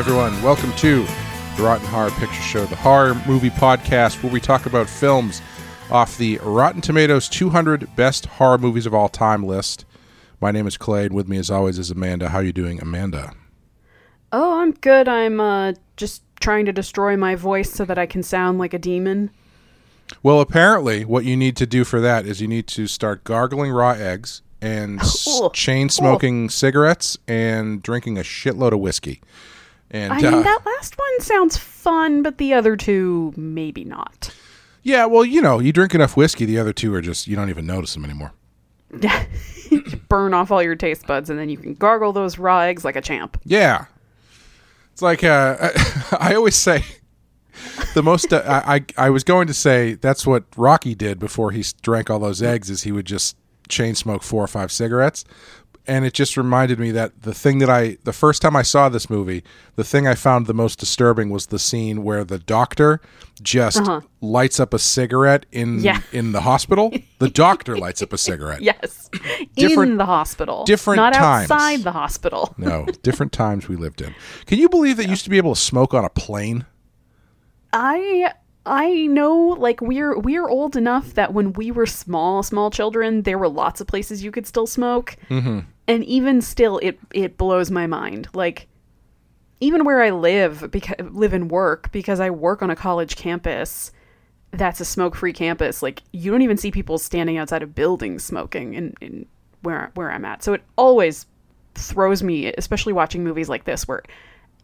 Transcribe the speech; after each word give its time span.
Everyone. 0.00 0.42
Welcome 0.42 0.72
to 0.76 1.02
the 1.58 1.62
Rotten 1.62 1.86
Horror 1.88 2.10
Picture 2.12 2.40
Show, 2.40 2.64
the 2.64 2.74
horror 2.74 3.14
movie 3.26 3.50
podcast 3.50 4.22
where 4.22 4.32
we 4.32 4.40
talk 4.40 4.64
about 4.64 4.88
films 4.88 5.42
off 5.90 6.16
the 6.16 6.38
Rotten 6.38 6.80
Tomatoes 6.80 7.28
200 7.28 7.94
Best 7.96 8.24
Horror 8.24 8.56
Movies 8.56 8.86
of 8.86 8.94
All 8.94 9.10
Time 9.10 9.44
list. 9.44 9.84
My 10.40 10.52
name 10.52 10.66
is 10.66 10.78
Clay, 10.78 11.04
and 11.04 11.14
with 11.14 11.28
me, 11.28 11.36
as 11.36 11.50
always, 11.50 11.78
is 11.78 11.90
Amanda. 11.90 12.30
How 12.30 12.38
are 12.38 12.42
you 12.42 12.50
doing, 12.54 12.80
Amanda? 12.80 13.34
Oh, 14.32 14.60
I'm 14.60 14.72
good. 14.72 15.06
I'm 15.06 15.38
uh, 15.38 15.74
just 15.98 16.22
trying 16.40 16.64
to 16.64 16.72
destroy 16.72 17.14
my 17.18 17.34
voice 17.34 17.70
so 17.70 17.84
that 17.84 17.98
I 17.98 18.06
can 18.06 18.22
sound 18.22 18.58
like 18.58 18.72
a 18.72 18.78
demon. 18.78 19.30
Well, 20.22 20.40
apparently, 20.40 21.04
what 21.04 21.26
you 21.26 21.36
need 21.36 21.58
to 21.58 21.66
do 21.66 21.84
for 21.84 22.00
that 22.00 22.24
is 22.24 22.40
you 22.40 22.48
need 22.48 22.68
to 22.68 22.86
start 22.86 23.22
gargling 23.22 23.70
raw 23.70 23.90
eggs 23.90 24.40
and 24.62 24.98
chain 25.52 25.90
smoking 25.90 26.48
cigarettes 26.48 27.18
and 27.28 27.82
drinking 27.82 28.16
a 28.16 28.22
shitload 28.22 28.72
of 28.72 28.80
whiskey. 28.80 29.20
And 29.90 30.12
I 30.12 30.16
mean, 30.20 30.34
uh, 30.34 30.42
that 30.42 30.60
last 30.64 30.96
one 30.98 31.20
sounds 31.20 31.56
fun, 31.56 32.22
but 32.22 32.38
the 32.38 32.52
other 32.54 32.76
two, 32.76 33.32
maybe 33.36 33.84
not. 33.84 34.32
yeah, 34.82 35.04
well, 35.06 35.24
you 35.24 35.42
know, 35.42 35.58
you 35.58 35.72
drink 35.72 35.94
enough 35.94 36.16
whiskey, 36.16 36.44
the 36.44 36.58
other 36.58 36.72
two 36.72 36.94
are 36.94 37.00
just 37.00 37.26
you 37.26 37.34
don't 37.36 37.50
even 37.50 37.66
notice 37.66 37.94
them 37.94 38.04
anymore. 38.04 38.32
Yeah, 39.00 39.24
burn 40.08 40.34
off 40.34 40.50
all 40.50 40.60
your 40.62 40.74
taste 40.74 41.06
buds, 41.06 41.30
and 41.30 41.38
then 41.38 41.48
you 41.48 41.56
can 41.56 41.74
gargle 41.74 42.12
those 42.12 42.38
raw 42.38 42.60
eggs 42.62 42.84
like 42.84 42.96
a 42.96 43.00
champ. 43.00 43.40
Yeah. 43.44 43.84
It's 44.92 45.00
like 45.02 45.22
uh, 45.22 45.56
I 46.18 46.34
always 46.34 46.56
say 46.56 46.82
the 47.94 48.02
most 48.02 48.32
uh, 48.32 48.42
I, 48.44 48.74
I 48.74 49.06
I 49.06 49.10
was 49.10 49.22
going 49.22 49.46
to 49.46 49.54
say 49.54 49.94
that's 49.94 50.26
what 50.26 50.42
Rocky 50.56 50.96
did 50.96 51.20
before 51.20 51.52
he 51.52 51.64
drank 51.82 52.10
all 52.10 52.18
those 52.18 52.42
eggs 52.42 52.68
is 52.68 52.82
he 52.82 52.90
would 52.90 53.06
just 53.06 53.36
chain 53.68 53.94
smoke 53.94 54.24
four 54.24 54.42
or 54.42 54.48
five 54.48 54.72
cigarettes 54.72 55.24
and 55.90 56.04
it 56.04 56.14
just 56.14 56.36
reminded 56.36 56.78
me 56.78 56.92
that 56.92 57.22
the 57.22 57.34
thing 57.34 57.58
that 57.58 57.68
I 57.68 57.98
the 58.04 58.12
first 58.12 58.40
time 58.40 58.54
I 58.54 58.62
saw 58.62 58.88
this 58.88 59.10
movie 59.10 59.42
the 59.74 59.82
thing 59.82 60.06
I 60.06 60.14
found 60.14 60.46
the 60.46 60.54
most 60.54 60.78
disturbing 60.78 61.30
was 61.30 61.46
the 61.46 61.58
scene 61.58 62.04
where 62.04 62.22
the 62.22 62.38
doctor 62.38 63.00
just 63.42 63.78
uh-huh. 63.78 64.02
lights 64.20 64.60
up 64.60 64.72
a 64.72 64.78
cigarette 64.78 65.46
in 65.50 65.80
Yeah. 65.80 66.00
in 66.12 66.30
the 66.30 66.42
hospital. 66.42 66.92
The 67.18 67.28
doctor 67.28 67.76
lights 67.76 68.02
up 68.02 68.12
a 68.12 68.18
cigarette. 68.28 68.62
Yes, 68.62 69.10
Different- 69.56 69.92
in 69.92 69.96
the 69.98 70.06
hospital, 70.06 70.64
different 70.64 70.98
not 70.98 71.12
times. 71.12 71.50
outside 71.50 71.80
the 71.80 71.92
hospital. 71.92 72.54
no 72.58 72.86
different 73.02 73.32
times 73.32 73.68
we 73.68 73.74
lived 73.74 74.00
in. 74.00 74.14
Can 74.46 74.58
you 74.58 74.68
believe 74.68 74.96
that 74.98 75.04
you 75.04 75.10
used 75.10 75.24
to 75.24 75.30
be 75.30 75.38
able 75.38 75.54
to 75.54 75.60
smoke 75.60 75.92
on 75.92 76.04
a 76.04 76.10
plane? 76.10 76.66
I 77.72 78.32
I 78.66 79.06
know 79.06 79.36
like 79.58 79.80
we're 79.80 80.18
we're 80.18 80.48
old 80.48 80.76
enough 80.76 81.14
that 81.14 81.32
when 81.32 81.52
we 81.54 81.70
were 81.70 81.86
small 81.86 82.42
small 82.42 82.70
children 82.70 83.22
there 83.22 83.38
were 83.38 83.48
lots 83.48 83.80
of 83.80 83.86
places 83.86 84.22
you 84.22 84.30
could 84.30 84.46
still 84.46 84.66
smoke. 84.66 85.16
Mm-hmm. 85.28 85.60
And 85.88 86.04
even 86.04 86.42
still 86.42 86.78
it 86.78 86.98
it 87.12 87.36
blows 87.36 87.70
my 87.70 87.86
mind. 87.86 88.28
Like 88.34 88.68
even 89.60 89.84
where 89.84 90.02
I 90.02 90.10
live 90.10 90.70
because 90.70 90.96
live 91.10 91.32
and 91.32 91.50
work 91.50 91.90
because 91.92 92.20
I 92.20 92.30
work 92.30 92.62
on 92.62 92.70
a 92.70 92.76
college 92.76 93.16
campus 93.16 93.92
that's 94.52 94.80
a 94.80 94.84
smoke-free 94.84 95.32
campus. 95.32 95.82
Like 95.82 96.02
you 96.12 96.30
don't 96.30 96.42
even 96.42 96.56
see 96.56 96.70
people 96.70 96.98
standing 96.98 97.38
outside 97.38 97.62
of 97.62 97.74
buildings 97.74 98.24
smoking 98.24 98.74
in, 98.74 98.94
in 99.00 99.26
where 99.62 99.90
where 99.94 100.10
I'm 100.10 100.24
at. 100.24 100.42
So 100.42 100.52
it 100.52 100.62
always 100.76 101.26
throws 101.74 102.22
me, 102.22 102.52
especially 102.52 102.92
watching 102.92 103.24
movies 103.24 103.48
like 103.48 103.64
this 103.64 103.86
where 103.86 104.02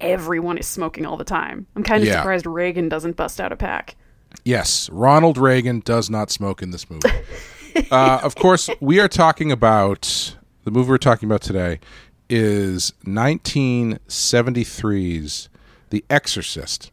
everyone 0.00 0.58
is 0.58 0.66
smoking 0.66 1.06
all 1.06 1.16
the 1.16 1.24
time. 1.24 1.66
I'm 1.76 1.82
kind 1.82 2.02
of 2.02 2.08
Yeah. 2.08 2.16
surprised 2.18 2.46
Regan 2.46 2.88
doesn't 2.88 3.16
bust 3.16 3.40
out 3.40 3.52
a 3.52 3.56
pack. 3.56 3.96
Yes, 4.44 4.90
Ronald 4.90 5.38
Reagan 5.38 5.80
does 5.80 6.10
not 6.10 6.30
smoke 6.30 6.62
in 6.62 6.70
this 6.70 6.90
movie. 6.90 7.08
uh, 7.90 8.20
of 8.22 8.34
course, 8.34 8.68
we 8.80 8.98
are 9.00 9.08
talking 9.08 9.50
about 9.52 10.36
the 10.64 10.70
movie 10.70 10.90
we're 10.90 10.98
talking 10.98 11.28
about 11.28 11.42
today 11.42 11.80
is 12.28 12.92
1973's 13.04 15.48
The 15.90 16.04
Exorcist. 16.10 16.90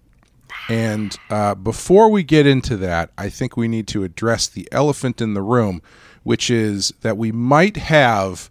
And 0.70 1.18
uh, 1.30 1.56
before 1.56 2.10
we 2.10 2.24
get 2.24 2.48
into 2.48 2.78
that, 2.78 3.10
I 3.18 3.30
think 3.30 3.58
we 3.58 3.68
need 3.68 3.88
to 3.90 4.04
address 4.04 4.48
the 4.48 4.68
elephant 4.72 5.20
in 5.22 5.34
the 5.34 5.42
room, 5.42 5.82
which 6.24 6.50
is 6.50 6.94
that 7.02 7.18
we 7.18 7.32
might 7.32 7.78
have. 7.78 8.50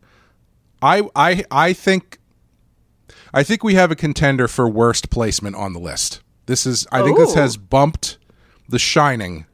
I 0.83 1.09
I 1.15 1.45
I 1.51 1.73
think 1.73 2.19
I 3.35 3.43
think 3.43 3.65
we 3.65 3.75
have 3.75 3.91
a 3.91 3.97
contender 3.97 4.47
for 4.49 4.69
worst 4.69 5.11
placement 5.11 5.57
on 5.57 5.73
the 5.73 5.79
list. 5.81 6.21
This 6.47 6.67
is 6.67 6.87
I 6.93 7.03
think 7.03 7.17
this 7.19 7.33
Oh. 7.33 7.41
has 7.41 7.57
bumped 7.57 8.19
The 8.69 8.79
Shining 8.79 9.47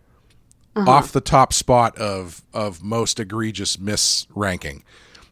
off 0.76 1.10
the 1.12 1.20
top 1.20 1.52
spot 1.52 1.96
of 1.98 2.42
of 2.52 2.82
most 2.82 3.18
egregious 3.18 3.78
miss 3.78 4.26
ranking 4.34 4.84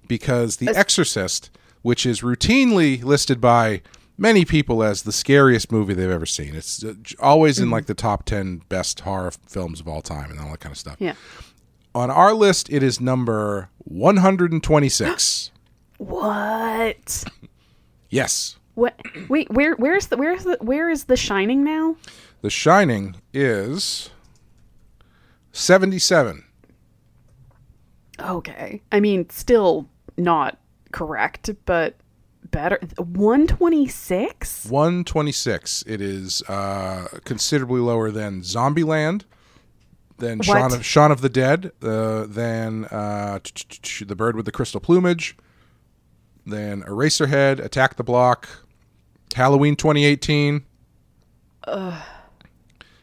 because 0.08 0.56
The 0.56 0.68
Exorcist, 0.68 1.50
which 1.82 2.04
is 2.06 2.20
routinely 2.20 3.02
listed 3.02 3.40
by 3.40 3.82
many 4.18 4.44
people 4.44 4.82
as 4.82 5.02
the 5.02 5.12
scariest 5.12 5.70
movie 5.70 5.94
they've 5.94 6.10
ever 6.10 6.26
seen. 6.26 6.54
It's 6.54 6.82
uh, 6.82 6.94
always 7.20 7.58
in 7.58 7.70
like 7.70 7.86
the 7.86 7.94
top 7.94 8.24
10 8.24 8.62
best 8.68 9.00
horror 9.00 9.30
films 9.46 9.78
of 9.80 9.86
all 9.86 10.00
time 10.02 10.30
and 10.30 10.40
all 10.40 10.50
that 10.52 10.60
kind 10.60 10.72
of 10.72 10.78
stuff. 10.78 10.96
Yeah. 10.98 11.14
On 11.94 12.10
our 12.10 12.32
list 12.34 12.68
it 12.70 12.82
is 12.82 13.00
number 13.00 13.68
126. 13.78 15.50
What? 15.98 17.24
Yes. 18.10 18.56
What? 18.74 19.00
Wait, 19.28 19.50
where? 19.50 19.74
Where's 19.76 20.08
the? 20.08 20.16
Where's 20.16 20.44
the? 20.44 20.58
Where 20.60 20.90
is 20.90 21.04
The 21.04 21.16
Shining 21.16 21.64
now? 21.64 21.96
The 22.42 22.50
Shining 22.50 23.16
is 23.32 24.10
77. 25.52 26.44
Okay. 28.20 28.82
I 28.92 29.00
mean, 29.00 29.28
still 29.30 29.88
not 30.16 30.58
correct, 30.92 31.50
but 31.64 31.96
better. 32.50 32.78
One 32.98 33.46
twenty 33.46 33.88
six. 33.88 34.66
126. 34.66 35.84
It 35.86 36.00
is 36.00 36.42
uh, 36.42 37.08
considerably 37.24 37.80
lower 37.80 38.10
than 38.10 38.42
Zombieland, 38.42 39.22
than? 40.18 40.42
Shaun 40.42 40.72
of, 40.74 40.84
Shaun 40.84 41.10
of 41.10 41.22
the 41.22 41.28
Dead, 41.28 41.72
uh, 41.82 42.26
than 42.26 42.84
uh, 42.86 43.38
The 44.06 44.14
Bird 44.16 44.36
with 44.36 44.44
the 44.44 44.52
Crystal 44.52 44.80
Plumage, 44.80 45.36
than 46.46 46.82
Eraserhead, 46.84 47.58
Attack 47.64 47.96
the 47.96 48.04
Block, 48.04 48.48
Halloween 49.34 49.76
2018. 49.76 50.64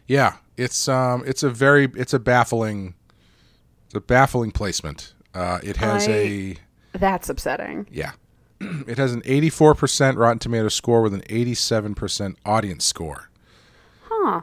Yeah, 0.07 0.35
it's 0.57 0.87
um, 0.87 1.23
it's 1.25 1.43
a 1.43 1.49
very, 1.49 1.85
it's 1.95 2.13
a 2.13 2.19
baffling, 2.19 2.93
it's 3.85 3.95
a 3.95 4.01
baffling 4.01 4.51
placement. 4.51 5.13
Uh, 5.33 5.59
it 5.63 5.77
has 5.77 6.07
I- 6.07 6.11
a 6.11 6.57
That's 6.93 7.29
upsetting. 7.29 7.87
yeah. 7.91 8.11
It 8.87 8.97
has 8.97 9.11
an 9.13 9.21
84% 9.23 10.15
Rotten 10.17 10.39
Tomatoes 10.39 10.73
score 10.73 11.01
with 11.01 11.13
an 11.13 11.21
87% 11.23 12.35
audience 12.45 12.85
score. 12.85 13.29
Huh. 14.03 14.41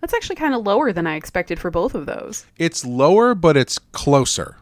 That's 0.00 0.14
actually 0.14 0.36
kind 0.36 0.54
of 0.54 0.64
lower 0.64 0.92
than 0.92 1.08
I 1.08 1.16
expected 1.16 1.58
for 1.58 1.68
both 1.70 1.94
of 1.96 2.06
those. 2.06 2.46
It's 2.56 2.84
lower, 2.84 3.34
but 3.34 3.56
it's 3.56 3.78
closer. 3.90 4.58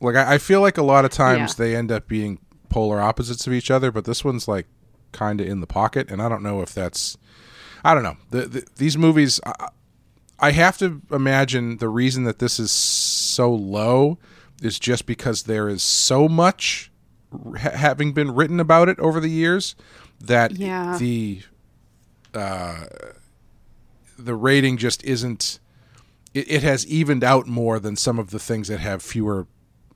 Like 0.00 0.16
I, 0.16 0.34
I 0.34 0.38
feel 0.38 0.60
like 0.60 0.76
a 0.76 0.82
lot 0.82 1.04
of 1.04 1.12
times 1.12 1.52
Yeah. 1.56 1.64
they 1.64 1.76
end 1.76 1.92
up 1.92 2.08
being 2.08 2.40
polar 2.72 3.00
opposites 3.00 3.46
of 3.46 3.52
each 3.52 3.70
other, 3.70 3.90
but 3.92 4.04
this 4.04 4.24
one's 4.24 4.48
like 4.48 4.66
kind 5.12 5.40
of 5.40 5.46
in 5.46 5.60
the 5.60 5.66
pocket, 5.66 6.10
and 6.10 6.20
I 6.22 6.28
don't 6.28 6.42
know 6.42 6.62
if 6.62 6.72
that's. 6.74 7.16
I 7.84 7.94
don't 7.94 8.02
know. 8.04 8.16
The, 8.30 8.46
the, 8.46 8.66
these 8.76 8.96
movies, 8.96 9.40
I, 9.44 9.68
I 10.38 10.50
have 10.52 10.78
to 10.78 11.02
imagine 11.10 11.78
the 11.78 11.88
reason 11.88 12.24
that 12.24 12.38
this 12.38 12.58
is 12.60 12.70
so 12.70 13.52
low 13.52 14.18
is 14.62 14.78
just 14.78 15.04
because 15.06 15.42
there 15.44 15.68
is 15.68 15.82
so 15.82 16.28
much 16.28 16.90
ha- 17.58 17.70
having 17.76 18.12
been 18.12 18.32
written 18.34 18.60
about 18.60 18.88
it 18.88 18.98
over 19.00 19.18
the 19.20 19.28
years 19.30 19.74
that 20.20 20.52
Yeah. 20.52 20.96
the 20.98 21.42
uh, 22.34 22.84
the 24.18 24.34
rating 24.34 24.76
just 24.76 25.02
isn't 25.04 25.58
it, 26.34 26.50
it 26.50 26.62
has 26.62 26.86
evened 26.86 27.24
out 27.24 27.46
more 27.46 27.78
than 27.80 27.96
some 27.96 28.18
of 28.18 28.30
the 28.30 28.38
things 28.38 28.68
that 28.68 28.78
have 28.80 29.02
fewer 29.02 29.46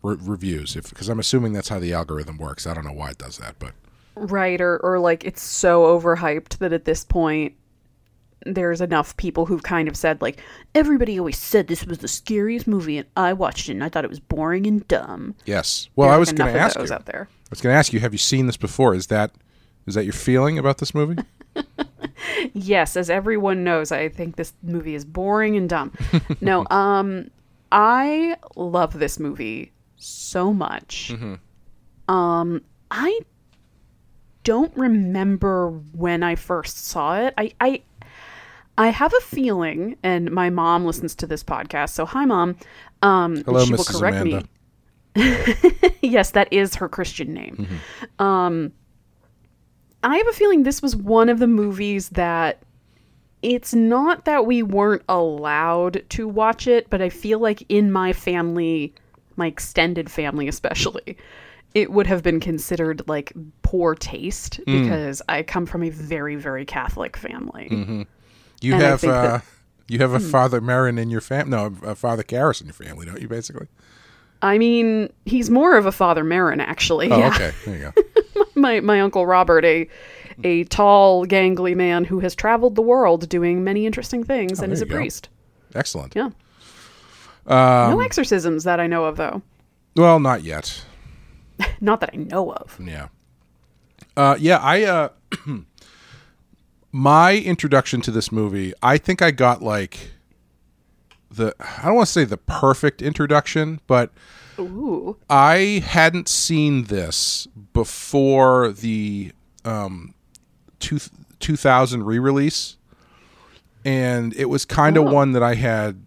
re- 0.06 0.16
reviews 0.20 0.76
if 0.76 0.88
because 0.90 1.08
i'm 1.08 1.18
assuming 1.18 1.52
that's 1.52 1.68
how 1.68 1.78
the 1.78 1.92
algorithm 1.92 2.38
works 2.38 2.66
i 2.66 2.72
don't 2.74 2.84
know 2.84 2.92
why 2.92 3.10
it 3.10 3.18
does 3.18 3.38
that 3.38 3.54
but 3.58 3.72
Right, 4.18 4.62
or 4.62 4.78
or 4.78 4.98
like 4.98 5.24
it's 5.26 5.42
so 5.42 5.84
overhyped 5.98 6.56
that 6.58 6.72
at 6.72 6.86
this 6.86 7.04
point 7.04 7.52
there's 8.46 8.80
enough 8.80 9.14
people 9.18 9.44
who've 9.44 9.62
kind 9.62 9.88
of 9.88 9.96
said 9.96 10.22
like 10.22 10.42
everybody 10.74 11.18
always 11.18 11.36
said 11.36 11.66
this 11.66 11.84
was 11.84 11.98
the 11.98 12.08
scariest 12.08 12.66
movie 12.66 12.96
and 12.96 13.06
I 13.14 13.34
watched 13.34 13.68
it 13.68 13.72
and 13.72 13.84
I 13.84 13.90
thought 13.90 14.04
it 14.04 14.10
was 14.10 14.20
boring 14.20 14.66
and 14.66 14.88
dumb. 14.88 15.34
yes 15.44 15.90
well 15.96 16.08
There 16.08 16.16
i 16.16 16.18
was 16.18 16.30
enough 16.30 16.46
going 16.46 16.54
to 16.54 16.60
ask 16.60 16.78
you 16.78 16.86
i 16.90 16.94
out 16.94 17.04
there. 17.04 17.28
was 17.50 17.60
going 17.60 17.74
to 17.74 17.78
ask 17.78 17.92
you 17.92 18.00
have 18.00 18.14
you 18.14 18.18
seen 18.18 18.46
this 18.46 18.56
before 18.56 18.94
is 18.94 19.08
that 19.08 19.32
is 19.86 19.94
that 19.96 20.04
your 20.04 20.14
feeling 20.14 20.58
about 20.58 20.78
this 20.78 20.94
movie 20.94 21.22
Yes, 22.54 22.96
as 22.96 23.10
everyone 23.10 23.64
knows, 23.64 23.92
I 23.92 24.08
think 24.08 24.36
this 24.36 24.52
movie 24.62 24.94
is 24.94 25.04
boring 25.04 25.56
and 25.56 25.68
dumb. 25.68 25.92
no, 26.40 26.66
um 26.70 27.30
I 27.72 28.36
love 28.56 28.98
this 28.98 29.18
movie 29.18 29.72
so 29.96 30.52
much. 30.52 31.12
Um 32.08 32.62
I 32.90 33.20
don't 34.44 34.76
remember 34.76 35.70
when 35.70 36.22
I 36.22 36.36
first 36.36 36.86
saw 36.86 37.16
it. 37.18 37.34
I 37.36 37.52
I 37.60 37.82
I 38.78 38.88
have 38.88 39.12
a 39.14 39.20
feeling, 39.20 39.96
and 40.02 40.30
my 40.30 40.50
mom 40.50 40.84
listens 40.84 41.14
to 41.16 41.26
this 41.26 41.42
podcast, 41.42 41.90
so 41.90 42.04
hi 42.04 42.24
mom. 42.24 42.56
Um 43.02 43.42
hello 43.44 43.64
she 43.64 43.74
will 43.74 43.84
correct 43.84 44.16
amanda 44.18 44.42
me. 44.42 44.48
yes, 46.02 46.32
that 46.32 46.52
is 46.52 46.74
her 46.76 46.88
Christian 46.88 47.32
name. 47.32 47.66
Um, 48.18 48.72
I 50.02 50.16
have 50.16 50.28
a 50.28 50.32
feeling 50.32 50.62
this 50.62 50.82
was 50.82 50.94
one 50.94 51.28
of 51.28 51.38
the 51.38 51.46
movies 51.46 52.10
that 52.10 52.62
it's 53.42 53.74
not 53.74 54.24
that 54.24 54.46
we 54.46 54.62
weren't 54.62 55.02
allowed 55.08 56.04
to 56.10 56.28
watch 56.28 56.66
it, 56.66 56.90
but 56.90 57.00
I 57.00 57.08
feel 57.08 57.38
like 57.38 57.64
in 57.68 57.90
my 57.90 58.12
family, 58.12 58.94
my 59.36 59.46
extended 59.46 60.10
family 60.10 60.48
especially, 60.48 61.16
it 61.74 61.90
would 61.92 62.06
have 62.06 62.22
been 62.22 62.40
considered 62.40 63.02
like 63.08 63.32
poor 63.62 63.94
taste 63.94 64.56
Hmm. 64.66 64.82
because 64.82 65.22
I 65.28 65.42
come 65.42 65.66
from 65.66 65.82
a 65.82 65.90
very, 65.90 66.36
very 66.36 66.64
Catholic 66.64 67.16
family. 67.16 67.68
Mm-hmm. 67.70 68.02
You 68.62 68.72
And 68.74 68.82
have 68.82 69.04
uh, 69.04 69.06
that- 69.06 69.44
you 69.88 69.98
have 70.00 70.12
a 70.12 70.18
Father 70.20 70.60
Merrin 70.60 70.98
in 70.98 71.10
your 71.10 71.20
family. 71.20 71.50
No, 71.50 71.72
a 71.84 71.94
Father 71.94 72.24
Karras 72.24 72.60
in 72.60 72.66
your 72.66 72.74
family, 72.74 73.06
don't 73.06 73.20
you? 73.20 73.28
Basically. 73.28 73.68
I 74.42 74.58
mean, 74.58 75.12
he's 75.24 75.48
more 75.48 75.76
of 75.76 75.86
a 75.86 75.92
Father 75.92 76.24
Merrin, 76.24 76.60
actually. 76.60 77.10
Oh, 77.10 77.18
yeah. 77.18 77.28
okay. 77.28 77.52
There 77.64 77.76
you 77.76 77.92
go. 78.34 78.44
my 78.56 78.80
my 78.80 79.00
uncle 79.00 79.26
Robert, 79.26 79.64
a 79.64 79.88
a 80.44 80.64
tall, 80.64 81.24
gangly 81.26 81.74
man 81.76 82.04
who 82.04 82.18
has 82.20 82.34
traveled 82.34 82.74
the 82.74 82.82
world 82.82 83.28
doing 83.28 83.62
many 83.64 83.86
interesting 83.86 84.24
things 84.24 84.60
and 84.60 84.72
is 84.72 84.82
a 84.82 84.86
go. 84.86 84.96
priest. 84.96 85.28
Excellent. 85.74 86.14
Yeah. 86.16 86.30
Um, 87.46 87.92
no 87.92 88.00
exorcisms 88.00 88.64
that 88.64 88.80
I 88.80 88.86
know 88.86 89.04
of, 89.04 89.16
though. 89.16 89.42
Well, 89.94 90.20
not 90.20 90.42
yet. 90.42 90.84
Not 91.80 92.00
that 92.00 92.10
I 92.12 92.16
know 92.16 92.52
of. 92.52 92.78
Yeah. 92.82 93.08
Uh, 94.16 94.36
yeah, 94.38 94.58
I 94.58 94.84
uh 94.84 95.08
my 96.92 97.36
introduction 97.36 98.00
to 98.02 98.10
this 98.10 98.30
movie, 98.32 98.72
I 98.82 98.98
think 98.98 99.22
I 99.22 99.30
got 99.30 99.62
like 99.62 100.10
the 101.30 101.54
I 101.58 101.86
don't 101.86 101.96
want 101.96 102.06
to 102.06 102.12
say 102.12 102.24
the 102.24 102.36
perfect 102.36 103.02
introduction, 103.02 103.80
but 103.86 104.12
Ooh. 104.58 105.16
I 105.28 105.82
hadn't 105.86 106.28
seen 106.28 106.84
this 106.84 107.46
before 107.72 108.72
the 108.72 109.32
um 109.64 110.14
two, 110.78 110.98
2000 111.40 112.04
re-release 112.04 112.76
and 113.84 114.34
it 114.34 114.46
was 114.46 114.64
kind 114.64 114.96
of 114.96 115.04
one 115.04 115.32
that 115.32 115.42
I 115.42 115.54
had 115.54 116.04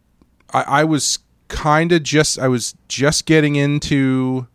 I, 0.51 0.61
I 0.61 0.83
was 0.83 1.19
kind 1.49 1.91
of 1.91 2.03
just 2.03 2.39
I 2.39 2.47
was 2.47 2.75
just 2.87 3.25
getting 3.25 3.55
into 3.55 4.47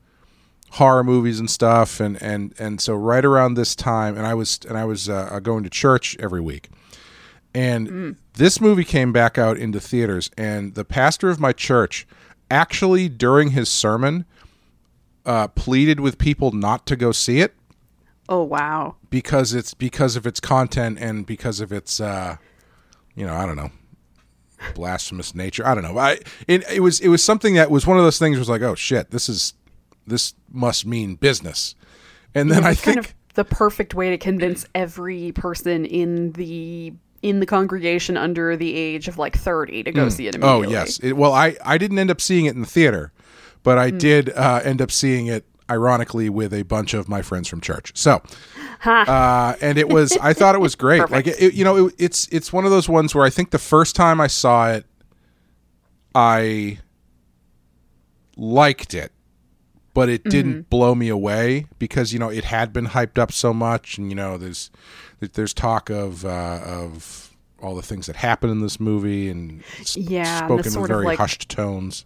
horror 0.70 1.04
movies 1.04 1.38
and 1.38 1.48
stuff 1.50 2.00
and 2.00 2.20
and 2.22 2.52
and 2.58 2.80
so 2.80 2.94
right 2.94 3.24
around 3.24 3.54
this 3.54 3.76
time 3.76 4.16
and 4.16 4.26
I 4.26 4.34
was 4.34 4.58
and 4.68 4.76
I 4.78 4.84
was 4.84 5.08
uh, 5.08 5.38
going 5.40 5.62
to 5.64 5.70
church 5.70 6.16
every 6.18 6.40
week. 6.40 6.68
And 7.56 8.16
this 8.34 8.60
movie 8.60 8.82
came 8.84 9.12
back 9.12 9.38
out 9.38 9.56
into 9.58 9.78
theaters 9.78 10.28
and 10.36 10.74
the 10.74 10.84
pastor 10.84 11.30
of 11.30 11.38
my 11.38 11.52
church 11.52 12.04
actually 12.50 13.08
during 13.08 13.50
his 13.50 13.68
sermon 13.68 14.24
uh, 15.24 15.46
pleaded 15.48 16.00
with 16.00 16.18
people 16.18 16.50
not 16.50 16.84
to 16.86 16.96
go 16.96 17.12
see 17.12 17.40
it. 17.40 17.54
Oh 18.28 18.42
wow. 18.42 18.96
because 19.10 19.52
it's 19.54 19.74
because 19.74 20.16
of 20.16 20.26
its 20.26 20.40
content 20.40 20.98
and 20.98 21.26
because 21.26 21.60
of 21.60 21.72
its 21.72 22.00
uh 22.00 22.36
you 23.14 23.26
know 23.26 23.34
i 23.34 23.44
don't 23.44 23.56
know 23.56 23.70
blasphemous 24.74 25.34
nature. 25.34 25.66
I 25.66 25.74
don't 25.74 25.84
know. 25.84 25.98
I 25.98 26.18
it, 26.46 26.64
it 26.70 26.80
was 26.80 27.00
it 27.00 27.08
was 27.08 27.22
something 27.22 27.54
that 27.54 27.70
was 27.70 27.86
one 27.86 27.98
of 27.98 28.04
those 28.04 28.18
things 28.18 28.38
was 28.38 28.48
like 28.48 28.62
oh 28.62 28.74
shit 28.74 29.10
this 29.10 29.28
is 29.28 29.54
this 30.06 30.34
must 30.50 30.86
mean 30.86 31.16
business. 31.16 31.74
And 32.34 32.50
then 32.50 32.64
i 32.64 32.74
think 32.74 32.96
kind 32.96 33.06
of 33.06 33.14
the 33.34 33.44
perfect 33.44 33.94
way 33.94 34.10
to 34.10 34.18
convince 34.18 34.66
every 34.74 35.32
person 35.32 35.84
in 35.84 36.32
the 36.32 36.92
in 37.22 37.40
the 37.40 37.46
congregation 37.46 38.16
under 38.16 38.56
the 38.56 38.74
age 38.74 39.08
of 39.08 39.18
like 39.18 39.36
30 39.36 39.84
to 39.84 39.92
go 39.92 40.08
see 40.08 40.26
it 40.26 40.36
oh 40.42 40.62
yes. 40.62 40.98
It, 40.98 41.12
well 41.14 41.32
i 41.32 41.56
i 41.64 41.78
didn't 41.78 41.98
end 41.98 42.10
up 42.10 42.20
seeing 42.20 42.46
it 42.46 42.54
in 42.54 42.60
the 42.60 42.66
theater 42.66 43.12
but 43.62 43.78
i 43.78 43.90
did 43.90 44.30
uh 44.30 44.60
end 44.64 44.82
up 44.82 44.90
seeing 44.90 45.26
it 45.26 45.44
ironically 45.70 46.28
with 46.28 46.52
a 46.52 46.62
bunch 46.62 46.92
of 46.94 47.08
my 47.08 47.22
friends 47.22 47.48
from 47.48 47.60
church 47.60 47.92
so 47.94 48.20
uh, 48.84 49.54
and 49.62 49.78
it 49.78 49.88
was 49.88 50.16
I 50.20 50.34
thought 50.34 50.54
it 50.54 50.60
was 50.60 50.74
great. 50.74 51.02
Like 51.10 51.26
it, 51.26 51.54
you 51.54 51.64
know, 51.64 51.86
it, 51.86 51.94
it's 51.98 52.28
it's 52.28 52.52
one 52.52 52.64
of 52.64 52.70
those 52.70 52.88
ones 52.88 53.14
where 53.14 53.24
I 53.24 53.30
think 53.30 53.50
the 53.50 53.58
first 53.58 53.96
time 53.96 54.20
I 54.20 54.26
saw 54.26 54.70
it, 54.72 54.84
I 56.14 56.80
liked 58.36 58.94
it, 58.94 59.12
but 59.94 60.08
it 60.08 60.24
didn't 60.24 60.68
blow 60.70 60.94
me 60.94 61.08
away 61.08 61.66
because 61.78 62.12
you 62.12 62.18
know 62.18 62.28
it 62.30 62.44
had 62.44 62.72
been 62.72 62.86
hyped 62.88 63.18
up 63.18 63.32
so 63.32 63.54
much, 63.54 63.96
and 63.98 64.10
you 64.10 64.16
know 64.16 64.36
there's 64.36 64.70
there's 65.20 65.54
talk 65.54 65.88
of 65.90 66.24
uh, 66.24 66.60
of 66.64 67.30
all 67.62 67.74
the 67.74 67.82
things 67.82 68.06
that 68.06 68.16
happen 68.16 68.50
in 68.50 68.60
this 68.60 68.78
movie 68.78 69.30
and 69.30 69.62
Yeah, 69.94 70.44
spoken 70.46 70.76
of, 70.76 70.86
very 70.86 71.04
like- 71.06 71.18
hushed 71.18 71.48
tones. 71.48 72.04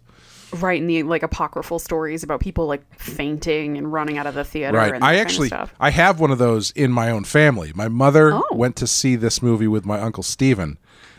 Right 0.53 0.81
in 0.81 0.87
the 0.87 1.03
like 1.03 1.21
apocryphal 1.23 1.79
stories 1.79 2.23
about 2.23 2.39
people 2.39 2.65
like 2.65 2.81
fainting 2.95 3.77
and 3.77 3.91
running 3.93 4.17
out 4.17 4.25
of 4.27 4.33
the 4.33 4.43
theater 4.43 4.77
Right. 4.77 5.01
I 5.01 5.17
actually 5.17 5.49
kind 5.49 5.63
of. 5.63 5.73
I 5.79 5.91
have 5.91 6.19
one 6.19 6.31
of 6.31 6.37
those 6.39 6.71
in 6.71 6.91
my 6.91 7.11
own 7.11 7.23
family. 7.23 7.71
My 7.75 7.87
mother 7.87 8.33
Oh. 8.33 8.43
went 8.51 8.75
to 8.77 8.87
see 8.87 9.15
this 9.15 9.41
movie 9.43 9.67
with 9.67 9.85
my 9.85 9.99
uncle 9.99 10.23
Stephen, 10.23 10.77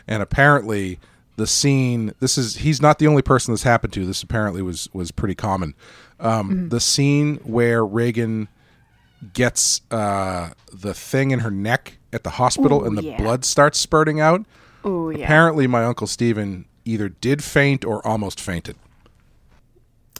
and 0.08 0.22
apparently 0.22 0.98
the 1.36 1.46
scene 1.46 2.12
this 2.20 2.36
is 2.36 2.56
he's 2.56 2.82
not 2.82 2.98
the 2.98 3.06
only 3.06 3.22
person 3.22 3.54
this 3.54 3.62
happened 3.62 3.92
to. 3.92 4.04
This 4.04 4.22
apparently 4.22 4.62
was 4.62 4.88
was 4.92 5.10
pretty 5.12 5.34
common. 5.36 5.74
Um, 6.18 6.50
Mm-hmm. 6.50 6.68
The 6.70 6.80
scene 6.80 7.36
where 7.44 7.84
Regan 7.86 8.48
gets 9.32 9.82
uh, 9.90 10.50
the 10.72 10.94
thing 10.94 11.30
in 11.30 11.40
her 11.40 11.50
neck 11.50 11.98
at 12.12 12.24
the 12.24 12.30
hospital 12.30 12.82
Ooh, 12.82 12.86
and 12.86 12.96
the 12.98 13.04
yeah. 13.04 13.16
blood 13.18 13.44
starts 13.44 13.78
spurting 13.78 14.20
out. 14.20 14.44
Oh 14.84 15.10
yeah. 15.10 15.24
Apparently, 15.24 15.66
my 15.66 15.84
uncle 15.84 16.06
Stephen 16.06 16.64
either 16.84 17.08
did 17.08 17.44
faint 17.44 17.84
or 17.84 18.04
almost 18.06 18.40
fainted. 18.40 18.76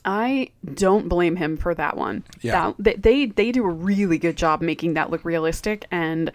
I 0.05 0.51
don't 0.75 1.09
blame 1.09 1.37
him 1.37 1.57
for 1.57 1.75
that 1.75 1.97
one. 1.97 2.25
Yeah. 2.41 2.73
That- 2.79 3.03
they, 3.03 3.27
they 3.27 3.53
do 3.53 3.65
a 3.65 3.71
really 3.71 4.19
good 4.19 4.37
job 4.37 4.63
making 4.63 4.95
that 4.95 5.11
look 5.11 5.25
realistic 5.25 5.87
and 5.91 6.33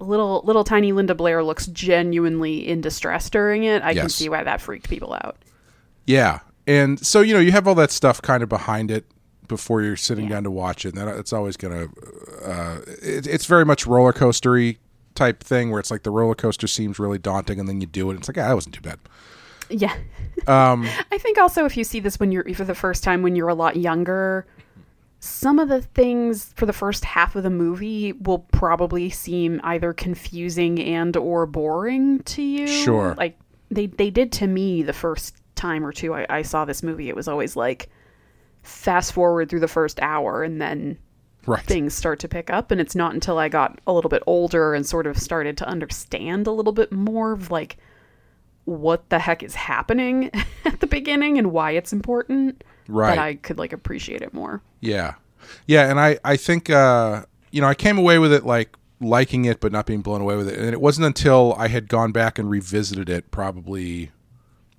little 0.00 0.42
little 0.44 0.64
tiny 0.64 0.90
Linda 0.92 1.14
Blair 1.14 1.44
looks 1.44 1.66
genuinely 1.68 2.66
in 2.66 2.80
distress 2.80 3.30
during 3.30 3.62
it. 3.64 3.82
I 3.82 3.94
can 3.94 4.08
see 4.08 4.28
why 4.28 4.42
that 4.42 4.60
freaked 4.60 4.88
people 4.88 5.12
out. 5.14 5.36
Yeah, 6.06 6.40
and 6.66 6.98
so 7.04 7.20
you 7.20 7.32
know 7.32 7.38
you 7.40 7.52
have 7.52 7.68
all 7.68 7.76
that 7.76 7.90
stuff 7.92 8.20
kind 8.20 8.42
of 8.42 8.48
behind 8.48 8.90
it 8.90 9.04
before 9.46 9.82
you're 9.82 9.96
sitting 9.96 10.28
down 10.28 10.42
to 10.44 10.50
watch 10.50 10.84
it. 10.84 10.96
And 10.96 11.06
that, 11.06 11.16
it's 11.16 11.32
always 11.32 11.56
gonna, 11.56 11.86
uh, 12.44 12.78
it, 13.02 13.26
it's 13.26 13.46
very 13.46 13.64
much 13.64 13.86
roller 13.86 14.12
coastery 14.12 14.78
type 15.14 15.44
thing 15.44 15.70
where 15.70 15.78
it's 15.78 15.90
like 15.92 16.02
the 16.02 16.10
roller 16.10 16.34
coaster 16.34 16.66
seems 16.66 16.98
really 16.98 17.18
daunting, 17.18 17.60
and 17.60 17.68
then 17.68 17.80
you 17.80 17.86
do 17.86 18.08
it, 18.08 18.14
and 18.14 18.18
it's 18.20 18.28
like, 18.28 18.38
ah, 18.38 18.48
that 18.48 18.54
wasn't 18.54 18.74
too 18.74 18.80
bad. 18.80 18.98
Yeah. 19.68 19.94
Um, 20.46 20.86
I 21.12 21.18
think 21.18 21.38
also 21.38 21.64
if 21.64 21.76
you 21.76 21.84
see 21.84 22.00
this 22.00 22.18
when 22.20 22.32
you're 22.32 22.52
for 22.54 22.64
the 22.64 22.74
first 22.74 23.04
time 23.04 23.22
when 23.22 23.36
you're 23.36 23.48
a 23.48 23.54
lot 23.54 23.76
younger, 23.76 24.46
some 25.20 25.58
of 25.58 25.68
the 25.68 25.80
things 25.80 26.52
for 26.54 26.66
the 26.66 26.72
first 26.72 27.04
half 27.04 27.34
of 27.34 27.42
the 27.42 27.50
movie 27.50 28.12
will 28.12 28.40
probably 28.40 29.08
seem 29.08 29.60
either 29.64 29.92
confusing 29.92 30.78
and 30.80 31.16
or 31.16 31.46
boring 31.46 32.20
to 32.24 32.42
you. 32.42 32.66
Sure. 32.66 33.14
Like 33.16 33.38
they 33.70 33.86
they 33.86 34.10
did 34.10 34.32
to 34.32 34.46
me 34.46 34.82
the 34.82 34.92
first 34.92 35.36
time 35.54 35.86
or 35.86 35.92
two 35.92 36.14
I, 36.14 36.26
I 36.28 36.42
saw 36.42 36.64
this 36.64 36.82
movie. 36.82 37.08
It 37.08 37.16
was 37.16 37.28
always 37.28 37.56
like 37.56 37.88
fast 38.62 39.12
forward 39.12 39.48
through 39.48 39.60
the 39.60 39.68
first 39.68 40.00
hour 40.02 40.42
and 40.42 40.60
then 40.60 40.98
right. 41.46 41.64
things 41.64 41.94
start 41.94 42.18
to 42.20 42.28
pick 42.28 42.50
up 42.50 42.70
and 42.70 42.80
it's 42.80 42.94
not 42.94 43.14
until 43.14 43.38
I 43.38 43.48
got 43.48 43.80
a 43.86 43.92
little 43.92 44.08
bit 44.08 44.22
older 44.26 44.74
and 44.74 44.86
sort 44.86 45.06
of 45.06 45.16
started 45.18 45.56
to 45.58 45.68
understand 45.68 46.46
a 46.46 46.52
little 46.52 46.72
bit 46.72 46.92
more 46.92 47.32
of 47.32 47.50
like 47.50 47.76
what 48.64 49.08
the 49.10 49.18
heck 49.18 49.42
is 49.42 49.54
happening 49.54 50.30
at 50.64 50.80
the 50.80 50.86
beginning 50.86 51.38
and 51.38 51.52
why 51.52 51.72
it's 51.72 51.92
important 51.92 52.64
Right. 52.88 53.14
that 53.14 53.18
I 53.18 53.34
could 53.36 53.58
like 53.58 53.72
appreciate 53.72 54.20
it 54.22 54.34
more. 54.34 54.60
Yeah, 54.80 55.14
yeah, 55.66 55.90
and 55.90 55.98
I 55.98 56.18
I 56.24 56.36
think 56.36 56.68
uh, 56.70 57.24
you 57.50 57.60
know 57.62 57.66
I 57.68 57.74
came 57.74 57.96
away 57.98 58.18
with 58.18 58.32
it 58.32 58.44
like 58.44 58.76
liking 59.00 59.44
it 59.46 59.58
but 59.60 59.72
not 59.72 59.86
being 59.86 60.02
blown 60.02 60.20
away 60.20 60.36
with 60.36 60.48
it, 60.48 60.58
and 60.58 60.68
it 60.70 60.80
wasn't 60.80 61.06
until 61.06 61.54
I 61.58 61.68
had 61.68 61.88
gone 61.88 62.12
back 62.12 62.38
and 62.38 62.50
revisited 62.50 63.08
it 63.08 63.30
probably 63.30 64.10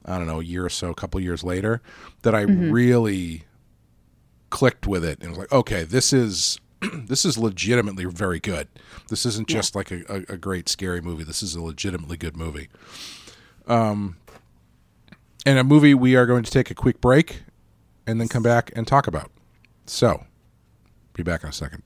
I 0.06 0.20
don't 0.20 0.27
know 0.27 0.39
a 0.39 0.44
year 0.44 0.63
or 0.65 0.70
so, 0.70 0.92
a 0.92 0.94
couple 0.96 1.20
years 1.20 1.44
later, 1.44 1.82
that 2.22 2.36
I 2.36 2.42
really 2.42 3.46
clicked 4.51 4.86
with 4.88 5.04
it 5.04 5.20
and 5.22 5.30
was 5.32 5.39
like, 5.39 5.51
okay, 5.51 5.84
this 5.84 6.13
is 6.13 6.60
this 6.94 7.25
is 7.25 7.38
legitimately 7.39 8.06
very 8.06 8.39
good. 8.39 8.68
This 9.10 9.25
isn't 9.25 9.48
just 9.48 9.75
like 9.75 9.89
a, 9.92 10.04
a, 10.08 10.34
a 10.34 10.38
great 10.38 10.70
scary 10.70 11.01
movie. 11.01 11.24
This 11.24 11.42
is 11.42 11.56
a 11.56 11.62
legitimately 11.62 12.18
good 12.18 12.38
movie. 12.38 12.70
Um, 13.67 14.17
and 15.45 15.60
a 15.60 15.63
movie 15.63 15.93
we 15.93 16.15
are 16.15 16.25
going 16.25 16.43
to 16.43 16.51
take 16.51 16.72
a 16.72 16.75
quick 16.75 17.01
break 17.01 17.43
and 18.07 18.19
then 18.19 18.27
come 18.27 18.43
back 18.43 18.72
and 18.75 18.88
talk 18.88 19.07
about. 19.07 19.31
So, 19.86 20.24
be 21.13 21.24
back 21.24 21.43
in 21.43 21.50
a 21.50 21.53
second. 21.53 21.84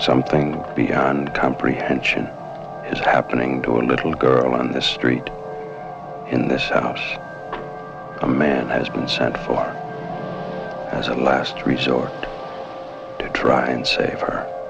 Something 0.00 0.60
beyond 0.74 1.32
comprehension 1.32 2.26
is 2.90 2.98
happening 2.98 3.62
to 3.62 3.78
a 3.78 3.82
little 3.86 4.14
girl 4.14 4.52
on 4.52 4.72
this 4.72 4.84
street, 4.84 5.22
in 6.32 6.48
this 6.48 6.68
house. 6.70 7.18
A 8.22 8.26
man 8.26 8.66
has 8.68 8.88
been 8.88 9.06
sent 9.06 9.36
for 9.38 9.60
as 10.90 11.08
a 11.08 11.14
last 11.14 11.64
resort 11.66 12.12
to 13.18 13.28
try 13.34 13.66
and 13.66 13.86
save 13.86 14.20
her. 14.20 14.61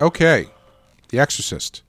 Okay. 0.00 0.48
The 1.08 1.18
Exorcist, 1.18 1.82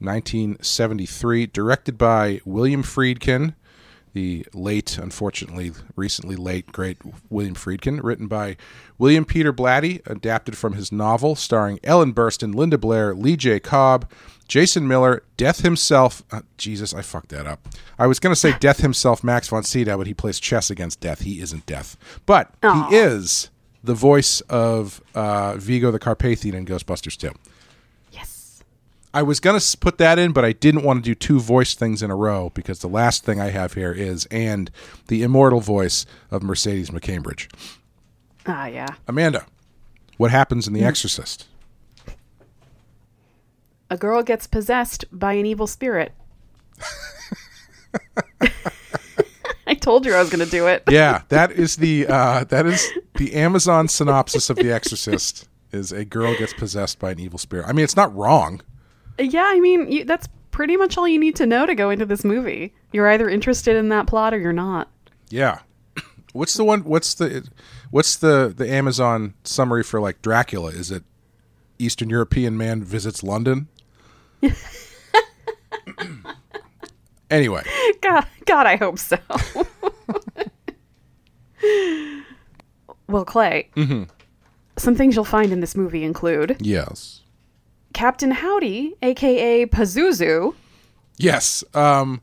1973, 0.00 1.46
directed 1.46 1.96
by 1.96 2.40
William 2.44 2.82
Friedkin, 2.82 3.54
the 4.12 4.44
late, 4.52 4.98
unfortunately, 4.98 5.72
recently 5.94 6.34
late, 6.34 6.72
great 6.72 6.98
William 7.30 7.54
Friedkin, 7.54 8.00
written 8.02 8.26
by 8.26 8.56
William 8.98 9.24
Peter 9.24 9.52
Blatty, 9.52 10.04
adapted 10.06 10.56
from 10.56 10.74
his 10.74 10.90
novel, 10.90 11.36
starring 11.36 11.78
Ellen 11.84 12.12
Burstyn, 12.12 12.54
Linda 12.54 12.78
Blair, 12.78 13.14
Lee 13.14 13.36
J. 13.36 13.60
Cobb, 13.60 14.10
Jason 14.48 14.88
Miller, 14.88 15.22
Death 15.36 15.60
himself. 15.60 16.24
Uh, 16.32 16.40
Jesus, 16.56 16.92
I 16.92 17.02
fucked 17.02 17.28
that 17.28 17.46
up. 17.46 17.68
I 17.98 18.06
was 18.06 18.18
going 18.18 18.32
to 18.32 18.40
say 18.40 18.56
Death 18.58 18.80
himself, 18.80 19.22
Max 19.22 19.48
von 19.48 19.62
Sydow, 19.62 19.98
but 19.98 20.06
he 20.06 20.14
plays 20.14 20.40
chess 20.40 20.70
against 20.70 21.00
Death. 21.00 21.20
He 21.20 21.40
isn't 21.40 21.66
Death. 21.66 21.96
But 22.26 22.52
Aw. 22.62 22.88
he 22.88 22.96
is 22.96 23.50
the 23.82 23.94
voice 23.94 24.40
of 24.42 25.00
uh, 25.14 25.54
Vigo 25.56 25.90
the 25.90 25.98
Carpathian 25.98 26.54
in 26.54 26.66
Ghostbusters 26.66 27.16
2. 27.16 27.30
Yes. 28.12 28.62
I 29.14 29.22
was 29.22 29.40
going 29.40 29.58
to 29.58 29.78
put 29.78 29.98
that 29.98 30.18
in, 30.18 30.32
but 30.32 30.44
I 30.44 30.52
didn't 30.52 30.82
want 30.82 31.02
to 31.04 31.10
do 31.10 31.14
two 31.14 31.40
voice 31.40 31.74
things 31.74 32.02
in 32.02 32.10
a 32.10 32.16
row 32.16 32.50
because 32.54 32.80
the 32.80 32.88
last 32.88 33.24
thing 33.24 33.40
I 33.40 33.50
have 33.50 33.74
here 33.74 33.92
is 33.92 34.26
and 34.30 34.70
the 35.06 35.22
immortal 35.22 35.60
voice 35.60 36.06
of 36.30 36.42
Mercedes 36.42 36.90
McCambridge. 36.90 37.50
Ah, 38.46 38.66
yeah. 38.66 38.88
Amanda, 39.06 39.46
what 40.16 40.30
happens 40.30 40.66
in 40.66 40.74
The 40.74 40.82
Exorcist? 40.82 41.46
A 43.90 43.96
girl 43.96 44.22
gets 44.22 44.46
possessed 44.46 45.04
by 45.10 45.32
an 45.34 45.46
evil 45.46 45.66
spirit. 45.66 46.12
Told 49.78 50.04
you 50.06 50.14
I 50.14 50.20
was 50.20 50.30
going 50.30 50.44
to 50.44 50.50
do 50.50 50.66
it. 50.66 50.82
Yeah, 50.90 51.22
that 51.28 51.52
is 51.52 51.76
the 51.76 52.06
uh, 52.06 52.44
that 52.44 52.66
is 52.66 52.90
the 53.16 53.34
Amazon 53.34 53.88
synopsis 53.88 54.50
of 54.50 54.56
The 54.56 54.72
Exorcist. 54.72 55.48
Is 55.70 55.92
a 55.92 56.04
girl 56.04 56.34
gets 56.36 56.54
possessed 56.54 56.98
by 56.98 57.10
an 57.10 57.20
evil 57.20 57.38
spirit. 57.38 57.66
I 57.68 57.72
mean, 57.72 57.84
it's 57.84 57.96
not 57.96 58.14
wrong. 58.16 58.62
Yeah, 59.18 59.44
I 59.46 59.60
mean, 59.60 59.90
you, 59.92 60.04
that's 60.04 60.26
pretty 60.50 60.76
much 60.78 60.96
all 60.96 61.06
you 61.06 61.20
need 61.20 61.36
to 61.36 61.46
know 61.46 61.66
to 61.66 61.74
go 61.74 61.90
into 61.90 62.06
this 62.06 62.24
movie. 62.24 62.74
You're 62.92 63.08
either 63.08 63.28
interested 63.28 63.76
in 63.76 63.90
that 63.90 64.06
plot 64.06 64.32
or 64.32 64.38
you're 64.38 64.52
not. 64.52 64.88
Yeah. 65.28 65.58
What's 66.32 66.54
the 66.54 66.64
one? 66.64 66.84
What's 66.84 67.14
the 67.14 67.46
what's 67.90 68.16
the 68.16 68.52
the 68.56 68.70
Amazon 68.70 69.34
summary 69.44 69.82
for 69.82 70.00
like 70.00 70.22
Dracula? 70.22 70.70
Is 70.70 70.90
it 70.90 71.04
Eastern 71.78 72.10
European 72.10 72.56
man 72.56 72.82
visits 72.82 73.22
London? 73.22 73.68
anyway, 77.30 77.62
God, 78.00 78.26
God, 78.46 78.66
I 78.66 78.76
hope 78.76 78.98
so. 78.98 79.18
well, 83.08 83.24
Clay, 83.24 83.68
some 84.76 84.94
things 84.94 85.14
you'll 85.16 85.24
find 85.24 85.52
in 85.52 85.60
this 85.60 85.76
movie 85.76 86.04
include 86.04 86.56
yes, 86.60 87.22
Captain 87.92 88.30
Howdy, 88.30 88.94
aka 89.02 89.66
Pazuzu. 89.66 90.54
yes. 91.16 91.64
Um, 91.74 92.20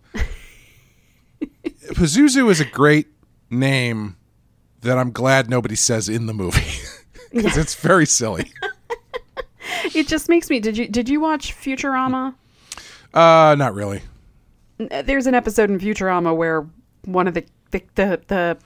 Pazuzu 1.93 2.49
is 2.49 2.59
a 2.61 2.65
great 2.65 3.07
name 3.49 4.15
that 4.81 4.97
I'm 4.97 5.11
glad 5.11 5.49
nobody 5.49 5.75
says 5.75 6.09
in 6.09 6.25
the 6.27 6.33
movie 6.33 6.79
because 7.33 7.57
it's 7.57 7.75
very 7.75 8.05
silly. 8.05 8.51
It 9.93 10.07
just 10.07 10.29
makes 10.29 10.49
me. 10.49 10.59
Did 10.59 10.77
you 10.77 10.87
did 10.87 11.07
you 11.09 11.19
watch 11.19 11.55
Futurama? 11.55 12.33
Uh, 13.13 13.55
not 13.57 13.73
really. 13.75 14.01
There's 14.77 15.27
an 15.27 15.35
episode 15.35 15.69
in 15.69 15.79
Futurama 15.79 16.35
where 16.35 16.67
one 17.05 17.27
of 17.27 17.33
the 17.33 17.45
the 17.71 17.83
the, 17.95 18.21
the 18.27 18.57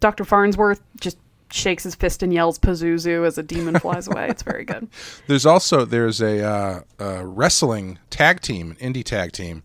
Dr. 0.00 0.24
Farnsworth 0.24 0.80
just 1.00 1.18
shakes 1.50 1.84
his 1.84 1.94
fist 1.94 2.22
and 2.22 2.32
yells 2.32 2.58
Pazuzu 2.58 3.26
as 3.26 3.38
a 3.38 3.42
demon 3.42 3.78
flies 3.80 4.08
away. 4.08 4.28
It's 4.28 4.42
very 4.42 4.64
good. 4.64 4.88
There's 5.26 5.46
also 5.46 5.84
there's 5.84 6.20
a, 6.20 6.42
uh, 6.44 6.80
a 6.98 7.26
wrestling 7.26 7.98
tag 8.10 8.40
team, 8.40 8.76
an 8.80 8.92
indie 8.92 9.04
tag 9.04 9.32
team 9.32 9.62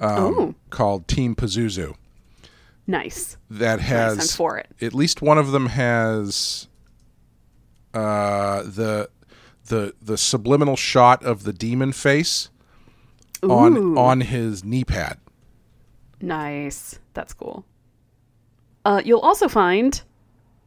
um, 0.00 0.54
called 0.70 1.08
Team 1.08 1.34
Pazuzu 1.34 1.96
Nice. 2.86 3.36
that 3.50 3.80
has 3.80 4.18
I'm 4.18 4.36
for 4.36 4.58
it. 4.58 4.68
At 4.80 4.94
least 4.94 5.20
one 5.22 5.38
of 5.38 5.50
them 5.52 5.66
has 5.66 6.68
uh, 7.94 8.62
the 8.62 9.10
the 9.66 9.94
the 10.00 10.16
subliminal 10.16 10.76
shot 10.76 11.22
of 11.24 11.44
the 11.44 11.52
demon 11.52 11.92
face 11.92 12.48
Ooh. 13.44 13.96
on 13.98 14.20
his 14.20 14.64
knee 14.64 14.84
pad. 14.84 15.18
Nice. 16.20 16.98
That's 17.14 17.32
cool. 17.32 17.64
Uh, 18.84 19.02
you'll 19.04 19.20
also 19.20 19.48
find 19.48 20.00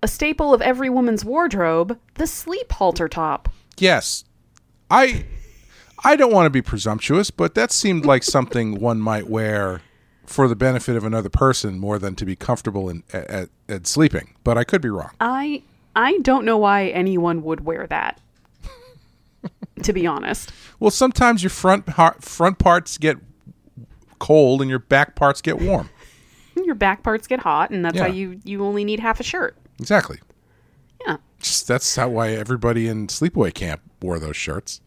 a 0.04 0.08
staple 0.08 0.54
of 0.54 0.62
every 0.62 0.90
woman's 0.90 1.26
wardrobe: 1.26 1.98
the 2.16 2.28
sleep 2.28 2.72
halter 2.72 3.08
top. 3.08 3.50
Yes, 3.78 4.24
I 4.90 5.26
I 6.04 6.16
don't 6.16 6.34
want 6.34 6.46
to 6.46 6.50
be 6.50 6.62
presumptuous, 6.62 7.32
but 7.32 7.56
that 7.56 7.72
seemed 7.72 8.06
like 8.06 8.24
something 8.24 8.76
one 8.80 9.00
might 9.00 9.28
wear 9.28 9.82
for 10.26 10.48
the 10.48 10.56
benefit 10.56 10.96
of 10.96 11.04
another 11.04 11.30
person 11.30 11.80
more 11.80 12.00
than 12.00 12.16
to 12.16 12.26
be 12.26 12.36
comfortable 12.36 12.90
in 12.90 13.04
at, 13.12 13.30
at, 13.30 13.50
at 13.68 13.88
sleeping. 13.88 14.36
But 14.44 14.58
I 14.58 14.64
could 14.64 14.82
be 14.82 14.90
wrong. 14.90 15.12
I 15.20 15.64
I 15.96 16.20
don't 16.20 16.46
know 16.46 16.58
why 16.58 16.88
anyone 16.88 17.44
would 17.44 17.66
wear 17.66 17.88
that. 17.88 18.20
to 19.84 19.94
be 19.94 20.06
honest. 20.08 20.52
Well, 20.80 20.92
sometimes 20.92 21.44
your 21.44 21.50
front 21.50 21.86
front 22.24 22.60
parts 22.60 22.98
get 22.98 23.18
cold 24.20 24.62
and 24.62 24.70
your 24.70 24.80
back 24.80 25.16
parts 25.16 25.42
get 25.42 25.60
warm. 25.62 25.90
Your 26.66 26.76
back 26.76 27.02
parts 27.02 27.28
get 27.28 27.40
hot, 27.40 27.72
and 27.72 27.84
that's 27.84 27.96
Yeah. 27.96 28.02
why 28.04 28.08
you 28.10 28.40
you 28.44 28.64
only 28.64 28.84
need 28.84 29.00
half 29.00 29.20
a 29.22 29.24
shirt. 29.24 29.56
Exactly. 29.80 30.20
Yeah, 31.08 31.16
Just 31.40 31.66
that's 31.68 31.96
how 31.96 32.10
why 32.10 32.32
everybody 32.32 32.88
in 32.90 33.08
sleepaway 33.08 33.54
camp 33.54 33.82
wore 34.02 34.20
those 34.20 34.36
shirts. 34.36 34.82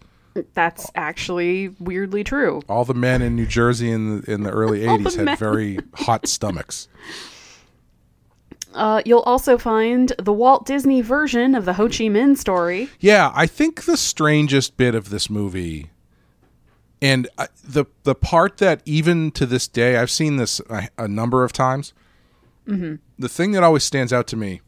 that's 0.52 0.90
actually 0.94 1.68
weirdly 1.80 2.22
true. 2.22 2.60
All 2.68 2.84
the 2.84 2.92
men 2.94 3.22
in 3.22 3.34
New 3.34 3.46
Jersey 3.46 3.90
in 3.90 4.20
the, 4.20 4.30
in 4.32 4.42
the 4.42 4.50
early 4.50 4.86
All 4.86 4.98
the 4.98 5.04
'80s 5.08 5.16
had 5.16 5.24
men. 5.24 5.36
very 5.38 5.78
hot 5.94 6.28
stomachs. 6.28 6.86
Uh, 8.74 9.02
you'll 9.04 9.20
also 9.20 9.56
find 9.56 10.12
the 10.18 10.32
Walt 10.32 10.66
Disney 10.66 11.00
version 11.00 11.54
of 11.54 11.64
the 11.64 11.74
Ho 11.74 11.86
Chi 11.86 12.04
Minh 12.04 12.36
story. 12.36 12.88
Yeah, 13.00 13.32
I 13.34 13.46
think 13.46 13.84
the 13.84 13.96
strangest 13.96 14.76
bit 14.76 14.94
of 14.94 15.10
this 15.10 15.30
movie, 15.30 15.90
and 17.00 17.28
uh, 17.38 17.46
the 17.62 17.84
the 18.02 18.14
part 18.14 18.58
that 18.58 18.82
even 18.84 19.30
to 19.32 19.46
this 19.46 19.68
day 19.68 19.96
I've 19.96 20.10
seen 20.10 20.36
this 20.36 20.60
a, 20.68 20.88
a 20.98 21.08
number 21.08 21.44
of 21.44 21.52
times. 21.52 21.92
The 22.66 23.28
thing 23.28 23.52
that 23.52 23.62
always 23.62 23.84
stands 23.84 24.10
out 24.12 24.26
to 24.28 24.36
me 24.36 24.62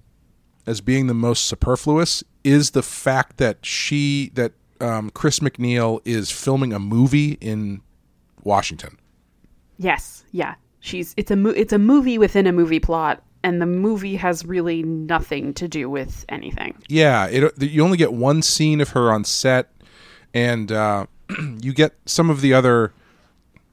as 0.67 0.81
being 0.81 1.07
the 1.07 1.15
most 1.15 1.45
superfluous 1.47 2.23
is 2.45 2.73
the 2.73 2.83
fact 2.83 3.39
that 3.39 3.65
she 3.65 4.31
that 4.35 4.53
um, 4.81 5.11
Chris 5.11 5.41
MacNeil 5.41 6.01
is 6.05 6.31
filming 6.31 6.73
a 6.73 6.79
movie 6.79 7.39
in 7.41 7.81
Washington. 8.45 8.99
Yes, 9.79 10.25
yeah. 10.31 10.57
She's 10.81 11.15
it's 11.17 11.31
a 11.31 11.37
mo- 11.37 11.51
it's 11.57 11.73
a 11.73 11.79
movie 11.79 12.19
within 12.19 12.47
a 12.47 12.53
movie 12.53 12.81
plot, 12.81 13.23
and 13.47 13.63
the 13.63 13.67
movie 13.67 14.17
has 14.17 14.45
really 14.45 14.83
nothing 14.83 15.55
to 15.55 15.69
do 15.69 15.89
with 15.89 16.25
anything. 16.29 16.77
Yeah, 16.89 17.29
it, 17.29 17.63
you 17.63 17.85
only 17.85 17.97
get 17.97 18.13
one 18.13 18.43
scene 18.43 18.81
of 18.81 18.89
her 18.89 19.13
on 19.13 19.23
set, 19.23 19.71
and 20.35 20.73
uh, 20.73 21.07
you 21.63 21.73
get 21.73 21.95
some 22.07 22.29
of 22.29 22.41
the 22.41 22.53
other 22.53 22.93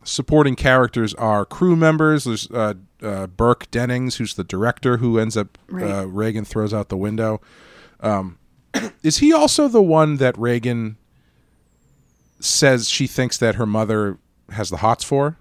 supporting 0.04 0.56
characters 0.56 1.16
are 1.16 1.44
crew 1.44 1.76
members. 1.76 2.26
There's 2.26 2.52
uh, 2.52 2.76
uh, 3.02 3.26
Burke 3.26 3.72
Dennings, 3.72 4.18
who's 4.18 4.36
the 4.36 4.44
director, 4.44 4.98
who 4.98 5.18
ends 5.18 5.36
up 5.36 5.58
uh, 5.72 5.76
Right. 5.76 6.04
Regan 6.04 6.46
throws 6.46 6.72
out 6.72 6.90
the 6.90 6.98
window. 6.98 7.42
Um, 8.00 8.38
is 9.02 9.18
he 9.18 9.34
also 9.34 9.68
the 9.68 9.82
one 9.82 10.18
that 10.18 10.38
Regan 10.38 10.98
says 12.40 12.90
she 12.90 13.08
thinks 13.08 13.40
that 13.40 13.56
her 13.56 13.66
mother 13.66 14.20
has 14.52 14.70
the 14.70 14.78
hots 14.78 15.04
for? 15.04 15.40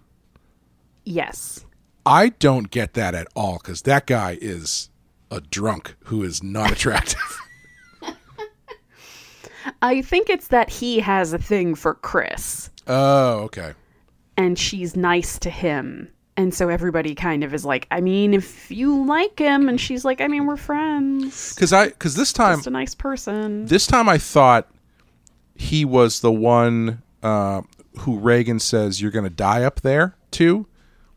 Yes. 1.05 1.67
I 2.05 2.31
don't 2.31 2.71
get 2.71 2.95
that 2.95 3.15
at 3.15 3.29
all 3.35 3.59
because 3.59 3.83
that 3.83 4.07
guy 4.07 4.39
is 4.41 4.91
a 5.31 5.41
drunk 5.41 5.95
who 6.05 6.23
is 6.23 6.43
not 6.43 6.73
attractive. 6.73 7.41
I 9.83 10.03
think 10.03 10.29
it's 10.29 10.49
that 10.49 10.71
he 10.71 11.01
has 11.01 11.33
a 11.33 11.39
thing 11.39 11.75
for 11.75 11.95
Chris, 11.95 12.71
oh, 12.89 13.43
okay. 13.43 13.75
and 14.37 14.59
she's 14.59 14.97
nice 14.97 15.39
to 15.41 15.51
him. 15.51 16.09
And 16.37 16.53
so 16.55 16.69
everybody 16.69 17.15
kind 17.15 17.45
of 17.45 17.53
is 17.53 17.65
like, 17.65 17.87
I 17.91 18.01
mean, 18.01 18.33
if 18.35 18.71
you 18.71 19.05
like 19.05 19.39
him, 19.39 19.69
and 19.69 19.81
she's 19.81 20.05
like, 20.05 20.21
I 20.21 20.29
mean, 20.29 20.47
we're 20.47 20.57
friends. 20.57 21.55
Because 21.55 21.73
I 21.73 21.89
because 21.89 22.17
this 22.17 22.33
time 22.33 22.57
Just 22.59 22.67
a 22.67 22.71
nice 22.71 22.95
person. 22.95 23.67
this 23.67 23.87
time 23.87 24.09
I 24.09 24.19
thought 24.19 24.69
he 25.55 25.85
was 25.85 26.21
the 26.21 26.33
one 26.33 27.03
uh, 27.23 27.63
who 27.99 28.19
Regan 28.19 28.59
says 28.59 29.01
you're 29.01 29.11
going 29.11 29.25
to 29.25 29.31
die 29.31 29.63
up 29.63 29.83
there 29.83 30.17
too. 30.31 30.67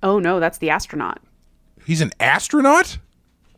Oh 0.06 0.20
no, 0.20 0.40
that's 0.40 0.60
the 0.60 0.70
astronaut. 0.70 1.20
He's 1.84 2.00
an 2.00 2.12
astronaut. 2.20 3.00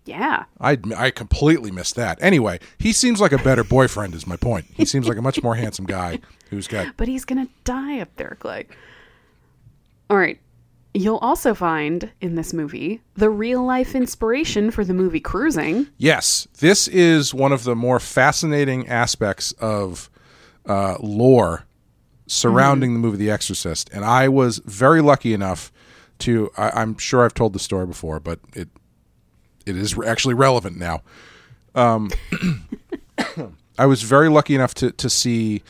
Yeah. 0.06 0.46
I 0.62 0.77
I 0.96 1.12
completely 1.12 1.72
missed 1.72 1.96
that. 1.96 2.18
Anyway, 2.22 2.60
he 2.77 2.94
seems 2.94 3.20
like 3.20 3.34
a 3.34 3.38
better 3.38 3.66
boyfriend. 3.66 4.16
Is 4.16 4.25
my 4.25 4.38
point. 4.38 4.66
He 4.74 4.86
seems 4.86 5.10
like 5.10 5.18
a 5.18 5.22
much 5.22 5.44
more 5.44 5.56
handsome 5.63 5.86
guy 5.86 6.20
who's 6.50 6.68
got. 6.68 6.96
But 6.96 7.10
he's 7.10 7.25
gonna 7.25 7.50
die 7.66 8.00
up 8.00 8.16
there, 8.16 8.38
Clay. 8.39 8.66
All 10.10 10.18
right. 10.18 10.39
You'll 10.94 11.18
also 11.18 11.54
find 11.54 12.10
in 12.22 12.36
this 12.36 12.54
movie 12.54 13.01
the 13.16 13.30
real 13.30 13.63
life 13.63 13.94
inspiration 13.94 14.72
for 14.72 14.86
the 14.86 14.94
movie 14.94 15.20
Cruising. 15.20 15.88
Yes, 15.98 16.48
this 16.60 16.88
is 16.88 17.34
one 17.34 17.51
of 17.51 17.66
the 17.66 17.75
more 17.75 18.00
fascinating 18.00 18.88
aspects 18.88 19.51
of 19.60 20.10
uh, 20.66 20.96
lore 21.01 21.66
surrounding 22.25 22.94
the 22.94 23.00
movie 23.00 23.18
The 23.18 23.30
Exorcist, 23.30 23.89
and 23.94 24.06
I 24.06 24.30
was 24.30 24.60
very 24.60 25.01
lucky 25.01 25.34
enough 25.34 25.72
to. 26.19 26.51
I, 26.57 26.69
I'm 26.81 26.97
sure 26.97 27.24
I've 27.24 27.33
told 27.33 27.53
the 27.53 27.59
story 27.59 27.86
before, 27.86 28.19
but 28.19 28.39
it 28.53 28.69
it 29.65 29.75
is 29.75 29.97
actually 30.05 30.33
relevant 30.33 30.77
now. 30.77 31.01
Um, 31.75 32.12
I 33.77 33.86
was 33.86 34.03
very 34.03 34.29
lucky 34.29 34.55
enough 34.55 34.74
to 34.75 34.91
to 34.91 35.10
see 35.10 35.63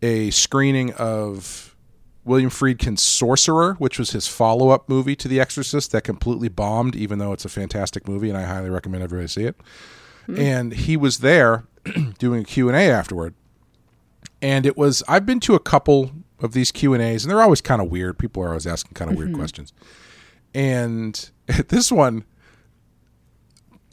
a 0.00 0.30
screening 0.30 0.92
of 0.94 1.76
William 2.24 2.50
Friedkin's 2.50 3.02
Sorcerer, 3.02 3.74
which 3.74 3.98
was 3.98 4.10
his 4.10 4.28
follow 4.28 4.70
up 4.70 4.88
movie 4.88 5.16
to 5.16 5.28
The 5.28 5.40
Exorcist 5.40 5.92
that 5.92 6.02
completely 6.02 6.48
bombed, 6.48 6.94
even 6.94 7.18
though 7.18 7.32
it's 7.32 7.44
a 7.44 7.48
fantastic 7.48 8.06
movie 8.06 8.28
and 8.28 8.38
I 8.38 8.42
highly 8.42 8.70
recommend 8.70 9.02
everybody 9.02 9.28
see 9.28 9.44
it. 9.44 9.56
And 10.36 10.72
he 10.72 10.96
was 10.96 11.18
there 11.18 11.64
doing 12.18 12.42
a 12.42 12.44
Q&A 12.44 12.90
afterward. 12.90 13.34
And 14.40 14.66
it 14.66 14.76
was 14.76 15.02
I've 15.08 15.26
been 15.26 15.40
to 15.40 15.54
a 15.54 15.60
couple 15.60 16.12
of 16.42 16.52
these 16.52 16.70
Q&As 16.70 17.24
and 17.24 17.30
they're 17.30 17.40
always 17.40 17.60
kind 17.60 17.80
of 17.80 17.88
weird. 17.90 18.18
People 18.18 18.42
are 18.42 18.48
always 18.48 18.66
asking 18.66 18.92
kind 18.94 19.10
of 19.10 19.16
weird 19.16 19.30
mm-hmm. 19.30 19.38
questions. 19.38 19.72
And 20.54 21.30
this 21.68 21.90
one 21.90 22.24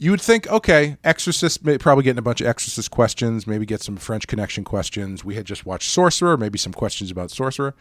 you 0.00 0.10
would 0.10 0.20
think, 0.20 0.48
okay, 0.48 0.96
Exorcist, 1.04 1.62
may, 1.62 1.76
probably 1.76 2.02
getting 2.02 2.18
a 2.18 2.22
bunch 2.22 2.40
of 2.40 2.46
Exorcist 2.46 2.90
questions, 2.90 3.46
maybe 3.46 3.66
get 3.66 3.82
some 3.82 3.98
French 3.98 4.26
Connection 4.26 4.64
questions. 4.64 5.26
We 5.26 5.34
had 5.34 5.44
just 5.44 5.66
watched 5.66 5.90
Sorcerer, 5.90 6.38
maybe 6.38 6.58
some 6.58 6.72
questions 6.72 7.10
about 7.10 7.30
Sorcerer. 7.30 7.74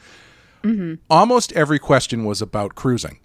Mm-hmm. 0.64 0.96
Almost 1.10 1.54
every 1.54 1.80
question 1.80 2.26
was 2.26 2.42
about 2.42 2.76
cruising, 2.76 3.22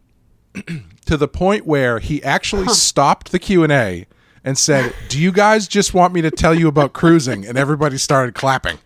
to 1.07 1.17
the 1.17 1.27
point 1.27 1.67
where 1.67 1.99
he 1.99 2.23
actually 2.23 2.69
stopped 2.69 3.33
the 3.33 3.41
Q 3.41 3.65
and 3.65 3.73
A 3.73 4.07
and 4.45 4.57
said, 4.57 4.95
"Do 5.09 5.21
you 5.21 5.33
guys 5.33 5.67
just 5.67 5.93
want 5.93 6.15
me 6.15 6.23
to 6.23 6.31
tell 6.31 6.55
you 6.55 6.69
about 6.69 6.93
cruising?" 6.93 7.45
And 7.45 7.59
everybody 7.59 7.99
started 7.99 8.37
clapping. 8.37 8.79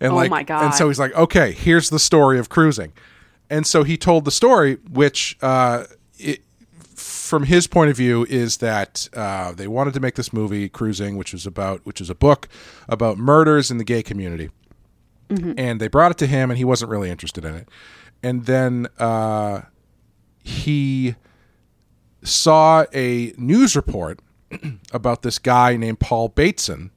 And 0.00 0.12
Oh 0.12 0.16
like, 0.16 0.30
my 0.30 0.42
God. 0.42 0.64
And 0.64 0.74
so 0.74 0.88
he's 0.88 0.98
like, 0.98 1.14
"Okay, 1.14 1.52
here's 1.52 1.90
the 1.90 1.98
story 1.98 2.38
of 2.38 2.48
cruising." 2.48 2.92
And 3.48 3.66
so 3.66 3.84
he 3.84 3.96
told 3.96 4.24
the 4.24 4.30
story, 4.30 4.74
which 4.90 5.38
uh, 5.40 5.84
it, 6.18 6.42
from 7.26 7.44
his 7.44 7.66
point 7.66 7.90
of 7.90 7.96
view 7.96 8.26
is 8.28 8.58
that 8.58 9.08
uh, 9.14 9.52
they 9.52 9.66
wanted 9.66 9.94
to 9.94 10.00
make 10.00 10.14
this 10.14 10.32
movie 10.32 10.68
cruising 10.68 11.16
which 11.16 11.32
was 11.32 11.46
about 11.46 11.84
which 11.84 12.00
is 12.00 12.08
a 12.08 12.14
book 12.14 12.48
about 12.88 13.18
murders 13.18 13.70
in 13.70 13.78
the 13.78 13.84
gay 13.84 14.02
community 14.02 14.50
and 15.58 15.80
they 15.80 15.88
brought 15.88 16.12
it 16.12 16.18
to 16.18 16.26
him 16.26 16.50
and 16.50 16.58
he 16.58 16.64
wasn't 16.64 16.88
really 16.88 17.10
interested 17.10 17.44
in 17.44 17.54
it 17.54 17.68
and 18.22 18.46
then 18.46 18.86
uh, 18.98 19.62
he 20.42 21.16
saw 22.22 22.84
a 22.94 23.32
news 23.36 23.74
report 23.74 24.20
about 24.92 25.22
this 25.22 25.38
guy 25.40 25.76
named 25.76 25.98
paul 25.98 26.28
bateson 26.28 26.90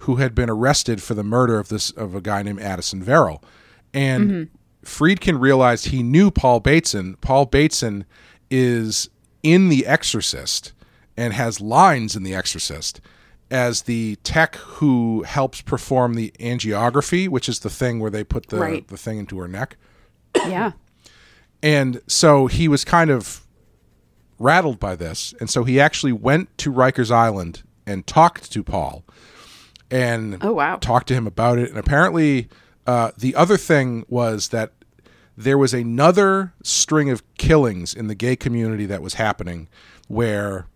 who 0.00 0.16
had 0.16 0.34
been 0.34 0.50
arrested 0.50 1.02
for 1.02 1.14
the 1.14 1.24
murder 1.24 1.58
of 1.58 1.68
this 1.68 1.90
of 1.92 2.14
a 2.14 2.20
guy 2.20 2.42
named 2.42 2.60
addison 2.60 3.02
verrill 3.02 3.42
and 3.94 4.30
mm-hmm. 4.30 4.84
friedkin 4.86 5.40
realized 5.40 5.86
he 5.86 6.02
knew 6.02 6.30
paul 6.30 6.60
bateson 6.60 7.16
paul 7.20 7.46
bateson 7.46 8.04
is 8.50 9.08
in 9.42 9.68
The 9.68 9.86
Exorcist 9.86 10.72
and 11.16 11.32
has 11.32 11.60
lines 11.60 12.16
in 12.16 12.22
The 12.22 12.34
Exorcist 12.34 13.00
as 13.50 13.82
the 13.82 14.16
tech 14.16 14.56
who 14.56 15.22
helps 15.22 15.60
perform 15.60 16.14
the 16.14 16.32
angiography, 16.38 17.28
which 17.28 17.48
is 17.48 17.60
the 17.60 17.70
thing 17.70 17.98
where 17.98 18.10
they 18.10 18.22
put 18.22 18.46
the, 18.46 18.58
Right. 18.58 18.86
the 18.86 18.96
thing 18.96 19.18
into 19.18 19.38
her 19.38 19.48
neck. 19.48 19.76
Yeah. 20.36 20.72
And 21.62 22.00
so 22.06 22.46
he 22.46 22.68
was 22.68 22.84
kind 22.84 23.10
of 23.10 23.44
rattled 24.38 24.78
by 24.78 24.94
this. 24.94 25.34
And 25.40 25.50
so 25.50 25.64
he 25.64 25.80
actually 25.80 26.12
went 26.12 26.56
to 26.58 26.72
Rikers 26.72 27.10
Island 27.10 27.62
and 27.86 28.06
talked 28.06 28.52
to 28.52 28.62
Paul 28.62 29.04
and 29.90 30.38
Oh, 30.42 30.52
wow. 30.52 30.76
talked 30.76 31.08
to 31.08 31.14
him 31.14 31.26
about 31.26 31.58
it. 31.58 31.68
And 31.70 31.78
apparently, 31.78 32.48
uh, 32.86 33.10
the 33.16 33.34
other 33.34 33.56
thing 33.56 34.04
was 34.08 34.48
that 34.48 34.72
there 35.36 35.56
was 35.58 35.72
another 35.72 36.52
string 36.62 37.08
of 37.10 37.22
killings 37.36 37.94
in 37.94 38.06
the 38.08 38.14
gay 38.14 38.36
community 38.36 38.86
that 38.86 39.00
was 39.02 39.14
happening 39.14 39.68
where 40.08 40.66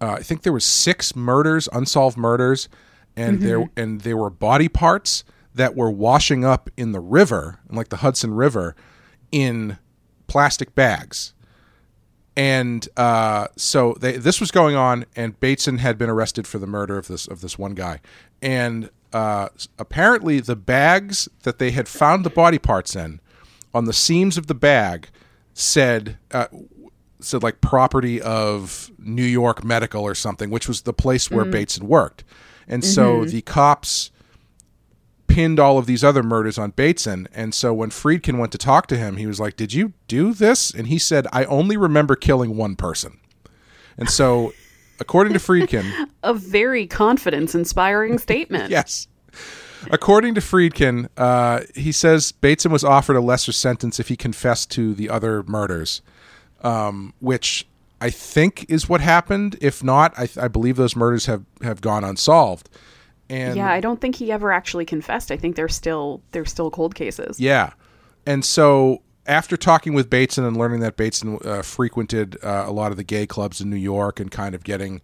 uh, 0.00 0.12
I 0.18 0.22
think 0.22 0.42
there 0.42 0.52
was 0.52 0.64
six 0.64 1.14
murders, 1.14 1.68
unsolved 1.72 2.16
murders, 2.16 2.68
and 3.16 3.40
there 3.40 3.70
and 3.76 4.00
there 4.00 4.16
were 4.16 4.30
body 4.30 4.68
parts 4.68 5.22
that 5.54 5.76
were 5.76 5.90
washing 5.90 6.44
up 6.44 6.68
in 6.76 6.90
the 6.92 6.98
river, 7.00 7.60
like 7.70 7.90
the 7.90 7.98
Hudson 7.98 8.34
River, 8.34 8.74
in 9.30 9.78
plastic 10.26 10.74
bags. 10.74 11.33
And 12.36 12.88
uh, 12.96 13.48
so 13.56 13.94
they, 14.00 14.16
this 14.16 14.40
was 14.40 14.50
going 14.50 14.74
on, 14.74 15.04
and 15.14 15.38
Bateson 15.38 15.78
had 15.78 15.96
been 15.98 16.10
arrested 16.10 16.46
for 16.46 16.58
the 16.58 16.66
murder 16.66 16.98
of 16.98 17.06
this 17.06 17.28
of 17.28 17.40
this 17.40 17.58
one 17.58 17.74
guy. 17.74 18.00
And 18.42 18.90
uh, 19.12 19.50
apparently, 19.78 20.40
the 20.40 20.56
bags 20.56 21.28
that 21.44 21.58
they 21.58 21.70
had 21.70 21.86
found 21.86 22.24
the 22.24 22.30
body 22.30 22.58
parts 22.58 22.96
in, 22.96 23.20
on 23.72 23.84
the 23.84 23.92
seams 23.92 24.36
of 24.36 24.48
the 24.48 24.54
bag, 24.54 25.08
said 25.52 26.18
uh, 26.32 26.48
said 27.20 27.42
like 27.44 27.60
property 27.60 28.20
of 28.20 28.90
New 28.98 29.24
York 29.24 29.62
Medical 29.64 30.02
or 30.02 30.16
something, 30.16 30.50
which 30.50 30.66
was 30.66 30.82
the 30.82 30.92
place 30.92 31.30
where 31.30 31.44
Bateson 31.44 31.86
worked. 31.86 32.24
And 32.66 32.84
so 32.84 33.24
the 33.24 33.42
cops 33.42 34.10
pinned 35.26 35.58
all 35.58 35.78
of 35.78 35.86
these 35.86 36.04
other 36.04 36.22
murders 36.22 36.58
on 36.58 36.70
Bateson. 36.70 37.28
And 37.34 37.54
so 37.54 37.72
when 37.74 37.90
Friedkin 37.90 38.38
went 38.38 38.52
to 38.52 38.58
talk 38.58 38.86
to 38.88 38.96
him, 38.96 39.16
he 39.16 39.26
was 39.26 39.40
like, 39.40 39.56
Did 39.56 39.72
you 39.72 39.92
do 40.08 40.32
this? 40.32 40.70
And 40.70 40.86
he 40.86 40.98
said, 40.98 41.26
I 41.32 41.44
only 41.44 41.76
remember 41.76 42.16
killing 42.16 42.56
one 42.56 42.76
person. 42.76 43.18
And 43.96 44.10
so, 44.10 44.52
according 45.00 45.32
to 45.34 45.38
Friedkin, 45.38 46.08
A 46.22 46.34
very 46.34 46.86
confidence 46.86 47.54
inspiring 47.54 48.18
statement. 48.18 48.70
yes. 48.72 49.08
According 49.90 50.34
to 50.36 50.40
Friedkin, 50.40 51.08
uh, 51.16 51.60
he 51.74 51.92
says 51.92 52.32
Bateson 52.32 52.72
was 52.72 52.84
offered 52.84 53.16
a 53.16 53.20
lesser 53.20 53.52
sentence 53.52 54.00
if 54.00 54.08
he 54.08 54.16
confessed 54.16 54.70
to 54.72 54.94
the 54.94 55.10
other 55.10 55.42
murders, 55.42 56.00
um, 56.62 57.12
which 57.20 57.66
I 58.00 58.10
think 58.10 58.64
is 58.68 58.88
what 58.88 59.00
happened. 59.02 59.56
If 59.60 59.84
not, 59.84 60.18
I, 60.18 60.28
I 60.40 60.48
believe 60.48 60.76
those 60.76 60.96
murders 60.96 61.26
have, 61.26 61.44
have 61.62 61.80
gone 61.80 62.02
unsolved. 62.02 62.70
And 63.28 63.56
Yeah, 63.56 63.70
I 63.70 63.80
don't 63.80 64.00
think 64.00 64.16
he 64.16 64.30
ever 64.30 64.52
actually 64.52 64.84
confessed. 64.84 65.30
I 65.30 65.36
think 65.36 65.56
they're 65.56 65.68
still 65.68 66.22
they're 66.32 66.44
still 66.44 66.70
cold 66.70 66.94
cases. 66.94 67.40
Yeah. 67.40 67.72
And 68.26 68.44
so 68.44 69.02
after 69.26 69.56
talking 69.56 69.94
with 69.94 70.10
Bateson 70.10 70.44
and 70.44 70.56
learning 70.56 70.80
that 70.80 70.96
Bateson 70.96 71.38
uh, 71.44 71.62
frequented 71.62 72.36
uh, 72.42 72.64
a 72.66 72.72
lot 72.72 72.90
of 72.90 72.96
the 72.96 73.04
gay 73.04 73.26
clubs 73.26 73.60
in 73.60 73.70
New 73.70 73.76
York 73.76 74.20
and 74.20 74.30
kind 74.30 74.54
of 74.54 74.64
getting 74.64 75.00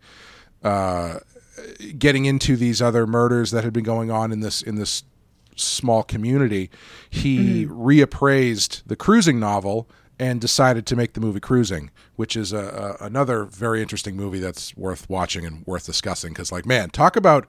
uh, 0.62 1.20
getting 1.98 2.26
into 2.26 2.56
these 2.56 2.82
other 2.82 3.06
murders 3.06 3.50
that 3.50 3.64
had 3.64 3.72
been 3.72 3.84
going 3.84 4.10
on 4.10 4.32
in 4.32 4.40
this 4.40 4.62
in 4.62 4.76
this 4.76 5.04
small 5.56 6.02
community, 6.02 6.70
he 7.08 7.66
reappraised 7.66 8.82
the 8.86 8.96
cruising 8.96 9.38
novel 9.38 9.88
and 10.18 10.40
decided 10.40 10.84
to 10.86 10.96
make 10.96 11.14
the 11.14 11.20
movie 11.20 11.40
Cruising, 11.40 11.90
which 12.16 12.36
is 12.36 12.52
a, 12.52 12.98
a 13.00 13.06
another 13.06 13.44
very 13.44 13.80
interesting 13.80 14.16
movie 14.16 14.38
that's 14.38 14.76
worth 14.76 15.08
watching 15.08 15.46
and 15.46 15.66
worth 15.66 15.86
discussing 15.86 16.32
because 16.32 16.52
like 16.52 16.66
man, 16.66 16.90
talk 16.90 17.16
about 17.16 17.48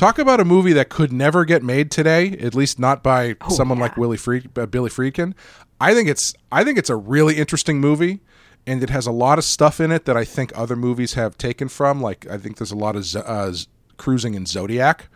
Talk 0.00 0.18
about 0.18 0.40
a 0.40 0.46
movie 0.46 0.72
that 0.72 0.88
could 0.88 1.12
never 1.12 1.44
get 1.44 1.62
made 1.62 1.90
today, 1.90 2.30
at 2.38 2.54
least 2.54 2.78
not 2.78 3.02
by 3.02 3.36
someone 3.50 3.76
yeah. 3.76 3.82
like 3.82 3.98
Willie 3.98 4.16
Fried, 4.16 4.48
uh, 4.56 4.64
Billy 4.64 4.88
Friedkin. 4.88 5.34
I 5.78 5.92
think 5.92 6.08
it's 6.08 6.32
I 6.50 6.64
think 6.64 6.78
it's 6.78 6.88
a 6.88 6.96
really 6.96 7.36
interesting 7.36 7.82
movie, 7.82 8.20
and 8.66 8.82
it 8.82 8.88
has 8.88 9.06
a 9.06 9.12
lot 9.12 9.36
of 9.36 9.44
stuff 9.44 9.78
in 9.78 9.92
it 9.92 10.06
that 10.06 10.16
I 10.16 10.24
think 10.24 10.56
other 10.56 10.74
movies 10.74 11.12
have 11.12 11.36
taken 11.36 11.68
from. 11.68 12.00
Like 12.00 12.26
I 12.30 12.38
think 12.38 12.56
there's 12.56 12.70
a 12.70 12.76
lot 12.76 12.96
of 12.96 13.14
uh, 13.14 13.52
cruising 13.98 14.32
in 14.32 14.46
Zodiac. 14.46 15.10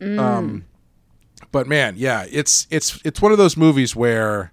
Um, 0.00 0.64
but 1.52 1.66
man, 1.66 1.96
yeah, 1.98 2.24
it's 2.30 2.66
it's 2.70 2.98
it's 3.04 3.20
one 3.20 3.32
of 3.32 3.38
those 3.38 3.54
movies 3.54 3.94
where 3.94 4.50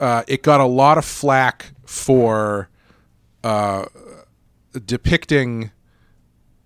uh, 0.00 0.24
it 0.26 0.42
got 0.42 0.58
a 0.58 0.66
lot 0.66 0.98
of 0.98 1.04
flack 1.04 1.66
for 1.86 2.68
uh, 3.44 3.84
depicting 4.86 5.70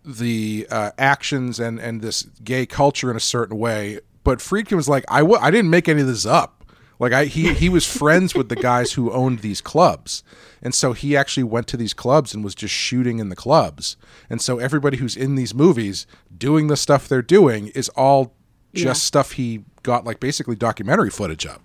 the 0.07 0.67
uh, 0.71 0.93
actions 0.99 1.59
and 1.61 1.79
and 1.81 2.01
this 2.01 2.23
gay 2.45 2.65
culture 2.67 3.11
in 3.11 3.17
a 3.17 3.21
certain 3.21 3.59
way. 3.59 3.99
But 4.25 4.39
Friedkin 4.39 4.77
was 4.77 4.89
like, 4.89 5.05
I 5.09 5.21
w- 5.21 5.39
I 5.41 5.51
didn't 5.51 5.71
make 5.71 5.89
any 5.89 6.01
of 6.01 6.07
this 6.07 6.25
up. 6.25 6.65
Like 6.99 7.13
I 7.13 7.25
he 7.27 7.53
he 7.55 7.69
was 7.69 7.87
friends 7.87 8.35
with 8.35 8.49
the 8.49 8.57
guys 8.57 8.93
who 8.93 9.13
owned 9.13 9.41
these 9.41 9.61
clubs. 9.61 10.23
And 10.63 10.75
so 10.75 10.93
he 10.95 11.17
actually 11.17 11.43
went 11.45 11.67
to 11.69 11.77
these 11.77 11.93
clubs 11.93 12.33
and 12.35 12.43
was 12.43 12.55
just 12.55 12.73
shooting 12.75 13.19
in 13.19 13.29
the 13.29 13.37
clubs. 13.37 13.97
And 14.31 14.41
so 14.41 14.59
everybody 14.59 14.97
who's 14.97 15.17
in 15.17 15.35
these 15.35 15.55
movies 15.55 16.07
doing 16.37 16.69
the 16.69 16.77
stuff 16.77 17.07
they're 17.09 17.21
doing 17.23 17.69
is 17.69 17.89
all 17.91 18.33
just 18.75 18.87
Yeah. 18.87 18.93
stuff 18.95 19.33
he 19.33 19.65
got 19.83 20.05
like 20.05 20.19
basically 20.21 20.57
documentary 20.57 21.11
footage 21.11 21.45
of. 21.47 21.59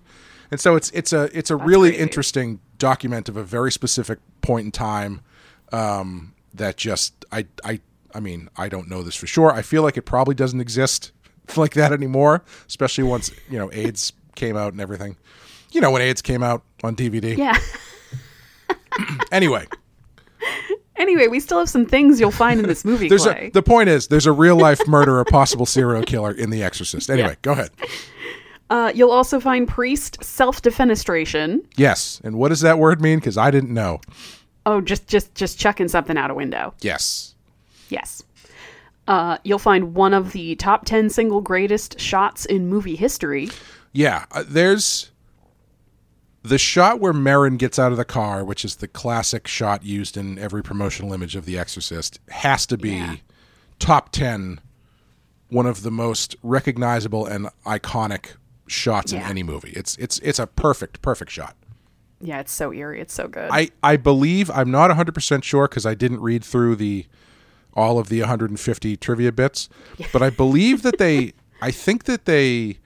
And 0.50 0.60
so 0.60 0.76
it's 0.76 0.90
it's 0.90 1.12
a 1.12 1.30
it's 1.36 1.50
a 1.50 1.56
really 1.56 1.90
crazy. 1.90 2.02
interesting 2.02 2.60
document 2.78 3.28
of 3.28 3.36
a 3.36 3.42
very 3.44 3.72
specific 3.72 4.18
point 4.42 4.66
in 4.66 4.72
time 4.72 5.22
um, 5.72 6.34
that 6.54 6.76
just 6.76 7.24
I 7.32 7.46
I 7.64 7.80
I 8.14 8.20
mean 8.20 8.48
I 8.56 8.68
don't 8.68 8.88
know 8.88 9.02
this 9.02 9.16
for 9.16 9.26
sure. 9.26 9.52
I 9.52 9.62
feel 9.62 9.82
like 9.82 9.96
it 9.96 10.02
probably 10.02 10.34
doesn't 10.34 10.60
exist 10.60 11.12
like 11.56 11.74
that 11.74 11.92
anymore, 11.92 12.44
especially 12.68 13.04
once 13.04 13.30
you 13.50 13.58
know 13.58 13.70
AIDS 13.72 14.12
came 14.36 14.56
out 14.56 14.72
and 14.72 14.80
everything. 14.80 15.16
You 15.72 15.80
know 15.80 15.90
when 15.90 16.02
AIDS 16.02 16.22
came 16.22 16.42
out 16.42 16.62
on 16.82 16.94
DVD. 16.96 17.36
Yeah. 17.36 17.58
Anyway, 19.32 19.66
Anyway, 20.96 21.26
we 21.26 21.40
still 21.40 21.58
have 21.58 21.68
some 21.68 21.86
things 21.86 22.20
you'll 22.20 22.30
find 22.30 22.60
in 22.60 22.66
this 22.66 22.84
movie, 22.90 23.08
There's 23.08 23.26
a, 23.26 23.50
the 23.54 23.62
point 23.62 23.88
is, 23.88 24.08
there's 24.08 24.26
a 24.26 24.32
real 24.32 24.56
life 24.56 24.86
murderer, 24.86 25.24
possible 25.24 25.64
serial 25.66 26.02
killer 26.02 26.32
in 26.32 26.50
The 26.50 26.62
Exorcist. 26.62 27.08
Anyway, 27.10 27.36
go 27.42 27.52
ahead. 27.52 27.70
uh, 28.70 28.92
you'll 28.94 29.10
also 29.10 29.40
find 29.40 29.66
priest 29.66 30.22
self-defenestration. 30.22 31.64
Yes. 31.76 32.20
And 32.22 32.36
what 32.36 32.50
does 32.50 32.60
that 32.60 32.78
word 32.78 33.00
mean? 33.00 33.18
Because 33.18 33.38
I 33.38 33.50
didn't 33.50 33.72
know. 33.72 34.00
Oh, 34.66 34.80
just 34.80 35.08
just 35.08 35.34
just 35.34 35.58
chucking 35.58 35.88
something 35.88 36.16
out 36.16 36.30
a 36.30 36.34
window. 36.34 36.74
Yes. 36.82 37.31
Yes. 37.92 38.22
Uh, 39.06 39.36
you'll 39.44 39.58
find 39.58 39.94
one 39.94 40.14
of 40.14 40.32
the 40.32 40.54
top 40.56 40.84
10 40.84 41.10
single 41.10 41.40
greatest 41.40 41.98
shots 42.00 42.44
in 42.46 42.68
movie 42.68 42.96
history. 42.96 43.48
Yeah. 43.92 44.24
Uh, 44.30 44.44
there's 44.46 45.10
the 46.42 46.58
shot 46.58 47.00
where 47.00 47.12
Merrin 47.12 47.58
gets 47.58 47.78
out 47.78 47.92
of 47.92 47.98
the 47.98 48.04
car, 48.04 48.44
which 48.44 48.64
is 48.64 48.76
the 48.76 48.88
classic 48.88 49.46
shot 49.46 49.84
used 49.84 50.16
in 50.16 50.38
every 50.38 50.62
promotional 50.62 51.12
image 51.12 51.36
of 51.36 51.44
The 51.44 51.58
Exorcist, 51.58 52.18
has 52.30 52.64
to 52.66 52.78
be 52.78 52.90
Yeah. 52.92 53.16
top 53.78 54.10
10, 54.12 54.60
one 55.48 55.66
of 55.66 55.82
the 55.82 55.90
most 55.90 56.34
recognizable 56.42 57.26
and 57.26 57.48
iconic 57.66 58.36
shots 58.68 59.12
in 59.12 59.20
any 59.20 59.42
movie. 59.42 59.72
It's 59.76 59.96
it's 59.96 60.18
it's 60.20 60.38
a 60.38 60.46
perfect 60.46 61.02
perfect 61.02 61.30
shot. 61.30 61.56
Yeah, 62.22 62.38
it's 62.40 62.52
so 62.52 62.72
eerie. 62.72 63.00
It's 63.00 63.12
so 63.12 63.28
good. 63.28 63.50
I 63.52 63.68
I 63.82 63.96
believe 63.96 64.50
I'm 64.50 64.70
not 64.70 64.90
100% 64.90 65.42
sure 65.44 65.68
cuz 65.68 65.84
I 65.84 65.94
didn't 65.94 66.20
read 66.20 66.42
through 66.44 66.76
the 66.76 67.04
all 67.74 67.98
of 67.98 68.08
the 68.08 68.20
150 68.20 68.96
trivia 68.96 69.32
bits, 69.32 69.68
but 70.12 70.22
I 70.22 70.30
believe 70.30 70.82
that 70.82 70.98
they 70.98 71.32
I 71.60 71.70
think 71.70 72.04
that 72.04 72.24
they 72.24 72.78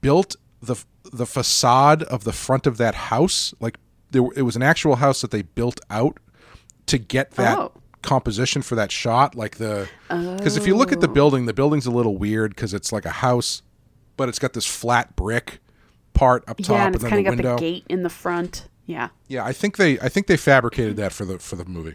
built 0.00 0.36
the 0.60 0.76
the 1.12 1.26
facade 1.26 2.02
of 2.04 2.24
the 2.24 2.32
front 2.32 2.66
of 2.66 2.76
that 2.76 2.94
house 2.94 3.54
like 3.60 3.76
there 4.10 4.22
it 4.36 4.42
was 4.42 4.56
an 4.56 4.62
actual 4.62 4.96
house 4.96 5.20
that 5.22 5.30
they 5.30 5.42
built 5.42 5.80
out 5.90 6.18
to 6.86 6.98
get 6.98 7.32
that 7.32 7.58
Oh. 7.58 7.72
composition 8.02 8.62
for 8.62 8.74
that 8.74 8.92
shot 8.92 9.34
like 9.34 9.56
the 9.56 9.88
cuz 10.42 10.56
if 10.56 10.66
you 10.66 10.76
look 10.76 10.92
at 10.92 11.00
the 11.00 11.08
oh. 11.08 11.12
building 11.12 11.46
the 11.46 11.52
building's 11.52 11.86
a 11.86 11.90
little 11.90 12.16
weird 12.16 12.56
cuz 12.56 12.74
it's 12.74 12.92
like 12.92 13.04
a 13.06 13.10
house 13.10 13.62
but 14.16 14.28
it's 14.28 14.38
got 14.38 14.52
this 14.52 14.66
flat 14.66 15.16
brick 15.16 15.60
part 16.12 16.44
up 16.48 16.58
top 16.58 16.68
yeah, 16.68 16.76
and 16.76 16.86
and, 16.86 16.94
it's 16.96 17.02
then 17.04 17.10
kind 17.10 17.26
the 17.26 17.30
of 17.30 17.36
got 17.36 17.44
window 17.44 17.56
the 17.56 17.60
gate 17.60 17.84
in 17.88 18.02
the 18.02 18.10
front. 18.10 18.68
Yeah. 18.86 19.08
yeah, 19.28 19.44
I 19.44 19.52
think 19.52 19.76
they 19.76 19.98
I 20.00 20.08
think 20.08 20.26
they 20.26 20.36
fabricated 20.36 20.96
that 20.96 21.12
for 21.12 21.24
the 21.24 21.38
for 21.38 21.56
the 21.56 21.64
movie. 21.64 21.94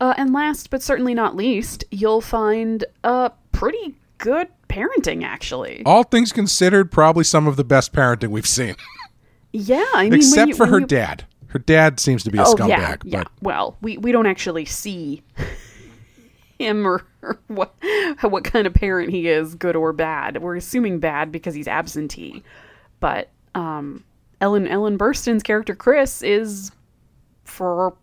Uh, 0.00 0.14
and 0.16 0.32
last 0.32 0.70
but 0.70 0.82
certainly 0.82 1.14
not 1.14 1.36
least, 1.36 1.84
you'll 1.90 2.20
find 2.20 2.84
uh, 3.04 3.28
pretty 3.52 3.94
good 4.18 4.48
parenting, 4.68 5.22
actually. 5.24 5.82
All 5.86 6.02
things 6.02 6.32
considered, 6.32 6.90
probably 6.90 7.24
some 7.24 7.46
of 7.46 7.56
the 7.56 7.64
best 7.64 7.92
parenting 7.92 8.28
we've 8.28 8.46
seen, 8.46 8.74
Yeah, 9.52 9.84
I 9.94 10.04
mean, 10.04 10.14
except 10.14 10.48
you- 10.48 10.54
for 10.56 10.66
her 10.66 10.80
you- 10.80 10.86
dad. 10.86 11.24
Her 11.48 11.60
dad 11.60 12.00
seems 12.00 12.24
to 12.24 12.32
be 12.32 12.38
a 12.38 12.42
Oh 12.42 12.54
scumbag, 12.56 12.68
yeah, 12.68 12.96
yeah. 13.04 13.18
but 13.22 13.28
Well, 13.40 13.76
we, 13.80 13.96
we 13.98 14.10
don't 14.10 14.26
actually 14.26 14.64
see 14.64 15.22
him 16.58 16.84
or, 16.86 17.04
or 17.22 17.38
what 17.46 17.74
what 18.22 18.42
kind 18.44 18.66
of 18.66 18.74
parent 18.74 19.10
he 19.10 19.28
is, 19.28 19.54
good 19.54 19.76
or 19.76 19.92
bad. 19.92 20.42
We're 20.42 20.56
assuming 20.56 20.98
bad 20.98 21.30
because 21.30 21.54
he's 21.54 21.68
absentee, 21.68 22.42
but 22.98 23.28
um, 23.54 24.02
Ellen 24.40 24.66
Ellen 24.66 24.98
Burstyn's 24.98 25.44
character 25.44 25.76
Chris 25.76 26.22
is, 26.22 26.72
for 27.44 27.94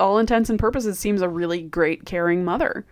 all 0.00 0.18
intents 0.18 0.50
and 0.50 0.58
purposes, 0.58 0.98
seems 0.98 1.22
a 1.22 1.28
really 1.28 1.62
great, 1.62 2.04
caring 2.06 2.44
mother. 2.44 2.84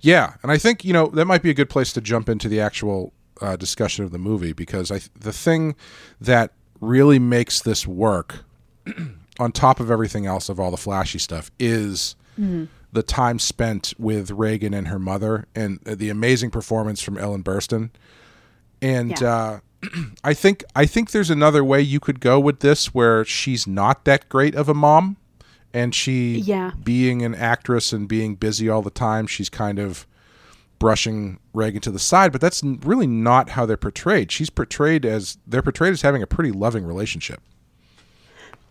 yeah, 0.00 0.34
and 0.42 0.50
I 0.50 0.58
think 0.58 0.84
you 0.84 0.92
know 0.92 1.06
that 1.08 1.26
might 1.26 1.42
be 1.42 1.50
a 1.50 1.54
good 1.54 1.70
place 1.70 1.92
to 1.92 2.00
jump 2.00 2.28
into 2.28 2.48
the 2.48 2.60
actual 2.60 3.12
uh, 3.40 3.56
discussion 3.56 4.04
of 4.04 4.10
the 4.10 4.18
movie 4.18 4.52
because 4.52 4.90
I 4.90 5.00
the 5.18 5.32
thing 5.32 5.74
that 6.20 6.52
really 6.80 7.18
makes 7.18 7.60
this 7.60 7.86
work, 7.86 8.38
on 9.38 9.52
top 9.52 9.80
of 9.80 9.90
everything 9.90 10.26
else 10.26 10.48
of 10.48 10.58
all 10.58 10.70
the 10.70 10.76
flashy 10.76 11.18
stuff, 11.18 11.50
is 11.58 12.16
the 12.92 13.02
time 13.02 13.38
spent 13.38 13.92
with 13.98 14.30
Regan 14.30 14.72
and 14.72 14.88
her 14.88 14.98
mother 14.98 15.46
and 15.54 15.78
the 15.84 16.08
amazing 16.08 16.50
performance 16.50 17.02
from 17.02 17.18
Ellen 17.18 17.42
Burstyn. 17.44 17.90
And 18.80 19.20
Yeah. 19.20 19.34
uh, 19.34 19.60
I 20.24 20.32
think 20.34 20.64
I 20.74 20.86
think 20.86 21.10
there's 21.10 21.28
another 21.30 21.62
way 21.62 21.82
you 21.82 22.00
could 22.00 22.18
go 22.20 22.40
with 22.40 22.60
this 22.60 22.94
where 22.94 23.24
she's 23.26 23.66
not 23.66 24.04
that 24.06 24.28
great 24.30 24.54
of 24.54 24.68
a 24.70 24.74
mom 24.74 25.18
and 25.72 25.94
she 25.94 26.38
Yeah. 26.38 26.72
being 26.82 27.22
an 27.22 27.34
actress 27.34 27.92
and 27.92 28.08
being 28.08 28.34
busy 28.34 28.68
all 28.68 28.82
the 28.82 28.90
time, 28.90 29.26
she's 29.26 29.48
kind 29.48 29.78
of 29.78 30.06
brushing 30.78 31.38
Regan 31.52 31.80
to 31.82 31.90
the 31.90 31.98
side, 31.98 32.32
but 32.32 32.40
that's 32.40 32.62
really 32.62 33.06
not 33.06 33.50
how 33.50 33.66
they're 33.66 33.76
portrayed. 33.76 34.32
She's 34.32 34.48
portrayed 34.50 35.04
as 35.04 35.36
they're 35.46 35.60
portrayed 35.62 35.92
as 35.92 36.02
having 36.02 36.22
a 36.22 36.26
pretty 36.26 36.52
loving 36.52 36.84
relationship. 36.86 37.40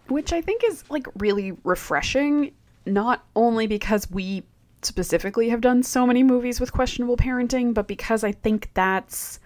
which 0.07 0.33
I 0.33 0.41
think 0.41 0.63
is 0.63 0.83
like 0.89 1.05
really 1.19 1.55
refreshing, 1.63 2.51
not 2.87 3.23
only 3.35 3.67
because 3.67 4.09
we 4.09 4.41
specifically 4.81 5.49
have 5.49 5.61
done 5.61 5.83
so 5.83 6.07
many 6.07 6.23
movies 6.23 6.59
with 6.59 6.71
questionable 6.73 7.15
parenting, 7.15 7.75
but 7.75 7.87
because 7.87 8.23
I 8.23 8.31
think 8.31 8.71
that's 8.73 9.39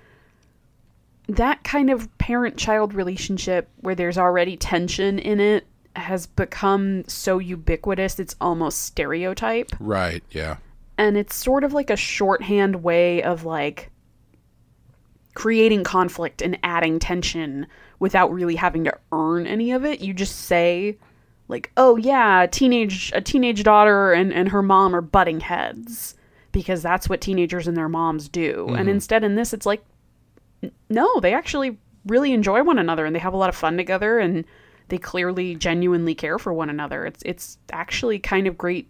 that 1.27 1.65
kind 1.65 1.89
of 1.89 2.17
parent 2.17 2.55
child 2.55 2.93
relationship 2.93 3.67
where 3.81 3.93
there's 3.93 4.17
already 4.17 4.55
tension 4.55 5.19
in 5.19 5.41
it 5.41 5.67
has 5.95 6.25
become 6.25 7.03
so 7.07 7.37
ubiquitous 7.39 8.19
it's 8.19 8.35
almost 8.41 8.83
stereotype. 8.83 9.71
Right, 9.79 10.23
yeah. 10.31 10.57
and 10.97 11.17
it's 11.17 11.35
sort 11.35 11.63
of 11.63 11.73
like 11.73 11.89
a 11.89 11.95
shorthand 11.95 12.83
way 12.83 13.21
of 13.21 13.45
like 13.45 13.91
creating 15.33 15.83
conflict 15.83 16.41
and 16.41 16.57
adding 16.63 16.99
tension 16.99 17.67
without 17.99 18.31
really 18.31 18.55
having 18.55 18.83
to 18.83 18.97
earn 19.11 19.47
any 19.47 19.71
of 19.71 19.85
it. 19.85 20.01
You 20.01 20.13
just 20.13 20.35
say 20.41 20.97
like 21.47 21.71
oh 21.77 21.97
yeah 21.97 22.43
a 22.43 22.47
teenage 22.47 23.11
a 23.13 23.21
teenage 23.21 23.63
daughter 23.63 24.13
and 24.13 24.33
and 24.33 24.49
her 24.49 24.61
mom 24.61 24.95
are 24.95 25.01
butting 25.01 25.39
heads 25.39 26.15
because 26.51 26.81
that's 26.81 27.09
what 27.09 27.21
teenagers 27.21 27.67
and 27.67 27.75
their 27.75 27.89
moms 27.89 28.29
do. 28.29 28.65
And 28.69 28.77
mm-hmm. 28.77 28.89
instead 28.89 29.23
in 29.23 29.35
this 29.35 29.53
it's 29.53 29.65
like 29.65 29.83
no 30.89 31.19
they 31.19 31.33
actually 31.33 31.77
really 32.05 32.33
enjoy 32.33 32.63
one 32.63 32.79
another 32.79 33.05
and 33.05 33.15
they 33.15 33.19
have 33.19 33.33
a 33.33 33.37
lot 33.37 33.49
of 33.49 33.55
fun 33.55 33.77
together 33.77 34.19
and 34.19 34.45
they 34.93 34.97
clearly 34.99 35.55
genuinely 35.55 36.13
care 36.13 36.37
for 36.37 36.53
one 36.53 36.69
another 36.69 37.03
it's 37.05 37.23
it's 37.25 37.57
actually 37.71 38.19
kind 38.19 38.45
of 38.47 38.57
great 38.57 38.87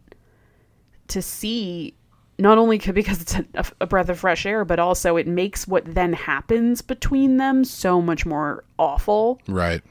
to 1.07 1.21
see 1.21 1.93
not 2.37 2.57
only 2.57 2.77
because 2.77 3.21
it's 3.21 3.35
a, 3.35 3.45
a 3.79 3.87
breath 3.87 4.09
of 4.09 4.19
fresh 4.19 4.45
air 4.45 4.65
but 4.65 4.79
also 4.79 5.15
it 5.15 5.27
makes 5.27 5.65
what 5.67 5.83
then 5.85 6.11
happens 6.13 6.81
between 6.81 7.37
them 7.37 7.63
so 7.63 8.01
much 8.01 8.25
more 8.25 8.63
awful 8.77 9.39
Right. 9.47 9.81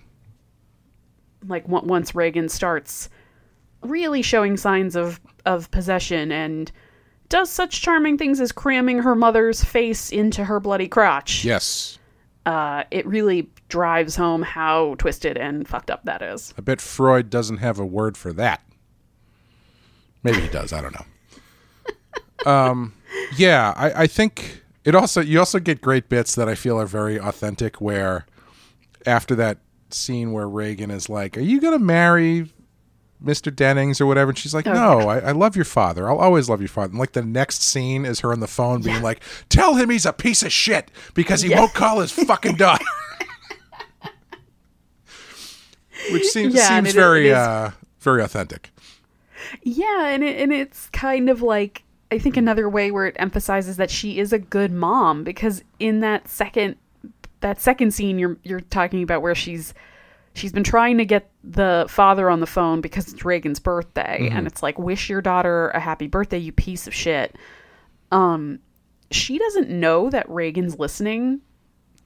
like 1.48 1.66
on- 1.68 1.86
once 1.86 2.14
Regan 2.14 2.48
starts 2.48 3.08
really 3.82 4.22
showing 4.22 4.56
signs 4.56 4.94
of 4.96 5.20
of 5.44 5.70
possession 5.70 6.30
and 6.30 6.70
does 7.28 7.50
such 7.50 7.80
charming 7.80 8.18
things 8.18 8.40
as 8.40 8.52
cramming 8.52 8.98
her 8.98 9.14
mother's 9.14 9.64
face 9.64 10.10
into 10.10 10.44
her 10.44 10.60
bloody 10.60 10.86
crotch. 10.86 11.44
Yes. 11.46 11.98
Uh, 12.44 12.84
it 12.90 13.06
really 13.06 13.50
drives 13.68 14.16
home 14.16 14.42
how 14.42 14.96
twisted 14.98 15.36
and 15.36 15.68
fucked 15.68 15.90
up 15.90 16.04
that 16.04 16.22
is. 16.22 16.52
I 16.58 16.60
bet 16.60 16.80
Freud 16.80 17.30
doesn't 17.30 17.58
have 17.58 17.78
a 17.78 17.86
word 17.86 18.16
for 18.16 18.32
that. 18.32 18.62
Maybe 20.22 20.40
he 20.40 20.48
does. 20.48 20.72
I 20.72 20.80
don't 20.82 20.94
know. 20.94 22.50
um, 22.50 22.94
yeah, 23.36 23.72
I, 23.76 24.02
I 24.02 24.06
think 24.06 24.62
it 24.84 24.94
also 24.94 25.20
you 25.20 25.38
also 25.38 25.58
get 25.58 25.80
great 25.80 26.08
bits 26.08 26.34
that 26.34 26.48
I 26.48 26.54
feel 26.54 26.80
are 26.80 26.86
very 26.86 27.18
authentic. 27.18 27.80
Where 27.80 28.26
after 29.06 29.34
that 29.36 29.58
scene 29.90 30.32
where 30.32 30.48
Regan 30.48 30.90
is 30.90 31.08
like, 31.08 31.36
"Are 31.36 31.42
you 31.42 31.60
gonna 31.60 31.78
marry 31.78 32.52
Mr. 33.24 33.54
Dennings 33.54 34.00
or 34.00 34.06
whatever?" 34.06 34.30
and 34.30 34.38
she's 34.38 34.54
like, 34.54 34.66
"No, 34.66 35.00
I, 35.08 35.18
I 35.18 35.32
love 35.32 35.56
your 35.56 35.64
father. 35.64 36.08
I'll 36.08 36.18
always 36.18 36.48
love 36.48 36.60
your 36.60 36.68
father." 36.68 36.90
And 36.90 36.98
like 36.98 37.12
the 37.12 37.22
next 37.22 37.62
scene 37.62 38.04
is 38.04 38.20
her 38.20 38.32
on 38.32 38.40
the 38.40 38.46
phone 38.46 38.82
being 38.82 39.02
like, 39.02 39.22
"Tell 39.48 39.74
him 39.76 39.90
he's 39.90 40.06
a 40.06 40.12
piece 40.12 40.42
of 40.42 40.52
shit 40.52 40.90
because 41.14 41.42
he 41.42 41.54
won't 41.54 41.74
call 41.74 42.00
his 42.00 42.12
fucking 42.12 42.56
daughter." 42.56 42.84
Which 46.10 46.24
seems 46.26 46.54
Yeah, 46.54 46.68
seems 46.68 46.90
it- 46.90 46.94
very 46.94 47.28
it 47.28 47.34
uh, 47.34 47.70
very 48.00 48.22
authentic. 48.22 48.70
Yeah, 49.62 50.06
and 50.08 50.24
it, 50.24 50.40
and 50.40 50.52
it's 50.52 50.88
kind 50.90 51.28
of 51.28 51.42
like 51.42 51.84
I 52.10 52.18
think 52.18 52.36
another 52.36 52.68
way 52.68 52.90
where 52.90 53.06
it 53.06 53.16
emphasizes 53.18 53.76
that 53.76 53.90
she 53.90 54.18
is 54.18 54.32
a 54.32 54.38
good 54.38 54.72
mom 54.72 55.24
because 55.24 55.62
in 55.78 56.00
that 56.00 56.28
second 56.28 56.76
that 57.40 57.60
second 57.60 57.92
scene 57.92 58.18
you're 58.18 58.36
you're 58.42 58.60
talking 58.60 59.02
about 59.02 59.22
where 59.22 59.34
she's 59.34 59.74
she's 60.34 60.52
been 60.52 60.64
trying 60.64 60.98
to 60.98 61.04
get 61.04 61.30
the 61.44 61.86
father 61.88 62.30
on 62.30 62.40
the 62.40 62.46
phone 62.46 62.80
because 62.80 63.12
it's 63.12 63.24
Regan's 63.24 63.60
birthday 63.60 64.28
and 64.32 64.46
it's 64.46 64.62
like 64.62 64.78
wish 64.78 65.08
your 65.10 65.20
daughter 65.20 65.68
a 65.70 65.80
happy 65.80 66.06
birthday 66.06 66.38
you 66.38 66.52
piece 66.52 66.86
of 66.86 66.94
shit. 66.94 67.36
Um 68.10 68.58
she 69.10 69.38
doesn't 69.38 69.68
know 69.68 70.08
that 70.10 70.28
Regan's 70.30 70.78
listening 70.78 71.40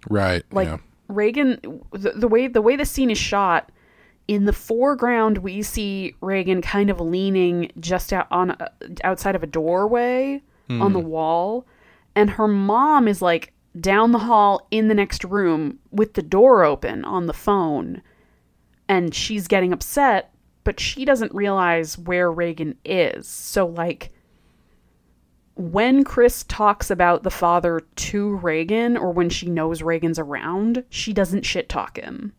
Right. 0.09 0.43
like 0.53 0.69
yeah. 0.69 0.79
Regan 1.09 1.59
the, 1.93 2.13
the 2.17 2.29
way 2.29 2.49
the 2.49 2.63
way 2.63 2.77
the 2.77 2.85
scene 2.85 3.11
is 3.11 3.19
shot 3.19 3.71
in 4.29 4.45
the 4.45 4.53
foreground 4.53 5.39
we 5.39 5.63
see 5.63 6.15
Regan 6.21 6.61
kind 6.63 6.91
of 6.91 7.01
leaning 7.01 7.71
just 7.79 8.13
out 8.13 8.27
on 8.33 8.51
uh, 8.53 8.69
outside 9.05 9.37
of 9.37 9.43
a 9.43 9.47
doorway 9.47 10.43
on 10.69 10.93
the 10.93 10.99
wall 10.99 11.65
and 12.17 12.31
her 12.31 12.49
mom 12.49 13.07
is 13.07 13.23
like 13.23 13.53
down 13.81 14.11
the 14.11 14.19
hall 14.19 14.67
in 14.73 14.89
the 14.89 14.95
next 14.95 15.23
room 15.23 15.79
with 15.93 16.15
the 16.15 16.23
door 16.23 16.65
open 16.65 17.05
on 17.05 17.27
the 17.27 17.33
phone 17.33 18.03
and 18.89 19.15
she's 19.15 19.49
getting 19.49 19.73
upset 19.73 20.33
but 20.67 20.81
she 20.81 21.05
doesn't 21.05 21.33
realize 21.33 21.97
where 21.97 22.31
Regan 22.31 22.77
is. 22.85 23.29
So 23.29 23.67
like 23.67 24.11
when 25.55 26.03
Chris 26.03 26.43
talks 26.49 26.91
about 26.91 27.23
the 27.23 27.31
father 27.31 27.83
to 27.95 28.35
Regan 28.39 28.97
or 28.97 29.13
when 29.13 29.31
she 29.31 29.49
knows 29.49 29.81
Regan's 29.81 30.19
around, 30.19 30.83
she 30.91 31.13
doesn't 31.13 31.47
shit 31.47 31.69
talk 31.69 31.97
him. 31.99 32.33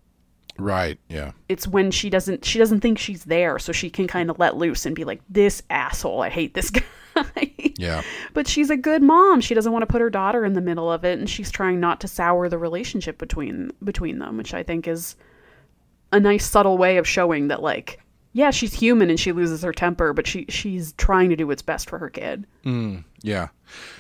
Right. 0.60 1.00
Yeah. 1.08 1.32
It's 1.48 1.70
when 1.70 1.90
she 1.90 2.10
doesn't 2.10 2.44
she 2.44 2.60
doesn't 2.60 2.82
think 2.82 3.00
she's 3.00 3.24
there 3.24 3.60
so 3.60 3.72
she 3.72 3.90
can 3.90 4.08
kind 4.08 4.30
of 4.30 4.40
let 4.40 4.58
loose 4.58 4.86
and 4.86 4.94
be 4.94 5.06
like 5.06 5.22
this 5.30 5.64
asshole, 5.70 6.22
I 6.22 6.30
hate 6.30 6.54
this 6.54 6.70
guy. 7.16 7.54
Yeah. 7.78 8.02
But 8.34 8.50
she's 8.50 8.70
a 8.70 8.76
good 8.76 9.04
mom. 9.04 9.40
She 9.40 9.54
doesn't 9.54 9.72
want 9.72 9.84
to 9.84 9.88
put 9.88 10.02
her 10.02 10.10
daughter 10.10 10.44
in 10.44 10.52
the 10.52 10.60
middle 10.60 10.92
of 10.92 11.06
it 11.06 11.18
and 11.18 11.30
she's 11.30 11.50
trying 11.50 11.80
not 11.80 12.02
to 12.02 12.10
sour 12.10 12.50
the 12.50 12.58
relationship 12.58 13.18
between 13.18 13.72
between 13.82 14.20
them, 14.20 14.36
which 14.36 14.54
I 14.54 14.64
think 14.64 14.86
is 14.86 15.16
a 16.12 16.20
nice 16.20 16.46
subtle 16.46 16.78
way 16.78 16.98
of 16.98 17.08
showing 17.08 17.48
that 17.50 17.62
like 17.62 18.00
yeah, 18.34 18.52
she's 18.52 18.74
human 18.74 19.10
and 19.10 19.20
she 19.20 19.32
loses 19.32 19.63
her 19.63 19.72
temper, 19.72 20.13
but 20.13 20.28
she 20.28 20.46
she's 20.48 20.93
trying 20.93 21.30
to 21.32 21.36
do 21.36 21.48
what's 21.48 21.63
best 21.63 21.89
for 21.89 21.98
her 21.98 22.10
kid. 22.10 22.46
Yeah, 23.24 23.48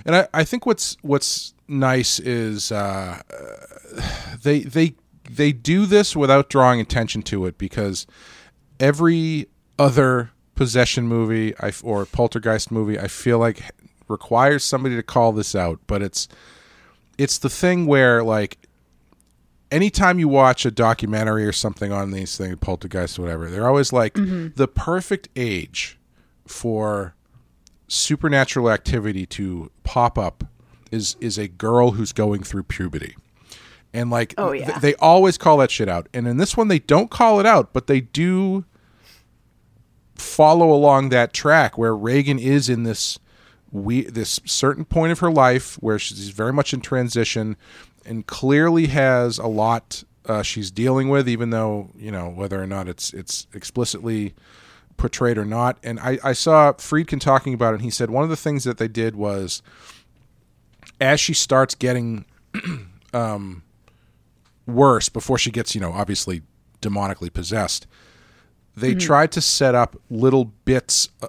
and 0.05 0.15
I, 0.15 0.27
I 0.31 0.43
think 0.43 0.65
what's 0.67 0.95
what's 1.01 1.55
nice 1.67 2.19
is 2.19 2.71
uh, 2.71 3.21
they 4.43 4.59
they 4.59 4.93
they 5.27 5.51
do 5.51 5.87
this 5.87 6.15
without 6.15 6.49
drawing 6.49 6.79
attention 6.79 7.23
to 7.23 7.47
it 7.47 7.57
because 7.57 8.05
every 8.79 9.47
other 9.79 10.31
possession 10.53 11.07
movie 11.07 11.55
I, 11.59 11.71
or 11.83 12.05
poltergeist 12.05 12.71
movie 12.71 12.99
I 12.99 13.07
feel 13.07 13.39
like 13.39 13.61
requires 14.07 14.63
somebody 14.63 14.95
to 14.95 15.03
call 15.03 15.31
this 15.31 15.55
out, 15.55 15.79
but 15.87 16.03
it's 16.03 16.27
it's 17.17 17.39
the 17.39 17.49
thing 17.49 17.87
where 17.87 18.23
like 18.23 18.59
anytime 19.71 20.19
you 20.19 20.27
watch 20.27 20.65
a 20.65 20.71
documentary 20.71 21.45
or 21.45 21.51
something 21.51 21.91
on 21.91 22.11
these 22.11 22.37
things, 22.37 22.57
poltergeist 22.59 23.19
or 23.19 23.23
whatever, 23.23 23.49
they're 23.49 23.67
always 23.67 23.91
like 23.93 24.13
mm-hmm. 24.13 24.47
the 24.55 24.67
perfect 24.67 25.29
age 25.35 25.97
for 26.45 27.15
supernatural 27.87 28.69
activity 28.69 29.25
to 29.25 29.71
pop 29.83 30.17
up 30.17 30.43
is 30.91 31.15
is 31.19 31.37
a 31.37 31.47
girl 31.47 31.91
who's 31.91 32.11
going 32.11 32.43
through 32.43 32.63
puberty. 32.63 33.15
And 33.93 34.09
like 34.09 34.33
Oh, 34.37 34.53
th- 34.53 34.67
they 34.81 34.95
always 34.95 35.37
call 35.37 35.57
that 35.57 35.71
shit 35.71 35.89
out. 35.89 36.07
And 36.13 36.27
in 36.27 36.37
this 36.37 36.55
one 36.55 36.67
they 36.67 36.79
don't 36.79 37.09
call 37.09 37.39
it 37.39 37.45
out, 37.45 37.73
but 37.73 37.87
they 37.87 38.01
do 38.01 38.65
follow 40.15 40.71
along 40.71 41.09
that 41.09 41.33
track 41.33 41.77
where 41.77 41.95
Regan 41.95 42.39
is 42.39 42.69
in 42.69 42.83
this 42.83 43.19
we 43.71 44.03
this 44.03 44.39
certain 44.45 44.85
point 44.85 45.11
of 45.11 45.19
her 45.19 45.31
life 45.31 45.75
where 45.75 45.99
she's 45.99 46.29
very 46.29 46.53
much 46.53 46.73
in 46.73 46.81
transition 46.81 47.57
and 48.07 48.25
clearly 48.25 48.87
has 48.87 49.37
a 49.37 49.47
lot 49.47 50.03
uh, 50.25 50.41
she's 50.41 50.71
dealing 50.71 51.09
with, 51.09 51.27
even 51.29 51.51
though 51.51 51.89
you 51.97 52.11
know 52.11 52.29
whether 52.29 52.61
or 52.61 52.67
not 52.67 52.87
it's 52.87 53.13
it's 53.13 53.47
explicitly 53.53 54.33
portrayed 54.97 55.37
or 55.37 55.45
not. 55.45 55.77
And 55.83 55.99
I, 55.99 56.17
I 56.23 56.33
saw 56.33 56.73
Friedkin 56.73 57.21
talking 57.21 57.53
about 57.53 57.73
it. 57.73 57.75
and 57.75 57.83
He 57.83 57.91
said 57.91 58.09
one 58.09 58.23
of 58.23 58.29
the 58.29 58.35
things 58.35 58.63
that 58.63 58.77
they 58.77 58.87
did 58.87 59.15
was 59.15 59.61
as 60.99 61.19
she 61.19 61.33
starts 61.33 61.75
getting 61.75 62.25
um, 63.13 63.63
worse 64.65 65.09
before 65.09 65.37
she 65.37 65.51
gets 65.51 65.73
you 65.73 65.81
know 65.81 65.93
obviously 65.93 66.41
demonically 66.81 67.31
possessed 67.31 67.87
they 68.75 68.93
tried 68.93 69.31
to 69.31 69.41
set 69.41 69.73
up 69.73 69.99
little 70.09 70.45
bits 70.45 71.09
uh, 71.23 71.27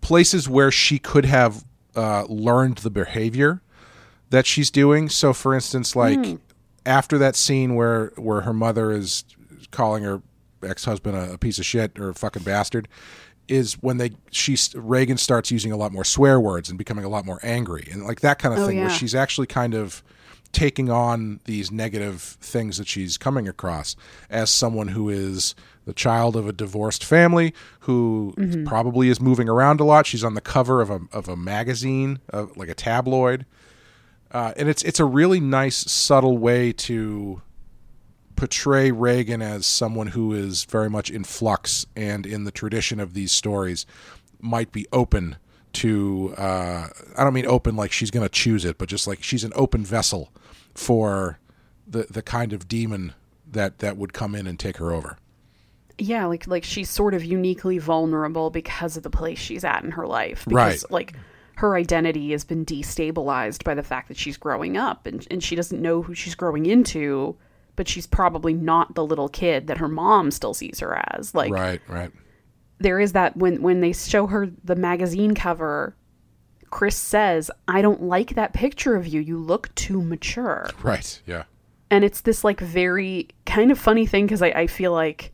places 0.00 0.48
where 0.48 0.70
she 0.70 0.98
could 0.98 1.24
have 1.24 1.64
uh, 1.96 2.24
learned 2.24 2.78
the 2.78 2.90
behavior 2.90 3.62
that 4.34 4.46
she's 4.46 4.70
doing. 4.70 5.08
So 5.08 5.32
for 5.32 5.54
instance 5.54 5.94
like 5.96 6.18
after 6.86 7.16
that 7.18 7.34
scene 7.36 7.74
where 7.74 8.12
where 8.16 8.42
her 8.42 8.52
mother 8.52 8.90
is 8.92 9.24
calling 9.70 10.04
her 10.04 10.22
ex-husband 10.62 11.16
a, 11.16 11.32
a 11.34 11.38
piece 11.38 11.58
of 11.58 11.64
shit 11.66 11.98
or 11.98 12.10
a 12.10 12.14
fucking 12.14 12.42
bastard 12.42 12.88
is 13.48 13.74
when 13.82 13.96
they 13.98 14.10
she 14.30 14.56
Regan 14.74 15.16
starts 15.18 15.50
using 15.50 15.72
a 15.72 15.76
lot 15.76 15.92
more 15.92 16.04
swear 16.04 16.40
words 16.40 16.68
and 16.68 16.78
becoming 16.78 17.04
a 17.04 17.08
lot 17.08 17.24
more 17.26 17.38
angry 17.42 17.86
and 17.92 18.04
like 18.04 18.20
that 18.20 18.38
kind 18.38 18.54
of 18.54 18.60
Oh, 18.60 18.66
thing 18.66 18.78
where 18.78 18.86
she's 18.90 19.14
actually 19.14 19.46
kind 19.46 19.74
of 19.74 20.02
taking 20.52 20.88
on 20.88 21.40
these 21.44 21.70
negative 21.72 22.20
things 22.40 22.78
that 22.78 22.86
she's 22.86 23.18
coming 23.18 23.48
across 23.48 23.96
as 24.30 24.48
someone 24.50 24.88
who 24.88 25.08
is 25.10 25.54
the 25.84 25.92
child 25.92 26.36
of 26.36 26.48
a 26.48 26.52
divorced 26.52 27.04
family 27.04 27.52
who 27.80 28.32
probably 28.64 29.08
is 29.10 29.20
moving 29.20 29.48
around 29.48 29.80
a 29.80 29.84
lot. 29.84 30.06
She's 30.06 30.24
on 30.24 30.34
the 30.34 30.40
cover 30.40 30.80
of 30.80 30.88
a 30.90 31.00
of 31.12 31.28
a 31.28 31.36
magazine, 31.36 32.20
uh, 32.32 32.46
like 32.56 32.68
a 32.70 32.74
tabloid, 32.74 33.44
uh, 34.34 34.52
and 34.56 34.68
it's 34.68 34.82
it's 34.82 34.98
a 34.98 35.04
really 35.04 35.38
nice 35.38 35.76
subtle 35.90 36.36
way 36.36 36.72
to 36.72 37.40
portray 38.34 38.90
Regan 38.90 39.40
as 39.40 39.64
someone 39.64 40.08
who 40.08 40.32
is 40.34 40.64
very 40.64 40.90
much 40.90 41.08
in 41.08 41.22
flux 41.22 41.86
and 41.94 42.26
in 42.26 42.42
the 42.42 42.50
tradition 42.50 42.98
of 42.98 43.14
these 43.14 43.30
stories 43.30 43.86
might 44.40 44.72
be 44.72 44.86
open 44.92 45.36
to 45.74 46.34
uh, 46.36 46.88
I 47.16 47.24
don't 47.24 47.32
mean 47.32 47.46
open 47.46 47.76
like 47.76 47.92
she's 47.92 48.10
going 48.10 48.26
to 48.26 48.32
choose 48.32 48.64
it, 48.64 48.76
but 48.76 48.88
just 48.88 49.06
like 49.06 49.22
she's 49.22 49.44
an 49.44 49.52
open 49.54 49.84
vessel 49.84 50.32
for 50.74 51.38
the 51.86 52.06
the 52.10 52.22
kind 52.22 52.52
of 52.52 52.66
demon 52.66 53.14
that 53.50 53.78
that 53.78 53.96
would 53.96 54.12
come 54.12 54.34
in 54.34 54.48
and 54.48 54.58
take 54.58 54.78
her 54.78 54.92
over. 54.92 55.16
Yeah, 55.96 56.26
like 56.26 56.48
like 56.48 56.64
she's 56.64 56.90
sort 56.90 57.14
of 57.14 57.24
uniquely 57.24 57.78
vulnerable 57.78 58.50
because 58.50 58.96
of 58.96 59.04
the 59.04 59.10
place 59.10 59.38
she's 59.38 59.62
at 59.62 59.84
in 59.84 59.92
her 59.92 60.08
life. 60.08 60.44
Right. 60.48 60.70
Because 60.70 60.90
like 60.90 61.14
her 61.56 61.76
identity 61.76 62.32
has 62.32 62.44
been 62.44 62.64
destabilized 62.64 63.64
by 63.64 63.74
the 63.74 63.82
fact 63.82 64.08
that 64.08 64.16
she's 64.16 64.36
growing 64.36 64.76
up 64.76 65.06
and, 65.06 65.26
and 65.30 65.42
she 65.42 65.54
doesn't 65.54 65.80
know 65.80 66.02
who 66.02 66.14
she's 66.14 66.34
growing 66.34 66.66
into, 66.66 67.36
but 67.76 67.88
she's 67.88 68.06
probably 68.06 68.52
not 68.52 68.94
the 68.94 69.04
little 69.04 69.28
kid 69.28 69.66
that 69.68 69.78
her 69.78 69.88
mom 69.88 70.30
still 70.30 70.54
sees 70.54 70.80
her 70.80 71.00
as. 71.12 71.34
Like 71.34 71.52
right, 71.52 71.80
right. 71.88 72.10
there 72.78 72.98
is 73.00 73.12
that 73.12 73.36
when 73.36 73.62
when 73.62 73.80
they 73.80 73.92
show 73.92 74.26
her 74.26 74.50
the 74.64 74.76
magazine 74.76 75.34
cover, 75.34 75.96
Chris 76.70 76.96
says, 76.96 77.50
"I 77.68 77.82
don't 77.82 78.02
like 78.02 78.34
that 78.34 78.52
picture 78.52 78.96
of 78.96 79.06
you. 79.06 79.20
You 79.20 79.38
look 79.38 79.72
too 79.74 80.02
mature." 80.02 80.68
Right. 80.82 81.20
Yeah. 81.26 81.44
and 81.90 82.04
it's 82.04 82.22
this 82.22 82.42
like 82.42 82.60
very 82.60 83.28
kind 83.46 83.70
of 83.70 83.78
funny 83.78 84.06
thing 84.06 84.26
because 84.26 84.42
I, 84.42 84.48
I 84.48 84.66
feel 84.66 84.92
like 84.92 85.32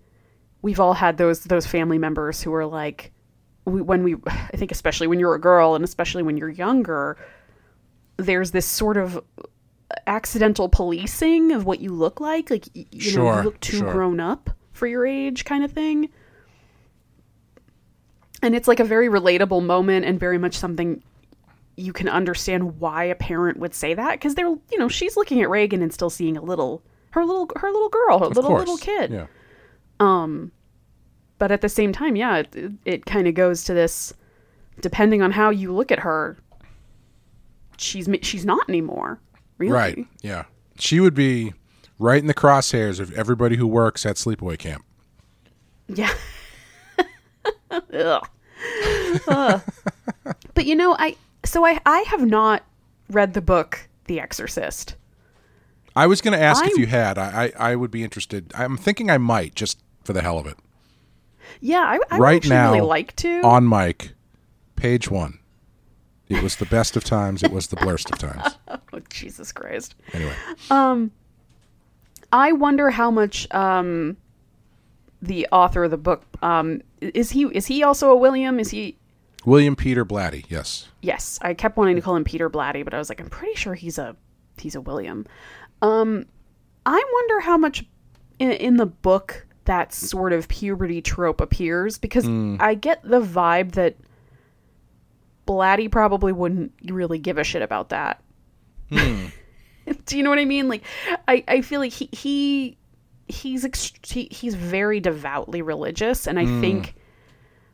we've 0.62 0.80
all 0.80 0.94
had 0.94 1.16
those 1.16 1.44
those 1.44 1.66
family 1.66 1.96
members 1.98 2.42
who 2.42 2.52
are 2.52 2.66
like 2.66 3.12
we, 3.64 3.80
when 3.82 4.02
we 4.02 4.16
i 4.26 4.56
think 4.56 4.70
especially 4.72 5.06
when 5.06 5.18
you're 5.18 5.34
a 5.34 5.40
girl 5.40 5.74
and 5.74 5.84
especially 5.84 6.22
when 6.22 6.36
you're 6.36 6.48
younger 6.48 7.16
there's 8.16 8.50
this 8.50 8.66
sort 8.66 8.96
of 8.96 9.22
accidental 10.06 10.68
policing 10.68 11.52
of 11.52 11.64
what 11.64 11.80
you 11.80 11.90
look 11.92 12.20
like 12.20 12.50
like 12.50 12.68
you 12.74 13.16
know 13.16 13.36
you 13.36 13.42
look 13.42 13.60
too 13.60 13.78
sure. 13.78 13.92
grown 13.92 14.20
up 14.20 14.50
for 14.72 14.86
your 14.86 15.06
age 15.06 15.44
kind 15.44 15.64
of 15.64 15.72
thing 15.72 16.08
and 18.42 18.54
it's 18.54 18.68
like 18.68 18.80
a 18.80 18.84
very 18.84 19.08
relatable 19.08 19.62
moment 19.64 20.04
and 20.04 20.18
very 20.18 20.38
much 20.38 20.56
something 20.56 21.02
you 21.76 21.92
can 21.92 22.08
understand 22.08 22.78
why 22.78 23.04
a 23.04 23.14
parent 23.14 23.58
would 23.58 23.74
say 23.74 23.94
that 23.94 24.12
because 24.12 24.34
they're 24.34 24.46
you 24.70 24.78
know 24.78 24.88
she's 24.88 25.16
looking 25.16 25.40
at 25.42 25.48
Regan 25.48 25.82
and 25.82 25.92
still 25.92 26.10
seeing 26.10 26.36
a 26.36 26.42
little 26.42 26.82
her 27.10 27.24
little 27.24 27.50
her 27.56 27.70
little 27.70 27.88
girl 27.88 28.18
her 28.20 28.26
Of 28.26 28.36
little 28.36 28.50
course. 28.50 28.60
little 28.60 28.76
kid 28.76 29.10
Yeah. 29.10 29.26
Um, 29.98 30.52
but 31.40 31.50
at 31.50 31.60
the 31.60 31.68
same 31.68 31.92
time 31.92 32.14
yeah 32.14 32.36
it, 32.36 32.54
it, 32.54 32.72
it 32.84 33.06
kind 33.06 33.26
of 33.26 33.34
goes 33.34 33.64
to 33.64 33.74
this 33.74 34.12
depending 34.80 35.20
on 35.22 35.32
how 35.32 35.50
you 35.50 35.72
look 35.72 35.90
at 35.90 35.98
her 35.98 36.36
she's 37.76 38.08
she's 38.22 38.44
not 38.44 38.68
anymore 38.68 39.18
really 39.58 39.72
Right. 39.72 40.06
Yeah. 40.22 40.44
She 40.78 41.00
would 41.00 41.14
be 41.14 41.52
right 41.98 42.18
in 42.20 42.26
the 42.26 42.34
crosshairs 42.34 42.98
of 43.00 43.12
everybody 43.12 43.56
who 43.56 43.66
works 43.66 44.06
at 44.06 44.16
sleepaway 44.16 44.58
camp. 44.58 44.84
Yeah. 45.88 46.14
Ugh. 47.70 48.26
Ugh. 49.28 49.60
But 50.54 50.64
you 50.64 50.74
know, 50.74 50.96
I 50.98 51.16
so 51.44 51.66
I 51.66 51.78
I 51.84 52.00
have 52.08 52.24
not 52.24 52.64
read 53.10 53.34
the 53.34 53.42
book 53.42 53.88
The 54.06 54.18
Exorcist. 54.20 54.94
I 55.94 56.06
was 56.06 56.20
going 56.22 56.38
to 56.38 56.42
ask 56.42 56.64
if 56.64 56.70
I'm- 56.70 56.80
you 56.80 56.86
had. 56.86 57.18
I, 57.18 57.52
I 57.58 57.72
I 57.72 57.76
would 57.76 57.90
be 57.90 58.02
interested. 58.02 58.52
I'm 58.54 58.78
thinking 58.78 59.10
I 59.10 59.18
might 59.18 59.54
just 59.54 59.78
for 60.04 60.14
the 60.14 60.22
hell 60.22 60.38
of 60.38 60.46
it. 60.46 60.56
Yeah, 61.60 61.80
I, 61.80 61.98
I 62.10 62.18
would 62.18 62.22
right 62.22 62.48
now, 62.48 62.72
really 62.72 62.86
like 62.86 63.14
to. 63.16 63.42
on 63.42 63.68
mic, 63.68 64.12
page 64.76 65.10
one. 65.10 65.38
It 66.28 66.42
was 66.42 66.56
the 66.56 66.66
best 66.66 66.96
of 66.96 67.04
times. 67.04 67.42
It 67.42 67.50
was 67.50 67.66
the 67.66 67.76
blurst 67.76 68.10
of 68.10 68.18
times. 68.18 68.56
oh, 68.68 69.00
Jesus 69.08 69.50
Christ. 69.50 69.96
Anyway, 70.12 70.34
I 72.32 72.52
wonder 72.52 72.90
how 72.90 73.10
much 73.10 73.52
um 73.52 74.16
the 75.20 75.46
author 75.52 75.84
of 75.84 75.90
the 75.90 75.98
book 75.98 76.24
um 76.42 76.80
is 77.00 77.30
he 77.30 77.44
is 77.46 77.66
he 77.66 77.82
also 77.82 78.10
a 78.10 78.16
William? 78.16 78.60
Is 78.60 78.70
he 78.70 78.96
William 79.44 79.74
Peter 79.74 80.04
Blatty. 80.04 80.44
Yes. 80.48 80.88
Yes, 81.02 81.38
I 81.42 81.54
kept 81.54 81.76
wanting 81.76 81.96
to 81.96 82.02
call 82.02 82.16
him 82.16 82.24
Peter 82.24 82.50
Blatty, 82.50 82.84
but 82.84 82.94
I 82.94 82.98
was 82.98 83.08
like, 83.08 83.20
I'm 83.20 83.30
pretty 83.30 83.54
sure 83.54 83.74
he's 83.74 83.98
a 83.98 84.16
he's 84.58 84.74
a 84.74 84.80
William. 84.80 85.26
Um, 85.82 86.26
I 86.84 87.02
wonder 87.12 87.40
how 87.40 87.56
much 87.56 87.84
in, 88.38 88.52
in 88.52 88.76
the 88.76 88.86
book 88.86 89.46
that 89.64 89.92
sort 89.92 90.32
of 90.32 90.48
puberty 90.48 91.02
trope 91.02 91.40
appears 91.40 91.98
because 91.98 92.24
hmm. 92.24 92.56
I 92.58 92.74
get 92.74 93.02
the 93.02 93.20
vibe 93.20 93.72
that 93.72 93.96
Blatty 95.46 95.90
probably 95.90 96.32
wouldn't 96.32 96.72
really 96.84 97.18
give 97.18 97.38
a 97.38 97.44
shit 97.44 97.62
about 97.62 97.90
that. 97.90 98.22
Hmm. 98.90 99.26
Do 100.06 100.16
you 100.16 100.22
know 100.22 100.30
what 100.30 100.38
I 100.38 100.44
mean? 100.44 100.68
Like, 100.68 100.84
I, 101.26 101.44
I 101.48 101.60
feel 101.62 101.80
like 101.80 101.92
he 101.92 102.08
he 102.12 102.78
he's 103.28 103.64
ext- 103.64 104.12
he, 104.12 104.28
he's 104.30 104.54
very 104.54 105.00
devoutly 105.00 105.62
religious 105.62 106.26
and 106.26 106.38
I 106.38 106.44
hmm. 106.44 106.60
think 106.60 106.94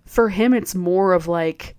for 0.05 0.29
him 0.29 0.53
it's 0.53 0.75
more 0.75 1.13
of 1.13 1.29
like 1.29 1.77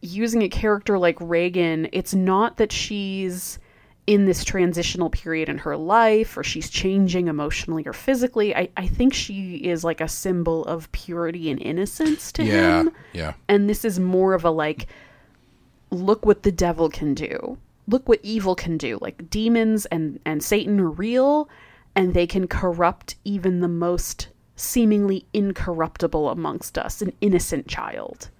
using 0.00 0.42
a 0.42 0.48
character 0.48 0.98
like 0.98 1.16
Regan, 1.20 1.88
it's 1.92 2.14
not 2.14 2.56
that 2.56 2.72
she's 2.72 3.58
in 4.06 4.24
this 4.24 4.42
transitional 4.44 5.10
period 5.10 5.48
in 5.48 5.58
her 5.58 5.76
life 5.76 6.36
or 6.36 6.42
she's 6.42 6.68
changing 6.68 7.28
emotionally 7.28 7.84
or 7.86 7.92
physically. 7.92 8.54
I, 8.54 8.68
I 8.76 8.88
think 8.88 9.14
she 9.14 9.56
is 9.56 9.84
like 9.84 10.00
a 10.00 10.08
symbol 10.08 10.64
of 10.64 10.90
purity 10.90 11.50
and 11.50 11.60
innocence 11.62 12.32
to 12.32 12.44
Yeah. 12.44 12.80
him. 12.80 12.92
Yeah. 13.12 13.34
And 13.48 13.70
this 13.70 13.84
is 13.84 14.00
more 14.00 14.34
of 14.34 14.44
a 14.44 14.50
like, 14.50 14.88
look 15.90 16.26
what 16.26 16.42
the 16.42 16.52
devil 16.52 16.88
can 16.88 17.14
do. 17.14 17.58
Look 17.86 18.08
what 18.08 18.20
evil 18.22 18.54
can 18.54 18.76
do. 18.76 18.98
Like 19.00 19.30
demons 19.30 19.86
and, 19.86 20.18
and 20.24 20.42
Satan 20.42 20.80
are 20.80 20.90
real 20.90 21.48
and 21.94 22.12
they 22.14 22.26
can 22.26 22.48
corrupt 22.48 23.14
even 23.24 23.60
the 23.60 23.68
most 23.68 24.28
seemingly 24.56 25.26
incorruptible 25.32 26.28
amongst 26.28 26.76
us, 26.78 27.02
an 27.02 27.12
innocent 27.20 27.68
child 27.68 28.30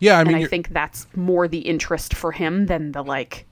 Yeah. 0.00 0.16
I 0.16 0.20
and 0.20 0.28
mean, 0.28 0.36
I 0.38 0.46
think 0.46 0.68
that's 0.70 1.06
more 1.14 1.48
the 1.48 1.60
interest 1.60 2.14
for 2.14 2.32
him 2.32 2.66
than 2.66 2.92
the 2.92 3.02
like 3.02 3.46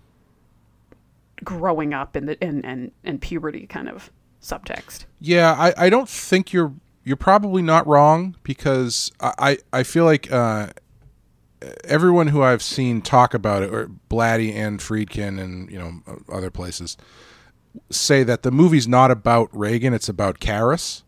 growing 1.43 1.95
up 1.95 2.17
in 2.17 2.27
the 2.27 2.43
and 2.43 2.65
and, 2.65 2.93
and 3.03 3.21
puberty 3.21 3.67
kind 3.67 3.89
of 3.89 4.11
subtext. 4.41 5.07
Yeah, 5.21 5.55
I, 5.59 5.87
I 5.87 5.91
don't 5.91 6.09
think 6.09 6.53
you're 6.53 6.75
you're 7.03 7.17
probably 7.17 7.63
not 7.63 7.87
wrong 7.87 8.37
because 8.43 9.11
I, 9.21 9.33
I 9.39 9.59
I 9.73 9.83
feel 9.83 10.05
like 10.05 10.31
uh, 10.31 10.69
everyone 11.85 12.29
who 12.29 12.43
I've 12.43 12.63
seen 12.63 13.03
talk 13.03 13.35
about 13.35 13.63
it, 13.63 13.73
or 13.73 13.91
Blatty 14.11 14.55
and 14.55 14.81
Friedkin 14.81 15.41
and 15.41 15.71
you 15.71 15.79
know 15.79 16.03
other 16.33 16.51
places, 16.51 16.97
say 17.91 18.23
that 18.23 18.43
the 18.43 18.51
movie's 18.51 18.87
not 18.87 19.11
about 19.11 19.49
Regan; 19.53 19.95
it's 19.95 20.09
about 20.09 20.41
Karras, 20.41 21.03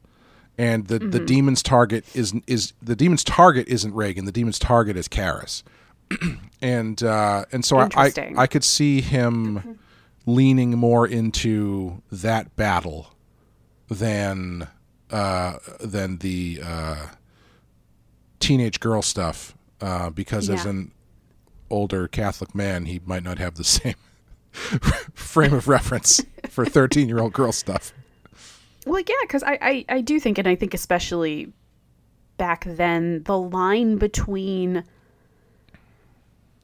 and 0.58 0.86
the 0.88 0.98
the 0.98 1.20
demon's 1.20 1.62
target 1.62 2.04
is 2.14 2.34
is 2.46 2.72
the 2.82 2.96
demon's 2.96 3.24
target 3.24 3.68
isn't 3.68 3.94
Regan; 3.94 4.24
the 4.24 4.32
demon's 4.32 4.58
target 4.58 4.96
is 4.96 5.08
Karras, 5.08 5.62
and 6.62 7.02
uh, 7.02 7.44
and 7.52 7.64
so 7.64 7.78
I, 7.78 7.88
I 7.94 8.12
I 8.36 8.46
could 8.46 8.64
see 8.64 9.00
him 9.00 9.78
leaning 10.26 10.72
more 10.76 11.06
into 11.06 12.02
that 12.10 12.54
battle 12.56 13.14
than 13.88 14.68
uh, 15.10 15.58
than 15.80 16.18
the 16.18 16.60
uh, 16.62 17.06
teenage 18.40 18.80
girl 18.80 19.02
stuff 19.02 19.56
uh, 19.80 20.10
because 20.10 20.50
as 20.50 20.66
an 20.66 20.90
older 21.70 22.08
Catholic 22.08 22.54
man, 22.54 22.86
he 22.86 23.00
might 23.06 23.22
not 23.22 23.38
have 23.38 23.54
the 23.54 23.64
same 23.64 23.94
frame 24.52 25.54
of 25.54 25.68
reference 25.68 26.24
for 26.48 26.66
thirteen 26.66 27.08
year 27.08 27.20
old 27.20 27.32
girl 27.32 27.52
stuff. 27.52 27.92
Well, 28.84 29.00
yeah, 29.00 29.14
because 29.22 29.42
I, 29.42 29.58
I 29.62 29.84
I 29.88 30.00
do 30.00 30.18
think, 30.18 30.38
and 30.38 30.48
I 30.48 30.56
think 30.56 30.74
especially 30.74 31.52
back 32.36 32.64
then, 32.66 33.22
the 33.24 33.38
line 33.38 33.96
between 33.96 34.84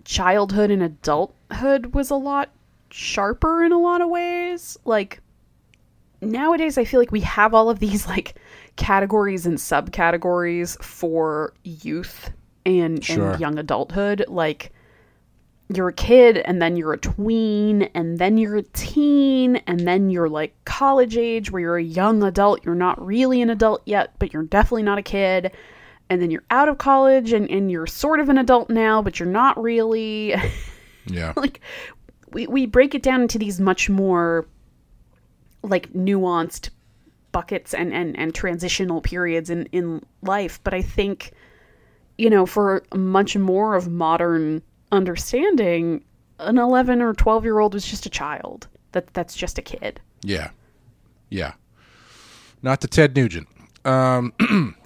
childhood 0.05 0.70
and 0.70 0.83
adulthood 0.83 1.94
was 1.94 2.11
a 2.11 2.16
lot 2.16 2.51
sharper 2.92 3.64
in 3.64 3.72
a 3.72 3.78
lot 3.78 4.00
of 4.00 4.09
ways. 4.09 4.76
Like 4.85 5.20
nowadays, 6.20 6.78
I 6.78 6.85
feel 6.85 7.00
like 7.00 7.12
we 7.12 7.20
have 7.20 7.55
all 7.55 7.68
of 7.70 7.78
these 7.78 8.07
like 8.07 8.35
categories 8.76 9.46
and 9.46 9.59
subcategories 9.59 10.83
for 10.83 11.55
youth 11.64 12.31
and, 12.64 13.05
Sure. 13.05 13.33
and 13.33 13.40
young 13.40 13.59
adulthood. 13.59 14.24
Like 14.28 14.72
you're 15.74 15.88
a 15.88 15.92
kid 15.92 16.37
and 16.38 16.61
then 16.61 16.76
you're 16.76 16.92
a 16.92 16.98
tween 16.98 17.83
and 17.94 18.18
then 18.18 18.37
you're 18.37 18.57
a 18.57 18.62
teen 18.62 19.57
and 19.66 19.81
then 19.81 20.11
you're 20.11 20.28
like 20.28 20.55
college 20.66 21.16
age 21.16 21.50
where 21.50 21.61
you're 21.62 21.76
a 21.78 21.83
young 21.83 22.22
adult 22.22 22.62
you're 22.62 22.74
not 22.74 23.02
really 23.02 23.40
an 23.40 23.48
adult 23.48 23.81
yet 23.87 24.12
but 24.18 24.35
you're 24.35 24.42
definitely 24.42 24.83
not 24.83 24.98
a 24.98 25.02
kid 25.02 25.50
and 26.11 26.20
then 26.20 26.31
you're 26.31 26.42
out 26.50 26.68
of 26.68 26.76
college 26.76 27.33
and, 27.33 27.48
and 27.50 27.70
you're 27.70 27.87
sort 27.87 28.20
of 28.20 28.28
an 28.28 28.37
adult 28.37 28.68
now 28.68 29.00
but 29.00 29.18
you're 29.18 29.28
not 29.28 29.61
really 29.62 30.35
Yeah, 31.07 31.33
like 31.37 31.61
we, 32.33 32.47
we 32.47 32.66
break 32.66 32.95
it 32.95 33.03
down 33.03 33.23
into 33.23 33.38
these 33.38 33.61
much 33.61 33.88
more 33.88 34.47
like 35.62 35.92
nuanced 35.92 36.71
buckets 37.31 37.73
and, 37.73 37.92
and, 37.92 38.18
and 38.18 38.35
transitional 38.35 39.01
periods 39.01 39.49
in, 39.49 39.66
in 39.66 40.03
life 40.23 40.61
but 40.64 40.75
i 40.75 40.83
think 40.83 41.33
you 42.18 42.29
know 42.29 42.45
for 42.45 42.83
much 42.95 43.37
more 43.37 43.75
of 43.75 43.88
modern 43.88 44.62
understanding 44.90 46.05
an 46.40 46.59
11 46.59 47.01
or 47.01 47.14
12 47.14 47.45
year 47.45 47.59
old 47.61 47.75
was 47.75 47.87
just 47.87 48.05
a 48.05 48.11
child 48.11 48.66
that 48.90 49.07
that's 49.14 49.35
just 49.35 49.59
a 49.59 49.62
kid 49.62 50.01
yeah, 50.23 50.51
yeah. 51.28 51.53
Not 52.62 52.80
to 52.83 52.89
Ted 52.89 53.14
Nugent. 53.16 53.49
Um. 53.85 54.33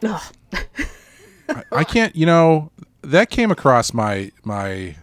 I, 1.48 1.62
I 1.70 1.84
can't. 1.84 2.16
You 2.16 2.26
know 2.26 2.72
that 3.02 3.30
came 3.30 3.50
across 3.50 3.92
my 3.92 4.32
my 4.42 4.96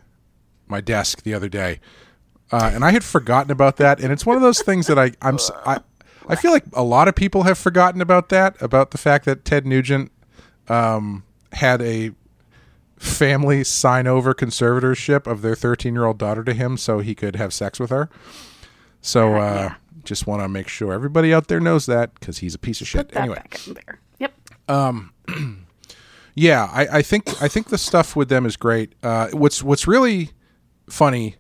my 0.68 0.82
desk 0.82 1.24
the 1.24 1.34
other 1.34 1.50
day, 1.50 1.80
uh, 2.54 2.72
and 2.74 2.86
I 2.86 2.92
had 2.92 3.04
forgotten 3.04 3.52
about 3.52 3.78
that. 3.78 4.00
And 4.00 4.12
it's 4.12 4.26
one 4.26 4.36
of 4.36 4.42
those 4.42 4.62
things 4.62 4.88
that 4.88 5.00
I 5.00 5.12
I'm 5.22 5.38
I 5.66 5.80
I 6.28 6.36
feel 6.36 6.52
like 6.52 6.64
a 6.74 6.84
lot 6.84 7.08
of 7.08 7.16
people 7.16 7.44
have 7.44 7.58
forgotten 7.58 8.00
about 8.00 8.30
that 8.30 8.62
about 8.62 8.92
the 8.92 8.98
fact 8.98 9.26
that 9.26 9.44
Ted 9.44 9.66
Nugent 9.66 10.12
um, 10.68 11.24
had 11.54 11.82
a 11.82 12.12
family 12.98 13.64
sign 13.64 14.08
over 14.08 14.34
conservatorship 14.34 15.28
of 15.28 15.42
their 15.42 15.56
13 15.56 15.94
year 15.94 16.06
old 16.06 16.18
daughter 16.18 16.44
to 16.44 16.54
him 16.54 16.78
so 16.78 17.00
he 17.00 17.16
could 17.16 17.36
have 17.36 17.54
sex 17.54 17.80
with 17.80 17.90
her. 17.90 18.10
So 19.02 19.36
uh, 19.36 19.74
just 20.04 20.28
want 20.28 20.42
to 20.44 20.48
make 20.48 20.68
sure 20.68 20.94
everybody 20.94 21.34
out 21.34 21.48
there 21.48 21.60
knows 21.60 21.88
that 21.88 22.14
because 22.14 22.38
he's 22.38 22.56
a 22.56 22.60
piece 22.60 22.82
of 22.82 22.88
shit. 22.88 23.14
Anyway. 23.16 23.36
back 23.36 23.68
in 23.68 23.74
there 23.74 24.00
yep 24.20 24.34
Yeah, 26.36 26.70
I, 26.72 26.98
I 26.98 27.02
think 27.02 27.42
I 27.44 27.48
think 27.48 27.70
the 27.70 27.78
stuff 27.78 28.16
with 28.16 28.30
them 28.30 28.46
is 28.46 28.58
great. 28.58 28.94
Uh, 29.04 29.30
what's 29.34 29.62
what's 29.62 29.88
really 29.88 30.32
funny, 30.90 31.36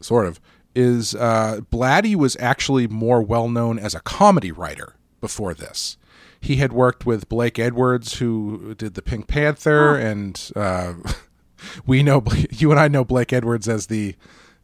sort 0.00 0.26
of, 0.26 0.40
is 0.78 1.14
uh, 1.14 1.60
Blatty 1.72 2.14
was 2.14 2.36
actually 2.38 2.86
more 2.86 3.20
well 3.20 3.48
known 3.48 3.78
as 3.78 3.94
a 3.94 4.00
comedy 4.00 4.52
writer 4.52 4.94
before 5.20 5.52
this. 5.54 5.96
He 6.40 6.56
had 6.56 6.72
worked 6.72 7.04
with 7.04 7.28
Blake 7.28 7.58
Edwards, 7.58 8.18
who 8.18 8.74
did 8.76 8.94
the 8.94 9.02
Pink 9.02 9.26
Panther, 9.26 9.96
and 9.96 10.50
uh, 10.54 10.94
we 11.86 12.02
know 12.04 12.22
you 12.50 12.70
and 12.70 12.78
I 12.78 12.86
know 12.88 13.04
Blake 13.04 13.32
Edwards 13.32 13.68
as 13.68 13.88
the 13.88 14.14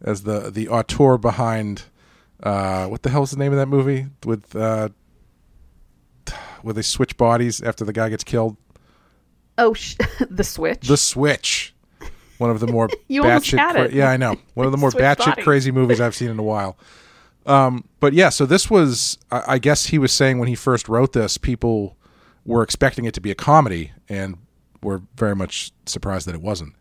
as 0.01 0.23
the 0.23 0.51
the 0.51 0.69
auteur 0.69 1.19
behind 1.19 1.85
uh, 2.43 2.87
what 2.87 3.03
the 3.03 3.11
hell's 3.11 3.33
the 3.33 3.39
name 3.39 3.53
of 3.53 3.59
that 3.59 3.67
movie 3.67 4.07
with 4.25 4.55
uh, 4.55 4.91
where 6.63 6.75
they 6.75 6.83
switch 6.83 7.17
bodies 7.17 7.61
after 7.61 7.85
the 7.85 7.93
guy 7.93 8.09
gets 8.09 8.25
killed. 8.25 8.57
oh 9.59 9.75
sh- 9.75 9.97
the 10.31 10.45
switch 10.45 10.87
The 10.87 10.97
Switch. 10.97 11.74
One 12.39 12.51
of 12.51 12.61
the 12.61 12.67
more 12.67 12.89
batshit. 13.11 13.77
it. 13.87 13.93
yeah, 13.93 14.09
I 14.11 14.17
know. 14.17 14.37
One 14.55 14.67
of 14.67 14.73
the 14.73 14.79
more 14.85 14.91
batshit 14.91 15.43
crazy 15.43 15.71
movies 15.71 16.01
I've 16.01 16.15
seen 16.15 16.31
in 16.31 16.39
a 16.39 16.43
while. 16.43 16.77
Um, 17.47 17.85
but 18.01 18.13
yeah, 18.15 18.31
so 18.31 18.47
this 18.47 18.71
was. 18.71 19.19
I, 19.31 19.43
I 19.55 19.59
guess 19.59 19.87
he 19.87 19.99
was 19.99 20.13
saying 20.13 20.39
when 20.39 20.49
he 20.49 20.55
first 20.55 20.89
wrote 20.89 21.13
this, 21.13 21.37
people 21.39 21.97
were 22.47 22.63
expecting 22.63 23.05
it 23.05 23.15
to 23.15 23.21
be 23.21 23.31
a 23.31 23.35
comedy, 23.35 23.93
and 24.09 24.37
were 24.83 25.03
very 25.17 25.35
much 25.37 25.73
surprised 25.87 26.27
that 26.27 26.35
it 26.35 26.43
wasn't. 26.43 26.75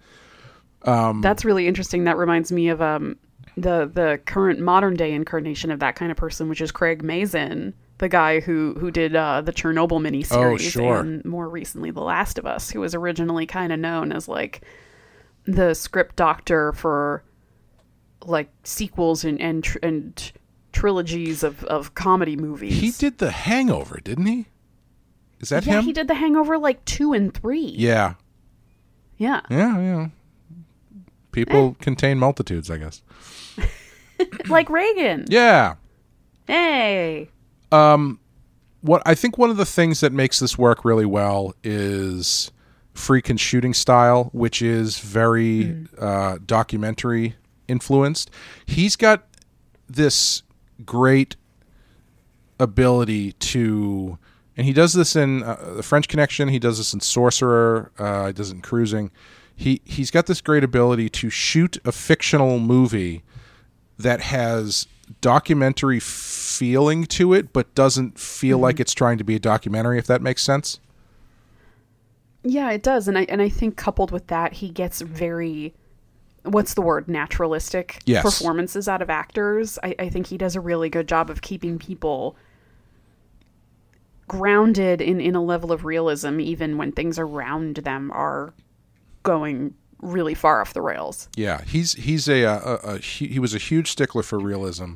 That's 0.85 1.45
really 1.45 1.67
interesting. 1.67 2.03
That 2.05 2.17
reminds 2.17 2.51
me 2.51 2.69
of 2.69 2.81
um 2.81 3.17
the 3.55 3.89
the 3.93 4.19
current 4.25 4.59
modern 4.59 4.95
day 4.95 5.11
incarnation 5.13 5.71
of 5.71 5.79
that 5.79 5.95
kind 5.95 6.11
of 6.11 6.17
person, 6.17 6.49
which 6.49 6.61
is 6.61 6.71
Craig 6.71 7.03
Mazin, 7.03 7.73
the 7.99 8.09
guy 8.09 8.39
who 8.39 8.73
who 8.79 8.89
did 8.91 9.15
uh, 9.15 9.41
the 9.41 9.53
Chernobyl 9.53 10.01
miniseries 10.01 10.53
Oh, 10.53 10.57
sure. 10.57 10.99
and 11.01 11.23
more 11.25 11.47
recently 11.47 11.91
The 11.91 12.01
Last 12.01 12.37
of 12.37 12.45
Us, 12.45 12.69
who 12.71 12.79
was 12.81 12.95
originally 12.95 13.45
kind 13.45 13.71
of 13.71 13.79
known 13.79 14.11
as 14.11 14.27
like 14.27 14.61
the 15.45 15.73
script 15.73 16.15
doctor 16.15 16.71
for 16.73 17.23
like 18.25 18.49
sequels 18.63 19.23
and 19.23 19.39
and 19.41 19.63
tr- 19.63 19.79
and 19.83 20.31
trilogies 20.71 21.43
of 21.43 21.63
of 21.65 21.93
comedy 21.95 22.35
movies. 22.35 22.79
He 22.79 22.91
did 22.91 23.17
The 23.17 23.31
Hangover, 23.31 23.99
didn't 24.03 24.25
he? 24.25 24.45
Is 25.39 25.49
that 25.49 25.65
yeah, 25.65 25.79
him? 25.79 25.83
he 25.83 25.93
did 25.93 26.07
The 26.07 26.15
Hangover 26.15 26.57
like 26.57 26.83
two 26.85 27.13
and 27.13 27.33
three. 27.33 27.73
Yeah, 27.77 28.15
yeah. 29.17 29.41
yeah, 29.49 29.79
yeah. 29.79 30.07
People 31.31 31.75
contain 31.81 32.19
multitudes, 32.19 32.69
I 32.69 32.77
guess. 32.77 33.01
like 34.49 34.69
Regan. 34.69 35.25
Yeah. 35.27 35.75
Hey. 36.45 37.29
Um, 37.71 38.19
what 38.81 39.01
I 39.05 39.15
think 39.15 39.37
one 39.37 39.49
of 39.49 39.57
the 39.57 39.65
things 39.65 40.01
that 40.01 40.13
makes 40.13 40.39
this 40.39 40.57
work 40.57 40.85
really 40.85 41.05
well 41.05 41.55
is 41.63 42.51
Friedkin's 42.93 43.41
shooting 43.41 43.73
style, 43.73 44.29
which 44.33 44.61
is 44.61 44.99
very 44.99 45.87
uh, 45.97 46.37
documentary 46.45 47.35
influenced. 47.67 48.29
He's 48.65 48.95
got 48.95 49.27
this 49.87 50.43
great 50.85 51.35
ability 52.59 53.33
to, 53.33 54.17
and 54.55 54.65
he 54.67 54.73
does 54.73 54.93
this 54.93 55.15
in 55.15 55.43
uh, 55.43 55.73
the 55.75 55.83
French 55.83 56.07
Connection. 56.07 56.49
He 56.49 56.59
does 56.59 56.77
this 56.77 56.93
in 56.93 56.99
Sorcerer. 56.99 57.91
Uh, 57.97 58.27
he 58.27 58.33
does 58.33 58.51
it 58.51 58.55
in 58.55 58.61
Cruising. 58.61 59.11
He 59.55 59.81
he's 59.85 60.09
got 60.09 60.25
this 60.25 60.41
great 60.41 60.63
ability 60.63 61.09
to 61.09 61.29
shoot 61.29 61.77
a 61.85 61.91
fictional 61.91 62.59
movie 62.59 63.23
that 63.97 64.21
has 64.21 64.87
documentary 65.21 65.99
feeling 65.99 67.05
to 67.05 67.33
it, 67.33 67.53
but 67.53 67.73
doesn't 67.75 68.17
feel 68.17 68.57
like 68.57 68.79
it's 68.79 68.93
trying 68.93 69.17
to 69.17 69.23
be 69.23 69.35
a 69.35 69.39
documentary. 69.39 69.97
If 69.99 70.07
that 70.07 70.21
makes 70.21 70.41
sense. 70.41 70.79
Yeah, 72.43 72.71
it 72.71 72.83
does, 72.83 73.07
and 73.07 73.17
I 73.17 73.23
and 73.23 73.41
I 73.41 73.49
think 73.49 73.77
coupled 73.77 74.11
with 74.11 74.27
that, 74.27 74.53
he 74.53 74.69
gets 74.69 74.99
very, 75.01 75.73
what's 76.43 76.73
the 76.73 76.81
word, 76.81 77.07
naturalistic 77.07 77.99
Yes. 78.05 78.21
performances 78.23 78.87
out 78.89 79.01
of 79.01 79.09
actors. 79.09 79.79
I, 79.81 79.95
I 79.97 80.09
think 80.09 80.27
he 80.27 80.37
does 80.37 80.55
a 80.55 80.61
really 80.61 80.89
good 80.89 81.07
job 81.07 81.29
of 81.29 81.41
keeping 81.41 81.79
people 81.79 82.35
grounded 84.27 85.01
in 85.01 85.19
in 85.21 85.35
a 85.35 85.43
level 85.43 85.71
of 85.71 85.85
realism, 85.85 86.39
even 86.39 86.77
when 86.77 86.91
things 86.91 87.19
around 87.19 87.77
them 87.77 88.11
are 88.11 88.53
going 89.23 89.73
really 90.01 90.33
far 90.33 90.59
off 90.61 90.73
the 90.73 90.81
rails. 90.81 91.29
Yeah, 91.35 91.63
he's 91.63 91.93
he's 91.93 92.27
a, 92.27 92.43
a, 92.43 92.57
a, 92.57 92.75
a 92.95 92.97
he 92.99 93.27
he 93.27 93.39
was 93.39 93.53
a 93.53 93.57
huge 93.57 93.89
stickler 93.91 94.23
for 94.23 94.39
realism. 94.39 94.93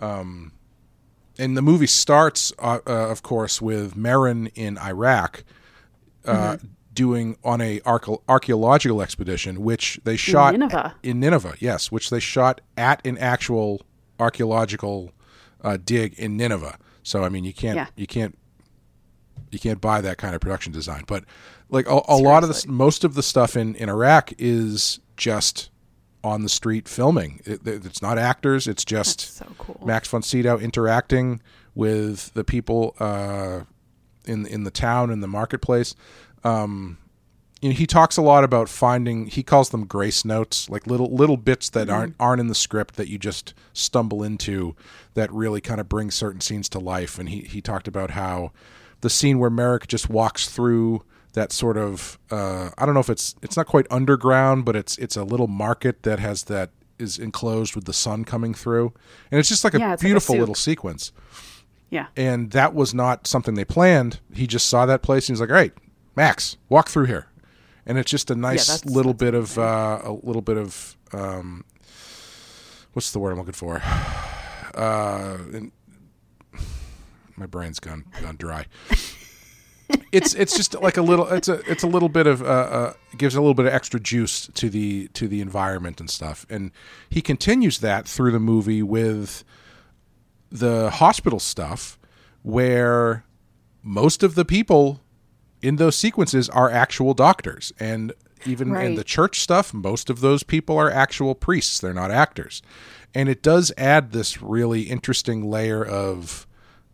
Um, 0.00 0.52
and 1.38 1.56
the 1.56 1.62
movie 1.62 1.86
starts, 1.86 2.52
uh, 2.58 2.80
uh, 2.86 2.90
of 3.10 3.22
course, 3.22 3.62
with 3.62 3.94
Merrin 3.94 4.50
in 4.54 4.76
Iraq, 4.78 5.44
uh, 6.26 6.56
doing 6.94 7.36
on 7.44 7.60
a 7.60 7.80
archaeological 8.28 9.00
expedition, 9.02 9.62
which 9.62 9.98
they 10.04 10.16
shot 10.16 10.52
Nineveh. 10.54 10.94
in 11.02 11.20
Nineveh. 11.20 11.54
Yes, 11.58 11.90
which 11.90 12.10
they 12.10 12.20
shot 12.20 12.60
at 12.76 13.04
an 13.06 13.16
actual 13.18 13.82
archaeological 14.20 15.12
uh, 15.62 15.78
dig 15.82 16.14
in 16.18 16.36
Nineveh. 16.36 16.76
So 17.02 17.24
I 17.24 17.28
mean, 17.28 17.44
you 17.44 17.52
can't 17.52 17.76
Yeah. 17.76 17.86
you 17.96 18.06
can't 18.06 18.38
you 19.50 19.58
can't 19.58 19.80
buy 19.80 20.00
that 20.00 20.18
kind 20.18 20.34
of 20.34 20.40
production 20.40 20.72
design. 20.72 21.04
But 21.06 21.24
like 21.68 21.86
a, 21.88 22.00
a 22.08 22.16
lot 22.16 22.42
of 22.42 22.48
the 22.50 22.64
most 22.68 23.04
of 23.04 23.14
the 23.14 23.22
stuff 23.22 23.56
in 23.56 23.74
in 23.76 23.88
Iraq 23.88 24.32
is 24.38 25.00
just 25.16 25.70
on 26.24 26.42
the 26.42 26.48
street 26.48 26.88
filming. 26.88 27.40
It, 27.44 27.66
it- 27.66 27.84
it's 27.84 28.00
not 28.02 28.16
actors. 28.18 28.66
It's 28.68 28.84
just 28.84 29.20
So 29.38 29.46
cool. 29.58 29.80
Max 29.84 30.08
von 30.08 30.22
Sydow 30.22 30.58
interacting 30.58 31.40
with 31.74 32.32
the 32.34 32.44
people 32.44 32.94
uh, 33.00 33.60
in 34.26 34.46
in 34.46 34.64
the 34.64 34.70
town 34.70 35.10
in 35.10 35.20
the 35.20 35.28
marketplace. 35.28 35.94
Um, 36.44 36.98
you 37.60 37.68
know, 37.68 37.76
he 37.76 37.86
talks 37.86 38.16
a 38.16 38.22
lot 38.22 38.42
about 38.42 38.68
finding. 38.68 39.26
He 39.26 39.44
calls 39.44 39.70
them 39.70 39.86
grace 39.86 40.24
notes, 40.24 40.68
like 40.68 40.86
little 40.88 41.14
little 41.14 41.36
bits 41.36 41.70
that 41.70 41.88
aren't 41.88 42.16
aren't 42.18 42.40
in 42.40 42.48
the 42.48 42.56
script 42.56 42.96
that 42.96 43.08
you 43.08 43.18
just 43.18 43.54
stumble 43.72 44.22
into 44.24 44.74
that 45.14 45.32
really 45.32 45.60
kind 45.60 45.80
of 45.80 45.88
bring 45.88 46.10
certain 46.10 46.40
scenes 46.40 46.68
to 46.70 46.80
life. 46.80 47.20
And 47.20 47.28
he 47.28 47.42
he 47.42 47.60
talked 47.60 47.86
about 47.86 48.10
how 48.10 48.50
the 49.00 49.10
scene 49.10 49.38
where 49.38 49.50
Merrin 49.50 49.86
just 49.86 50.10
walks 50.10 50.48
through 50.48 51.04
that 51.34 51.52
sort 51.52 51.76
of 51.76 52.18
uh, 52.32 52.70
I 52.76 52.84
don't 52.84 52.94
know 52.94 53.00
if 53.00 53.10
it's 53.10 53.36
it's 53.42 53.56
not 53.56 53.66
quite 53.66 53.86
underground, 53.90 54.64
but 54.64 54.74
it's 54.74 54.98
it's 54.98 55.16
a 55.16 55.22
little 55.22 55.48
market 55.48 56.02
that 56.02 56.18
has 56.18 56.44
that 56.44 56.70
is 56.98 57.18
enclosed 57.18 57.76
with 57.76 57.84
the 57.84 57.92
sun 57.92 58.24
coming 58.24 58.54
through, 58.54 58.92
and 59.30 59.38
it's 59.38 59.48
just 59.48 59.62
like 59.62 59.74
a 59.74 59.78
Yeah, 59.78 59.92
it's 59.92 60.02
like 60.02 60.08
a 60.08 60.10
beautiful 60.10 60.36
little 60.36 60.54
sequence. 60.56 61.12
Yeah. 61.92 62.06
And 62.16 62.52
that 62.52 62.74
was 62.74 62.94
not 62.94 63.26
something 63.26 63.54
they 63.54 63.66
planned. 63.66 64.18
He 64.32 64.46
just 64.46 64.66
saw 64.66 64.86
that 64.86 65.02
place 65.02 65.28
and 65.28 65.36
he's 65.36 65.42
like, 65.42 65.50
"All 65.50 65.56
right, 65.56 65.74
Max, 66.16 66.56
walk 66.70 66.88
through 66.88 67.04
here," 67.04 67.26
and 67.84 67.98
it's 67.98 68.10
just 68.10 68.30
a 68.30 68.34
nice 68.34 68.66
that's- 68.66 68.86
little 68.86 69.12
that's 69.12 69.24
bit 69.24 69.34
of 69.34 69.58
uh, 69.58 70.00
a 70.02 70.12
little 70.12 70.40
bit 70.40 70.56
of 70.56 70.96
um, 71.12 71.66
what's 72.94 73.12
the 73.12 73.18
word 73.18 73.32
I'm 73.32 73.38
looking 73.38 73.52
for? 73.52 73.82
Uh, 74.74 75.36
and 75.52 75.70
my 77.36 77.44
brain's 77.44 77.78
gone 77.78 78.06
gone 78.22 78.36
dry. 78.38 78.64
it's 80.12 80.32
it's 80.32 80.56
just 80.56 80.80
like 80.80 80.96
a 80.96 81.02
little 81.02 81.26
it's 81.28 81.46
a 81.46 81.60
it's 81.70 81.82
a 81.82 81.86
little 81.86 82.08
bit 82.08 82.26
of 82.26 82.40
uh, 82.40 82.46
uh 82.46 82.92
gives 83.18 83.34
a 83.34 83.40
little 83.42 83.52
bit 83.52 83.66
of 83.66 83.74
extra 83.74 84.00
juice 84.00 84.48
to 84.54 84.70
the 84.70 85.08
to 85.08 85.28
the 85.28 85.42
environment 85.42 86.00
and 86.00 86.08
stuff 86.08 86.46
and 86.48 86.70
he 87.10 87.20
continues 87.20 87.80
that 87.80 88.08
through 88.08 88.30
the 88.30 88.40
movie 88.40 88.82
with 88.82 89.44
the 90.52 90.90
hospital 90.90 91.38
stuff 91.38 91.98
where 92.42 93.24
most 93.82 94.22
of 94.22 94.34
the 94.34 94.44
people 94.44 95.00
in 95.60 95.76
those 95.76 95.96
sequences 95.96 96.48
are 96.50 96.70
actual 96.70 97.14
doctors. 97.14 97.72
And 97.78 98.12
even 98.44 98.74
in 98.76 98.96
the 98.96 99.04
church 99.04 99.40
stuff 99.40 99.72
most 99.72 100.10
of 100.10 100.20
those 100.20 100.42
people 100.42 100.76
are 100.76 100.90
actual 100.90 101.34
priests. 101.34 101.78
They're 101.78 101.94
not 101.94 102.10
actors. 102.10 102.60
And 103.14 103.28
it 103.28 103.42
does 103.42 103.72
add 103.76 104.12
this 104.12 104.42
really 104.42 104.82
interesting 104.82 105.48
layer 105.48 105.84
of 105.84 106.46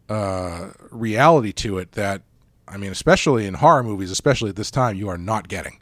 uh, 0.08 0.70
reality 0.90 1.52
to 1.52 1.78
it 1.78 1.92
that 1.92 2.22
i 2.66 2.76
mean 2.76 2.90
especially 2.90 3.46
in 3.46 3.54
horror 3.54 3.82
movies 3.82 4.10
especially 4.10 4.48
at 4.48 4.56
this 4.56 4.70
time 4.70 4.96
you 4.96 5.08
are 5.08 5.18
not 5.18 5.48
getting 5.48 5.78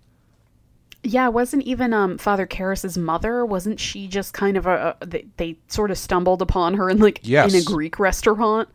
Yeah, 1.07 1.29
wasn't 1.29 1.63
even 1.65 1.93
um 1.93 2.19
Father 2.19 2.47
Karras's 2.47 2.99
mother? 2.99 3.45
Wasn't 3.47 3.79
she 3.81 4.09
just 4.09 4.33
kind 4.35 4.57
of 4.57 4.67
a, 4.67 4.97
a 5.01 5.07
they, 5.07 5.27
they 5.37 5.59
sort 5.69 5.91
of 5.91 5.99
stumbled 5.99 6.43
upon 6.43 6.75
her 6.75 6.91
in 6.91 6.99
like 6.99 7.21
Yes. 7.23 7.53
in 7.55 7.61
a 7.61 7.65
Greek 7.65 7.99
restaurant? 7.99 8.69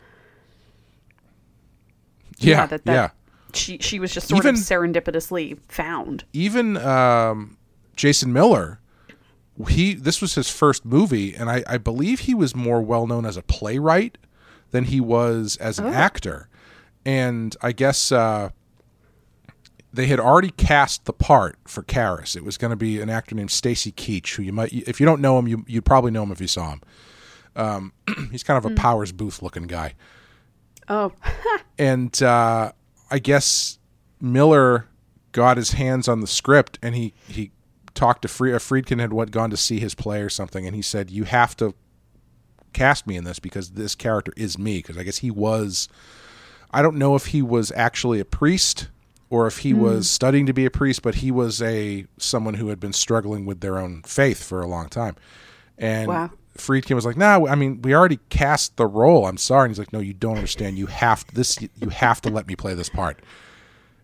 yeah 2.38 2.66
that, 2.66 2.86
that 2.86 2.92
yeah 2.94 3.10
She 3.54 3.78
she 3.80 4.00
was 4.00 4.12
just 4.14 4.28
sort 4.30 4.46
Even- 4.46 4.56
of 4.56 4.62
serendipitously 4.62 5.60
found. 5.68 6.24
even 6.34 6.78
um, 6.78 7.58
Jason 7.96 8.32
Miller, 8.34 8.80
he 9.70 9.94
this 9.94 10.22
was 10.22 10.36
his 10.36 10.50
first 10.50 10.86
movie, 10.86 11.36
and 11.36 11.50
I, 11.52 11.64
I 11.68 11.78
believe 11.78 12.22
he 12.22 12.34
was 12.34 12.56
more 12.56 12.82
well 12.82 13.06
known 13.06 13.26
as 13.26 13.38
a 13.38 13.42
playwright 13.44 14.18
than 14.72 14.86
he 14.86 15.00
was 15.02 15.58
as 15.58 15.78
an 15.80 15.88
actor. 15.88 16.48
And 17.06 17.56
I 17.62 17.72
guess 17.74 18.12
uh, 18.12 18.50
they 19.94 20.08
had 20.08 20.20
already 20.20 20.52
cast 20.52 21.06
the 21.06 21.14
part 21.14 21.58
for 21.66 21.84
Karras. 21.84 22.36
It 22.36 22.44
was 22.44 22.58
going 22.58 22.72
to 22.72 22.78
be 22.78 23.02
an 23.02 23.10
actor 23.10 23.36
named 23.36 23.52
Stacy 23.52 23.92
Keach, 23.92 24.36
who 24.36 24.44
you 24.44 24.54
might, 24.54 24.72
if 24.72 25.00
you 25.00 25.06
don't 25.06 25.22
know 25.22 25.38
him, 25.38 25.48
you 25.48 25.66
you'd 25.68 25.86
probably 25.86 26.12
know 26.12 26.24
him 26.24 26.32
if 26.32 26.42
you 26.42 26.48
saw 26.48 26.72
him. 26.72 26.82
Um, 27.56 27.94
he's 28.32 28.44
kind 28.44 28.58
of 28.58 28.72
a 28.72 28.74
Powers 28.76 29.12
Boothe 29.12 29.42
looking 29.42 29.68
guy 29.68 29.94
Oh, 30.92 31.14
and 31.80 32.22
uh, 32.22 32.74
I 33.10 33.20
guess 33.20 33.80
Miller 34.20 34.88
got 35.32 35.58
his 35.58 35.72
hands 35.72 36.08
on 36.08 36.20
the 36.20 36.28
script, 36.28 36.78
and 36.82 36.94
he 36.94 37.14
he 37.28 37.52
talked 37.94 38.24
to 38.24 38.28
Fre- 38.28 38.50
uh, 38.50 38.60
Friedkin 38.60 39.00
had 39.00 39.14
what 39.14 39.32
gone 39.32 39.50
to 39.50 39.58
see 39.58 39.80
his 39.80 39.96
play 39.96 40.22
or 40.22 40.30
something, 40.30 40.66
and 40.66 40.76
he 40.76 40.82
said, 40.82 41.10
"You 41.10 41.24
have 41.24 41.56
to 41.58 41.74
cast 42.74 43.08
me 43.08 43.16
in 43.16 43.24
this 43.24 43.40
because 43.40 43.72
this 43.72 43.96
character 43.96 44.34
is 44.36 44.58
me." 44.58 44.80
Because 44.80 44.98
I 44.98 45.04
guess 45.04 45.20
he 45.20 45.32
was, 45.32 45.88
I 46.72 46.82
don't 46.82 46.98
know 46.98 47.16
if 47.16 47.28
he 47.28 47.42
was 47.42 47.72
actually 47.74 48.20
a 48.20 48.26
priest 48.26 48.90
or 49.32 49.48
if 49.48 49.60
he 49.60 49.72
hmm. 49.72 49.80
was 49.80 50.10
studying 50.10 50.46
to 50.46 50.54
be 50.54 50.66
a 50.66 50.70
priest, 50.70 51.02
but 51.02 51.16
he 51.16 51.32
was 51.32 51.62
a 51.62 52.06
someone 52.18 52.56
who 52.56 52.68
had 52.68 52.80
been 52.80 52.94
struggling 52.94 53.46
with 53.46 53.62
their 53.62 53.80
own 53.80 54.04
faith 54.04 54.44
for 54.44 54.62
a 54.62 54.68
long 54.68 54.88
time, 54.88 55.16
and. 55.80 56.08
Wow. 56.08 56.30
Friedkin 56.58 56.96
was 56.96 57.06
like, 57.06 57.16
"No, 57.16 57.48
I 57.48 57.56
mean, 57.56 57.82
we 57.82 57.96
already 57.96 58.20
cast 58.28 58.76
the 58.76 58.86
role. 58.86 59.26
I'm 59.26 59.38
sorry." 59.38 59.64
And 59.64 59.72
he's 59.72 59.80
like, 59.80 59.94
"No, 59.94 60.00
you 60.00 60.14
don't 60.14 60.36
understand. 60.36 60.78
You 60.78 60.88
have 60.88 61.26
this. 61.34 61.58
You 61.62 61.88
have 61.88 62.20
to 62.22 62.30
let 62.30 62.46
me 62.46 62.58
play 62.58 62.74
this 62.74 62.90
part." 62.90 63.22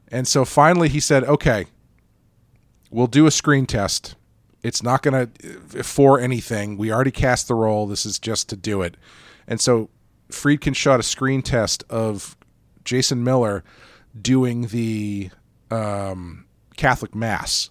And 0.07 0.25
so 0.25 0.45
finally, 0.45 0.87
he 0.87 1.01
said, 1.01 1.25
"Okay, 1.25 1.65
we'll 2.89 3.07
do 3.07 3.27
a 3.27 3.31
screen 3.31 3.65
test. 3.65 4.15
It's 4.63 4.81
not 4.81 5.03
going 5.03 5.27
to 5.27 5.83
for 5.83 6.21
anything. 6.21 6.77
We 6.77 6.89
already 6.89 7.11
cast 7.11 7.49
the 7.49 7.53
role. 7.53 7.85
This 7.85 8.05
is 8.05 8.17
just 8.17 8.47
to 8.47 8.55
do 8.55 8.81
it." 8.81 8.95
And 9.45 9.59
so 9.59 9.89
Friedkin 10.31 10.73
shot 10.73 11.01
a 11.01 11.03
screen 11.03 11.41
test 11.41 11.83
of 11.89 12.37
Jason 12.85 13.25
Miller 13.25 13.65
doing 14.21 14.67
the 14.67 15.29
um, 15.71 16.45
Catholic 16.75 17.13
Mass, 17.15 17.69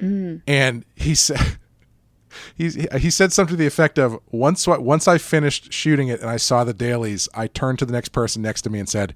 and 0.00 0.84
he 0.96 1.14
said 1.14 1.38
he 2.54 2.70
he 2.98 3.10
said 3.10 3.32
something 3.32 3.54
to 3.54 3.58
the 3.58 3.66
effect 3.66 3.98
of 3.98 4.18
once 4.30 4.66
once 4.66 5.06
I 5.08 5.18
finished 5.18 5.72
shooting 5.72 6.08
it 6.08 6.20
and 6.20 6.30
I 6.30 6.36
saw 6.36 6.64
the 6.64 6.72
dailies, 6.74 7.28
I 7.34 7.46
turned 7.48 7.78
to 7.80 7.84
the 7.84 7.92
next 7.92 8.10
person 8.10 8.40
next 8.42 8.62
to 8.62 8.70
me 8.70 8.78
and 8.78 8.88
said, 8.88 9.14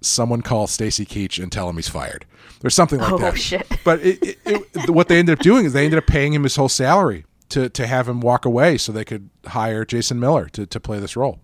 "Someone 0.00 0.42
call 0.42 0.66
Stacy 0.66 1.04
Keach 1.06 1.40
and 1.42 1.52
tell 1.52 1.68
him 1.68 1.76
he's 1.76 1.88
fired." 1.88 2.24
Or 2.62 2.68
something 2.70 2.98
like 3.00 3.12
Oh, 3.12 3.18
that. 3.18 3.38
shit. 3.38 3.66
But 3.84 4.00
it, 4.00 4.22
it, 4.22 4.38
it, 4.74 4.90
what 4.90 5.08
they 5.08 5.18
ended 5.18 5.38
up 5.38 5.42
doing 5.42 5.64
is 5.64 5.72
they 5.72 5.84
ended 5.86 5.96
up 5.98 6.06
paying 6.06 6.34
him 6.34 6.42
his 6.42 6.56
whole 6.56 6.68
salary 6.68 7.24
to 7.50 7.68
to 7.70 7.86
have 7.86 8.06
him 8.08 8.20
walk 8.20 8.44
away 8.44 8.76
so 8.76 8.92
they 8.92 9.04
could 9.04 9.30
hire 9.46 9.84
Jason 9.86 10.18
Miller 10.20 10.46
to 10.50 10.66
to 10.66 10.80
play 10.80 10.98
this 10.98 11.16
role. 11.16 11.38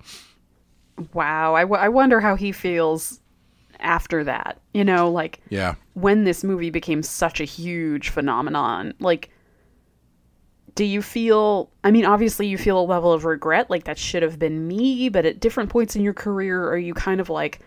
wow. 1.15 1.55
I, 1.55 1.63
w- 1.63 1.81
I 1.81 1.89
wonder 1.89 2.21
how 2.21 2.37
he 2.37 2.53
feels 2.53 3.21
after 3.87 4.25
that. 4.25 4.61
You 4.75 4.85
know, 4.85 5.11
like 5.11 5.41
Yeah. 5.49 5.77
when 5.95 6.25
this 6.25 6.45
movie 6.45 6.71
became 6.71 7.03
such 7.03 7.41
a 7.41 7.45
huge 7.45 8.11
phenomenon. 8.11 8.93
Like, 9.01 9.31
do 10.75 10.85
you 10.85 11.01
feel? 11.01 11.71
I 11.83 11.91
mean, 11.91 12.05
obviously, 12.05 12.47
you 12.47 12.59
feel 12.59 12.79
a 12.79 12.85
level 12.85 13.13
of 13.13 13.25
regret, 13.25 13.71
like 13.71 13.85
that 13.85 13.99
should 13.99 14.23
have 14.23 14.39
been 14.39 14.69
me. 14.69 15.09
But 15.09 15.25
at 15.25 15.41
different 15.41 15.71
points 15.71 15.97
in 15.97 16.03
your 16.03 16.13
career, 16.13 16.69
are 16.69 16.77
you 16.77 16.93
kind 16.93 17.21
of 17.21 17.31
like, 17.31 17.61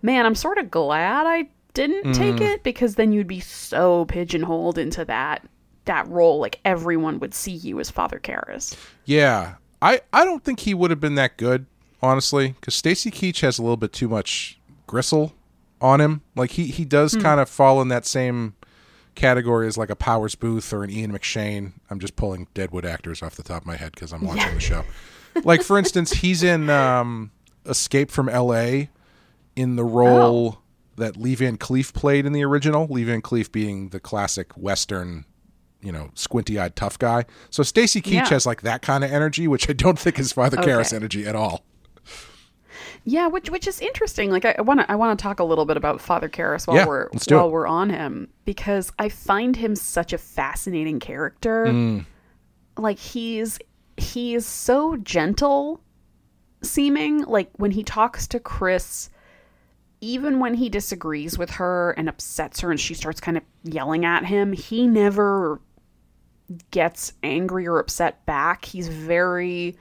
man, 0.00 0.24
I'm 0.24 0.34
sort 0.34 0.56
of 0.56 0.70
glad 0.70 1.26
I 1.26 1.48
didn't 1.74 2.04
mm. 2.04 2.14
take 2.14 2.40
it 2.40 2.62
because 2.62 2.94
then 2.94 3.12
you'd 3.12 3.26
be 3.26 3.40
so 3.40 4.06
pigeonholed 4.06 4.78
into 4.78 5.04
that 5.04 5.46
that 5.84 6.08
role. 6.08 6.38
Like 6.38 6.60
everyone 6.64 7.20
would 7.20 7.34
see 7.34 7.52
you 7.52 7.78
as 7.78 7.90
Father 7.90 8.18
Karras. 8.18 8.74
Yeah, 9.04 9.56
I 9.82 10.00
I 10.12 10.24
don't 10.24 10.42
think 10.42 10.60
he 10.60 10.72
would 10.72 10.90
have 10.90 11.00
been 11.00 11.16
that 11.16 11.36
good, 11.36 11.66
honestly, 12.02 12.54
because 12.58 12.74
Stacy 12.74 13.10
Keach 13.10 13.40
has 13.40 13.58
a 13.58 13.62
little 13.62 13.76
bit 13.76 13.92
too 13.92 14.08
much 14.08 14.58
gristle 14.86 15.34
on 15.80 16.00
him. 16.00 16.22
Like 16.34 16.52
he 16.52 16.66
he 16.66 16.84
does 16.84 17.14
kind 17.16 17.40
of 17.40 17.48
fall 17.48 17.80
in 17.82 17.88
that 17.88 18.06
same 18.06 18.54
category 19.14 19.66
as 19.66 19.78
like 19.78 19.90
a 19.90 19.96
Powers 19.96 20.34
Boothe 20.34 20.70
or 20.72 20.84
an 20.84 20.90
Ian 20.90 21.12
McShane. 21.12 21.72
I'm 21.90 21.98
just 21.98 22.16
pulling 22.16 22.48
Deadwood 22.54 22.84
actors 22.84 23.22
off 23.22 23.34
the 23.34 23.42
top 23.42 23.62
of 23.62 23.66
my 23.66 23.76
head 23.76 23.92
because 23.92 24.12
I'm 24.12 24.24
watching 24.26 24.54
the 24.54 24.60
show. 24.60 24.84
Like 25.44 25.62
for 25.62 25.78
instance, 25.78 26.12
he's 26.12 26.42
in 26.42 26.70
um, 26.70 27.30
Escape 27.66 28.10
from 28.10 28.28
L.A. 28.28 28.90
in 29.54 29.76
the 29.76 29.84
role 29.84 30.58
that 30.96 31.16
Lee 31.16 31.34
Van 31.34 31.58
Cleef 31.58 31.92
played 31.92 32.24
in 32.24 32.32
the 32.32 32.42
original. 32.44 32.86
Lee 32.86 33.04
Van 33.04 33.20
Cleef 33.20 33.52
being 33.52 33.90
the 33.90 34.00
classic 34.00 34.52
Western, 34.54 35.26
you 35.82 35.92
know, 35.92 36.10
squinty-eyed 36.14 36.74
tough 36.74 36.98
guy. 36.98 37.26
So 37.50 37.62
Stacy 37.62 38.00
Keach 38.00 38.12
Yeah. 38.12 38.28
has 38.30 38.46
like 38.46 38.62
that 38.62 38.80
kind 38.80 39.04
of 39.04 39.12
energy, 39.12 39.46
which 39.46 39.68
I 39.68 39.74
don't 39.74 39.98
think 39.98 40.18
is 40.18 40.32
Father 40.32 40.56
Karras 40.56 40.94
energy 40.94 41.26
at 41.26 41.36
all. 41.36 41.64
Yeah, 43.08 43.28
which 43.28 43.50
which 43.50 43.68
is 43.68 43.80
interesting. 43.80 44.30
Like 44.30 44.44
I 44.44 44.60
want 44.62 44.80
to 44.80 44.90
I 44.90 44.96
want 44.96 45.16
to 45.16 45.22
talk 45.22 45.38
a 45.38 45.44
little 45.44 45.64
bit 45.64 45.76
about 45.76 46.00
Father 46.00 46.28
Karras 46.28 46.66
while 46.66 46.76
Yeah, 46.76 46.86
we're 46.86 47.08
while 47.28 47.46
it. 47.46 47.52
we're 47.52 47.66
on 47.68 47.88
him 47.90 48.28
because 48.44 48.92
I 48.98 49.08
find 49.08 49.54
him 49.54 49.76
such 49.76 50.12
a 50.12 50.18
fascinating 50.18 50.98
character. 50.98 51.66
Mm. 51.66 52.04
Like 52.76 52.98
he's 52.98 53.60
he 53.96 54.34
is 54.34 54.44
so 54.44 54.96
gentle 54.96 55.80
seeming. 56.62 57.22
Like 57.22 57.48
when 57.58 57.70
he 57.70 57.84
talks 57.84 58.26
to 58.26 58.40
Chris, 58.40 59.08
even 60.00 60.40
when 60.40 60.54
he 60.54 60.68
disagrees 60.68 61.38
with 61.38 61.50
her 61.52 61.92
and 61.92 62.08
upsets 62.08 62.58
her, 62.60 62.72
and 62.72 62.80
she 62.80 62.94
starts 62.94 63.20
kind 63.20 63.36
of 63.36 63.44
yelling 63.62 64.04
at 64.04 64.24
him, 64.24 64.52
he 64.52 64.84
never 64.86 65.60
gets 66.72 67.12
angry 67.22 67.68
or 67.68 67.78
upset 67.78 68.26
back. 68.26 68.64
He's 68.64 68.88
very 68.88 69.76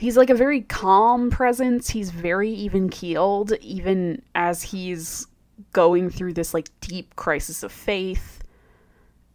he's 0.00 0.16
like 0.16 0.30
a 0.30 0.34
very 0.34 0.62
calm 0.62 1.30
presence. 1.30 1.90
He's 1.90 2.10
very 2.10 2.50
even 2.50 2.88
keeled, 2.88 3.52
even 3.60 4.22
as 4.34 4.62
he's 4.62 5.26
going 5.72 6.08
through 6.08 6.32
this 6.32 6.54
like 6.54 6.68
deep 6.80 7.14
crisis 7.16 7.62
of 7.62 7.70
faith 7.70 8.42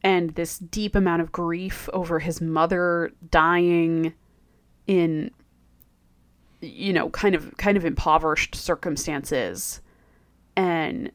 and 0.03 0.31
this 0.31 0.57
deep 0.57 0.95
amount 0.95 1.21
of 1.21 1.31
grief 1.31 1.87
over 1.93 2.17
his 2.19 2.41
mother 2.41 3.11
dying 3.29 4.13
in 4.87 5.29
you 6.61 6.91
know 6.91 7.09
kind 7.11 7.35
of 7.35 7.55
kind 7.57 7.77
of 7.77 7.85
impoverished 7.85 8.55
circumstances. 8.55 9.81
And 10.55 11.11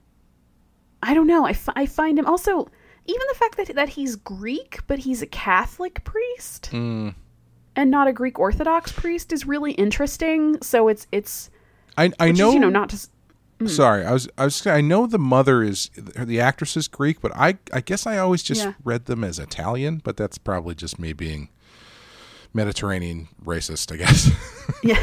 i 1.03 1.13
don't 1.13 1.27
know. 1.27 1.47
I, 1.47 1.59
I 1.75 1.87
find 1.87 2.19
him 2.19 2.27
also 2.27 2.69
even 3.07 3.27
the 3.29 3.35
fact 3.35 3.57
that 3.57 3.75
that 3.75 3.89
he's 3.89 4.15
greek 4.15 4.81
but 4.87 5.01
he's 5.01 5.23
a 5.23 5.27
catholic 5.27 6.05
priest 6.05 6.67
hmm. 6.67 7.11
And 7.81 7.91
not 7.91 8.07
a 8.07 8.13
Greek 8.13 8.39
Orthodox 8.39 8.93
priest 8.93 9.33
is 9.33 9.47
really 9.47 9.73
interesting. 9.73 10.61
So 10.61 10.89
it's 10.89 11.07
it's 11.11 11.51
I 11.97 12.13
I 12.21 12.31
know 12.31 12.49
is, 12.49 12.55
you 12.55 12.61
know 12.61 12.69
not 12.69 12.91
just 12.91 13.11
mm-hmm. 13.57 13.69
Sorry, 13.69 14.05
I 14.05 14.13
was 14.13 14.29
I 14.37 14.45
was 14.45 14.67
I 14.67 14.83
know 14.83 15.07
the 15.07 15.19
mother 15.19 15.63
is 15.63 15.91
the 15.97 16.41
actress 16.41 16.77
is 16.77 16.89
Greek, 16.89 17.23
but 17.23 17.35
I 17.35 17.57
I 17.73 17.81
guess 17.81 18.07
I 18.07 18.19
always 18.19 18.43
just 18.43 18.63
Yeah. 18.63 18.75
read 18.85 19.07
them 19.07 19.25
as 19.25 19.39
Italian, 19.39 20.03
but 20.05 20.19
that's 20.19 20.37
probably 20.37 20.75
just 20.75 20.99
me 20.99 21.15
being 21.15 21.49
Mediterranean 22.53 23.29
racist, 23.43 23.91
I 23.93 23.97
guess. 23.97 24.31
yeah. 24.85 25.03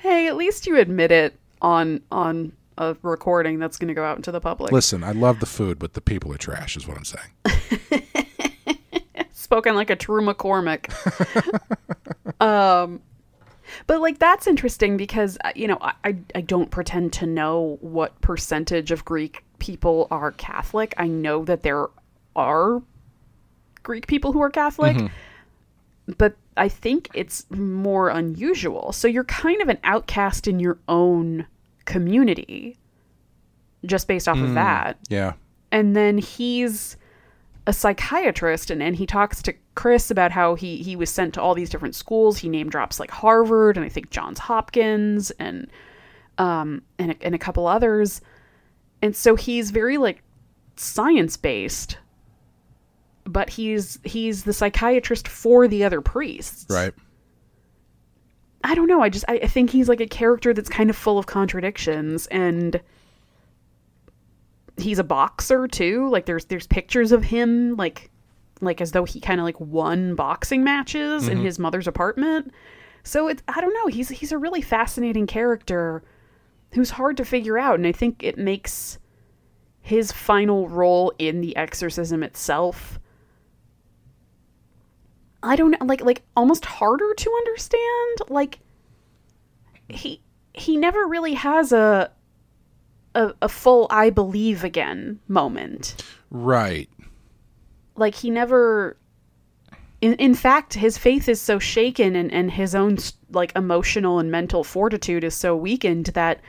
hey, 0.00 0.26
at 0.26 0.36
least 0.36 0.66
you 0.66 0.78
admit 0.78 1.12
it 1.12 1.38
on 1.62 2.00
on 2.10 2.52
a 2.76 2.96
recording 3.02 3.60
that's 3.60 3.78
going 3.78 3.86
to 3.86 3.94
go 3.94 4.02
out 4.02 4.16
into 4.16 4.32
the 4.32 4.40
public. 4.40 4.72
Listen, 4.72 5.04
I 5.04 5.12
love 5.12 5.38
the 5.38 5.46
food, 5.46 5.78
but 5.78 5.92
the 5.92 6.00
people 6.00 6.32
are 6.32 6.38
trash, 6.38 6.76
is 6.76 6.88
what 6.88 6.96
I'm 6.96 7.04
saying. 7.04 8.02
spoken 9.44 9.74
like 9.76 9.90
a 9.90 9.96
true 9.96 10.22
McCormick. 10.22 10.90
um, 12.40 13.00
but 13.86 14.00
like 14.00 14.18
that's 14.18 14.46
interesting 14.46 14.96
because 14.96 15.38
uh, 15.44 15.52
you 15.54 15.68
know 15.68 15.78
I, 15.80 15.92
I 16.04 16.16
I 16.34 16.40
don't 16.40 16.70
pretend 16.70 17.12
to 17.14 17.26
know 17.26 17.78
what 17.80 18.20
percentage 18.20 18.90
of 18.90 19.04
Greek 19.04 19.44
people 19.58 20.08
are 20.10 20.32
Catholic. 20.32 20.94
I 20.96 21.06
know 21.06 21.44
that 21.44 21.62
there 21.62 21.86
are 22.36 22.82
Greek 23.82 24.06
people 24.06 24.32
who 24.32 24.40
are 24.42 24.50
Catholic, 24.50 24.96
but 26.18 26.36
I 26.56 26.68
think 26.68 27.08
it's 27.14 27.46
more 27.50 28.08
unusual. 28.08 28.92
So 28.92 29.08
you're 29.08 29.24
kind 29.24 29.60
of 29.62 29.68
an 29.68 29.78
outcast 29.84 30.46
in 30.46 30.58
your 30.60 30.78
own 30.88 31.46
community, 31.84 32.76
just 33.84 34.08
based 34.08 34.28
off 34.28 34.38
of 34.38 34.54
that 34.54 34.96
Yeah. 35.08 35.34
and 35.70 35.94
then 35.96 36.16
he's 36.18 36.96
a 37.66 37.72
psychiatrist 37.72 38.70
and, 38.70 38.82
and 38.82 38.96
he 38.96 39.06
talks 39.06 39.42
to 39.42 39.54
chris 39.74 40.10
about 40.10 40.30
how 40.30 40.54
he, 40.54 40.76
he 40.76 40.96
was 40.96 41.08
sent 41.10 41.34
to 41.34 41.40
all 41.40 41.54
these 41.54 41.70
different 41.70 41.94
schools 41.94 42.38
he 42.38 42.48
name 42.48 42.68
drops 42.68 43.00
like 43.00 43.10
harvard 43.10 43.76
and 43.76 43.84
i 43.84 43.88
think 43.88 44.10
johns 44.10 44.38
hopkins 44.38 45.30
and 45.32 45.70
um 46.38 46.82
and 46.98 47.12
a, 47.12 47.16
and 47.22 47.34
a 47.34 47.38
couple 47.38 47.66
others 47.66 48.20
and 49.00 49.16
so 49.16 49.34
he's 49.34 49.70
very 49.70 49.96
like 49.96 50.22
science 50.76 51.36
based 51.36 51.98
but 53.24 53.48
he's 53.48 53.98
he's 54.04 54.44
the 54.44 54.52
psychiatrist 54.52 55.26
for 55.26 55.66
the 55.66 55.84
other 55.84 56.00
priests 56.00 56.66
Right. 56.68 56.92
I 58.66 58.74
don't 58.74 58.88
know. 58.88 59.02
I 59.02 59.10
just 59.10 59.26
I, 59.28 59.40
I 59.42 59.46
think 59.46 59.68
he's 59.70 59.90
like 59.90 60.00
a 60.00 60.06
character 60.06 60.54
that's 60.54 60.70
kind 60.70 60.88
of 60.88 60.96
full 60.96 61.18
of 61.18 61.26
contradictions 61.26 62.26
and 62.28 62.80
he's 64.76 64.98
a 64.98 65.04
boxer 65.04 65.68
too. 65.68 66.08
Like 66.10 66.26
there's 66.26 66.46
there's 66.46 66.66
pictures 66.66 67.12
of 67.12 67.24
him 67.24 67.76
like 67.76 68.10
like 68.60 68.80
as 68.80 68.92
though 68.92 69.04
he 69.04 69.20
kind 69.20 69.40
of 69.40 69.44
like 69.44 69.60
won 69.60 70.14
boxing 70.14 70.64
matches 70.64 71.28
in 71.28 71.38
mm-hmm. 71.38 71.46
his 71.46 71.58
mother's 71.58 71.86
apartment. 71.86 72.52
So 73.02 73.28
it's 73.28 73.42
I 73.48 73.60
don't 73.60 73.74
know. 73.74 73.86
He's 73.86 74.08
he's 74.08 74.32
a 74.32 74.38
really 74.38 74.62
fascinating 74.62 75.26
character 75.26 76.02
who's 76.72 76.90
hard 76.90 77.16
to 77.18 77.24
figure 77.24 77.58
out 77.58 77.76
and 77.76 77.86
I 77.86 77.92
think 77.92 78.22
it 78.22 78.38
makes 78.38 78.98
his 79.80 80.10
final 80.10 80.68
role 80.68 81.12
in 81.18 81.40
the 81.40 81.56
exorcism 81.56 82.22
itself 82.22 82.98
I 85.44 85.56
don't 85.56 85.72
know, 85.72 85.86
like 85.86 86.00
like 86.00 86.22
almost 86.34 86.64
harder 86.64 87.12
to 87.14 87.30
understand. 87.30 88.18
Like 88.28 88.60
he 89.88 90.22
he 90.54 90.76
never 90.76 91.06
really 91.06 91.34
has 91.34 91.72
a 91.72 92.10
a, 93.14 93.32
a 93.42 93.48
full 93.48 93.86
I 93.90 94.10
believe 94.10 94.64
again 94.64 95.20
moment. 95.28 96.02
Right. 96.30 96.88
Like 97.96 98.14
he 98.14 98.30
never 98.30 98.96
in, 100.00 100.14
in 100.14 100.34
fact 100.34 100.74
his 100.74 100.98
faith 100.98 101.28
is 101.28 101.40
so 101.40 101.58
shaken 101.58 102.16
and, 102.16 102.32
and 102.32 102.50
his 102.50 102.74
own 102.74 102.98
like 103.30 103.54
emotional 103.56 104.18
and 104.18 104.30
mental 104.30 104.64
fortitude 104.64 105.24
is 105.24 105.34
so 105.34 105.56
weakened 105.56 106.06
that 106.06 106.40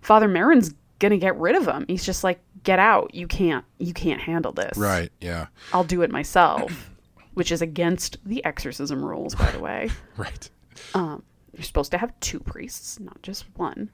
Father 0.00 0.28
Merrin's 0.28 0.74
gonna 0.98 1.18
get 1.18 1.36
rid 1.38 1.56
of 1.56 1.66
him. 1.66 1.84
He's 1.88 2.04
just 2.04 2.22
like, 2.22 2.40
get 2.62 2.78
out. 2.78 3.14
You 3.14 3.26
can't 3.26 3.64
you 3.78 3.92
can't 3.92 4.20
handle 4.20 4.52
this. 4.52 4.78
Right. 4.78 5.10
Yeah. 5.20 5.46
I'll 5.72 5.84
do 5.84 6.02
it 6.02 6.10
myself. 6.10 6.90
Which 7.34 7.50
is 7.50 7.62
against 7.62 8.18
the 8.26 8.44
exorcism 8.44 9.02
rules, 9.02 9.34
by 9.34 9.50
the 9.50 9.58
way. 9.58 9.90
Right. 10.18 10.50
Um, 10.94 11.22
you're 11.54 11.64
supposed 11.64 11.90
to 11.92 11.98
have 11.98 12.18
two 12.20 12.38
priests, 12.38 13.00
not 13.00 13.22
just 13.22 13.46
one. 13.56 13.90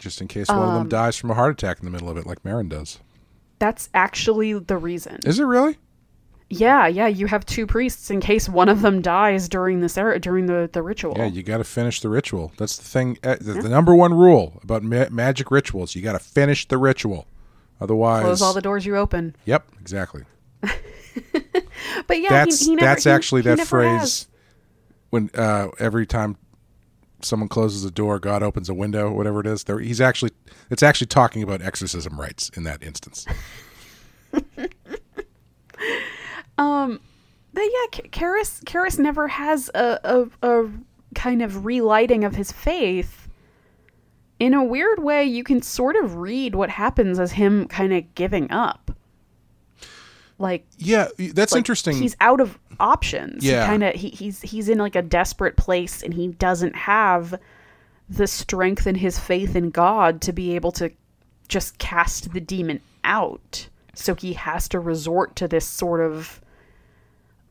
Just 0.00 0.20
in 0.20 0.26
case 0.26 0.48
one 0.48 0.58
of 0.68 0.74
them 0.74 0.88
dies 0.88 1.16
from 1.16 1.30
a 1.30 1.34
heart 1.34 1.52
attack 1.52 1.78
in 1.78 1.84
the 1.84 1.90
middle 1.92 2.08
of 2.10 2.16
it, 2.16 2.26
like 2.26 2.42
Merrin 2.42 2.68
does. 2.68 2.98
That's 3.60 3.88
actually 3.94 4.54
the 4.54 4.76
reason. 4.78 5.18
Is 5.24 5.38
it 5.38 5.44
really? 5.44 5.76
Yeah, 6.48 6.88
yeah, 6.88 7.06
you 7.06 7.26
have 7.28 7.46
two 7.46 7.64
priests 7.66 8.10
in 8.10 8.20
case 8.20 8.48
one 8.48 8.68
of 8.68 8.82
them 8.82 9.02
dies 9.02 9.48
during 9.48 9.78
this 9.80 9.96
era, 9.96 10.18
during 10.18 10.46
the, 10.46 10.68
the 10.72 10.82
ritual. 10.82 11.14
Yeah, 11.16 11.26
you 11.26 11.44
got 11.44 11.58
to 11.58 11.64
finish 11.64 12.00
the 12.00 12.08
ritual. 12.08 12.50
That's 12.56 12.76
the 12.76 12.82
thing. 12.84 13.18
uh, 13.22 13.36
The, 13.40 13.52
the 13.52 13.68
number 13.68 13.94
one 13.94 14.12
rule 14.14 14.58
about 14.64 14.82
ma- 14.82 15.10
magic 15.12 15.52
rituals: 15.52 15.94
you 15.94 16.02
got 16.02 16.14
to 16.14 16.18
finish 16.18 16.66
the 16.66 16.76
ritual. 16.78 17.28
Otherwise, 17.80 18.24
Close 18.24 18.42
all 18.42 18.52
the 18.52 18.60
doors 18.60 18.84
you 18.84 18.96
open. 18.96 19.36
Yep, 19.44 19.68
exactly. 19.80 20.24
But 22.06 22.20
yeah, 22.20 22.28
that's 22.30 22.60
he, 22.60 22.66
he 22.66 22.74
never, 22.76 22.86
that's 22.86 23.04
he- 23.04 23.10
actually 23.10 23.42
that 23.42 23.60
phrase 23.60 24.00
has. 24.00 24.28
when 25.10 25.30
uh, 25.34 25.68
every 25.78 26.06
time 26.06 26.36
someone 27.22 27.48
closes 27.48 27.84
a 27.84 27.90
door, 27.90 28.18
God 28.18 28.42
opens 28.42 28.68
a 28.68 28.74
window, 28.74 29.10
whatever 29.12 29.40
it 29.40 29.46
is. 29.46 29.64
There, 29.64 29.78
he's 29.78 30.00
actually 30.00 30.30
it's 30.70 30.82
actually 30.82 31.08
talking 31.08 31.42
about 31.42 31.62
exorcism 31.62 32.20
rites 32.20 32.50
in 32.56 32.64
that 32.64 32.82
instance. 32.82 33.26
Um, 36.60 37.00
but 37.54 37.62
yeah, 37.62 38.00
Karras 38.10 38.62
Karras 38.64 38.98
never 38.98 39.28
has 39.28 39.70
a, 39.74 39.98
a 40.04 40.46
a 40.46 40.70
kind 41.14 41.40
of 41.40 41.64
relighting 41.64 42.22
of 42.22 42.34
his 42.34 42.52
faith. 42.52 43.28
In 44.38 44.52
a 44.52 44.62
weird 44.62 45.02
way, 45.02 45.24
you 45.24 45.42
can 45.42 45.62
sort 45.62 45.96
of 45.96 46.16
read 46.16 46.54
what 46.54 46.68
happens 46.68 47.18
as 47.18 47.32
him 47.32 47.66
kind 47.66 47.94
of 47.94 48.14
giving 48.14 48.50
up. 48.50 48.89
Like 50.40 50.66
Yeah, 50.78 51.08
that's 51.18 51.52
like, 51.52 51.58
interesting. 51.58 51.96
He's 51.96 52.16
out 52.20 52.40
of 52.40 52.58
options. 52.80 53.44
Yeah. 53.44 53.62
He 53.62 53.66
kind 53.66 53.84
of 53.84 53.94
he, 53.94 54.08
he's 54.08 54.40
he's 54.40 54.68
in 54.68 54.78
like 54.78 54.96
a 54.96 55.02
desperate 55.02 55.56
place 55.56 56.02
and 56.02 56.14
he 56.14 56.28
doesn't 56.28 56.74
have 56.74 57.38
the 58.08 58.26
strength 58.26 58.86
in 58.86 58.96
his 58.96 59.18
faith 59.18 59.54
in 59.54 59.70
God 59.70 60.20
to 60.22 60.32
be 60.32 60.56
able 60.56 60.72
to 60.72 60.90
just 61.46 61.78
cast 61.78 62.32
the 62.32 62.40
demon 62.40 62.80
out. 63.04 63.68
So 63.94 64.14
he 64.14 64.32
has 64.32 64.66
to 64.68 64.80
resort 64.80 65.36
to 65.36 65.46
this 65.46 65.66
sort 65.66 66.00
of 66.00 66.40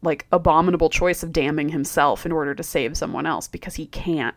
like 0.02 0.26
abominable 0.32 0.90
choice 0.90 1.22
of 1.22 1.32
damning 1.32 1.70
himself 1.70 2.26
in 2.26 2.32
order 2.32 2.56
to 2.56 2.64
save 2.64 2.98
someone 2.98 3.26
else 3.26 3.48
because 3.48 3.76
he 3.76 3.86
can't 3.86 4.36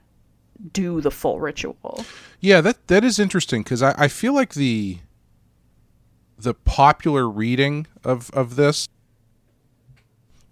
do 0.72 1.00
the 1.00 1.10
full 1.10 1.40
ritual. 1.40 2.04
Yeah, 2.40 2.60
that 2.60 2.86
that 2.88 3.02
is 3.02 3.18
interesting 3.18 3.62
because 3.62 3.82
I, 3.82 3.94
I 3.96 4.08
feel 4.08 4.34
like 4.34 4.54
the 4.54 4.98
the 6.42 6.54
popular 6.54 7.28
reading 7.28 7.86
of 8.04 8.30
of 8.30 8.56
this, 8.56 8.88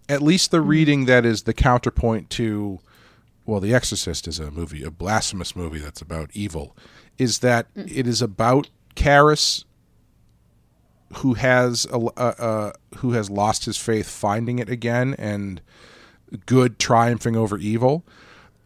at 0.09 0.23
least 0.23 0.51
the 0.51 0.59
mm-hmm. 0.59 0.69
reading 0.69 1.05
that 1.07 1.25
is 1.25 1.43
the 1.43 1.55
counterpoint 1.55 2.31
to, 2.31 2.81
well, 3.47 3.61
The 3.61 3.75
Exorcist 3.75 4.27
is 4.27 4.39
a 4.39 4.51
movie, 4.51 4.83
a 4.83 4.91
blasphemous 4.91 5.55
movie 5.55 5.79
that's 5.79 6.01
about 6.01 6.31
evil, 6.33 6.77
is 7.19 7.41
that 7.41 7.73
mm. 7.75 7.91
it 7.95 8.07
is 8.07 8.23
about 8.23 8.71
Karras 8.97 9.65
who 11.17 11.35
has 11.35 11.87
a, 11.93 11.99
a, 11.99 12.35
a 12.39 12.73
who 12.99 13.13
has 13.13 13.29
lost 13.29 13.65
his 13.65 13.77
faith 13.77 14.09
finding 14.09 14.59
it 14.59 14.69
again 14.69 15.15
and 15.19 15.61
good 16.47 16.79
triumphing 16.79 17.37
over 17.37 17.59
evil. 17.59 18.05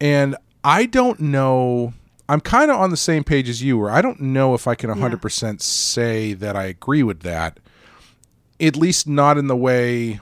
And 0.01 0.37
i 0.65 0.87
don't 0.87 1.21
know 1.21 1.93
i'm 2.29 2.41
kind 2.41 2.71
of 2.71 2.79
on 2.79 2.91
the 2.91 2.97
same 2.97 3.25
page 3.25 3.49
as 3.49 3.63
you 3.63 3.79
where 3.79 3.91
i 3.91 4.01
don't 4.01 4.21
know 4.21 4.55
if 4.55 4.67
i 4.67 4.75
can 4.75 4.91
100% 4.91 5.61
say 5.61 6.35
that 6.35 6.57
i 6.57 6.65
agree 6.65 7.03
with 7.03 7.21
that 7.21 7.59
at 8.61 8.77
least 8.77 9.07
not 9.07 9.37
in 9.39 9.47
the 9.47 9.57
way 9.57 10.21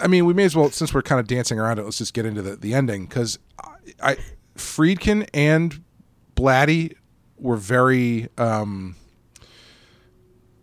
i 0.00 0.06
mean 0.06 0.24
we 0.24 0.32
may 0.32 0.44
as 0.44 0.54
well 0.54 0.70
since 0.70 0.92
we're 0.92 1.02
kind 1.02 1.20
of 1.20 1.26
dancing 1.26 1.58
around 1.58 1.78
it 1.78 1.82
let's 1.84 1.98
just 1.98 2.14
get 2.14 2.26
into 2.26 2.42
the, 2.42 2.56
the 2.56 2.74
ending 2.74 3.06
because 3.06 3.38
I, 3.62 3.70
I 4.02 4.16
friedkin 4.56 5.28
and 5.34 5.82
blatty 6.36 6.94
were 7.38 7.56
very 7.56 8.28
um 8.38 8.96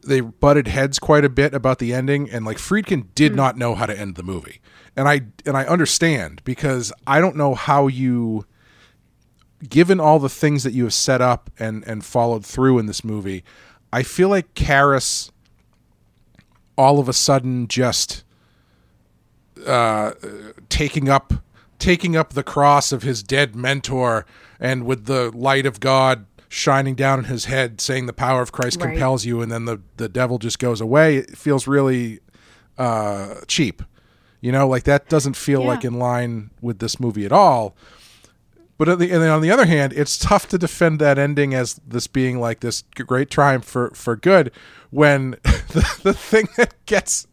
they 0.04 0.22
butted 0.22 0.68
heads 0.68 1.00
quite 1.00 1.26
a 1.26 1.30
bit 1.30 1.54
about 1.54 1.80
the 1.80 1.94
ending 1.94 2.30
and 2.30 2.46
like 2.46 2.58
Friedkin 2.58 3.08
did 3.16 3.36
not 3.36 3.58
know 3.58 3.76
how 3.76 3.86
to 3.86 3.98
end 3.98 4.16
the 4.16 4.24
movie. 4.24 4.62
And 4.96 5.08
I 5.08 5.22
and 5.46 5.56
I 5.56 5.66
understand 5.66 6.42
because 6.44 6.92
I 7.08 7.22
don't 7.22 7.36
know 7.36 7.54
how 7.56 7.88
you 7.88 8.46
given 9.70 10.00
all 10.00 10.20
the 10.20 10.30
things 10.30 10.64
that 10.64 10.74
you 10.74 10.84
have 10.84 10.94
set 10.94 11.22
up 11.22 11.50
and 11.60 11.84
and 11.88 12.04
followed 12.06 12.46
through 12.46 12.80
in 12.80 12.86
this 12.86 13.04
movie, 13.04 13.44
I 13.94 14.04
feel 14.04 14.30
like 14.30 14.54
Karras 14.54 15.32
all 16.78 17.00
of 17.00 17.08
a 17.10 17.14
sudden 17.14 17.68
just 17.68 18.24
uh 19.68 20.12
taking 20.70 21.10
up 21.10 21.34
taking 21.78 22.16
up 22.16 22.34
the 22.34 22.44
cross 22.44 22.92
of 22.92 23.04
his 23.04 23.22
dead 23.22 23.56
mentor 23.56 24.26
and 24.60 24.86
with 24.86 25.06
the 25.06 25.30
light 25.36 25.66
of 25.66 25.80
God 25.80 26.26
shining 26.48 26.96
down 26.96 27.20
in 27.20 27.26
his 27.26 27.46
head 27.46 27.80
saying 27.82 28.06
the 28.06 28.14
power 28.14 28.42
of 28.42 28.52
Christ 28.52 28.80
Right. 28.82 28.92
compels 28.92 29.26
you 29.26 29.42
and 29.42 29.52
then 29.52 29.66
the 29.66 29.82
the 29.98 30.10
devil 30.10 30.38
just 30.38 30.58
goes 30.60 30.82
away 30.82 31.18
it 31.18 31.38
feels 31.38 31.68
really 31.68 32.20
uh 32.78 33.36
cheap 33.48 33.84
you 34.40 34.52
know 34.52 34.68
like 34.68 34.84
that 34.84 35.10
doesn't 35.10 35.36
feel 35.36 35.62
Yeah. 35.62 35.68
like 35.68 35.86
in 35.86 36.00
line 36.00 36.50
with 36.62 36.80
this 36.80 37.00
movie 37.00 37.26
at 37.26 37.32
all 37.32 37.76
but 38.82 38.90
on 38.90 38.98
the, 38.98 39.14
on 39.14 39.44
the 39.44 39.52
other 39.52 39.68
hand 39.68 39.94
it's 39.94 40.18
tough 40.18 40.48
to 40.48 40.58
defend 40.58 40.98
that 40.98 41.20
ending 41.20 41.54
as 41.54 41.80
this 41.86 42.08
being 42.08 42.40
like 42.40 42.62
this 42.62 42.84
great 42.96 43.30
triumph 43.30 43.64
for 43.64 43.92
for 43.92 44.16
good 44.16 44.52
when 44.90 45.32
the, 45.44 46.00
the 46.02 46.14
thing 46.16 46.48
that 46.58 46.74
gets 46.88 47.28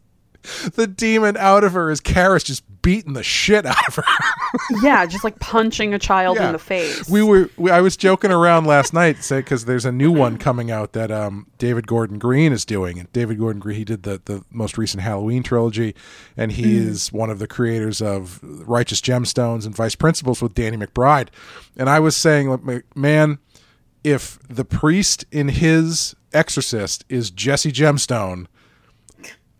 the 0.75 0.85
demon 0.85 1.35
out 1.37 1.63
of 1.63 1.73
her 1.73 1.89
is 1.89 2.01
Karras 2.01 2.45
just 2.45 2.63
beating 2.81 3.13
the 3.13 3.23
shit 3.23 3.65
out 3.65 3.87
of 3.87 3.95
her 3.95 4.03
yeah, 4.81 5.05
just 5.05 5.23
like 5.23 5.39
punching 5.39 5.93
a 5.93 5.99
child 5.99 6.37
Yeah. 6.37 6.47
in 6.47 6.53
the 6.53 6.59
face. 6.59 7.09
we 7.09 7.21
were 7.21 7.49
we, 7.57 7.69
i 7.71 7.81
was 7.81 7.95
joking 7.97 8.31
around 8.31 8.65
last 8.65 8.93
night 8.93 9.23
say 9.23 9.39
because 9.39 9.65
there's 9.65 9.85
a 9.85 9.91
new 9.91 10.11
one 10.11 10.37
coming 10.37 10.71
out 10.71 10.93
that 10.93 11.11
um, 11.11 11.47
david 11.57 11.85
gordon 11.87 12.17
green 12.19 12.51
is 12.51 12.65
doing 12.65 12.97
and 12.99 13.11
david 13.13 13.37
gordon 13.37 13.59
green 13.59 13.77
he 13.77 13.83
did 13.85 14.03
the, 14.03 14.21
the 14.25 14.43
most 14.49 14.77
recent 14.77 15.03
halloween 15.03 15.43
trilogy 15.43 15.93
and 16.37 16.53
he 16.53 16.77
is 16.77 17.11
one 17.11 17.29
of 17.29 17.39
the 17.39 17.47
creators 17.47 18.01
of 18.01 18.39
righteous 18.43 19.01
gemstones 19.01 19.65
and 19.65 19.75
vice 19.75 19.95
principals 19.95 20.41
with 20.41 20.53
danny 20.53 20.77
mcbride 20.77 21.27
and 21.77 21.89
i 21.89 21.99
was 21.99 22.15
saying 22.15 22.81
man 22.95 23.37
if 24.03 24.39
the 24.47 24.63
priest 24.65 25.25
in 25.31 25.49
his 25.49 26.15
exorcist 26.33 27.03
is 27.09 27.29
jesse 27.31 27.71
gemstone 27.71 28.45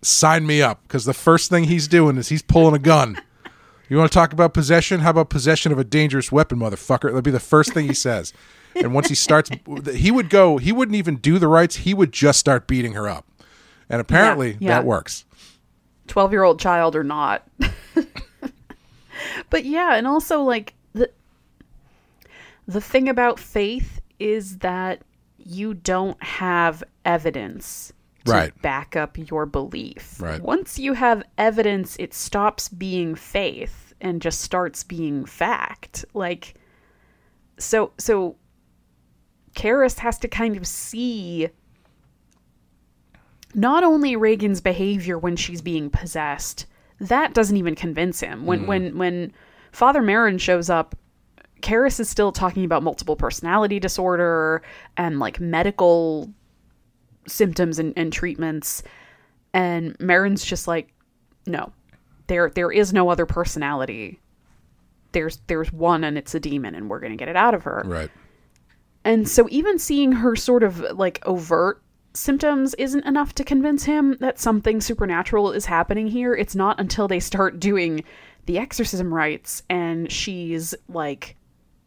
sign 0.02 0.46
me 0.46 0.62
up 0.62 0.82
because 0.84 1.06
the 1.06 1.14
first 1.14 1.50
thing 1.50 1.66
he's 1.66 1.88
doing 1.88 2.18
is 2.18 2.30
he's 2.30 2.42
pulling 2.42 2.76
a 2.76 2.80
gun 2.80 3.18
you 3.90 3.98
want 3.98 4.12
to 4.12 4.16
talk 4.16 4.32
about 4.32 4.54
possession? 4.54 5.00
How 5.00 5.10
about 5.10 5.30
possession 5.30 5.72
of 5.72 5.80
a 5.80 5.84
dangerous 5.84 6.32
weapon, 6.32 6.60
motherfucker? 6.60 7.10
That'd 7.10 7.24
be 7.24 7.32
the 7.32 7.40
first 7.40 7.74
thing 7.74 7.88
he 7.88 7.96
says. 7.96 8.34
And 8.76 8.94
once 8.94 9.10
he 9.10 9.16
starts, 9.16 9.50
he 9.94 10.12
would 10.12 10.30
go. 10.30 10.58
He 10.58 10.72
wouldn't 10.72 10.96
even 10.96 11.16
do 11.16 11.40
the 11.40 11.48
rites. 11.48 11.78
He 11.78 11.96
would 11.96 12.14
just 12.14 12.40
start 12.40 12.68
beating 12.68 12.94
her 12.94 13.10
up. 13.10 13.26
And 13.90 14.00
apparently 14.00 14.58
yeah. 14.60 14.70
that 14.70 14.86
works. 14.86 15.26
12 16.08 16.32
year 16.32 16.44
old 16.44 16.60
child 16.60 16.96
or 16.96 17.04
not. 17.04 17.48
but 19.50 19.66
yeah, 19.66 19.96
and 19.96 20.06
also 20.06 20.44
like 20.44 20.76
the 20.94 21.10
the 22.68 22.82
thing 22.82 23.10
about 23.10 23.40
faith 23.40 24.00
is 24.20 24.60
that 24.60 25.02
you 25.38 25.74
don't 25.74 26.22
have 26.22 26.84
evidence 27.06 27.92
to 28.26 28.32
Right. 28.32 28.62
back 28.62 28.96
up 28.96 29.18
your 29.18 29.46
belief. 29.46 30.22
Right. 30.22 30.42
Once 30.42 30.80
you 30.80 30.94
have 30.94 31.24
evidence, 31.38 31.96
it 32.00 32.14
stops 32.14 32.70
being 32.70 33.16
faith 33.16 33.94
and 34.02 34.22
just 34.22 34.42
starts 34.42 34.84
being 34.84 35.26
fact. 35.26 36.06
Like 36.14 36.56
so 37.58 37.92
so 37.98 38.38
Karras 39.56 40.00
has 40.00 40.18
to 40.20 40.28
kind 40.28 40.56
of 40.56 40.66
see 40.66 41.50
not 43.56 43.84
only 43.84 44.16
Regan's 44.16 44.62
behavior 44.62 45.18
when 45.18 45.36
she's 45.36 45.62
being 45.62 45.90
possessed, 45.90 46.66
that 47.00 47.34
doesn't 47.34 47.58
even 47.58 47.76
convince 47.76 48.20
him. 48.20 48.46
When 48.46 48.62
mm. 48.62 48.68
when 48.68 48.98
when 48.98 49.34
Father 49.72 50.02
Merrin 50.02 50.40
shows 50.40 50.70
up, 50.70 50.96
Karras 51.62 52.00
is 52.00 52.10
still 52.10 52.32
talking 52.32 52.64
about 52.66 52.84
multiple 52.84 53.16
personality 53.16 53.80
disorder 53.80 54.62
and 54.98 55.20
like 55.20 55.40
medical 55.40 56.32
symptoms 57.32 57.80
and, 57.80 57.94
and 57.96 58.12
treatments. 58.12 58.84
And 59.54 59.98
Merrin's 60.00 60.44
just 60.44 60.68
like, 60.68 60.94
no. 61.46 61.72
There 62.28 62.50
there 62.50 62.72
is 62.72 62.94
no 62.94 63.10
other 63.10 63.26
personality. 63.26 64.20
There's 65.14 65.40
there's 65.48 65.74
one 65.74 66.04
and 66.04 66.18
it's 66.18 66.36
a 66.36 66.40
demon 66.40 66.76
and 66.76 66.90
we're 66.90 67.00
gonna 67.00 67.16
get 67.16 67.28
it 67.28 67.36
out 67.36 67.56
of 67.56 67.64
her. 67.64 67.82
Right. 67.86 68.12
And 69.04 69.28
so 69.28 69.48
even 69.50 69.80
seeing 69.80 70.12
her 70.12 70.36
sort 70.36 70.62
of 70.62 70.80
like 70.80 71.26
overt 71.26 71.82
symptoms 72.14 72.74
isn't 72.76 73.06
enough 73.06 73.34
to 73.36 73.44
convince 73.44 73.84
him 73.86 74.18
that 74.20 74.40
something 74.40 74.82
supernatural 74.82 75.52
is 75.52 75.66
happening 75.66 76.08
here. 76.08 76.36
It's 76.36 76.56
not 76.56 76.80
until 76.80 77.08
they 77.08 77.20
start 77.20 77.60
doing 77.60 78.04
the 78.46 78.58
exorcism 78.58 79.14
rites 79.14 79.64
and 79.70 80.12
she's 80.12 80.76
like 80.88 81.36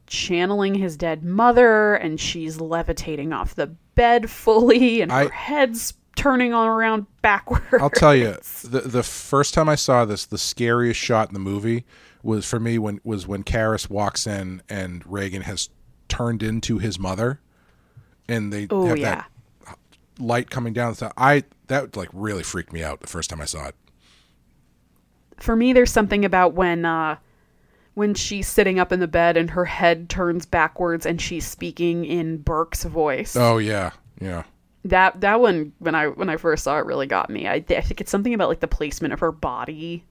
channeling 0.07 0.75
his 0.75 0.97
dead 0.97 1.25
mother 1.25 1.95
and 1.95 2.21
she's 2.21 2.61
levitating 2.61 3.33
off 3.33 3.55
the 3.55 3.75
bed 3.95 4.31
fully 4.31 5.01
and 5.01 5.13
I- 5.13 5.25
her 5.25 5.31
head's 5.31 5.95
turning 6.17 6.53
on 6.53 6.69
around 6.69 7.07
backwards. 7.23 7.65
I'll 7.81 7.89
tell 7.91 8.15
you, 8.15 8.37
the 8.65 8.81
the 8.85 9.03
first 9.03 9.55
time 9.55 9.69
I 9.69 9.75
saw 9.77 10.05
this, 10.05 10.27
the 10.27 10.39
scariest 10.39 11.01
shot 11.01 11.29
in 11.29 11.35
the 11.35 11.41
movie 11.41 11.85
was 12.23 12.47
for 12.47 12.61
me 12.61 12.79
when 12.79 13.01
was 13.05 13.27
when 13.27 13.43
Karras 13.45 13.89
walks 13.91 14.27
in 14.27 14.63
and 14.69 15.03
Regan 15.07 15.43
has 15.43 15.71
turned 16.09 16.43
into 16.43 16.79
his 16.79 16.99
mother, 16.99 17.41
and 18.29 18.53
they 18.53 18.67
Oh 18.71 18.87
have 18.87 18.99
yeah. 18.99 19.25
that 19.67 19.79
light 20.19 20.51
coming 20.51 20.73
down. 20.75 20.95
So 20.95 21.11
I 21.17 21.45
that 21.69 21.97
like 21.97 22.11
really 22.13 22.43
freaked 22.43 22.73
me 22.73 22.83
out 22.85 23.01
the 23.01 23.07
first 23.09 23.31
time 23.31 23.41
I 23.41 23.47
saw 23.47 23.69
it. 23.69 23.75
for 25.41 25.57
me 25.57 25.73
there's 25.73 25.91
something 25.91 26.25
about 26.25 26.53
when 26.55 26.85
uh 26.85 27.17
when 27.95 28.15
she's 28.15 28.49
sitting 28.49 28.79
up 28.79 28.93
in 28.93 29.01
the 29.01 29.09
bed 29.09 29.37
and 29.37 29.51
her 29.51 29.65
head 29.65 30.09
turns 30.09 30.47
backwards 30.47 31.05
and 31.05 31.21
she's 31.21 31.47
speaking 31.47 32.05
in 32.05 32.39
Burke's 32.39 32.85
voice. 32.85 33.37
Oh 33.37 33.59
yeah, 33.59 33.91
yeah. 34.21 34.45
That 34.85 35.21
that 35.21 35.41
one 35.41 35.73
when 35.79 35.95
I 35.95 36.09
when 36.09 36.29
I 36.29 36.37
first 36.37 36.65
saw 36.65 36.79
it 36.79 36.87
really 36.87 37.07
got 37.07 37.31
me. 37.31 37.47
I, 37.47 37.55
I 37.55 37.81
think 37.81 38.01
it's 38.01 38.11
something 38.11 38.35
about 38.35 38.49
like 38.49 38.61
the 38.61 38.69
placement 38.69 39.13
of 39.13 39.21
her 39.21 39.33
body. 39.33 40.05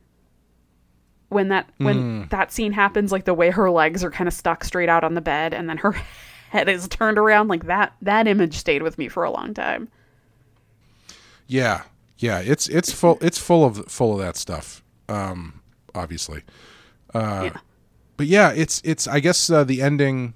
When 1.30 1.48
that 1.48 1.70
when 1.78 2.28
that 2.28 2.52
scene 2.52 2.74
happens, 2.74 3.12
like 3.12 3.26
the 3.26 3.34
way 3.34 3.52
her 3.52 3.72
legs 3.72 4.04
are 4.04 4.12
kind 4.12 4.28
of 4.28 4.34
stuck 4.34 4.64
straight 4.64 4.90
out 4.90 5.04
on 5.04 5.14
the 5.14 5.22
bed, 5.22 5.54
and 5.54 5.70
then 5.70 5.78
her 5.78 5.92
head 6.50 6.70
is 6.70 6.88
turned 6.88 7.18
around, 7.18 7.48
like 7.48 7.66
that. 7.66 7.94
That 8.02 8.28
image 8.28 8.58
stayed 8.58 8.84
with 8.84 8.98
me 8.98 9.08
for 9.08 9.24
a 9.24 9.32
long 9.32 9.54
time. 9.54 9.88
Yeah, 11.48 11.84
yeah. 12.18 12.40
It's 12.40 12.68
it's 12.68 12.92
full 12.92 13.18
it's 13.22 13.38
full 13.38 13.66
of 13.66 13.86
full 13.88 14.14
of 14.14 14.20
that 14.20 14.36
stuff. 14.36 14.84
Um, 15.08 15.62
obviously, 15.96 16.44
uh, 17.14 17.52
yeah. 17.54 17.60
But 18.18 18.28
yeah, 18.28 18.52
it's 18.52 18.82
it's. 18.84 19.08
I 19.08 19.20
guess 19.20 19.50
uh, 19.50 19.64
the 19.64 19.82
ending, 19.82 20.36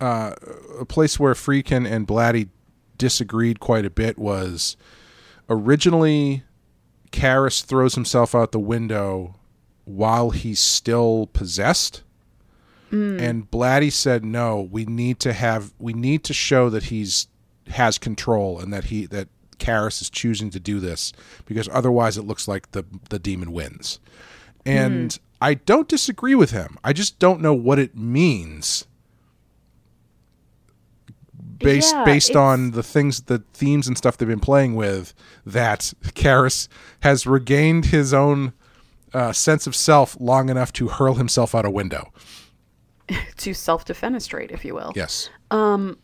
uh, 0.00 0.34
a 0.78 0.84
place 0.84 1.18
where 1.18 1.34
Friedkin 1.34 1.90
and 1.90 2.06
Blatty 2.06 2.48
disagreed 2.98 3.60
quite 3.60 3.84
a 3.84 3.90
bit 3.90 4.18
was 4.18 4.76
originally 5.48 6.42
Karras 7.12 7.62
throws 7.64 7.94
himself 7.94 8.34
out 8.34 8.52
the 8.52 8.58
window 8.58 9.34
while 9.84 10.30
he's 10.30 10.60
still 10.60 11.28
possessed. 11.32 12.02
And 13.20 13.50
Blatty 13.50 13.92
said, 13.92 14.24
"No, 14.24 14.60
we 14.60 14.84
need 14.84 15.18
to 15.20 15.32
have 15.32 15.72
we 15.78 15.92
need 15.92 16.24
to 16.24 16.32
show 16.32 16.70
that 16.70 16.84
he's 16.84 17.26
has 17.68 17.98
control 17.98 18.60
and 18.60 18.72
that 18.72 18.84
he 18.84 19.06
that 19.06 19.28
Karras 19.58 20.00
is 20.00 20.08
choosing 20.08 20.50
to 20.50 20.60
do 20.60 20.78
this 20.78 21.12
because 21.46 21.68
otherwise 21.72 22.16
it 22.16 22.22
looks 22.22 22.46
like 22.46 22.72
the 22.72 22.84
the 23.10 23.18
demon 23.18 23.52
wins." 23.52 23.98
And 24.64 25.18
I 25.46 25.54
don't 25.54 25.88
disagree 25.88 26.34
with 26.34 26.50
him. 26.50 26.76
I 26.82 26.92
just 26.92 27.18
don't 27.18 27.40
know 27.40 27.54
what 27.54 27.78
it 27.78 27.96
means 27.96 28.86
based 31.58 31.94
Yeah, 31.94 32.04
based 32.04 32.30
it's- 32.30 32.40
on 32.40 32.72
the 32.72 32.82
things 32.82 33.22
the 33.22 33.42
themes 33.54 33.86
and 33.88 33.96
stuff 33.96 34.16
they've 34.16 34.28
been 34.28 34.40
playing 34.40 34.74
with 34.74 35.14
that 35.46 35.92
Karras 36.14 36.68
has 37.00 37.26
regained 37.26 37.86
his 37.86 38.12
own 38.12 38.52
uh, 39.14 39.32
sense 39.32 39.66
of 39.66 39.74
self 39.76 40.16
long 40.20 40.48
enough 40.50 40.72
to 40.74 40.88
hurl 40.88 41.14
himself 41.14 41.54
out 41.54 41.64
a 41.64 41.70
window. 41.70 42.12
to 43.36 43.54
self-defenestrate, 43.54 44.50
if 44.50 44.64
you 44.64 44.74
will. 44.74 44.92
Yes. 44.96 45.30
Um, 45.50 45.96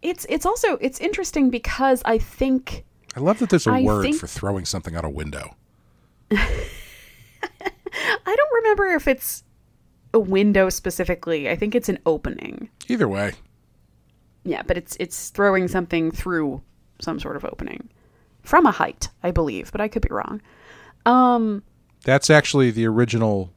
It's 0.00 0.24
it's 0.30 0.46
also 0.46 0.76
it's 0.80 1.00
interesting 1.00 1.50
because 1.50 2.02
I 2.04 2.16
think 2.18 2.84
I 3.16 3.20
love 3.20 3.38
that 3.40 3.50
there's 3.50 3.66
a 3.66 3.72
I 3.72 3.82
word 3.82 4.02
think- 4.04 4.16
for 4.16 4.28
throwing 4.28 4.64
something 4.64 4.94
out 4.94 5.04
a 5.04 5.10
window. 5.10 5.56
I 7.92 8.36
don't 8.36 8.54
remember 8.62 8.86
if 8.94 9.06
it's 9.08 9.44
a 10.14 10.18
window 10.20 10.68
specifically. 10.70 11.48
I 11.48 11.56
think 11.56 11.74
it's 11.74 11.88
an 11.88 11.98
opening. 12.06 12.68
Either 12.88 13.08
way, 13.08 13.32
Yeah, 14.44 14.62
but 14.62 14.76
it's 14.76 14.96
it's 15.00 15.30
throwing 15.30 15.68
something 15.68 16.10
through 16.10 16.62
some 17.00 17.18
sort 17.20 17.36
of 17.36 17.44
opening 17.44 17.88
from 18.42 18.66
a 18.66 18.70
height, 18.72 19.08
I 19.22 19.30
believe, 19.30 19.70
but 19.72 19.80
I 19.80 19.88
could 19.88 20.02
be 20.02 20.08
wrong. 20.10 20.40
Um, 21.06 21.62
that's 22.04 22.30
actually 22.30 22.70
the 22.70 22.86
original 22.86 23.52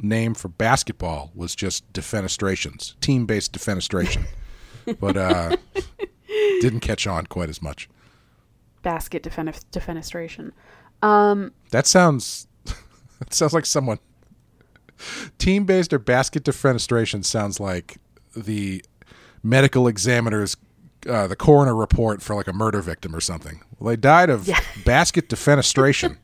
name 0.00 0.34
for 0.34 0.48
basketball 0.48 1.30
was 1.34 1.54
just 1.54 1.90
defenestrations, 1.92 2.98
team-based 3.00 3.52
defenestration. 3.52 4.24
but 5.00 5.16
uh 5.16 5.56
didn't 6.60 6.80
catch 6.80 7.06
on 7.06 7.26
quite 7.26 7.48
as 7.48 7.62
much. 7.62 7.88
basket 8.82 9.22
defen- 9.22 9.58
defenestration. 9.72 10.52
Um, 11.02 11.52
That 11.70 11.86
sounds 11.86 12.48
that 13.18 13.32
sounds 13.34 13.52
like 13.52 13.66
someone 13.66 13.98
team 15.38 15.64
based 15.64 15.92
or 15.92 15.98
basket 15.98 16.44
defenestration 16.44 17.24
sounds 17.24 17.58
like 17.60 17.98
the 18.36 18.84
medical 19.42 19.86
examiner's 19.88 20.56
uh, 21.08 21.26
the 21.26 21.36
coroner 21.36 21.74
report 21.74 22.22
for 22.22 22.34
like 22.34 22.46
a 22.46 22.52
murder 22.52 22.80
victim 22.80 23.14
or 23.14 23.20
something. 23.20 23.60
Well, 23.78 23.90
they 23.90 23.96
died 23.96 24.30
of 24.30 24.46
Yeah. 24.48 24.60
basket 24.86 25.28
defenestration. 25.28 26.16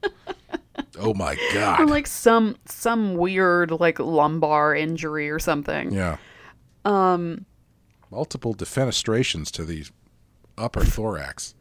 oh 0.98 1.12
my 1.14 1.36
god! 1.52 1.80
or 1.80 1.86
like 1.86 2.06
some 2.06 2.56
some 2.64 3.14
weird 3.16 3.70
like 3.72 3.98
lumbar 3.98 4.74
injury 4.74 5.28
or 5.30 5.38
something. 5.38 5.92
yeah. 5.92 6.16
Um 6.84 7.44
multiple 8.10 8.54
defenestrations 8.54 9.50
to 9.52 9.64
the 9.64 9.84
upper 10.56 10.84
thorax. 10.84 11.54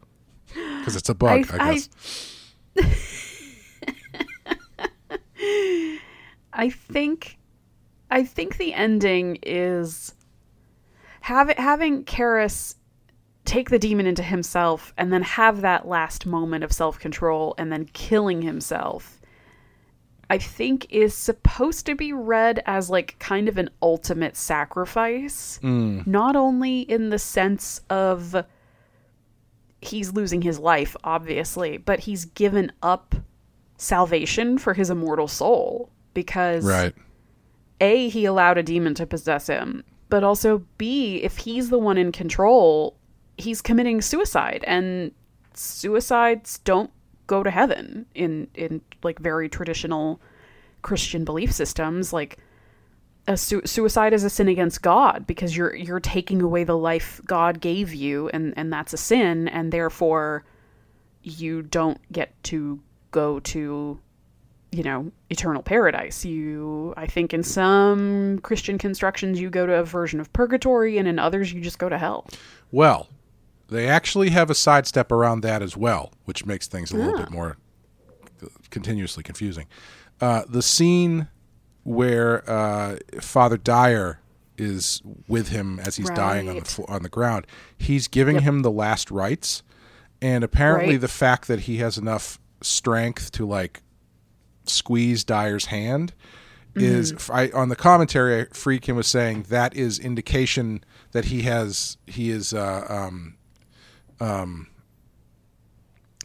Cuz 0.84 0.96
it's 0.96 1.08
a 1.10 1.14
bug, 1.14 1.46
I, 1.52 1.56
I- 1.56 1.68
I- 1.68 1.74
guess. 1.74 1.88
I 2.78 2.82
think 6.68 7.38
I 8.10 8.24
think 8.24 8.56
the 8.56 8.74
ending 8.74 9.38
is 9.42 10.14
have 11.22 11.50
having 11.50 12.04
Karras 12.04 12.74
take 13.44 13.70
the 13.70 13.78
demon 13.78 14.06
into 14.06 14.22
himself 14.22 14.92
and 14.96 15.12
then 15.12 15.22
have 15.22 15.60
that 15.62 15.86
last 15.86 16.26
moment 16.26 16.64
of 16.64 16.72
self-control 16.72 17.54
and 17.58 17.72
then 17.72 17.86
killing 17.92 18.42
himself 18.42 19.20
I 20.28 20.38
think 20.38 20.86
is 20.90 21.12
supposed 21.12 21.86
to 21.86 21.96
be 21.96 22.12
read 22.12 22.62
as 22.64 22.88
like 22.88 23.18
kind 23.18 23.48
of 23.48 23.58
an 23.58 23.68
ultimate 23.82 24.36
sacrifice. 24.36 25.58
Hmm. 25.60 26.02
Not 26.06 26.36
only 26.36 26.82
in 26.82 27.10
the 27.10 27.18
sense 27.18 27.80
of 27.90 28.44
he's 29.80 30.12
losing 30.12 30.42
his 30.42 30.58
life 30.58 30.94
obviously 31.02 31.78
but 31.78 32.00
he's 32.00 32.26
given 32.26 32.70
up 32.82 33.14
salvation 33.80 34.58
for 34.58 34.74
his 34.74 34.90
immortal 34.90 35.26
soul 35.26 35.88
because 36.12 36.66
right. 36.66 36.94
a 37.80 38.10
he 38.10 38.26
allowed 38.26 38.58
a 38.58 38.62
demon 38.62 38.92
to 38.92 39.06
possess 39.06 39.46
him 39.46 39.82
but 40.10 40.22
also 40.22 40.62
b 40.76 41.16
if 41.22 41.38
he's 41.38 41.70
the 41.70 41.78
one 41.78 41.96
in 41.96 42.12
control 42.12 42.94
he's 43.38 43.62
committing 43.62 44.02
suicide 44.02 44.62
and 44.66 45.12
suicides 45.54 46.58
don't 46.58 46.90
go 47.26 47.42
to 47.42 47.50
heaven 47.50 48.04
in 48.14 48.48
in 48.54 48.82
like 49.02 49.18
very 49.18 49.48
traditional 49.48 50.20
christian 50.82 51.24
belief 51.24 51.50
systems 51.50 52.12
like 52.12 52.36
a 53.26 53.36
su- 53.36 53.62
suicide 53.64 54.12
is 54.12 54.24
a 54.24 54.30
sin 54.30 54.48
against 54.48 54.82
god 54.82 55.26
because 55.26 55.56
you're 55.56 55.74
you're 55.74 56.00
taking 56.00 56.42
away 56.42 56.64
the 56.64 56.76
life 56.76 57.18
god 57.24 57.62
gave 57.62 57.94
you 57.94 58.28
and 58.34 58.52
and 58.58 58.70
that's 58.70 58.92
a 58.92 58.98
sin 58.98 59.48
and 59.48 59.72
therefore 59.72 60.44
you 61.22 61.62
don't 61.62 62.00
get 62.12 62.30
to 62.42 62.78
go 63.10 63.40
to 63.40 63.98
you 64.72 64.84
know, 64.84 65.10
eternal 65.30 65.62
paradise. 65.64 66.24
You, 66.24 66.94
I 66.96 67.08
think, 67.08 67.34
in 67.34 67.42
some 67.42 68.38
Christian 68.44 68.78
constructions, 68.78 69.40
you 69.40 69.50
go 69.50 69.66
to 69.66 69.74
a 69.74 69.84
version 69.84 70.20
of 70.20 70.32
purgatory, 70.32 70.96
and 70.96 71.08
in 71.08 71.18
others, 71.18 71.52
you 71.52 71.60
just 71.60 71.80
go 71.80 71.88
to 71.88 71.98
hell. 71.98 72.28
Well, 72.70 73.08
they 73.68 73.88
actually 73.88 74.30
have 74.30 74.48
a 74.48 74.54
sidestep 74.54 75.10
around 75.10 75.40
that 75.40 75.60
as 75.60 75.76
well, 75.76 76.12
which 76.24 76.46
makes 76.46 76.68
things 76.68 76.92
a 76.92 76.96
little 76.96 77.16
Ah. 77.16 77.22
bit 77.24 77.30
more 77.32 77.56
continuously 78.70 79.22
confusing. 79.24 79.66
Uh, 80.20 80.42
the 80.48 80.62
scene 80.62 81.26
where 81.82 82.48
uh, 82.48 82.98
Father 83.20 83.56
Dyer 83.56 84.20
is 84.56 85.02
with 85.26 85.48
him 85.48 85.80
as 85.80 85.96
he's 85.96 86.10
dying 86.10 86.48
on 86.48 86.56
the 86.56 86.60
Right. 86.78 86.88
on 86.88 87.02
the 87.02 87.08
ground, 87.08 87.46
he's 87.76 88.06
giving 88.06 88.40
him 88.42 88.60
the 88.62 88.70
last 88.70 89.10
rites, 89.10 89.62
and 90.22 90.44
apparently 90.44 90.94
Right. 90.94 91.00
the 91.00 91.08
fact 91.08 91.48
that 91.48 91.60
he 91.60 91.78
has 91.78 91.98
enough 91.98 92.38
strength 92.62 93.32
to 93.32 93.46
like 93.46 93.82
squeeze 94.64 95.24
Dyer's 95.24 95.66
hand 95.66 96.12
is 96.74 97.12
Mm-hmm. 97.12 97.32
I, 97.32 97.50
on 97.52 97.68
the 97.68 97.76
commentary. 97.76 98.46
Friedkin 98.46 98.94
was 98.94 99.06
saying 99.08 99.46
that 99.48 99.74
is 99.74 99.98
indication 99.98 100.84
that 101.12 101.26
he 101.26 101.42
has 101.42 101.96
he 102.06 102.30
is 102.30 102.54
uh, 102.54 102.86
um, 102.88 103.36
um 104.20 104.68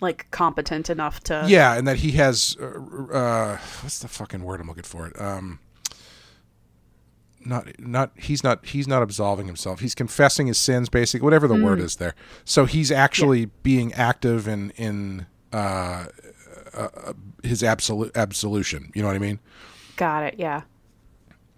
Like 0.02 0.30
competent 0.30 0.90
enough 0.90 1.22
to. 1.22 1.46
yeah, 1.48 1.74
and 1.74 1.88
that 1.88 1.98
he 1.98 2.12
has 2.12 2.56
uh, 2.62 2.66
uh, 3.12 3.58
what's 3.82 4.00
the 4.00 4.08
fucking 4.08 4.44
word 4.44 4.62
I'm 4.62 4.68
looking 4.68 4.84
for? 4.84 5.08
It 5.08 5.20
um, 5.20 5.60
not 7.44 7.80
not 7.80 8.12
he's 8.16 8.44
not 8.44 8.66
he's 8.66 8.88
not 8.88 9.02
absolving 9.02 9.48
himself. 9.48 9.80
He's 9.80 9.96
confessing 9.96 10.48
his 10.48 10.58
sins, 10.58 10.90
basically 10.90 11.24
whatever 11.24 11.48
the 11.48 11.56
word 11.56 11.80
is 11.80 11.96
there. 11.96 12.14
So 12.44 12.66
he's 12.66 12.92
actually 12.92 13.46
being 13.64 13.94
active 13.94 14.48
in 14.48 14.72
in 14.72 15.26
uh, 15.54 16.06
uh, 16.74 17.14
his 17.44 17.64
absolute 17.64 18.16
absolution. 18.16 18.92
You 18.94 19.02
know 19.02 19.08
what 19.08 19.16
I 19.16 19.20
mean? 19.20 19.40
Got 19.96 20.24
it. 20.24 20.36
Yeah. 20.38 20.62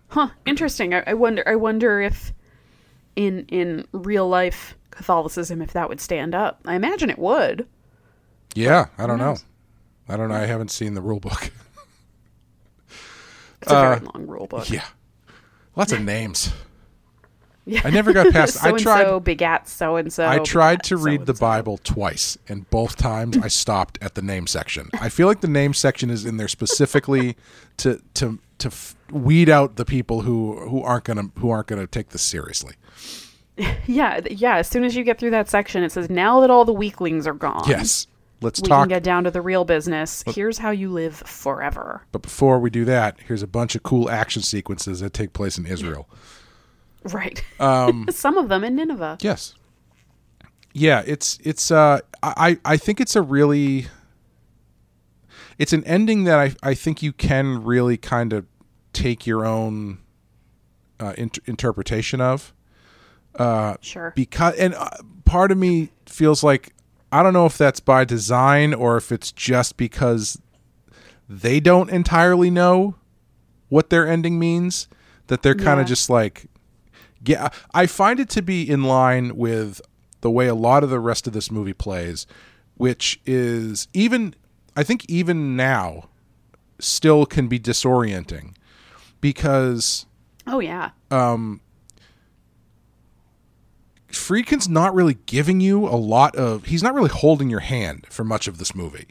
Huh. 0.09 0.29
Interesting. 0.45 0.93
I, 0.93 1.03
I 1.07 1.13
wonder. 1.13 1.43
I 1.47 1.55
wonder 1.55 2.01
if 2.01 2.33
in 3.15 3.45
in 3.49 3.85
real 3.91 4.27
life 4.29 4.75
Catholicism, 4.91 5.61
if 5.61 5.73
that 5.73 5.89
would 5.89 5.99
stand 5.99 6.33
up. 6.35 6.61
I 6.65 6.75
imagine 6.75 7.09
it 7.09 7.19
would. 7.19 7.67
Yeah, 8.55 8.87
I 8.97 9.05
don't 9.07 9.19
know. 9.19 9.37
I 10.07 10.15
don't 10.17 10.29
know. 10.29 10.35
I 10.35 10.45
haven't 10.45 10.71
seen 10.71 10.93
the 10.93 11.01
rule 11.01 11.19
book. 11.19 11.51
It's 13.61 13.71
a 13.71 13.75
Uh, 13.75 13.81
very 13.95 14.05
long 14.13 14.27
rule 14.27 14.47
book. 14.47 14.69
yeah, 14.69 14.85
lots 15.75 15.91
of 15.91 16.01
names. 16.01 16.51
Yeah. 17.67 17.81
I 17.83 17.89
never 17.89 18.13
got 18.13 18.31
past. 18.31 18.55
so 18.55 18.61
I 18.65 18.69
and 18.69 18.79
tried. 18.79 19.03
so 19.03 19.19
begat 19.19 19.67
so 19.67 19.97
and 19.97 20.11
so. 20.11 20.25
I 20.27 20.39
tried 20.39 20.83
to 20.83 20.95
read 20.97 21.21
the 21.25 21.35
so-and-so. 21.35 21.45
Bible 21.45 21.77
twice, 21.83 22.37
and 22.47 22.67
both 22.69 22.95
times 22.95 23.37
I 23.37 23.49
stopped 23.49 23.97
at 24.01 24.15
the 24.15 24.21
name 24.21 24.47
section. 24.47 24.89
I 25.01 25.09
feel 25.09 25.27
like 25.27 25.41
the 25.41 25.47
name 25.49 25.73
section 25.73 26.09
is 26.09 26.25
in 26.25 26.37
there 26.37 26.47
specifically 26.47 27.35
to 27.77 28.01
to 28.15 28.39
to 28.59 28.67
f- 28.69 28.95
weed 29.11 29.49
out 29.49 29.75
the 29.75 29.85
people 29.85 30.21
who 30.21 30.57
who 30.69 30.81
aren't 30.81 31.03
gonna 31.03 31.29
who 31.39 31.49
aren't 31.49 31.67
gonna 31.67 31.87
take 31.87 32.09
this 32.09 32.21
seriously. 32.23 32.75
Yeah, 33.87 34.19
yeah. 34.29 34.57
As 34.57 34.67
soon 34.67 34.83
as 34.83 34.95
you 34.95 35.03
get 35.03 35.17
through 35.19 35.31
that 35.31 35.49
section, 35.49 35.81
it 35.83 35.91
says, 35.91 36.09
"Now 36.11 36.41
that 36.41 36.51
all 36.51 36.63
the 36.63 36.73
weaklings 36.73 37.25
are 37.25 37.33
gone, 37.33 37.63
Yes, 37.67 38.05
let's 38.39 38.61
we 38.61 38.67
talk. 38.67 38.83
can 38.83 38.89
get 38.89 39.03
down 39.03 39.23
to 39.23 39.31
the 39.31 39.41
real 39.41 39.65
business. 39.65 40.23
Here's 40.27 40.59
how 40.59 40.69
you 40.69 40.91
live 40.91 41.15
forever." 41.15 42.03
but 42.11 42.21
before 42.21 42.59
we 42.59 42.69
do 42.69 42.85
that, 42.85 43.17
here's 43.27 43.41
a 43.41 43.47
bunch 43.47 43.73
of 43.75 43.81
cool 43.81 44.11
action 44.11 44.43
sequences 44.43 44.99
that 44.99 45.11
take 45.13 45.33
place 45.33 45.57
in 45.57 45.65
Israel. 45.65 46.07
Right. 47.13 47.43
Um, 47.59 48.05
Some 48.11 48.37
of 48.37 48.49
them 48.49 48.63
in 48.63 48.75
Nineveh. 48.75 49.17
Yes. 49.21 49.55
Yeah, 50.73 51.01
it's 51.07 51.39
it's 51.43 51.71
uh 51.71 51.99
I 52.21 52.59
I 52.63 52.77
think 52.77 52.99
it's 53.01 53.15
a 53.15 53.21
really 53.21 53.87
it's 55.57 55.73
an 55.73 55.83
ending 55.85 56.25
that 56.25 56.37
I 56.39 56.53
I 56.61 56.73
think 56.75 57.01
you 57.01 57.11
can 57.13 57.63
really 57.63 57.97
kind 57.97 58.31
of 58.33 58.45
take 58.93 59.25
your 59.25 59.45
own 59.45 59.99
uh, 60.99 61.13
int- 61.17 61.39
interpretation 61.45 62.21
of 62.21 62.53
Uh, 63.37 63.75
Sure. 63.81 64.13
because 64.15 64.55
and 64.55 64.73
uh, 64.75 64.89
part 65.25 65.51
of 65.51 65.57
me 65.57 65.89
feels 66.05 66.43
like 66.43 66.73
I 67.11 67.23
don't 67.23 67.33
know 67.33 67.45
if 67.45 67.57
that's 67.57 67.79
by 67.79 68.03
design 68.05 68.73
or 68.73 68.97
if 68.97 69.11
it's 69.11 69.31
just 69.31 69.77
because 69.77 70.39
they 71.29 71.59
don't 71.59 71.89
entirely 71.89 72.49
know 72.49 72.95
what 73.69 73.89
their 73.89 74.07
ending 74.07 74.37
means 74.39 74.87
that 75.27 75.41
they're 75.41 75.55
kind 75.55 75.77
Yeah. 75.77 75.81
of 75.81 75.87
just 75.87 76.09
like 76.09 76.47
yeah 77.25 77.49
I 77.73 77.85
find 77.87 78.19
it 78.19 78.29
to 78.29 78.41
be 78.41 78.69
in 78.69 78.83
line 78.83 79.35
with 79.35 79.81
the 80.21 80.31
way 80.31 80.47
a 80.47 80.55
lot 80.55 80.83
of 80.83 80.89
the 80.89 80.99
rest 80.99 81.27
of 81.27 81.33
this 81.33 81.49
movie 81.51 81.73
plays 81.73 82.25
which 82.75 83.19
is 83.25 83.87
even 83.93 84.35
I 84.75 84.83
think 84.83 85.05
even 85.09 85.55
now 85.55 86.09
still 86.79 87.25
can 87.25 87.47
be 87.47 87.59
disorienting 87.59 88.55
because 89.21 90.05
oh 90.45 90.59
yeah. 90.59 90.91
Friedkin's 94.09 94.69
not 94.69 94.93
really 94.95 95.17
giving 95.25 95.59
you 95.59 95.85
a 95.87 95.97
lot 95.97 96.35
of. 96.35 96.65
He's 96.65 96.81
not 96.81 96.93
really 96.93 97.09
holding 97.09 97.49
your 97.49 97.59
hand 97.59 98.05
for 98.09 98.23
much 98.23 98.47
of 98.47 98.57
this 98.57 98.73
movie. 98.73 99.07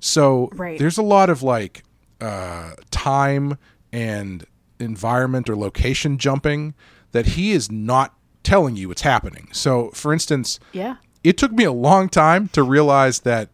So 0.00 0.48
Right. 0.54 0.78
there's 0.78 0.96
a 0.98 1.02
lot 1.02 1.28
of 1.28 1.42
like 1.42 1.82
uh, 2.20 2.72
time 2.90 3.58
and 3.92 4.44
environment 4.78 5.50
or 5.50 5.56
location 5.56 6.16
jumping 6.16 6.74
that 7.12 7.26
he 7.26 7.52
is 7.52 7.70
not 7.70 8.14
telling 8.42 8.76
you 8.76 8.90
it's 8.90 9.02
happening. 9.02 9.48
So, 9.52 9.90
for 9.90 10.12
instance, 10.12 10.58
Yeah. 10.72 10.96
it 11.22 11.36
took 11.36 11.52
me 11.52 11.64
a 11.64 11.72
long 11.72 12.08
time 12.08 12.48
to 12.48 12.62
realize 12.62 13.20
that 13.20 13.50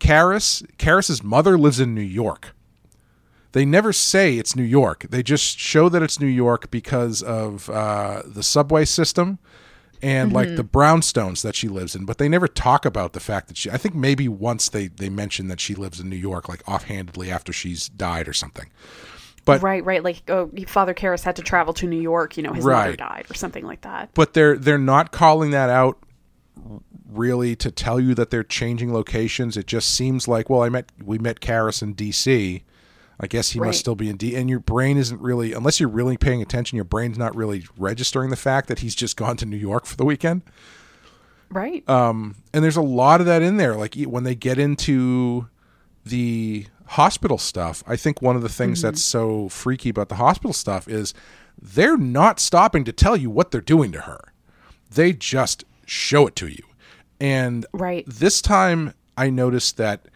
Karras, 0.00 0.64
Karras's 0.78 1.22
mother 1.22 1.56
lives 1.58 1.80
in 1.80 1.94
New 1.94 2.00
York. 2.02 2.54
They 3.52 3.64
never 3.64 3.92
say 3.92 4.36
it's 4.36 4.54
New 4.54 4.62
York. 4.62 5.06
They 5.08 5.22
just 5.22 5.58
show 5.58 5.88
that 5.88 6.02
it's 6.02 6.20
New 6.20 6.26
York 6.26 6.70
because 6.70 7.22
of 7.22 7.70
uh, 7.70 8.22
the 8.26 8.42
subway 8.42 8.84
system 8.84 9.38
and 10.02 10.30
like 10.30 10.56
the 10.56 10.64
brownstones 10.64 11.40
that 11.42 11.54
she 11.54 11.66
lives 11.68 11.94
in. 11.96 12.04
But 12.04 12.18
they 12.18 12.28
never 12.28 12.48
talk 12.48 12.84
about 12.84 13.14
the 13.14 13.20
fact 13.20 13.48
that 13.48 13.56
she. 13.56 13.70
I 13.70 13.78
think 13.78 13.94
maybe 13.94 14.28
once 14.28 14.68
they 14.68 14.88
they 14.88 15.08
mention 15.08 15.48
that 15.48 15.58
she 15.60 15.74
lives 15.74 16.00
in 16.00 16.10
New 16.10 16.16
York, 16.16 16.50
like 16.50 16.62
offhandedly 16.68 17.30
after 17.30 17.50
she's 17.50 17.88
died 17.88 18.28
or 18.28 18.34
something. 18.34 18.66
But 19.46 19.62
Right, 19.62 19.82
right. 19.82 20.04
Like, 20.04 20.28
oh, 20.28 20.50
Father 20.66 20.92
Karras 20.92 21.22
had 21.22 21.36
to 21.36 21.42
travel 21.42 21.72
to 21.74 21.86
New 21.86 22.00
York. 22.00 22.36
You 22.36 22.42
know, 22.42 22.52
his 22.52 22.64
mother 22.66 22.96
died 22.96 23.24
or 23.30 23.34
something 23.34 23.64
like 23.64 23.80
that. 23.82 24.10
but 24.12 24.34
they're 24.34 24.58
they're 24.58 24.76
not 24.76 25.10
calling 25.12 25.52
that 25.52 25.70
out 25.70 25.98
really 27.08 27.54
to 27.56 27.70
tell 27.70 28.00
you 28.00 28.14
that 28.14 28.30
they're 28.30 28.42
changing 28.42 28.92
locations. 28.92 29.56
It 29.56 29.66
just 29.66 29.88
seems 29.94 30.26
like, 30.28 30.50
well, 30.50 30.62
I 30.62 30.68
met 30.68 30.90
we 31.02 31.18
met 31.18 31.40
Karras 31.40 31.80
in 31.82 31.92
D.C. 31.94 32.62
I 33.18 33.26
guess 33.26 33.50
he 33.52 33.60
Right. 33.60 33.68
must 33.68 33.78
still 33.78 33.94
be 33.94 34.10
in 34.10 34.16
D. 34.18 34.34
And 34.36 34.50
your 34.50 34.58
brain 34.60 34.98
isn't 34.98 35.20
really, 35.22 35.54
unless 35.54 35.80
you're 35.80 35.88
really 35.88 36.18
paying 36.18 36.42
attention, 36.42 36.76
your 36.76 36.84
brain's 36.84 37.16
not 37.16 37.34
really 37.34 37.64
registering 37.78 38.28
the 38.28 38.36
fact 38.36 38.68
that 38.68 38.80
he's 38.80 38.94
just 38.94 39.16
gone 39.22 39.36
to 39.38 39.46
New 39.46 39.56
York 39.56 39.86
for 39.86 39.96
the 39.96 40.04
weekend. 40.04 40.42
Right. 41.48 41.88
Um, 41.88 42.34
And 42.52 42.62
there's 42.64 42.76
a 42.76 42.82
lot 42.82 43.20
of 43.20 43.26
that 43.26 43.40
in 43.40 43.56
there. 43.56 43.74
Like 43.76 43.94
when 43.94 44.24
they 44.24 44.34
get 44.34 44.58
into 44.58 45.48
the 46.04 46.66
hospital 46.86 47.38
stuff, 47.38 47.82
I 47.86 47.96
think 47.96 48.22
one 48.22 48.36
of 48.36 48.42
the 48.42 48.48
things 48.48 48.82
that's 48.82 49.02
so 49.02 49.48
freaky 49.48 49.88
about 49.90 50.08
the 50.08 50.16
hospital 50.16 50.52
stuff 50.52 50.88
is 50.88 51.14
they're 51.60 51.96
not 51.96 52.38
stopping 52.40 52.84
to 52.84 52.92
tell 52.92 53.16
you 53.16 53.30
what 53.30 53.50
they're 53.50 53.60
doing 53.60 53.92
to 53.92 54.02
her. 54.02 54.32
They 54.90 55.12
just 55.12 55.64
show 55.84 56.26
it 56.26 56.36
to 56.36 56.48
you. 56.48 56.62
And 57.20 57.66
Right. 57.72 58.04
this 58.06 58.40
time 58.42 58.94
I 59.16 59.30
noticed 59.30 59.76
that 59.78 60.06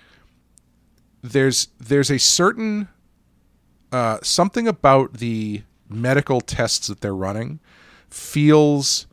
there's 1.23 1.69
there's 1.79 2.11
a 2.11 2.19
certain 2.19 2.89
uh, 3.93 4.19
something 4.23 4.69
about 4.69 5.15
the 5.15 5.63
medical 5.89 6.41
tests 6.41 6.87
that 6.87 7.01
they're 7.01 7.15
running 7.15 7.59
feels 8.09 9.07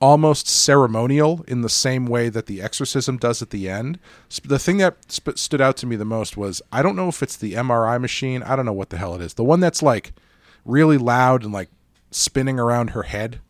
almost 0.00 0.48
ceremonial 0.48 1.44
in 1.46 1.60
the 1.60 1.68
same 1.68 2.06
way 2.06 2.28
that 2.30 2.46
the 2.46 2.62
exorcism 2.62 3.16
does 3.18 3.42
at 3.42 3.50
the 3.50 3.68
end. 3.68 3.98
Sp- 4.32 4.48
The 4.48 4.58
thing 4.58 4.78
that 4.78 4.96
sp- 5.12 5.36
stood 5.36 5.60
out 5.60 5.76
to 5.78 5.86
me 5.86 5.96
the 5.96 6.04
most 6.04 6.36
was 6.36 6.62
I 6.72 6.82
don't 6.82 6.96
know 6.96 7.08
if 7.08 7.22
it's 7.22 7.36
the 7.36 7.52
MRI 7.54 8.00
machine. 8.00 8.42
I 8.42 8.56
don't 8.56 8.64
know 8.66 8.72
what 8.72 8.90
the 8.90 8.96
hell 8.98 9.14
it 9.14 9.20
is. 9.20 9.34
The 9.34 9.44
one 9.44 9.60
that's 9.60 9.82
like 9.82 10.12
really 10.64 10.96
loud 10.98 11.44
and 11.44 11.52
like 11.52 11.68
spinning 12.10 12.58
around 12.58 12.90
her 12.90 13.02
head. 13.04 13.40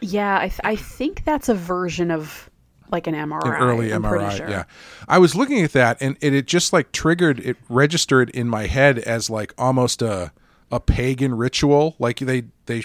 yeah, 0.00 0.36
I, 0.38 0.48
th- 0.48 0.60
I 0.64 0.76
think 0.76 1.24
that's 1.24 1.48
a 1.48 1.54
version 1.54 2.10
of 2.10 2.50
like 2.90 3.06
an 3.06 3.14
MRI. 3.14 3.44
an 3.46 3.52
early 3.62 3.90
I'm 3.92 4.02
MRI. 4.02 4.36
sure. 4.36 4.50
Yeah, 4.50 4.64
I 5.08 5.18
was 5.18 5.34
looking 5.34 5.62
at 5.62 5.72
that, 5.72 5.96
and 6.02 6.16
it, 6.20 6.34
it 6.34 6.46
just 6.46 6.72
like 6.72 6.92
triggered. 6.92 7.40
It 7.40 7.56
registered 7.68 8.28
in 8.30 8.48
my 8.48 8.66
head 8.66 8.98
as 8.98 9.30
like 9.30 9.54
almost 9.56 10.02
a 10.02 10.32
a 10.70 10.78
pagan 10.80 11.34
ritual, 11.34 11.96
like 11.98 12.18
they 12.18 12.44
they 12.66 12.82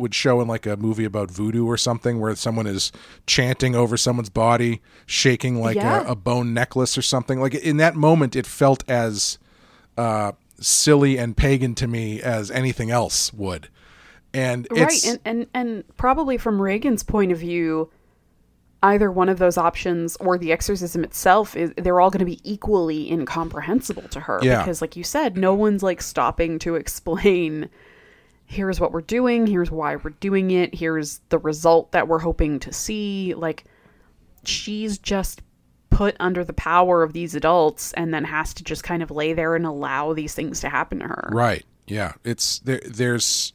would 0.00 0.14
show 0.14 0.40
in 0.40 0.48
like 0.48 0.66
a 0.66 0.76
movie 0.76 1.04
about 1.04 1.30
voodoo 1.30 1.66
or 1.66 1.76
something, 1.76 2.18
where 2.20 2.34
someone 2.36 2.66
is 2.66 2.90
chanting 3.26 3.74
over 3.74 3.96
someone's 3.96 4.30
body, 4.30 4.80
shaking 5.06 5.60
like 5.60 5.76
Yeah. 5.76 6.06
a, 6.06 6.12
a 6.12 6.14
bone 6.16 6.52
necklace 6.54 6.96
or 6.98 7.02
something. 7.02 7.40
Like 7.40 7.54
in 7.54 7.76
that 7.78 7.94
moment, 7.94 8.34
it 8.36 8.46
felt 8.46 8.82
as 8.88 9.38
uh, 9.96 10.32
silly 10.60 11.18
and 11.18 11.36
pagan 11.36 11.74
to 11.76 11.86
me 11.86 12.20
as 12.22 12.50
anything 12.50 12.90
else 12.90 13.32
would. 13.32 13.68
And 14.32 14.66
Right, 14.70 15.04
and, 15.06 15.18
and 15.24 15.46
and 15.52 15.96
probably 15.96 16.38
from 16.38 16.62
Regan's 16.62 17.02
point 17.02 17.32
of 17.32 17.38
view, 17.38 17.90
either 18.82 19.10
one 19.10 19.28
of 19.28 19.38
those 19.38 19.58
options 19.58 20.16
or 20.16 20.38
the 20.38 20.52
exorcism 20.52 21.02
itself 21.04 21.56
is 21.56 21.72
they're 21.76 22.00
all 22.00 22.10
going 22.10 22.20
to 22.20 22.24
be 22.24 22.40
equally 22.44 23.10
incomprehensible 23.10 24.04
to 24.08 24.20
her 24.20 24.38
Yeah. 24.42 24.58
because 24.62 24.80
like 24.80 24.94
you 24.96 25.02
said, 25.04 25.36
no 25.36 25.52
one's 25.54 25.82
like 25.82 26.00
stopping 26.00 26.58
to 26.60 26.74
explain 26.76 27.68
here's 28.50 28.80
what 28.80 28.90
we're 28.90 29.00
doing, 29.00 29.46
here's 29.46 29.70
why 29.70 29.94
we're 29.94 30.10
doing 30.10 30.50
it, 30.50 30.74
here's 30.74 31.20
the 31.28 31.38
result 31.38 31.92
that 31.92 32.08
we're 32.08 32.18
hoping 32.18 32.58
to 32.58 32.72
see. 32.72 33.32
Like 33.34 33.64
she's 34.44 34.98
just 34.98 35.40
put 35.88 36.16
under 36.18 36.42
the 36.42 36.52
power 36.52 37.04
of 37.04 37.12
these 37.12 37.36
adults 37.36 37.92
and 37.92 38.12
then 38.12 38.24
has 38.24 38.52
to 38.54 38.64
just 38.64 38.82
kind 38.82 39.04
of 39.04 39.10
lay 39.12 39.34
there 39.34 39.54
and 39.54 39.64
allow 39.64 40.12
these 40.14 40.34
things 40.34 40.60
to 40.60 40.68
happen 40.68 40.98
to 40.98 41.06
her. 41.06 41.28
Right. 41.30 41.64
Yeah. 41.86 42.14
It's 42.24 42.58
there. 42.58 42.80
There's 42.84 43.52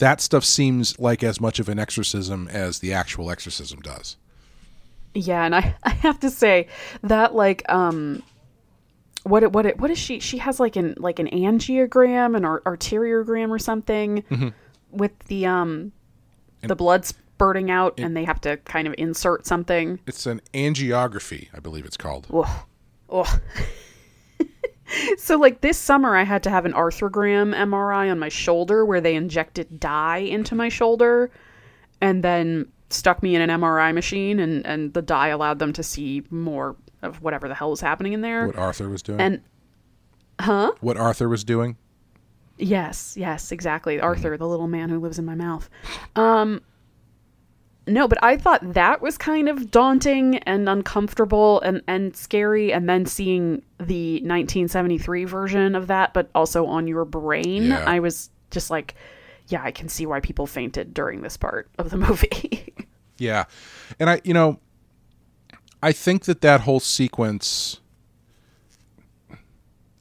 that 0.00 0.20
stuff 0.20 0.44
seems 0.44 0.98
like 0.98 1.22
as 1.22 1.40
much 1.40 1.60
of 1.60 1.68
an 1.68 1.78
exorcism 1.78 2.48
as 2.48 2.80
the 2.80 2.92
actual 2.92 3.30
exorcism 3.30 3.78
does. 3.80 4.16
Yeah, 5.14 5.44
and 5.44 5.54
I, 5.54 5.76
I 5.84 5.90
have 5.90 6.18
to 6.20 6.30
say 6.30 6.66
that 7.02 7.32
like 7.32 7.62
um 7.68 8.24
what 9.24 9.42
it, 9.42 9.52
what 9.52 9.66
it, 9.66 9.78
what 9.78 9.90
is 9.90 9.98
she 9.98 10.18
she 10.20 10.38
has 10.38 10.58
like 10.60 10.76
an 10.76 10.94
like 10.98 11.18
an 11.18 11.28
angiogram 11.28 12.36
an 12.36 12.44
ar- 12.44 12.60
arteriogram 12.62 13.50
or 13.50 13.58
something 13.58 14.22
Mm-hmm. 14.30 14.48
with 14.90 15.16
the 15.28 15.46
um 15.46 15.92
the 16.62 16.76
blood 16.76 17.04
spurting 17.04 17.70
out 17.70 17.98
and 17.98 18.16
they 18.16 18.24
have 18.24 18.40
to 18.42 18.56
kind 18.58 18.86
of 18.86 18.94
insert 18.98 19.46
something. 19.46 19.98
It's 20.06 20.26
an 20.26 20.40
angiography, 20.54 21.48
I 21.52 21.58
believe 21.60 21.84
it's 21.84 21.96
called. 21.96 22.26
Ugh. 22.32 22.48
Ugh. 23.10 23.40
so 25.18 25.36
like 25.38 25.60
this 25.60 25.78
summer 25.78 26.16
I 26.16 26.22
had 26.24 26.42
to 26.44 26.50
have 26.50 26.64
an 26.66 26.72
arthrogram 26.72 27.54
MRI 27.54 28.10
on 28.10 28.18
my 28.18 28.28
shoulder 28.28 28.84
where 28.84 29.00
they 29.00 29.14
injected 29.14 29.80
dye 29.80 30.18
into 30.18 30.54
my 30.54 30.68
shoulder 30.68 31.30
and 32.00 32.22
then 32.22 32.66
stuck 32.90 33.22
me 33.22 33.34
in 33.34 33.40
an 33.40 33.60
MRI 33.60 33.94
machine 33.94 34.38
and 34.38 34.66
and 34.66 34.92
the 34.94 35.02
dye 35.02 35.28
allowed 35.28 35.58
them 35.58 35.72
to 35.72 35.82
see 35.82 36.22
more 36.30 36.76
of 37.02 37.22
whatever 37.22 37.48
the 37.48 37.54
hell 37.54 37.70
was 37.70 37.80
happening 37.80 38.12
in 38.12 38.20
there. 38.20 38.46
What 38.46 38.56
Arthur 38.56 38.88
was 38.88 39.02
doing. 39.02 39.20
And 39.20 39.42
huh? 40.40 40.72
what 40.80 40.96
Arthur 40.96 41.28
was 41.28 41.44
doing. 41.44 41.76
Yes, 42.58 43.16
yes, 43.16 43.50
exactly. 43.50 44.00
Arthur, 44.00 44.36
the 44.36 44.46
little 44.46 44.68
man 44.68 44.88
who 44.88 44.98
lives 45.00 45.18
in 45.18 45.24
my 45.24 45.34
mouth. 45.34 45.68
Um 46.16 46.62
no, 47.86 48.06
but 48.06 48.22
I 48.22 48.36
thought 48.36 48.74
that 48.74 49.02
was 49.02 49.18
kind 49.18 49.48
of 49.48 49.70
daunting 49.72 50.38
and 50.38 50.68
uncomfortable 50.68 51.60
and, 51.62 51.82
and 51.88 52.14
scary. 52.14 52.72
And 52.72 52.88
then 52.88 53.06
seeing 53.06 53.62
the 53.78 54.14
1973 54.20 55.24
version 55.24 55.74
of 55.74 55.88
that, 55.88 56.14
but 56.14 56.30
also 56.32 56.64
on 56.66 56.86
your 56.86 57.04
brain, 57.04 57.64
Yeah. 57.64 57.84
I 57.84 57.98
was 57.98 58.30
just 58.52 58.70
like, 58.70 58.94
yeah, 59.48 59.62
I 59.64 59.72
can 59.72 59.88
see 59.88 60.06
why 60.06 60.20
people 60.20 60.46
fainted 60.46 60.94
during 60.94 61.22
this 61.22 61.36
part 61.36 61.70
of 61.76 61.90
the 61.90 61.96
movie. 62.08 62.72
Yeah, 63.18 63.44
and 63.98 64.08
I, 64.08 64.20
you 64.24 64.34
know, 64.34 64.58
I 65.82 65.92
think 65.92 66.24
that 66.24 66.40
that 66.42 66.62
whole 66.62 66.80
sequence, 66.80 67.80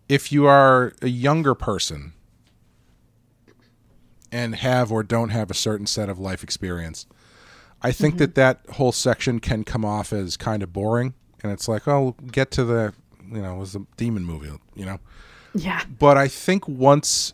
if 0.07 0.31
you 0.31 0.45
are 0.45 0.93
a 1.01 1.07
younger 1.07 1.55
person 1.55 2.13
and 4.31 4.55
have 4.55 4.91
or 4.91 5.01
don't 5.01 5.29
have 5.29 5.49
a 5.49 5.55
certain 5.55 5.87
set 5.87 6.07
of 6.07 6.19
life 6.19 6.43
experience, 6.43 7.07
I 7.81 7.91
think 7.91 8.13
mm-hmm. 8.13 8.19
that 8.19 8.35
that 8.35 8.59
whole 8.73 8.91
section 8.91 9.39
can 9.39 9.63
come 9.63 9.83
off 9.83 10.13
as 10.13 10.37
kind 10.37 10.61
of 10.61 10.71
boring, 10.71 11.15
and 11.41 11.51
it's 11.51 11.67
like, 11.67 11.87
oh, 11.87 12.15
get 12.31 12.51
to 12.51 12.63
the, 12.63 12.93
you 13.31 13.41
know, 13.41 13.55
it 13.55 13.59
was 13.59 13.75
a 13.75 13.85
demon 13.97 14.23
movie, 14.23 14.51
you 14.75 14.85
know. 14.85 14.99
yeah. 15.55 15.83
But 15.97 16.15
I 16.15 16.27
think 16.27 16.67
once 16.67 17.33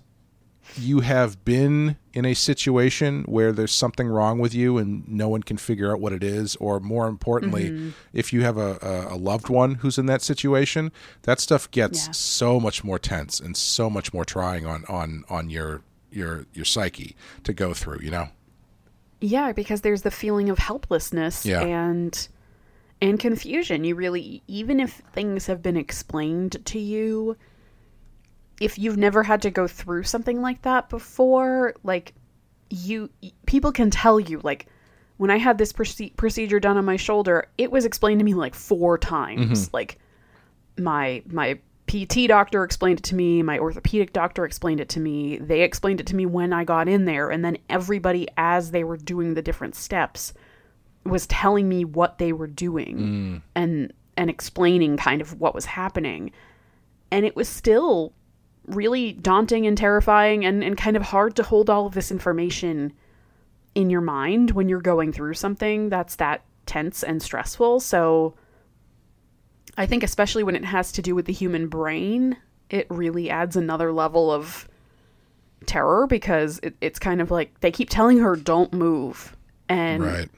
you 0.75 0.99
have 1.01 1.43
been 1.45 1.97
in 2.13 2.25
a 2.25 2.33
situation 2.33 3.23
where 3.23 3.51
there's 3.51 3.73
something 3.73 4.07
wrong 4.07 4.39
with 4.39 4.53
you 4.53 4.77
and 4.77 5.07
no 5.07 5.29
one 5.29 5.43
can 5.43 5.57
figure 5.57 5.91
out 5.91 5.99
what 5.99 6.13
it 6.13 6.23
is, 6.23 6.55
or 6.57 6.79
more 6.79 7.07
importantly, 7.07 7.69
mm-hmm. 7.69 7.89
if 8.13 8.33
you 8.33 8.41
have 8.41 8.57
a, 8.57 8.77
a, 8.81 9.15
a 9.15 9.17
loved 9.17 9.49
one 9.49 9.75
who's 9.75 9.97
in 9.97 10.05
that 10.07 10.21
situation, 10.21 10.91
that 11.23 11.39
stuff 11.39 11.69
gets 11.71 12.07
Yeah. 12.07 12.11
so 12.11 12.59
much 12.59 12.83
more 12.83 12.99
tense 12.99 13.39
and 13.39 13.55
so 13.55 13.89
much 13.89 14.13
more 14.13 14.25
trying 14.25 14.65
on 14.65 14.83
on 14.89 15.23
on 15.29 15.49
your 15.49 15.81
your 16.11 16.45
your 16.53 16.65
psyche 16.65 17.15
to 17.43 17.53
go 17.53 17.73
through. 17.73 17.99
You 18.01 18.11
know? 18.11 18.29
Yeah, 19.21 19.51
because 19.51 19.81
there's 19.81 20.03
the 20.03 20.11
feeling 20.11 20.49
of 20.49 20.59
helplessness 20.59 21.45
Yeah. 21.45 21.61
and 21.61 22.27
and 23.01 23.19
confusion. 23.19 23.83
You 23.83 23.95
really 23.95 24.41
even 24.47 24.79
if 24.79 25.01
things 25.13 25.47
have 25.47 25.61
been 25.61 25.77
explained 25.77 26.63
to 26.65 26.79
you, 26.79 27.37
if 28.59 28.77
you've 28.77 28.97
never 28.97 29.23
had 29.23 29.41
to 29.43 29.51
go 29.51 29.67
through 29.67 30.03
something 30.03 30.41
like 30.41 30.61
that 30.63 30.89
before, 30.89 31.75
like 31.83 32.13
you 32.69 33.09
people 33.45 33.71
can 33.71 33.89
tell 33.89 34.19
you 34.19 34.39
like 34.43 34.67
when 35.17 35.31
I 35.31 35.37
had 35.37 35.57
this 35.57 35.73
proce- 35.73 36.15
procedure 36.15 36.59
done 36.59 36.77
on 36.77 36.85
my 36.85 36.95
shoulder, 36.95 37.47
it 37.57 37.71
was 37.71 37.85
explained 37.85 38.19
to 38.19 38.25
me 38.25 38.33
like 38.33 38.55
four 38.55 38.97
times. 38.97 39.67
Mm-hmm. 39.67 39.75
Like 39.75 39.99
my 40.77 41.23
my 41.27 41.59
PT 41.87 42.27
doctor 42.27 42.63
explained 42.63 42.99
it 42.99 43.03
to 43.03 43.15
me, 43.15 43.41
my 43.41 43.57
orthopedic 43.59 44.11
doctor 44.13 44.45
explained 44.45 44.79
it 44.79 44.89
to 44.89 44.99
me. 44.99 45.37
They 45.37 45.61
explained 45.61 46.01
it 46.01 46.07
to 46.07 46.15
me 46.15 46.25
when 46.25 46.51
I 46.51 46.63
got 46.63 46.89
in 46.89 47.05
there 47.05 47.29
and 47.29 47.45
then 47.45 47.57
everybody 47.69 48.27
as 48.37 48.71
they 48.71 48.83
were 48.83 48.97
doing 48.97 49.33
the 49.33 49.41
different 49.41 49.75
steps 49.75 50.33
was 51.05 51.25
telling 51.27 51.69
me 51.69 51.85
what 51.85 52.17
they 52.17 52.33
were 52.33 52.47
doing 52.47 52.97
mm. 52.97 53.41
and 53.55 53.93
and 54.17 54.29
explaining 54.29 54.97
kind 54.97 55.21
of 55.21 55.39
what 55.39 55.55
was 55.55 55.65
happening 55.65 56.31
and 57.11 57.25
it 57.25 57.35
was 57.35 57.47
still 57.47 58.13
really 58.67 59.13
daunting 59.13 59.65
and 59.65 59.77
terrifying 59.77 60.45
and, 60.45 60.63
and 60.63 60.77
kind 60.77 60.95
of 60.97 61.03
hard 61.03 61.35
to 61.37 61.43
hold 61.43 61.69
all 61.69 61.85
of 61.85 61.93
this 61.93 62.11
information 62.11 62.93
in 63.75 63.89
your 63.89 64.01
mind 64.01 64.51
when 64.51 64.67
you're 64.69 64.81
going 64.81 65.11
through 65.13 65.33
something 65.33 65.89
that's 65.89 66.15
that 66.17 66.43
tense 66.65 67.01
and 67.03 67.21
stressful 67.21 67.79
so 67.79 68.33
i 69.77 69.85
think 69.85 70.03
especially 70.03 70.43
when 70.43 70.55
it 70.55 70.65
has 70.65 70.91
to 70.91 71.01
do 71.01 71.15
with 71.15 71.25
the 71.25 71.33
human 71.33 71.67
brain 71.67 72.35
it 72.69 72.85
really 72.89 73.29
adds 73.29 73.55
another 73.55 73.93
level 73.93 74.31
of 74.31 74.67
terror 75.65 76.07
because 76.07 76.59
it, 76.63 76.75
it's 76.81 76.99
kind 76.99 77.21
of 77.21 77.31
like 77.31 77.57
they 77.61 77.71
keep 77.71 77.89
telling 77.89 78.17
her 78.19 78.35
don't 78.35 78.73
move 78.73 79.35
and 79.69 80.03
Right. 80.03 80.29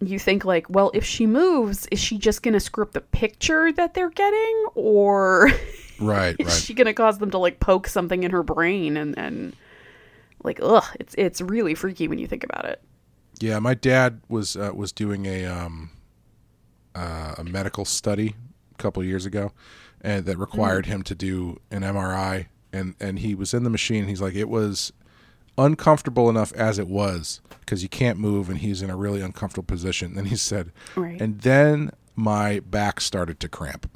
you 0.00 0.18
think 0.18 0.44
like 0.44 0.70
well 0.70 0.90
if 0.94 1.04
she 1.04 1.26
moves 1.26 1.86
is 1.90 1.98
she 1.98 2.16
just 2.18 2.42
going 2.42 2.54
to 2.54 2.60
screw 2.60 2.84
up 2.84 2.92
the 2.92 3.00
picture 3.00 3.70
that 3.72 3.94
they're 3.94 4.10
getting 4.10 4.66
or 4.74 5.50
Right. 6.00 6.36
is 6.38 6.64
she 6.64 6.74
going 6.74 6.86
to 6.86 6.94
cause 6.94 7.18
them 7.18 7.30
to 7.30 7.38
like 7.38 7.60
poke 7.60 7.86
something 7.88 8.22
in 8.22 8.30
her 8.30 8.42
brain 8.42 8.96
and 8.96 9.16
and 9.18 9.54
like 10.42 10.58
ugh 10.62 10.84
it's 11.00 11.14
it's 11.16 11.40
really 11.40 11.74
freaky 11.74 12.08
when 12.08 12.18
you 12.18 12.26
think 12.26 12.44
about 12.44 12.64
it 12.66 12.82
Yeah, 13.40 13.58
my 13.60 13.74
dad 13.74 14.20
was 14.28 14.56
uh, 14.56 14.70
was 14.74 14.92
doing 14.92 15.26
a 15.26 15.44
um, 15.46 15.90
uh, 16.94 17.34
a 17.38 17.44
medical 17.44 17.84
study 17.84 18.34
a 18.72 18.82
couple 18.82 19.02
of 19.02 19.08
years 19.08 19.26
ago, 19.26 19.52
and 20.00 20.24
that 20.26 20.36
required 20.38 20.86
him 20.86 21.02
to 21.02 21.14
do 21.14 21.60
an 21.70 21.82
MRI, 21.82 22.46
and 22.72 22.94
and 23.00 23.18
he 23.20 23.34
was 23.34 23.52
in 23.54 23.64
the 23.64 23.70
machine. 23.70 24.06
He's 24.06 24.20
like, 24.20 24.34
it 24.34 24.48
was 24.48 24.92
uncomfortable 25.56 26.28
enough 26.28 26.52
as 26.54 26.78
it 26.78 26.88
was 26.88 27.40
because 27.60 27.82
you 27.82 27.88
can't 27.88 28.18
move, 28.18 28.48
and 28.48 28.58
he's 28.58 28.82
in 28.82 28.90
a 28.90 28.96
really 28.96 29.20
uncomfortable 29.20 29.66
position. 29.66 30.16
And 30.18 30.28
he 30.28 30.36
said, 30.36 30.72
Right. 30.96 31.20
and 31.20 31.40
then 31.40 31.90
my 32.16 32.60
back 32.60 33.00
started 33.00 33.40
to 33.40 33.48
cramp. 33.48 33.90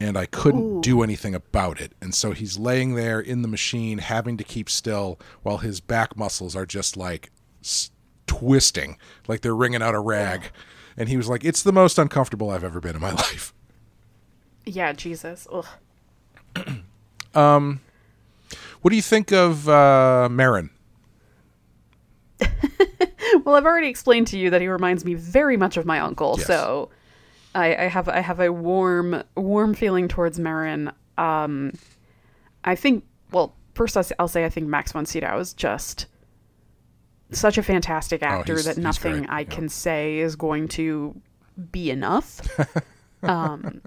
And 0.00 0.16
I 0.16 0.24
couldn't 0.24 0.80
do 0.80 1.02
anything 1.02 1.34
about 1.34 1.78
it. 1.80 1.92
And 2.00 2.14
so 2.14 2.32
he's 2.32 2.58
laying 2.58 2.94
there 2.94 3.20
in 3.20 3.42
the 3.42 3.48
machine, 3.48 3.98
having 3.98 4.38
to 4.38 4.44
keep 4.44 4.70
still 4.70 5.20
while 5.42 5.58
his 5.58 5.80
back 5.80 6.16
muscles 6.16 6.56
are 6.56 6.64
just 6.64 6.96
like 6.96 7.30
s- 7.62 7.90
twisting, 8.26 8.96
like 9.28 9.42
they're 9.42 9.54
wringing 9.54 9.82
out 9.82 9.94
a 9.94 10.00
rag. 10.00 10.52
And 10.96 11.08
he 11.10 11.18
was 11.18 11.28
like, 11.28 11.44
It's 11.44 11.62
the 11.62 11.72
most 11.72 11.98
uncomfortable 11.98 12.48
I've 12.50 12.64
ever 12.64 12.80
been 12.80 12.96
in 12.96 13.02
my 13.02 13.10
life. 13.26 13.52
yeah 14.66 14.92
jesus 14.92 15.46
ugh 15.52 15.66
What 18.82 18.88
do 18.90 18.96
you 18.96 19.02
think 19.02 19.32
of 19.32 19.68
uh, 19.68 20.28
Merrin? 20.30 20.70
well 23.44 23.54
i've 23.54 23.66
already 23.66 23.88
explained 23.88 24.26
to 24.28 24.38
you 24.38 24.48
that 24.50 24.60
he 24.60 24.68
reminds 24.68 25.04
me 25.04 25.14
very 25.14 25.56
much 25.56 25.76
of 25.76 25.84
my 25.84 26.00
uncle 26.00 26.36
Yes. 26.38 26.46
so 26.46 26.88
I, 27.54 27.74
I 27.74 27.88
have 27.88 28.08
i 28.08 28.20
have 28.20 28.40
a 28.40 28.52
warm 28.52 29.22
warm 29.36 29.74
feeling 29.74 30.08
towards 30.08 30.38
merrin 30.38 30.92
um 31.18 31.72
i 32.64 32.74
think 32.74 33.04
well 33.32 33.54
first 33.74 33.96
I'll 33.96 34.28
say, 34.28 34.44
i 34.44 34.48
think 34.48 34.66
max 34.68 34.92
von 34.92 35.06
sydow 35.06 35.38
is 35.38 35.52
just 35.52 36.06
such 37.32 37.58
a 37.58 37.62
fantastic 37.62 38.22
actor 38.22 38.54
Oh, 38.54 38.62
that 38.62 38.76
nothing 38.78 39.26
i 39.28 39.40
yeah. 39.40 39.44
can 39.46 39.68
say 39.68 40.18
is 40.18 40.36
going 40.36 40.68
to 40.68 41.20
be 41.72 41.90
enough 41.90 42.40
um 43.22 43.80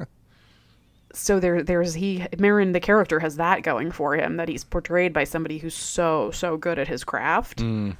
so 1.13 1.39
there 1.39 1.61
there's 1.63 1.93
he 1.93 2.19
Merrin 2.37 2.73
the 2.73 2.79
character 2.79 3.19
has 3.19 3.35
that 3.37 3.61
going 3.63 3.91
for 3.91 4.15
him 4.15 4.37
that 4.37 4.49
he's 4.49 4.63
portrayed 4.63 5.13
by 5.13 5.23
somebody 5.23 5.57
who's 5.59 5.75
so 5.75 6.31
so 6.31 6.57
good 6.57 6.79
at 6.79 6.87
his 6.87 7.03
craft 7.03 7.59
Mm. 7.59 7.95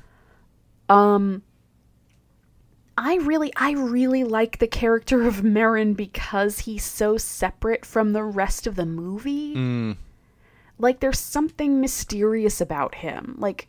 um 0.89 1.41
I 2.97 3.15
really 3.15 3.51
I 3.55 3.71
really 3.71 4.23
like 4.23 4.59
the 4.59 4.67
character 4.67 5.27
of 5.27 5.37
Merrin 5.37 5.95
because 5.95 6.59
he's 6.59 6.85
so 6.85 7.17
separate 7.17 7.85
from 7.85 8.13
the 8.13 8.23
rest 8.23 8.67
of 8.67 8.75
the 8.75 8.85
movie. 8.85 9.55
Mm. 9.55 9.97
Like 10.77 10.99
there's 10.99 11.19
something 11.19 11.81
mysterious 11.81 12.61
about 12.61 12.95
him. 12.95 13.35
Like 13.39 13.67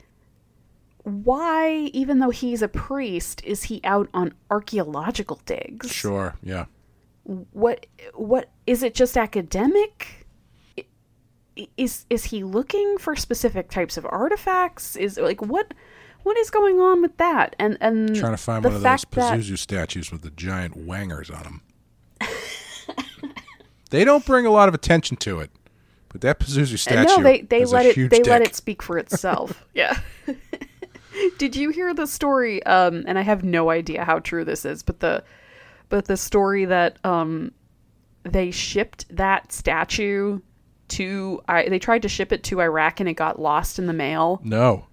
why 1.05 1.91
even 1.93 2.19
though 2.19 2.31
he's 2.31 2.63
a 2.63 2.69
priest 2.69 3.43
is 3.45 3.65
he 3.65 3.81
out 3.85 4.09
on 4.13 4.35
archaeological 4.51 5.41
digs? 5.47 5.91
Sure, 5.91 6.35
yeah. 6.43 6.67
what 7.25 7.87
what 8.15 8.51
is 8.67 8.83
it 8.83 8.95
just 8.95 9.17
academic 9.17 10.27
is 11.77 12.05
is 12.11 12.25
he 12.27 12.43
looking 12.43 12.99
for 12.99 13.15
specific 13.15 13.71
types 13.71 13.97
of 13.97 14.07
artifacts 14.07 14.97
is 14.97 15.19
like 15.19 15.41
what 15.41 15.73
what 16.25 16.37
is 16.37 16.51
going 16.51 16.81
on 16.81 17.01
with 17.01 17.17
that? 17.19 17.55
And 17.59 17.79
and 17.81 18.15
Trying 18.15 18.33
to 18.33 18.37
find 18.37 18.65
one 18.65 18.75
of 18.75 18.81
those 18.81 18.83
fact 18.83 19.13
that- 19.13 19.39
Pazuzu 19.39 19.57
statues 19.57 20.11
with 20.11 20.23
the 20.23 20.31
giant 20.31 20.77
wangers 20.77 21.31
on 21.31 21.43
them. 21.45 21.63
they 23.91 24.05
don't 24.05 24.27
bring 24.27 24.45
a 24.47 24.51
lot 24.51 24.69
of 24.69 24.75
attention 24.75 25.17
to 25.19 25.41
it, 25.41 25.51
but 26.09 26.21
that 26.23 26.41
Pazuzu 26.41 26.79
statue 26.79 27.05
no 27.05 27.23
they 27.23 27.43
they 27.43 27.65
let 27.65 27.87
it 27.87 28.11
they 28.11 28.23
let 28.23 28.43
it 28.43 28.57
speak 28.57 28.83
for 28.83 28.99
itself. 28.99 29.65
Yeah. 29.75 29.99
Did 31.39 31.55
you 31.55 31.71
hear 31.71 31.95
the 31.95 32.07
story 32.07 32.61
um 32.65 33.05
and 33.07 33.19
i 33.19 33.23
have 33.23 33.45
no 33.45 33.71
idea 33.71 34.05
how 34.05 34.19
true 34.19 34.45
this 34.45 34.65
is 34.65 34.83
but 34.83 34.99
the 34.99 35.23
but 35.89 36.07
the 36.07 36.17
story 36.17 36.65
that 36.65 36.99
um 37.05 37.53
they 38.25 38.51
shipped 38.51 39.07
that 39.15 39.53
statue 39.53 40.41
to 40.89 41.41
I, 41.49 41.69
they 41.69 41.79
tried 41.79 42.03
to 42.03 42.09
ship 42.09 42.33
it 42.33 42.43
to 42.45 42.61
iraq 42.61 42.99
and 42.99 43.09
it 43.09 43.15
got 43.15 43.41
lost 43.41 43.79
in 43.79 43.87
the 43.87 43.93
mail? 43.93 44.41
No. 44.43 44.87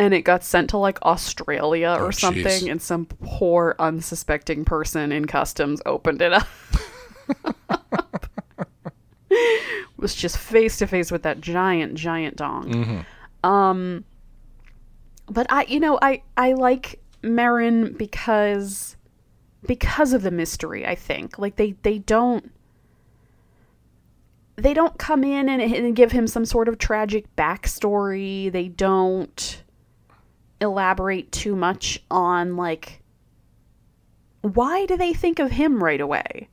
And 0.00 0.14
it 0.14 0.22
got 0.22 0.42
sent 0.42 0.70
to 0.70 0.78
like 0.78 0.98
Australia 1.02 1.94
or 1.98 2.06
Oh, 2.06 2.10
something, 2.10 2.44
jeez. 2.46 2.70
and 2.70 2.80
some 2.80 3.04
poor 3.04 3.76
unsuspecting 3.78 4.64
person 4.64 5.12
in 5.12 5.26
customs 5.26 5.82
opened 5.84 6.22
it 6.22 6.32
up. 6.32 6.48
Was 9.98 10.14
just 10.14 10.38
face 10.38 10.78
to 10.78 10.86
face 10.86 11.10
with 11.12 11.22
that 11.24 11.42
giant, 11.42 11.94
giant 11.94 12.36
dong. 12.36 13.04
Um, 13.44 14.04
but 15.28 15.46
I, 15.50 15.64
you 15.64 15.78
know, 15.78 15.98
I 16.00 16.22
I 16.38 16.54
like 16.54 16.98
Merrin 17.22 17.98
because 17.98 18.96
because 19.66 20.14
of 20.14 20.22
the 20.22 20.30
mystery. 20.30 20.86
I 20.86 20.94
think 20.94 21.38
like 21.38 21.56
they 21.56 21.72
they 21.82 21.98
don't 21.98 22.50
they 24.56 24.72
don't 24.72 24.96
come 24.98 25.22
in 25.24 25.50
and, 25.50 25.60
and 25.60 25.94
give 25.94 26.12
him 26.12 26.26
some 26.26 26.46
sort 26.46 26.68
of 26.68 26.78
tragic 26.78 27.26
backstory. 27.36 28.50
They 28.50 28.68
don't 28.68 29.62
elaborate 30.60 31.32
too 31.32 31.56
much 31.56 32.02
on 32.10 32.56
like 32.56 33.00
why 34.42 34.86
do 34.86 34.96
they 34.96 35.12
think 35.12 35.38
of 35.38 35.50
him 35.50 35.82
right 35.82 36.00
away 36.00 36.48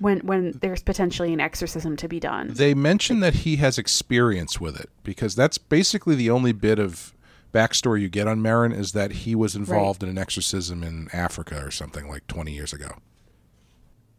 when 0.00 0.18
when 0.20 0.52
there's 0.60 0.82
potentially 0.82 1.32
an 1.32 1.40
exorcism 1.40 1.96
to 1.96 2.08
be 2.08 2.18
done. 2.18 2.48
They 2.52 2.74
mention 2.74 3.20
that 3.20 3.34
he 3.34 3.56
has 3.56 3.78
experience 3.78 4.60
with 4.60 4.80
it 4.80 4.90
because 5.04 5.36
that's 5.36 5.58
basically 5.58 6.16
the 6.16 6.30
only 6.30 6.52
bit 6.52 6.78
of 6.78 7.14
backstory 7.52 8.00
you 8.00 8.08
get 8.08 8.26
on 8.26 8.40
Merrin 8.40 8.76
is 8.76 8.92
that 8.92 9.12
he 9.12 9.34
was 9.34 9.54
involved 9.54 10.02
in 10.02 10.08
an 10.08 10.18
exorcism 10.18 10.82
in 10.82 11.08
Africa 11.12 11.62
or 11.62 11.70
something 11.70 12.08
like 12.08 12.26
20 12.28 12.52
years 12.52 12.72
ago. 12.72 12.96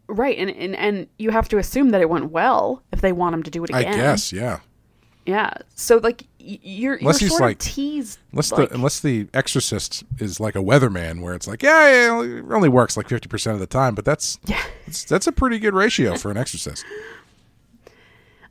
Right, 0.07 0.37
and, 0.37 0.51
and 0.51 0.75
and 0.75 1.07
you 1.17 1.31
have 1.31 1.47
to 1.49 1.57
assume 1.57 1.89
that 1.89 2.01
it 2.01 2.09
went 2.09 2.31
well 2.31 2.83
if 2.91 3.01
they 3.01 3.11
want 3.11 3.33
him 3.33 3.43
to 3.43 3.51
do 3.51 3.63
it 3.63 3.69
again. 3.69 3.93
I 3.93 3.95
guess, 3.95 4.31
yeah. 4.33 4.59
Yeah. 5.31 5.53
So 5.75 5.97
like 5.97 6.23
you're 6.39 6.95
Unless 6.95 7.21
you're 7.21 7.27
he's 7.29 7.37
sort 7.37 7.41
like- 7.49 7.55
of 7.55 7.59
teased. 7.59 8.19
Unless 8.31 8.51
like- 8.51 8.69
the 8.69 8.75
unless 8.75 8.99
the 8.99 9.27
exorcist 9.33 10.03
is 10.19 10.39
like 10.39 10.55
a 10.55 10.59
weatherman 10.59 11.21
where 11.21 11.33
it's 11.33 11.47
like, 11.47 11.63
yeah, 11.63 11.89
yeah 11.89 12.21
it 12.39 12.45
only 12.51 12.69
works 12.69 12.97
like 12.97 13.07
50% 13.07 13.53
of 13.53 13.59
the 13.59 13.67
time, 13.67 13.95
but 13.95 14.03
that's 14.05 14.39
yeah. 14.45 14.61
that's, 14.85 15.03
that's 15.05 15.27
a 15.27 15.31
pretty 15.31 15.59
good 15.59 15.73
ratio 15.73 16.15
for 16.17 16.31
an 16.31 16.37
exorcist. 16.37 16.83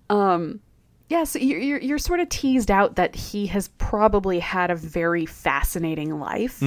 Um. 0.09 0.61
Yeah, 1.09 1.25
so 1.25 1.39
you're, 1.41 1.59
you're 1.59 1.79
you're 1.81 1.99
sort 1.99 2.21
of 2.21 2.29
teased 2.29 2.71
out 2.71 2.95
that 2.97 3.15
he 3.17 3.47
has 3.49 3.69
probably 3.79 4.39
had 4.39 4.71
a 4.71 4.77
very 4.77 5.27
fascinating 5.27 6.19
life, 6.21 6.63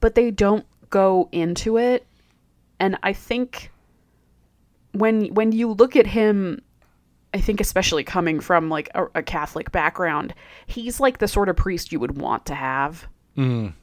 but 0.00 0.14
they 0.14 0.30
don't 0.30 0.64
go 0.90 1.28
into 1.32 1.78
it. 1.78 2.06
And 2.78 2.96
I 3.02 3.12
think 3.12 3.70
when 4.92 5.26
when 5.34 5.50
you 5.52 5.72
look 5.72 5.96
at 5.96 6.06
him, 6.06 6.60
I 7.34 7.40
think 7.40 7.60
especially 7.60 8.04
coming 8.04 8.40
from 8.40 8.70
like 8.70 8.88
a, 8.94 9.06
a 9.16 9.22
Catholic 9.22 9.70
background, 9.70 10.34
he's 10.66 10.98
like 10.98 11.18
the 11.18 11.28
sort 11.28 11.48
of 11.48 11.56
priest 11.56 11.92
you 11.92 12.00
would 12.00 12.18
want 12.18 12.46
to 12.46 12.54
have. 12.54 13.06
Mm. 13.36 13.74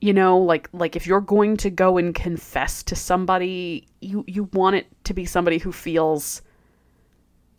You 0.00 0.12
know, 0.12 0.38
like 0.38 0.68
like 0.72 0.96
if 0.96 1.06
you're 1.06 1.20
going 1.20 1.56
to 1.58 1.70
go 1.70 1.98
and 1.98 2.14
confess 2.14 2.82
to 2.84 2.96
somebody, 2.96 3.86
you 4.00 4.24
you 4.26 4.44
want 4.52 4.76
it 4.76 4.86
to 5.04 5.14
be 5.14 5.24
somebody 5.24 5.58
who 5.58 5.72
feels 5.72 6.40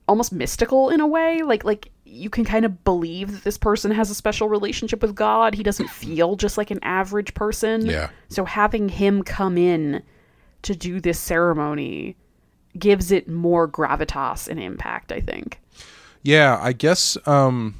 almost 0.07 0.31
mystical 0.33 0.89
in 0.89 1.01
a 1.01 1.05
way 1.05 1.43
like 1.43 1.63
like 1.63 1.91
you 2.03 2.31
can 2.31 2.43
kind 2.43 2.65
of 2.65 2.83
believe 2.83 3.31
that 3.31 3.43
this 3.43 3.59
person 3.59 3.91
has 3.91 4.09
a 4.09 4.15
special 4.15 4.49
relationship 4.49 5.03
with 5.03 5.13
god 5.13 5.53
he 5.53 5.61
doesn't 5.61 5.87
feel 6.01 6.35
just 6.35 6.57
like 6.57 6.71
an 6.71 6.79
average 6.81 7.31
person 7.35 7.85
Yeah. 7.85 8.09
so 8.27 8.43
having 8.43 8.89
him 8.89 9.21
come 9.21 9.55
in 9.55 10.01
to 10.63 10.75
do 10.75 10.99
this 10.99 11.19
ceremony 11.19 12.17
gives 12.79 13.11
it 13.11 13.27
more 13.27 13.67
gravitas 13.67 14.47
and 14.47 14.59
impact 14.59 15.11
i 15.11 15.19
think 15.19 15.59
Yeah, 16.23 16.59
I 16.61 16.73
guess 16.73 17.17
um 17.25 17.75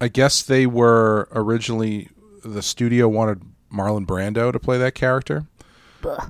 I 0.00 0.08
guess 0.08 0.42
they 0.42 0.66
were 0.66 1.28
originally 1.32 2.08
the 2.44 2.62
studio 2.62 3.08
wanted 3.08 3.42
Marlon 3.72 4.06
Brando 4.06 4.52
to 4.52 4.58
play 4.58 4.78
that 4.78 4.94
character. 4.94 5.46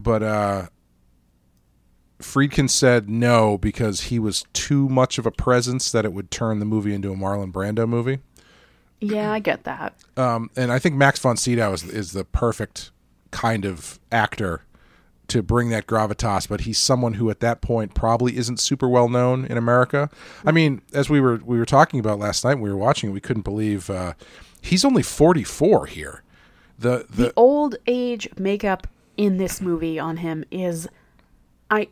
But 0.00 0.22
uh, 0.22 0.66
Friedkin 2.20 2.70
said 2.70 3.08
no 3.08 3.58
because 3.58 4.02
he 4.04 4.18
was 4.18 4.44
too 4.52 4.88
much 4.88 5.18
of 5.18 5.26
a 5.26 5.30
presence 5.30 5.92
that 5.92 6.04
it 6.04 6.12
would 6.12 6.30
turn 6.30 6.58
the 6.58 6.64
movie 6.64 6.94
into 6.94 7.12
a 7.12 7.14
Marlon 7.14 7.52
Brando 7.52 7.86
movie. 7.86 8.20
Yeah, 9.00 9.30
I 9.30 9.38
get 9.38 9.64
that. 9.64 9.94
Um, 10.16 10.50
and 10.56 10.72
I 10.72 10.78
think 10.78 10.96
Max 10.96 11.20
von 11.20 11.36
Sydow 11.36 11.72
is, 11.72 11.84
is 11.84 12.12
the 12.12 12.24
perfect 12.24 12.90
kind 13.30 13.64
of 13.64 14.00
actor 14.10 14.62
to 15.28 15.42
bring 15.42 15.68
that 15.70 15.86
gravitas, 15.86 16.48
but 16.48 16.62
he's 16.62 16.78
someone 16.78 17.14
who 17.14 17.30
at 17.30 17.40
that 17.40 17.60
point 17.60 17.94
probably 17.94 18.36
isn't 18.36 18.58
super 18.60 18.88
well 18.88 19.08
known 19.08 19.44
in 19.44 19.56
America. 19.56 20.10
I 20.44 20.52
mean, 20.52 20.82
as 20.92 21.08
we 21.10 21.20
were 21.20 21.36
we 21.44 21.58
were 21.58 21.66
talking 21.66 22.00
about 22.00 22.18
last 22.18 22.44
night 22.44 22.56
we 22.58 22.70
were 22.70 22.76
watching 22.76 23.12
we 23.12 23.20
couldn't 23.20 23.42
believe 23.42 23.90
uh, 23.90 24.14
he's 24.62 24.84
only 24.84 25.02
44 25.02 25.86
here. 25.86 26.22
The 26.78 27.06
the, 27.10 27.24
the 27.24 27.32
old 27.36 27.76
age 27.86 28.28
makeup 28.38 28.86
in 29.16 29.36
this 29.36 29.60
movie 29.60 29.98
on 29.98 30.18
him 30.18 30.44
is 30.50 30.88
I 31.70 31.88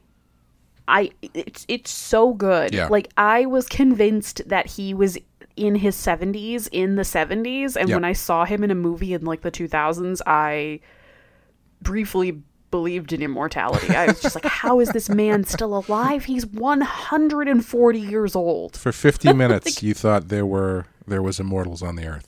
I 0.89 1.11
it's 1.35 1.65
it's 1.69 1.91
so 1.91 2.33
good. 2.33 2.73
Yeah. 2.73 2.87
Like 2.89 3.11
I 3.17 3.47
was 3.47 3.67
convinced 3.69 4.43
that 4.49 4.67
he 4.67 4.95
was 4.95 5.19
in 5.57 5.75
his 5.75 5.97
70s 5.97 6.69
in 6.71 6.97
the 6.97 7.03
70s 7.03 7.77
and 7.77 7.89
Yeah. 7.89 7.97
when 7.97 8.05
I 8.05 8.13
saw 8.13 8.45
him 8.45 8.63
in 8.63 8.71
a 8.71 8.75
movie 8.75 9.13
in 9.15 9.25
like 9.25 9.41
the 9.41 9.51
2000s 9.51 10.21
I 10.27 10.81
briefly 11.83 12.43
believed 12.71 13.13
in 13.13 13.23
immortality. 13.23 13.95
I 13.95 14.07
was 14.07 14.21
just 14.21 14.35
like 14.35 14.45
how 14.45 14.81
is 14.81 14.89
this 14.91 15.09
man 15.09 15.45
still 15.45 15.77
alive? 15.79 16.25
He's 16.25 16.45
140 16.47 17.99
years 18.01 18.35
old. 18.37 18.77
for 18.77 18.93
50 18.93 19.33
minutes 19.45 19.83
you 19.83 19.95
thought 19.95 20.29
there 20.29 20.47
were 20.47 20.87
there 21.07 21.23
was 21.23 21.39
immortals 21.41 21.83
on 21.83 21.97
the 21.97 22.07
earth. 22.07 22.27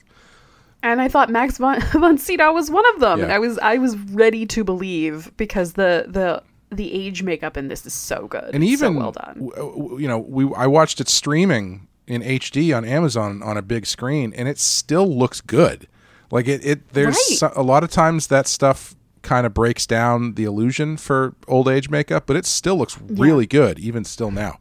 And 0.83 1.01
I 1.01 1.09
thought 1.09 1.29
Max 1.29 1.59
von, 1.59 1.81
von 1.93 2.19
Sydow 2.19 2.53
was 2.53 2.71
one 2.71 2.85
of 2.95 3.01
them. 3.01 3.21
And 3.23 3.33
I 3.33 3.39
was 3.39 3.59
I 3.59 3.79
was 3.79 3.97
ready 3.97 4.47
to 4.47 4.65
believe 4.65 5.37
because 5.37 5.73
the 5.75 6.05
the 6.09 6.43
the 6.71 6.93
age 6.93 7.23
makeup 7.23 7.57
in 7.57 7.69
this 7.69 7.85
is 7.87 7.95
so 7.95 8.27
good. 8.29 8.55
and 8.55 8.63
even 8.63 8.93
so 8.95 8.99
well 8.99 9.13
done. 9.13 9.51
w- 9.57 9.99
you 10.01 10.07
know 10.09 10.19
we 10.19 10.49
I 10.55 10.67
watched 10.67 11.01
it 11.01 11.09
streaming 11.09 11.89
in 12.07 12.23
HD 12.23 12.77
on 12.77 12.85
Amazon 12.85 13.43
on 13.43 13.57
a 13.57 13.63
big 13.63 13.87
screen 13.87 14.33
and 14.35 14.49
it 14.49 14.59
still 14.59 15.07
looks 15.07 15.41
good 15.41 15.89
like 16.31 16.47
it, 16.47 16.65
it 16.65 16.89
there's 16.93 17.17
Right. 17.17 17.39
so- 17.39 17.53
a 17.57 17.63
lot 17.63 17.83
of 17.85 17.91
times 17.91 18.29
that 18.29 18.47
stuff 18.47 18.95
kind 19.23 19.47
of 19.47 19.53
breaks 19.55 19.87
down 19.87 20.35
the 20.35 20.45
illusion 20.45 20.97
for 20.97 21.35
old 21.47 21.69
age 21.69 21.89
makeup 21.91 22.25
but 22.27 22.37
it 22.37 22.47
still 22.47 22.77
looks 22.77 22.99
really 23.01 23.47
good 23.47 23.79
even 23.79 24.05
still 24.05 24.31
now 24.31 24.59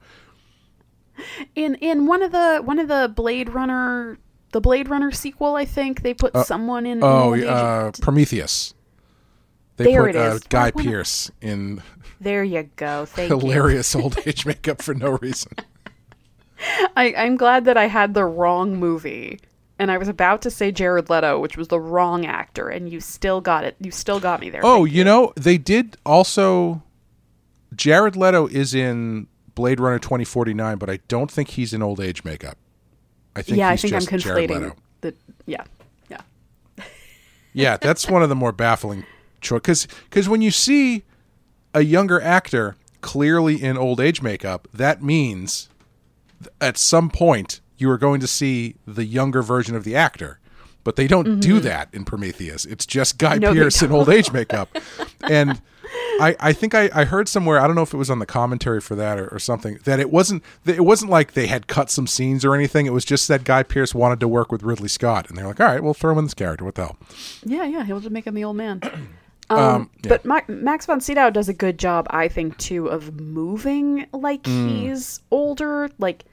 In 1.55 1.75
in 1.75 2.05
one 2.05 2.21
of 2.21 2.31
the 2.31 2.59
one 2.63 2.77
of 2.79 2.87
the 2.87 3.11
Blade 3.15 3.49
Runner 3.49 4.17
the 4.53 4.61
Blade 4.61 4.87
Runner 4.87 5.11
sequel, 5.11 5.55
I 5.55 5.65
think 5.65 6.01
they 6.03 6.13
put 6.13 6.35
someone 6.45 6.85
in. 6.85 7.03
oh 7.03 7.35
uh, 7.35 7.91
Prometheus 8.01 8.73
they 9.77 9.83
There 9.85 10.05
put 10.05 10.15
it 10.15 10.15
Uh. 10.15 10.39
Guy 10.49 10.71
wanna- 10.73 10.87
Pierce 10.89 11.31
in 11.41 11.81
there 12.21 12.43
you 12.43 12.69
go. 12.77 13.05
Thank 13.05 13.29
you. 13.29 13.37
hilarious 13.39 13.95
old 13.95 14.17
age 14.25 14.45
makeup 14.45 14.81
for 14.81 14.93
no 14.93 15.11
reason 15.21 15.51
I, 16.95 17.13
I'm 17.15 17.35
glad 17.37 17.65
that 17.65 17.77
I 17.77 17.85
had 17.85 18.15
the 18.15 18.25
wrong 18.25 18.77
movie. 18.77 19.39
And 19.79 19.91
I 19.91 19.97
was 19.97 20.07
about 20.07 20.41
to 20.41 20.51
say 20.51 20.71
Jared 20.71 21.09
Leto, 21.09 21.39
which 21.39 21.55
was 21.55 21.67
the 21.67 21.79
wrong 21.79 22.25
actor, 22.25 22.67
and 22.69 22.89
you 22.89 22.99
still 22.99 23.41
got 23.41 23.63
it. 23.63 23.75
You 23.79 23.91
still 23.91 24.19
got 24.19 24.39
me 24.39 24.49
there. 24.49 24.61
Oh, 24.63 24.85
Thank 24.85 24.95
you 24.95 25.03
know, 25.03 25.33
they 25.35 25.57
did 25.57 25.97
also. 26.05 26.83
Jared 27.75 28.15
Leto 28.15 28.47
is 28.47 28.73
in 28.73 29.27
Blade 29.53 29.79
Runner 29.79 29.99
2049, 29.99 30.77
but 30.77 30.89
I 30.89 30.99
don't 31.07 31.29
think 31.29 31.49
he's 31.49 31.73
in 31.73 31.83
old 31.83 31.99
age 31.99 32.23
makeup. 32.23 32.57
I 33.35 33.43
think 33.43 33.57
yeah, 33.57 33.69
I 33.69 33.77
think 33.77 33.93
I'm 33.93 34.01
conflating 34.01 34.75
the. 35.01 35.13
Yeah, 35.45 35.63
yeah. 36.09 36.21
Yeah, 37.53 37.77
that's 37.77 38.07
one 38.07 38.23
of 38.23 38.29
the 38.29 38.35
more 38.35 38.51
baffling 38.51 39.03
choices. 39.41 39.87
Because 40.09 40.29
when 40.29 40.41
you 40.41 40.51
see 40.51 41.03
a 41.73 41.81
younger 41.81 42.21
actor 42.21 42.75
clearly 43.01 43.61
in 43.61 43.77
old 43.77 43.99
age 43.99 44.21
makeup, 44.21 44.67
that 44.73 45.03
means 45.03 45.69
at 46.61 46.77
some 46.77 47.09
point 47.09 47.61
you 47.77 47.89
are 47.91 47.97
going 47.97 48.19
to 48.21 48.27
see 48.27 48.75
the 48.85 49.05
younger 49.05 49.41
version 49.41 49.75
of 49.75 49.83
the 49.83 49.95
actor. 49.95 50.39
But 50.83 50.95
they 50.95 51.07
don't 51.07 51.41
do 51.41 51.59
that 51.59 51.89
in 51.91 52.05
Prometheus. 52.05 52.63
It's 52.63 52.85
just 52.85 53.17
Guy 53.17 53.33
Mm-hmm. 53.39 53.41
No, 53.41 53.53
Pearce 53.53 53.81
in 53.81 53.91
old 53.91 54.07
age 54.09 54.31
makeup. 54.31 54.69
and 55.21 55.61
I, 56.21 56.35
I 56.39 56.53
think 56.53 56.73
I, 56.73 56.89
I 56.93 57.03
heard 57.03 57.27
somewhere, 57.27 57.59
I 57.59 57.67
don't 57.67 57.75
know 57.75 57.81
if 57.81 57.93
it 57.93 57.97
was 57.97 58.09
on 58.09 58.19
the 58.19 58.25
commentary 58.25 58.79
for 58.79 58.95
that 58.95 59.19
or, 59.19 59.27
or 59.27 59.37
something, 59.39 59.79
that 59.83 59.99
it 59.99 60.09
wasn't 60.09 60.43
that 60.63 60.75
it 60.77 60.85
wasn't 60.85 61.11
like 61.11 61.33
they 61.33 61.47
had 61.47 61.67
cut 61.67 61.89
some 61.91 62.07
scenes 62.07 62.45
or 62.45 62.55
anything. 62.55 62.85
It 62.85 62.93
was 62.93 63.03
just 63.03 63.27
that 63.27 63.43
Guy 63.43 63.63
Pearce 63.63 63.93
wanted 63.93 64.21
to 64.21 64.27
work 64.29 64.49
with 64.49 64.63
Ridley 64.63 64.87
Scott. 64.87 65.27
And 65.29 65.37
they're 65.37 65.45
like, 65.47 65.59
all 65.59 65.67
right, 65.67 65.83
we'll 65.83 65.93
throw 65.93 66.13
him 66.13 66.19
in 66.19 66.23
this 66.25 66.33
character. 66.33 66.63
What 66.63 66.75
the 66.75 66.85
hell? 66.85 66.97
Yeah, 67.43 67.65
yeah, 67.65 67.83
he'll 67.83 67.99
just 67.99 68.11
make 68.11 68.25
him 68.25 68.33
the 68.35 68.45
old 68.45 68.55
man. 68.55 68.81
Um, 69.49 69.89
yeah. 70.03 70.09
But 70.09 70.25
Ma- 70.25 70.41
Max 70.49 70.85
von 70.87 70.99
Sydow 70.99 71.29
does 71.29 71.47
a 71.47 71.53
good 71.53 71.79
job, 71.79 72.05
I 72.09 72.27
think, 72.27 72.57
too, 72.57 72.87
of 72.87 73.17
moving 73.21 74.05
like 74.11 74.43
Mm. 74.43 74.67
he's 74.69 75.21
older. 75.31 75.89
Like 75.99 76.25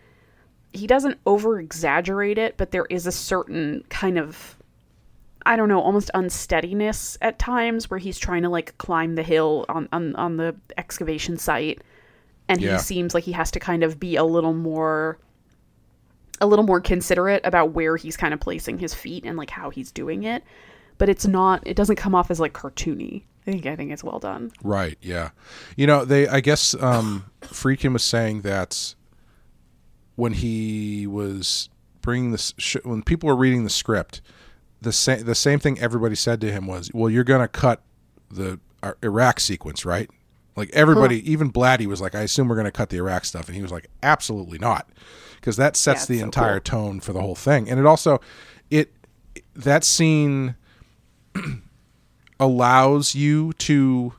he 0.74 0.86
doesn't 0.86 1.18
over 1.26 1.58
exaggerate 1.60 2.38
it, 2.38 2.56
but 2.56 2.70
there 2.70 2.86
is 2.90 3.06
a 3.06 3.12
certain 3.12 3.84
kind 3.88 4.18
of, 4.18 4.56
I 5.46 5.56
don't 5.56 5.68
know, 5.68 5.80
almost 5.80 6.10
unsteadiness 6.14 7.16
at 7.22 7.38
times 7.38 7.88
where 7.90 7.98
he's 7.98 8.18
trying 8.18 8.42
to 8.42 8.48
like 8.48 8.76
climb 8.78 9.14
the 9.14 9.22
hill 9.22 9.64
on 9.68 9.88
on, 9.92 10.14
on 10.16 10.36
the 10.36 10.54
excavation 10.76 11.36
site, 11.38 11.80
and 12.48 12.60
Yeah. 12.60 12.72
he 12.72 12.78
seems 12.82 13.14
like 13.14 13.24
he 13.24 13.32
has 13.32 13.50
to 13.52 13.60
kind 13.60 13.82
of 13.82 13.98
be 14.00 14.16
a 14.16 14.24
little 14.24 14.54
more. 14.54 15.18
A 16.40 16.46
little 16.46 16.64
more 16.64 16.80
considerate 16.80 17.42
about 17.44 17.70
where 17.72 17.96
he's 17.96 18.16
kind 18.16 18.34
of 18.34 18.40
placing 18.40 18.78
his 18.78 18.92
feet 18.92 19.24
and 19.24 19.38
like 19.38 19.50
how 19.50 19.70
he's 19.70 19.92
doing 19.92 20.24
it 20.24 20.42
but 20.98 21.08
it's 21.08 21.26
not 21.28 21.62
it 21.64 21.74
doesn't 21.74 21.94
come 21.94 22.12
off 22.14 22.28
as 22.28 22.40
like 22.40 22.52
cartoony 22.52 23.22
i 23.46 23.52
think 23.52 23.66
i 23.66 23.76
think 23.76 23.92
it's 23.92 24.02
well 24.02 24.18
done 24.18 24.50
Right. 24.62 24.98
Yeah. 25.00 25.30
You 25.76 25.86
know, 25.86 26.04
they. 26.04 26.26
I 26.26 26.40
guess 26.40 26.74
um, 26.74 27.26
Friedkin 27.42 27.92
was 27.92 28.02
saying 28.02 28.40
that 28.42 28.96
when 30.16 30.32
he 30.34 31.06
was 31.06 31.68
bringing 32.02 32.30
this, 32.32 32.52
sh- 32.58 32.76
when 32.84 33.02
people 33.02 33.28
were 33.28 33.36
reading 33.36 33.64
the 33.64 33.70
script, 33.70 34.20
the 34.80 34.92
same 34.92 35.24
the 35.24 35.34
same 35.34 35.58
thing 35.58 35.78
everybody 35.78 36.14
said 36.14 36.40
to 36.42 36.52
him 36.52 36.66
was, 36.66 36.90
"Well, 36.92 37.08
you're 37.10 37.24
going 37.24 37.40
to 37.40 37.48
cut 37.48 37.82
the 38.30 38.60
uh, 38.82 38.92
Iraq 39.02 39.40
sequence, 39.40 39.84
right?" 39.84 40.10
Like 40.56 40.70
everybody, 40.72 41.28
even 41.30 41.50
Blatty 41.50 41.86
was 41.86 42.00
like, 42.00 42.14
"I 42.14 42.20
assume 42.20 42.48
we're 42.48 42.54
going 42.54 42.66
to 42.66 42.70
cut 42.72 42.90
the 42.90 42.98
Iraq 42.98 43.24
stuff," 43.24 43.46
and 43.48 43.56
he 43.56 43.62
was 43.62 43.72
like, 43.72 43.88
"Absolutely 44.02 44.58
not," 44.58 44.88
because 45.36 45.56
that 45.56 45.74
sets 45.76 46.02
Yeah, 46.08 46.14
the 46.14 46.18
so 46.20 46.24
entire 46.26 46.60
cool. 46.60 46.80
tone 46.80 47.00
for 47.00 47.12
the 47.12 47.20
whole 47.20 47.34
thing, 47.34 47.68
and 47.68 47.80
it 47.80 47.86
also 47.86 48.20
it 48.70 48.92
that 49.56 49.84
scene 49.84 50.54
allows 52.40 53.14
you 53.14 53.52
to 53.54 54.12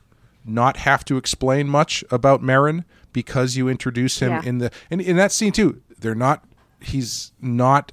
not 0.44 0.78
have 0.78 1.04
to 1.04 1.16
explain 1.16 1.68
much 1.68 2.04
about 2.10 2.42
Merrin 2.42 2.84
because 3.12 3.56
you 3.56 3.68
introduce 3.68 4.18
him 4.20 4.30
Yeah. 4.30 4.42
in 4.44 4.58
the 4.58 4.70
and 4.90 5.00
in 5.00 5.16
that 5.16 5.32
scene 5.32 5.52
too. 5.52 5.80
They're 6.00 6.14
not 6.14 6.44
he's 6.80 7.32
not 7.40 7.92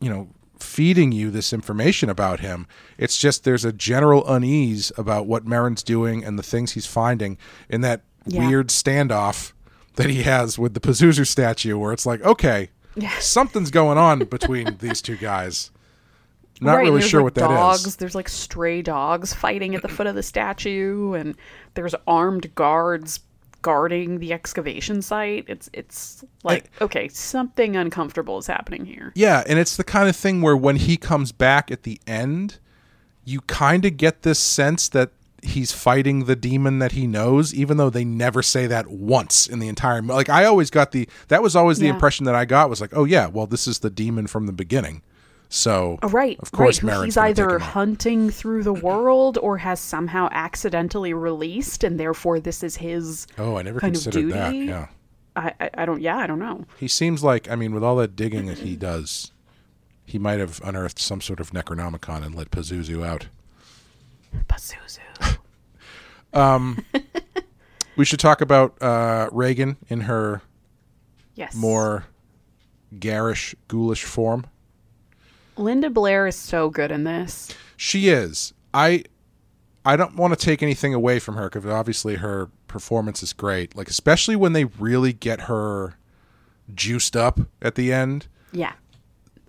you 0.00 0.10
know 0.10 0.28
feeding 0.58 1.10
you 1.12 1.30
this 1.30 1.52
information 1.52 2.08
about 2.08 2.40
him. 2.40 2.66
It's 2.98 3.18
just 3.18 3.44
there's 3.44 3.64
a 3.64 3.72
general 3.72 4.26
unease 4.32 4.92
about 4.96 5.26
what 5.26 5.44
Merrin's 5.44 5.82
doing 5.82 6.24
and 6.24 6.38
the 6.38 6.42
things 6.42 6.72
he's 6.72 6.86
finding 6.86 7.36
in 7.68 7.80
that 7.82 8.02
Yeah. 8.26 8.46
weird 8.48 8.68
standoff 8.68 9.52
that 9.96 10.08
he 10.08 10.22
has 10.22 10.58
with 10.58 10.74
the 10.74 10.80
Pazuzu 10.80 11.26
statue 11.26 11.76
where 11.76 11.92
it's 11.92 12.06
like, 12.06 12.22
okay, 12.22 12.70
Yeah. 12.94 13.10
something's 13.18 13.70
going 13.72 13.98
on 13.98 14.20
between 14.20 14.76
these 14.78 15.02
two 15.02 15.16
guys. 15.16 15.70
Not 16.60 16.76
Right, 16.76 16.82
really 16.84 17.02
sure 17.02 17.20
like, 17.20 17.24
what 17.24 17.34
that 17.34 17.50
is. 17.50 17.56
dogs 17.82 17.96
there's 17.96 18.14
like 18.14 18.28
stray 18.28 18.82
dogs 18.82 19.34
fighting 19.34 19.74
at 19.74 19.82
the 19.82 19.88
foot 19.88 20.06
of 20.06 20.14
the 20.14 20.22
statue 20.22 21.14
and 21.14 21.34
there's 21.74 21.94
armed 22.06 22.54
guards 22.54 23.18
guarding 23.62 24.18
the 24.18 24.32
excavation 24.32 25.00
site 25.00 25.44
it's 25.48 25.70
it's 25.72 26.24
like 26.42 26.70
okay 26.80 27.08
something 27.08 27.76
uncomfortable 27.76 28.36
is 28.38 28.46
happening 28.46 28.84
here 28.84 29.12
Yeah, 29.14 29.42
and 29.46 29.58
it's 29.58 29.76
the 29.76 29.84
kind 29.84 30.08
of 30.08 30.16
thing 30.16 30.42
where 30.42 30.56
when 30.56 30.76
he 30.76 30.96
comes 30.96 31.32
back 31.32 31.70
at 31.70 31.84
the 31.84 32.00
end, 32.06 32.58
you 33.24 33.40
kind 33.42 33.84
of 33.84 33.96
get 33.96 34.22
this 34.22 34.38
sense 34.38 34.88
that 34.90 35.10
he's 35.44 35.72
fighting 35.72 36.24
the 36.26 36.36
demon 36.36 36.78
that 36.80 36.92
he 36.92 37.06
knows, 37.06 37.52
even 37.54 37.76
though 37.76 37.90
they 37.90 38.04
never 38.04 38.42
say 38.42 38.66
that 38.68 38.88
once 38.88 39.46
in 39.48 39.58
the 39.58 39.68
entire. 39.68 40.00
Like 40.02 40.28
I 40.28 40.44
always 40.44 40.70
got 40.70 40.92
the 40.92 41.08
that 41.28 41.42
was 41.42 41.54
always 41.56 41.78
the 41.78 41.86
Yeah. 41.86 41.92
impression 41.94 42.26
that 42.26 42.34
I 42.34 42.44
got 42.44 42.68
was 42.70 42.80
like, 42.80 42.90
oh 42.96 43.04
yeah, 43.04 43.26
well 43.28 43.46
this 43.46 43.66
is 43.66 43.78
the 43.80 43.90
demon 43.90 44.26
from 44.26 44.46
the 44.46 44.52
beginning. 44.52 45.02
So 45.54 45.98
Oh, 46.02 46.08
right 46.08 46.38
of 46.40 46.50
course, 46.50 46.82
right 46.82 47.04
he's 47.04 47.18
either 47.18 47.58
hunting 47.58 48.30
through 48.30 48.62
the 48.62 48.72
world 48.72 49.36
or 49.36 49.58
has 49.58 49.80
somehow 49.80 50.30
accidentally 50.32 51.12
released 51.12 51.84
and 51.84 52.00
therefore 52.00 52.40
this 52.40 52.62
is 52.62 52.76
his 52.76 53.26
Oh, 53.36 53.56
I 53.58 53.62
never 53.62 53.78
considered 53.78 54.32
that. 54.32 54.54
Yeah, 54.54 54.86
I, 55.36 55.52
I 55.60 55.70
i 55.74 55.84
don't 55.84 56.00
yeah 56.00 56.16
i 56.16 56.26
don't 56.26 56.38
know 56.38 56.64
he 56.78 56.88
seems 56.88 57.22
like 57.22 57.50
I 57.50 57.56
mean, 57.56 57.74
with 57.74 57.84
all 57.84 57.96
that 57.96 58.16
digging 58.16 58.46
that 58.46 58.60
he 58.60 58.76
does, 58.76 59.30
he 60.06 60.18
might 60.18 60.40
have 60.40 60.58
unearthed 60.64 60.98
some 60.98 61.20
sort 61.20 61.38
of 61.38 61.50
Necronomicon 61.50 62.24
and 62.24 62.34
let 62.34 62.50
Pazuzu 62.50 63.06
out. 63.06 63.28
Pazuzu. 64.48 65.36
um, 66.32 66.82
We 67.96 68.04
should 68.06 68.20
talk 68.20 68.40
about 68.40 68.80
uh, 68.82 69.28
Regan 69.32 69.76
in 69.88 70.02
her 70.02 70.40
yes 71.34 71.54
more 71.54 72.06
garish, 72.98 73.54
ghoulish 73.68 74.04
form. 74.04 74.46
Linda 75.56 75.90
blair 75.90 76.26
is 76.26 76.36
so 76.36 76.70
good 76.70 76.90
in 76.90 77.04
this 77.04 77.54
She 77.76 78.08
is. 78.08 78.54
I 78.72 79.04
I 79.84 79.96
don't 79.96 80.14
want 80.14 80.38
to 80.38 80.44
take 80.44 80.62
anything 80.62 80.94
away 80.94 81.18
from 81.18 81.34
her 81.34 81.50
because 81.50 81.66
obviously 81.66 82.16
her 82.16 82.48
performance 82.68 83.22
is 83.22 83.32
great. 83.32 83.74
Like 83.74 83.88
especially 83.88 84.36
when 84.36 84.52
they 84.52 84.64
really 84.64 85.12
get 85.12 85.42
her 85.42 85.96
juiced 86.72 87.16
up 87.16 87.40
at 87.60 87.74
the 87.74 87.92
end. 87.92 88.28
Yeah. 88.52 88.74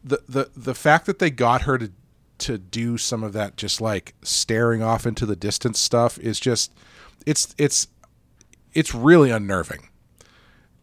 The 0.03 0.23
the 0.27 0.49
the 0.55 0.73
fact 0.73 1.05
that 1.05 1.19
they 1.19 1.29
got 1.29 1.61
her 1.61 1.77
to 1.77 1.91
to 2.39 2.57
do 2.57 2.97
some 2.97 3.23
of 3.23 3.33
that 3.33 3.55
just 3.55 3.79
like 3.79 4.15
staring 4.23 4.81
off 4.81 5.05
into 5.05 5.25
the 5.25 5.35
distance 5.35 5.79
stuff 5.79 6.17
is 6.17 6.39
just 6.39 6.73
it's 7.25 7.53
it's 7.59 7.87
it's 8.73 8.95
really 8.95 9.29
unnerving. 9.29 9.89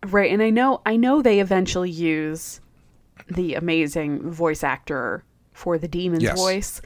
Right, 0.06 0.30
and 0.30 0.40
I 0.40 0.50
know 0.50 0.80
I 0.86 0.96
know 0.96 1.20
they 1.20 1.40
eventually 1.40 1.90
use 1.90 2.60
the 3.30 3.54
amazing 3.54 4.30
voice 4.30 4.62
actor 4.64 5.24
for 5.52 5.78
the 5.78 5.88
demon's 5.88 6.22
Yes. 6.22 6.38
voice, 6.38 6.80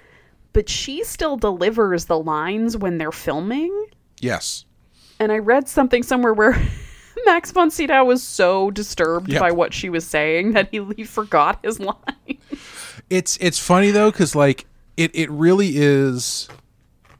but 0.53 0.69
she 0.69 1.05
still 1.05 1.37
delivers 1.37 2.07
the 2.07 2.19
lines 2.19 2.77
when 2.77 2.99
they're 2.99 3.13
filming. 3.13 3.87
Yes. 4.21 4.65
And 5.21 5.31
I 5.33 5.39
read 5.39 5.69
something 5.69 6.03
somewhere 6.03 6.35
where 6.35 6.61
Max 7.27 7.51
von 7.53 7.71
Sydow 7.71 8.05
was 8.05 8.23
so 8.23 8.71
disturbed 8.71 9.29
Yep. 9.31 9.41
by 9.41 9.53
what 9.53 9.73
she 9.73 9.89
was 9.89 10.07
saying 10.07 10.53
that 10.53 10.69
he, 10.71 10.85
he 10.97 11.05
forgot 11.05 11.61
his 11.65 11.81
line. 11.81 11.97
It's 13.11 13.37
it's 13.39 13.59
funny 13.59 13.91
though 13.91 14.11
because 14.11 14.35
like 14.35 14.67
it 14.97 15.11
it 15.15 15.31
really 15.31 15.73
is 15.77 16.49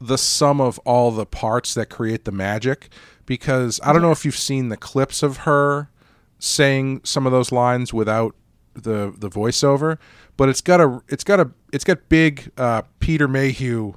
the 0.01 0.17
sum 0.17 0.59
of 0.59 0.77
all 0.79 1.11
the 1.11 1.25
parts 1.25 1.73
that 1.75 1.89
create 1.89 2.25
the 2.25 2.31
magic. 2.31 2.89
Because 3.25 3.79
I 3.83 3.91
don't 3.93 4.01
know 4.03 4.11
if 4.11 4.23
you've 4.25 4.37
seen 4.37 4.69
the 4.69 4.77
clips 4.77 5.23
of 5.23 5.37
her 5.37 5.89
saying 6.37 7.01
some 7.03 7.25
of 7.25 7.31
those 7.31 7.51
lines 7.51 7.91
without 7.93 8.35
the 8.75 9.13
the 9.17 9.29
voiceover, 9.29 9.97
but 10.37 10.49
it's 10.49 10.61
got 10.61 10.79
a 10.81 11.01
it's 11.07 11.23
got 11.23 11.39
a 11.39 11.49
it's 11.73 11.83
got 11.83 12.07
big 12.09 12.51
uh, 12.57 12.83
Peter 12.99 13.27
Mayhew 13.27 13.93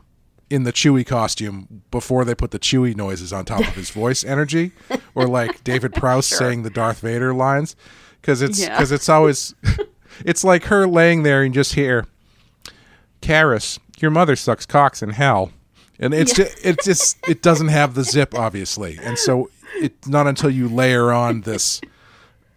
in 0.51 0.63
the 0.63 0.73
Chewie 0.73 1.07
costume 1.07 1.83
before 1.91 2.25
they 2.25 2.35
put 2.35 2.53
the 2.53 2.59
Chewie 2.59 2.97
noises 2.97 3.33
on 3.35 3.45
top 3.45 3.61
of 3.61 3.75
his 3.75 3.91
voice 3.91 4.25
energy, 4.25 4.73
or 5.15 5.27
like 5.27 5.63
David 5.65 5.93
Prowse 5.95 6.27
saying 6.27 6.63
the 6.63 6.71
Darth 6.71 7.01
Vader 7.01 7.35
lines, 7.35 7.77
because 8.21 8.41
it's 8.41 8.59
Yeah. 8.61 8.71
because 8.71 8.91
it's 8.93 9.09
always 9.11 9.55
it's 10.25 10.45
like 10.45 10.65
her 10.65 10.87
laying 10.87 11.23
there 11.23 11.43
and 11.43 11.53
just 11.53 11.75
hear, 11.75 12.07
Karras, 13.21 13.79
your 14.01 14.11
mother 14.11 14.37
sucks 14.37 14.67
cocks 14.67 15.03
in 15.03 15.11
hell. 15.11 15.51
And 16.01 16.15
it's 16.15 16.33
just, 16.33 16.65
it 16.65 16.79
just 16.85 17.19
it 17.29 17.43
doesn't 17.43 17.69
have 17.69 17.95
the 17.95 18.05
zip 18.05 18.33
obviously, 18.35 18.99
and 19.03 19.19
so 19.19 19.51
it's 19.75 20.07
not 20.07 20.29
until 20.29 20.49
you 20.49 20.69
layer 20.69 21.13
on 21.13 21.41
this 21.41 21.81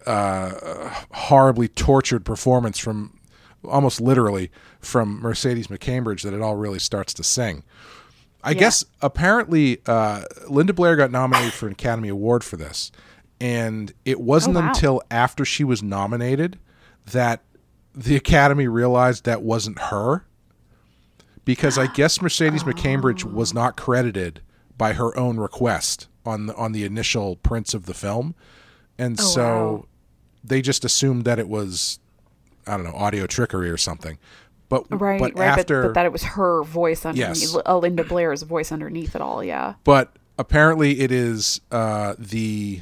uh, 0.06 0.90
horribly 1.12 1.68
tortured 1.68 2.24
performance 2.24 2.78
from 2.78 3.18
almost 3.64 4.00
literally 4.00 4.50
from 4.80 5.20
Mercedes 5.20 5.68
McCambridge 5.68 6.22
that 6.22 6.34
it 6.34 6.40
all 6.40 6.56
really 6.56 6.78
starts 6.80 7.14
to 7.14 7.22
sing. 7.22 7.62
I 8.44 8.54
guess 8.54 8.84
apparently 9.00 9.78
uh, 9.86 10.24
Linda 10.48 10.72
Blair 10.72 10.96
got 10.96 11.12
nominated 11.12 11.52
for 11.52 11.66
an 11.66 11.72
Academy 11.72 12.08
Award 12.08 12.42
for 12.42 12.56
this, 12.56 12.90
and 13.40 13.92
it 14.04 14.20
wasn't 14.20 14.56
Oh, 14.56 14.60
wow. 14.60 14.68
until 14.68 15.02
after 15.12 15.44
she 15.44 15.62
was 15.62 15.80
nominated 15.82 16.58
that 17.06 17.42
the 17.94 18.16
Academy 18.16 18.66
realized 18.66 19.24
that 19.26 19.42
wasn't 19.42 19.78
her. 19.78 20.24
Because 21.44 21.76
I 21.76 21.86
guess 21.88 22.22
Mercedes 22.22 22.62
McCambridge 22.64 23.24
was 23.24 23.52
not 23.54 23.76
credited 23.76 24.40
by 24.78 24.92
her 24.94 25.16
own 25.18 25.38
request 25.38 26.06
on 26.24 26.46
the, 26.46 26.54
on 26.56 26.72
the 26.72 26.84
initial 26.84 27.36
prints 27.36 27.74
of 27.74 27.86
the 27.86 27.94
film, 27.94 28.34
and 28.98 29.18
Oh, 29.20 29.22
so 29.22 29.42
wow. 29.72 29.86
They 30.44 30.62
just 30.62 30.84
assumed 30.84 31.24
that 31.24 31.38
it 31.38 31.48
was 31.48 31.98
I 32.66 32.76
don't 32.76 32.84
know 32.84 32.94
audio 32.94 33.26
trickery 33.26 33.70
or 33.70 33.76
something. 33.76 34.18
But 34.68 34.86
Right, 34.88 35.20
but 35.20 35.38
right, 35.38 35.58
after 35.58 35.82
but, 35.82 35.88
but 35.88 35.94
that 35.94 36.06
it 36.06 36.12
was 36.12 36.22
her 36.22 36.62
voice 36.62 37.04
underneath, 37.04 37.42
Yes. 37.42 37.56
uh, 37.66 37.76
Linda 37.78 38.04
Blair's 38.04 38.42
voice 38.42 38.72
underneath 38.72 39.14
it 39.14 39.20
all, 39.20 39.44
yeah. 39.44 39.74
but 39.84 40.16
apparently 40.38 41.00
it 41.00 41.12
is 41.12 41.60
uh, 41.70 42.14
the 42.18 42.80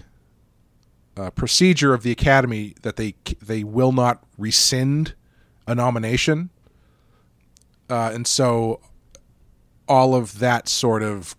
uh, 1.17 1.31
procedure 1.31 1.93
of 1.93 2.05
the 2.05 2.13
academy 2.13 2.75
that 2.83 2.95
they 2.97 3.15
they 3.43 3.65
will 3.65 3.91
not 3.93 4.23
rescind 4.39 5.15
a 5.67 5.75
nomination, 5.75 6.51
uh, 7.89 8.11
and 8.15 8.27
so 8.27 8.81
all 9.89 10.15
of 10.15 10.39
that 10.39 10.69
sort 10.69 11.03
of 11.03 11.35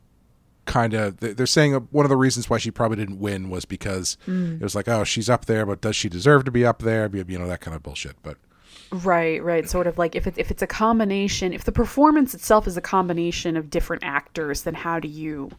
kind 0.71 0.93
of 0.93 1.17
they're 1.17 1.45
saying 1.45 1.75
uh, 1.75 1.79
one 1.91 2.05
of 2.05 2.09
the 2.09 2.17
reasons 2.17 2.49
why 2.49 2.57
she 2.57 2.71
probably 2.71 2.97
didn't 2.97 3.19
win 3.19 3.49
was 3.49 3.65
because 3.65 4.17
mm. 4.27 4.55
it 4.55 4.63
was 4.63 4.75
like 4.75 4.87
oh 4.87 5.03
she's 5.03 5.29
up 5.29 5.45
there 5.45 5.65
but 5.65 5.81
does 5.81 5.95
she 5.95 6.07
deserve 6.07 6.45
to 6.45 6.51
be 6.51 6.65
up 6.65 6.81
there 6.81 7.09
you 7.13 7.37
know 7.37 7.47
that 7.47 7.61
kind 7.61 7.75
of 7.75 7.83
bullshit 7.83 8.15
but 8.23 8.37
Right, 8.91 9.41
right. 9.41 9.69
Sort 9.69 9.87
of 9.87 9.97
like 9.97 10.15
if 10.15 10.27
it's 10.27 10.37
if 10.37 10.51
it's 10.51 10.61
a 10.61 10.67
combination, 10.67 11.53
if 11.53 11.63
the 11.63 11.71
performance 11.71 12.33
itself 12.33 12.67
is 12.67 12.75
a 12.75 12.81
combination 12.81 13.55
of 13.55 13.69
different 13.69 14.03
actors, 14.03 14.63
then 14.63 14.73
how 14.73 14.99
do 14.99 15.07
you, 15.07 15.49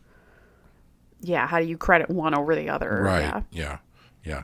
yeah, 1.21 1.47
how 1.47 1.59
do 1.59 1.65
you 1.65 1.79
credit 1.79 2.11
one 2.11 2.35
over 2.35 2.55
the 2.55 2.69
other? 2.69 3.01
Right. 3.03 3.21
Yeah. 3.21 3.43
Yeah. 3.51 3.79
Yeah. 4.23 4.43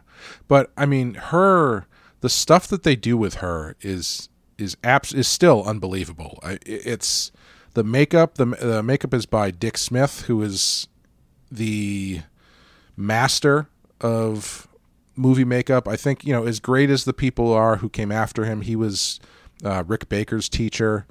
But 0.49 0.73
I 0.75 0.87
mean, 0.87 1.15
her 1.15 1.87
the 2.21 2.31
stuff 2.31 2.67
that 2.69 2.83
they 2.83 2.97
do 2.97 3.19
with 3.19 3.35
her 3.35 3.77
is 3.83 4.31
is 4.57 4.77
abs- 4.83 5.13
is 5.13 5.29
still 5.29 5.65
unbelievable. 5.65 6.39
I, 6.43 6.59
it's 6.65 7.31
the 7.79 7.85
makeup. 7.85 8.35
The, 8.35 8.47
the 8.47 8.83
makeup 8.83 9.15
is 9.15 9.25
by 9.25 9.51
Dick 9.53 9.79
Smith, 9.79 10.23
who 10.23 10.43
is 10.43 10.89
the 11.51 12.21
master 12.97 13.69
of 14.01 14.67
movie 15.17 15.45
makeup. 15.45 15.87
I 15.89 15.97
think 15.97 16.25
you 16.25 16.33
know 16.33 16.45
as 16.45 16.59
great 16.61 16.91
as 16.91 17.05
the 17.05 17.13
people 17.13 17.53
are 17.53 17.77
who 17.77 17.89
came 17.89 18.11
after 18.13 18.45
him. 18.45 18.63
He 18.63 18.75
was 18.77 19.21
uh, 19.65 19.85
Rick 19.87 20.09
Baker's 20.09 20.49
teacher. 20.49 21.07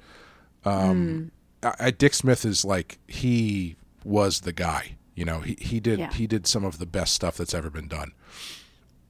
Um, 0.64 1.30
I, 1.62 1.74
I, 1.80 1.90
Dick 1.90 2.12
Smith 2.14 2.44
is 2.44 2.64
like 2.64 2.98
he 3.06 3.76
was 4.04 4.42
the 4.42 4.52
guy. 4.52 4.96
You 5.14 5.24
know, 5.24 5.40
he 5.40 5.56
he 5.58 5.80
did 5.80 5.98
Yeah. 5.98 6.12
he 6.12 6.26
did 6.26 6.46
some 6.46 6.64
of 6.64 6.78
the 6.78 6.86
best 6.86 7.14
stuff 7.14 7.36
that's 7.38 7.54
ever 7.54 7.70
been 7.70 7.88
done. 7.88 8.12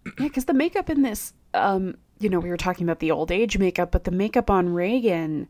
Yeah, 0.06 0.12
because 0.28 0.47
the 0.47 0.55
makeup 0.55 0.89
in 0.89 1.02
this, 1.02 1.35
um, 1.55 1.97
you 2.20 2.30
know, 2.30 2.39
we 2.39 2.48
were 2.48 2.56
talking 2.56 2.86
about 2.86 3.01
the 3.01 3.10
old 3.10 3.30
age 3.30 3.59
makeup, 3.59 3.90
but 3.90 4.05
the 4.05 4.10
makeup 4.10 4.48
on 4.48 4.72
Regan, 4.72 5.48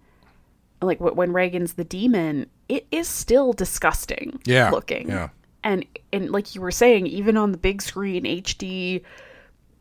like 0.80 1.00
when 1.00 1.32
Regan's 1.32 1.74
the 1.74 1.84
demon, 1.84 2.46
it 2.68 2.86
is 2.90 3.09
still 3.09 3.52
disgusting 3.52 4.40
Yeah, 4.44 4.70
looking. 4.70 5.09
yeah. 5.09 5.30
And 5.64 5.84
and 6.12 6.30
like 6.30 6.55
you 6.55 6.60
were 6.60 6.70
saying, 6.70 7.06
even 7.09 7.36
on 7.36 7.52
the 7.52 7.59
big 7.59 7.82
screen 7.82 8.24
HD 8.24 9.02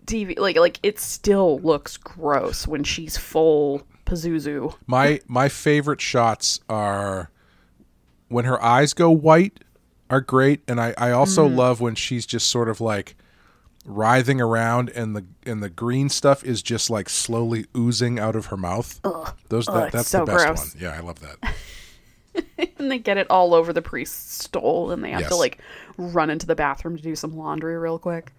TV, 0.06 0.38
like 0.40 0.58
like 0.58 0.80
it 0.84 1.00
still 1.00 1.60
looks 1.60 1.98
gross 1.98 2.68
when 2.68 2.84
she's 2.84 3.18
full 3.18 3.84
Pazuzu. 4.06 4.74
My 4.88 5.20
my 5.28 5.50
favorite 5.50 6.02
shots 6.02 6.60
are 6.68 7.30
when 8.30 8.46
her 8.46 8.62
eyes 8.64 8.94
go 8.94 9.12
white 9.12 9.64
are 10.10 10.22
great, 10.22 10.62
and 10.68 10.82
I 10.82 10.94
I 10.98 11.12
also 11.12 11.48
mm-hmm. 11.48 11.58
love 11.58 11.82
when 11.82 11.96
she's 11.96 12.26
just 12.26 12.48
sort 12.48 12.70
of 12.70 12.82
like 12.82 13.16
writhing 13.88 14.40
around 14.40 14.90
and 14.90 15.16
the 15.16 15.26
and 15.46 15.64
the 15.64 15.70
green 15.70 16.10
stuff 16.10 16.44
is 16.44 16.62
just 16.62 16.90
like 16.90 17.10
slowly 17.10 17.66
oozing 17.76 18.20
out 18.20 18.36
of 18.36 18.48
her 18.48 18.58
mouth. 18.58 19.00
Those 19.50 19.68
Ugh, 19.68 19.76
that, 19.76 19.92
that's 19.92 20.10
so 20.10 20.20
the 20.20 20.26
best 20.26 20.46
gross. 20.46 20.76
one. 20.76 20.84
Yeah, 20.84 20.92
I 20.92 21.00
love 21.00 21.20
that. 21.22 21.56
and 22.78 22.92
they 22.92 23.00
get 23.00 23.18
it 23.18 23.28
all 23.30 23.54
over 23.54 23.74
the 23.74 23.82
priest's 23.82 24.44
stole, 24.46 24.92
and 24.92 25.04
they 25.04 25.12
have 25.12 25.28
to 25.28 25.36
like 25.36 25.60
run 25.98 26.30
into 26.30 26.46
the 26.46 26.56
bathroom 26.56 26.96
to 26.98 27.04
do 27.04 27.16
some 27.16 27.36
laundry 27.36 27.78
real 27.78 28.00
quick. 28.00 28.34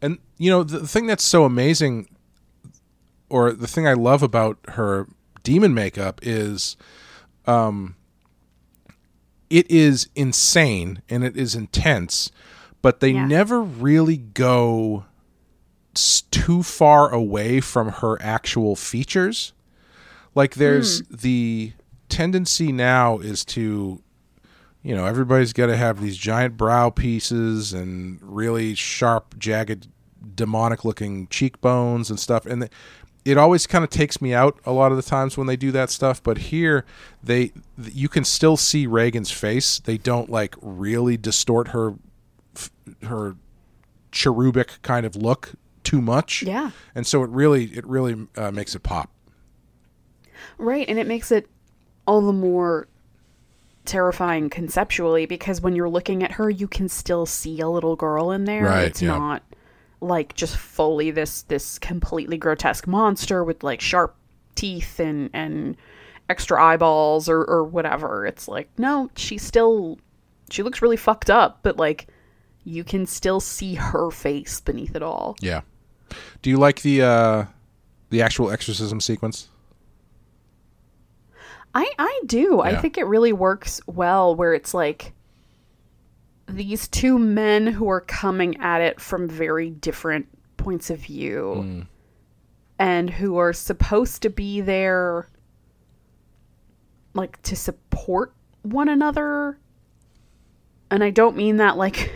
And 0.00 0.18
you 0.36 0.50
know 0.50 0.62
the, 0.62 0.80
the 0.80 0.88
thing 0.88 1.06
that's 1.06 1.24
so 1.24 1.44
amazing, 1.44 2.08
or 3.28 3.52
the 3.52 3.66
thing 3.66 3.86
I 3.86 3.94
love 3.94 4.22
about 4.22 4.58
her 4.70 5.06
demon 5.42 5.74
makeup 5.74 6.20
is, 6.22 6.76
um, 7.46 7.96
it 9.50 9.70
is 9.70 10.08
insane 10.14 11.02
and 11.08 11.24
it 11.24 11.36
is 11.36 11.54
intense, 11.54 12.30
but 12.82 13.00
they 13.00 13.10
Yeah. 13.10 13.26
never 13.26 13.60
really 13.60 14.16
go 14.16 15.04
too 15.94 16.62
far 16.62 17.12
away 17.12 17.60
from 17.60 17.88
her 17.88 18.20
actual 18.22 18.76
features. 18.76 19.52
Like 20.34 20.54
there's 20.54 21.00
hmm. 21.00 21.14
the 21.16 21.72
tendency 22.08 22.72
now 22.72 23.18
is 23.18 23.44
to 23.44 24.02
you 24.82 24.94
know 24.94 25.04
everybody's 25.04 25.52
got 25.52 25.66
to 25.66 25.76
have 25.76 26.00
these 26.00 26.16
giant 26.16 26.56
brow 26.56 26.88
pieces 26.90 27.72
and 27.72 28.18
really 28.22 28.74
sharp 28.74 29.38
jagged 29.38 29.88
demonic 30.34 30.84
looking 30.84 31.26
cheekbones 31.28 32.08
and 32.08 32.18
stuff 32.18 32.46
and 32.46 32.68
it 33.24 33.36
always 33.36 33.66
kind 33.66 33.84
of 33.84 33.90
takes 33.90 34.22
me 34.22 34.32
out 34.32 34.58
a 34.64 34.72
lot 34.72 34.90
of 34.90 34.96
the 34.96 35.02
times 35.02 35.36
when 35.36 35.46
they 35.46 35.56
do 35.56 35.70
that 35.70 35.90
stuff 35.90 36.22
but 36.22 36.38
here 36.38 36.84
they 37.22 37.52
you 37.76 38.08
can 38.08 38.24
still 38.24 38.56
see 38.56 38.86
Regan's 38.86 39.30
face 39.30 39.80
they 39.80 39.98
don't 39.98 40.30
like 40.30 40.54
really 40.62 41.16
distort 41.18 41.68
her 41.68 41.94
her 43.04 43.36
cherubic 44.12 44.80
kind 44.82 45.04
of 45.06 45.14
look 45.16 45.52
too 45.84 46.00
much 46.00 46.42
Yeah. 46.42 46.70
and 46.94 47.06
so 47.06 47.22
it 47.22 47.30
really 47.30 47.66
it 47.66 47.86
really 47.86 48.26
uh, 48.36 48.50
makes 48.50 48.74
it 48.74 48.82
pop 48.82 49.10
Right, 50.56 50.88
and 50.88 50.98
it 50.98 51.06
makes 51.06 51.30
it 51.32 51.48
all 52.06 52.20
the 52.20 52.32
more 52.32 52.88
terrifying 53.84 54.50
conceptually 54.50 55.26
because 55.26 55.60
when 55.60 55.74
you're 55.74 55.88
looking 55.88 56.22
at 56.22 56.32
her, 56.32 56.50
you 56.50 56.68
can 56.68 56.88
still 56.88 57.26
see 57.26 57.60
a 57.60 57.68
little 57.68 57.96
girl 57.96 58.30
in 58.30 58.44
there. 58.44 58.64
Right, 58.64 58.84
it's 58.86 59.02
yeah. 59.02 59.16
not 59.18 59.42
like 60.00 60.34
just 60.34 60.56
fully 60.56 61.10
this 61.10 61.42
this 61.42 61.78
completely 61.78 62.38
grotesque 62.38 62.86
monster 62.86 63.42
with 63.42 63.62
like 63.64 63.80
sharp 63.80 64.14
teeth 64.54 65.00
and 65.00 65.30
and 65.32 65.76
extra 66.28 66.62
eyeballs 66.62 67.28
or 67.28 67.44
or 67.44 67.64
whatever. 67.64 68.26
It's 68.26 68.46
like 68.48 68.68
no, 68.78 69.10
she 69.16 69.38
still 69.38 69.98
she 70.50 70.62
looks 70.62 70.82
really 70.82 70.96
fucked 70.96 71.30
up, 71.30 71.60
but 71.62 71.76
like 71.76 72.06
you 72.68 72.84
can 72.84 73.06
still 73.06 73.40
see 73.40 73.74
her 73.74 74.10
face 74.10 74.60
beneath 74.60 74.94
it 74.94 75.02
all. 75.02 75.36
Yeah. 75.40 75.62
Do 76.42 76.50
you 76.50 76.58
like 76.58 76.82
the 76.82 77.02
uh 77.02 77.44
the 78.10 78.22
actual 78.22 78.50
exorcism 78.50 79.00
sequence? 79.00 79.48
I 81.74 81.90
I 81.98 82.20
do. 82.26 82.60
I 82.60 82.76
think 82.76 82.98
it 82.98 83.04
really 83.04 83.32
works 83.32 83.80
well 83.86 84.34
where 84.34 84.54
it's 84.54 84.74
like 84.74 85.12
these 86.46 86.88
two 86.88 87.18
men 87.18 87.66
who 87.66 87.88
are 87.90 88.00
coming 88.00 88.56
at 88.58 88.80
it 88.80 89.00
from 89.00 89.28
very 89.28 89.70
different 89.70 90.26
points 90.56 90.90
of 90.90 90.98
view 90.98 91.86
and 92.78 93.10
who 93.10 93.36
are 93.36 93.52
supposed 93.52 94.22
to 94.22 94.30
be 94.30 94.60
there 94.60 95.28
like 97.14 97.40
to 97.42 97.56
support 97.56 98.32
one 98.62 98.88
another. 98.88 99.58
And 100.90 101.04
I 101.04 101.10
don't 101.10 101.36
mean 101.36 101.58
that 101.58 101.76
like 101.76 102.10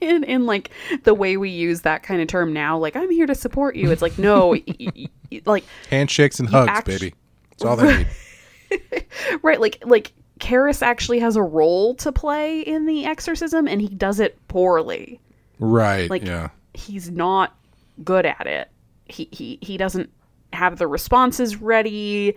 in 0.00 0.24
in 0.24 0.46
like 0.46 0.70
the 1.04 1.14
way 1.14 1.36
we 1.36 1.50
use 1.50 1.82
that 1.82 2.02
kind 2.02 2.20
of 2.20 2.28
term 2.28 2.52
now 2.52 2.78
like 2.78 2.96
I'm 2.96 3.10
here 3.10 3.26
to 3.26 3.34
support 3.34 3.76
you. 3.76 3.90
It's 3.90 4.02
like 4.02 4.18
no, 4.18 4.48
y- 4.48 4.64
y- 4.78 5.40
like 5.44 5.64
Handshakes 5.90 6.40
and 6.40 6.48
hugs, 6.48 6.70
act- 6.70 6.86
baby. 6.86 7.14
That's 7.50 7.64
all 7.64 7.76
they 7.76 7.98
need. 7.98 9.06
right 9.42 9.60
like 9.60 9.82
like 9.84 10.12
Karras 10.40 10.82
actually 10.82 11.20
has 11.20 11.36
a 11.36 11.42
role 11.42 11.94
to 11.96 12.10
play 12.10 12.60
in 12.60 12.86
the 12.86 13.04
exorcism 13.04 13.68
and 13.68 13.80
he 13.80 13.88
does 13.88 14.18
it 14.18 14.36
poorly. 14.48 15.20
Right. 15.58 16.08
Like 16.10 16.24
yeah. 16.24 16.48
he's 16.74 17.10
not 17.10 17.54
good 18.02 18.26
at 18.26 18.46
it. 18.46 18.70
He 19.04 19.28
he 19.30 19.58
he 19.60 19.76
doesn't 19.76 20.10
have 20.52 20.78
the 20.78 20.86
responses 20.86 21.56
ready. 21.56 22.34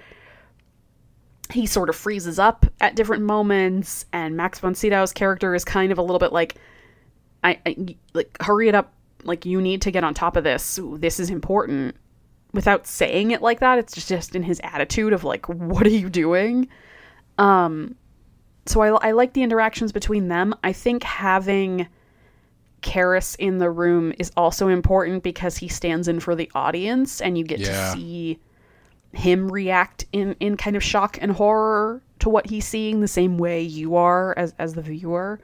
He 1.51 1.65
sort 1.65 1.89
of 1.89 1.95
freezes 1.95 2.39
up 2.39 2.65
at 2.81 2.95
different 2.95 3.23
moments 3.23 4.05
and 4.11 4.35
Max 4.35 4.59
von 4.59 4.75
Sydow's 4.75 5.13
character 5.13 5.55
is 5.55 5.63
kind 5.63 5.91
of 5.91 5.97
a 5.97 6.01
little 6.01 6.19
bit 6.19 6.33
like 6.33 6.55
I, 7.43 7.59
I 7.65 7.95
like 8.13 8.35
hurry 8.41 8.67
it 8.69 8.75
up 8.75 8.93
like 9.23 9.45
you 9.45 9.61
need 9.61 9.81
to 9.83 9.91
get 9.91 10.03
on 10.03 10.13
top 10.13 10.35
of 10.37 10.43
this. 10.43 10.79
This 10.97 11.19
is 11.19 11.29
important. 11.29 11.95
Without 12.53 12.85
saying 12.85 13.31
it 13.31 13.41
like 13.41 13.59
that, 13.61 13.79
it's 13.79 13.93
just, 13.93 14.07
just 14.07 14.35
in 14.35 14.43
his 14.43 14.61
attitude 14.63 15.13
of 15.13 15.23
like 15.23 15.47
what 15.49 15.85
are 15.85 15.89
you 15.89 16.09
doing? 16.09 16.67
Um 17.37 17.95
so 18.65 18.81
I 18.81 19.09
I 19.09 19.11
like 19.11 19.33
the 19.33 19.43
interactions 19.43 19.91
between 19.91 20.27
them. 20.27 20.53
I 20.63 20.71
think 20.73 21.03
having 21.03 21.87
Karras 22.81 23.35
in 23.39 23.57
the 23.59 23.69
room 23.69 24.13
is 24.19 24.31
also 24.35 24.67
important 24.67 25.23
because 25.23 25.57
he 25.57 25.67
stands 25.67 26.07
in 26.07 26.19
for 26.19 26.35
the 26.35 26.51
audience 26.53 27.21
and 27.21 27.37
you 27.37 27.43
get 27.43 27.59
Yeah. 27.59 27.67
to 27.93 27.97
see 27.97 28.39
him 29.13 29.49
react 29.51 30.05
in, 30.11 30.35
in 30.39 30.57
kind 30.57 30.75
of 30.75 30.83
shock 30.83 31.17
and 31.21 31.31
horror 31.31 32.01
to 32.19 32.29
what 32.29 32.49
he's 32.49 32.65
seeing 32.65 32.99
the 32.99 33.07
same 33.07 33.37
way 33.37 33.61
you 33.61 33.95
are 33.95 34.33
as, 34.37 34.53
as 34.59 34.73
the 34.73 34.81
viewer. 34.81 35.39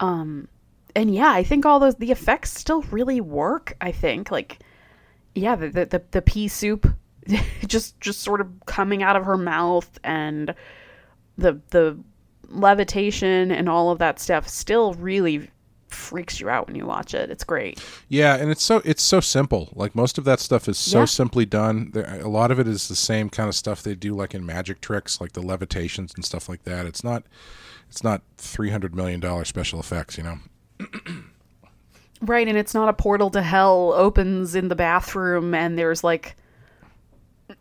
Um, 0.00 0.48
and 0.96 1.14
yeah, 1.14 1.30
I 1.30 1.44
think 1.44 1.64
all 1.64 1.78
those 1.78 1.94
the 1.96 2.10
effects 2.10 2.52
still 2.58 2.82
really 2.90 3.20
work. 3.20 3.76
I 3.80 3.92
think 3.92 4.30
like 4.32 4.58
yeah, 5.34 5.54
the 5.54 5.68
the, 5.68 5.86
the, 5.86 6.02
the 6.10 6.22
pea 6.22 6.48
soup 6.48 6.88
just 7.66 8.00
just 8.00 8.22
sort 8.22 8.40
of 8.40 8.48
coming 8.66 9.02
out 9.02 9.14
of 9.14 9.24
her 9.24 9.36
mouth 9.36 9.88
and 10.02 10.54
the 11.38 11.60
the 11.70 11.96
levitation 12.48 13.50
and 13.50 13.68
all 13.68 13.90
of 13.90 13.98
that 13.98 14.18
stuff 14.18 14.48
still 14.48 14.94
really 14.94 15.50
freaks 15.88 16.40
you 16.40 16.48
out 16.48 16.66
when 16.66 16.76
you 16.76 16.86
watch 16.86 17.14
it. 17.14 17.30
It's 17.30 17.44
great. 17.44 17.82
Yeah, 18.08 18.36
and 18.36 18.50
it's 18.50 18.62
so 18.62 18.82
it's 18.84 19.02
so 19.02 19.20
simple. 19.20 19.70
Like 19.74 19.94
most 19.94 20.18
of 20.18 20.24
that 20.24 20.40
stuff 20.40 20.68
is 20.68 20.78
so 20.78 21.00
Yeah. 21.00 21.04
simply 21.04 21.44
done. 21.46 21.90
There, 21.92 22.20
a 22.20 22.28
lot 22.28 22.50
of 22.50 22.58
it 22.58 22.66
is 22.66 22.88
the 22.88 22.96
same 22.96 23.28
kind 23.30 23.48
of 23.48 23.54
stuff 23.54 23.82
they 23.82 23.94
do, 23.94 24.14
like 24.14 24.34
in 24.34 24.44
magic 24.46 24.80
tricks, 24.80 25.20
like 25.20 25.32
the 25.32 25.42
levitations 25.42 26.14
and 26.14 26.24
stuff 26.24 26.48
like 26.48 26.64
that. 26.64 26.86
It's 26.86 27.04
not, 27.04 27.24
it's 27.88 28.02
not 28.02 28.22
three 28.36 28.70
hundred 28.70 28.94
million 28.94 29.20
dollar 29.20 29.44
special 29.44 29.78
effects. 29.78 30.16
You 30.16 30.24
know. 30.24 30.38
Right, 32.22 32.48
and 32.48 32.56
it's 32.56 32.72
not 32.72 32.88
a 32.88 32.94
portal 32.94 33.28
to 33.30 33.42
hell 33.42 33.92
opens 33.94 34.54
in 34.54 34.68
the 34.68 34.74
bathroom 34.74 35.54
and 35.54 35.78
there's 35.78 36.02
like 36.02 36.34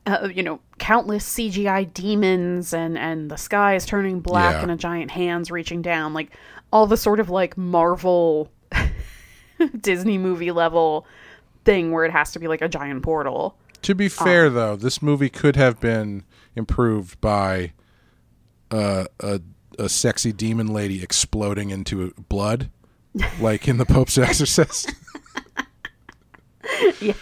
uh, 0.07 0.29
you 0.33 0.41
know, 0.41 0.59
countless 0.79 1.27
CGI 1.35 1.93
demons 1.93 2.73
and 2.73 2.97
and 2.97 3.29
the 3.29 3.35
sky 3.37 3.75
is 3.75 3.85
turning 3.85 4.21
black 4.21 4.55
Yeah. 4.55 4.61
and 4.63 4.71
a 4.71 4.75
giant 4.77 5.11
hands 5.11 5.51
reaching 5.51 5.81
down 5.81 6.13
like 6.13 6.31
all 6.71 6.87
the 6.87 6.97
sort 6.97 7.19
of 7.19 7.29
like 7.29 7.57
Marvel 7.57 8.49
Disney 9.81 10.17
movie 10.17 10.51
level 10.51 11.05
thing 11.65 11.91
where 11.91 12.05
it 12.05 12.11
has 12.11 12.31
to 12.31 12.39
be 12.39 12.47
like 12.47 12.61
a 12.61 12.69
giant 12.69 13.03
portal. 13.03 13.57
To 13.83 13.93
be 13.93 14.07
fair, 14.09 14.49
though, 14.49 14.75
this 14.75 15.01
movie 15.01 15.29
could 15.29 15.55
have 15.57 15.79
been 15.79 16.23
improved 16.55 17.19
by 17.21 17.73
uh, 18.71 19.05
a 19.19 19.41
a 19.77 19.89
sexy 19.89 20.31
demon 20.31 20.67
lady 20.67 21.03
exploding 21.03 21.69
into 21.69 22.11
blood, 22.29 22.69
like 23.39 23.67
in 23.67 23.77
the 23.77 23.85
Pope's 23.85 24.17
Exorcist. 24.17 24.93
yeah. 27.01 27.13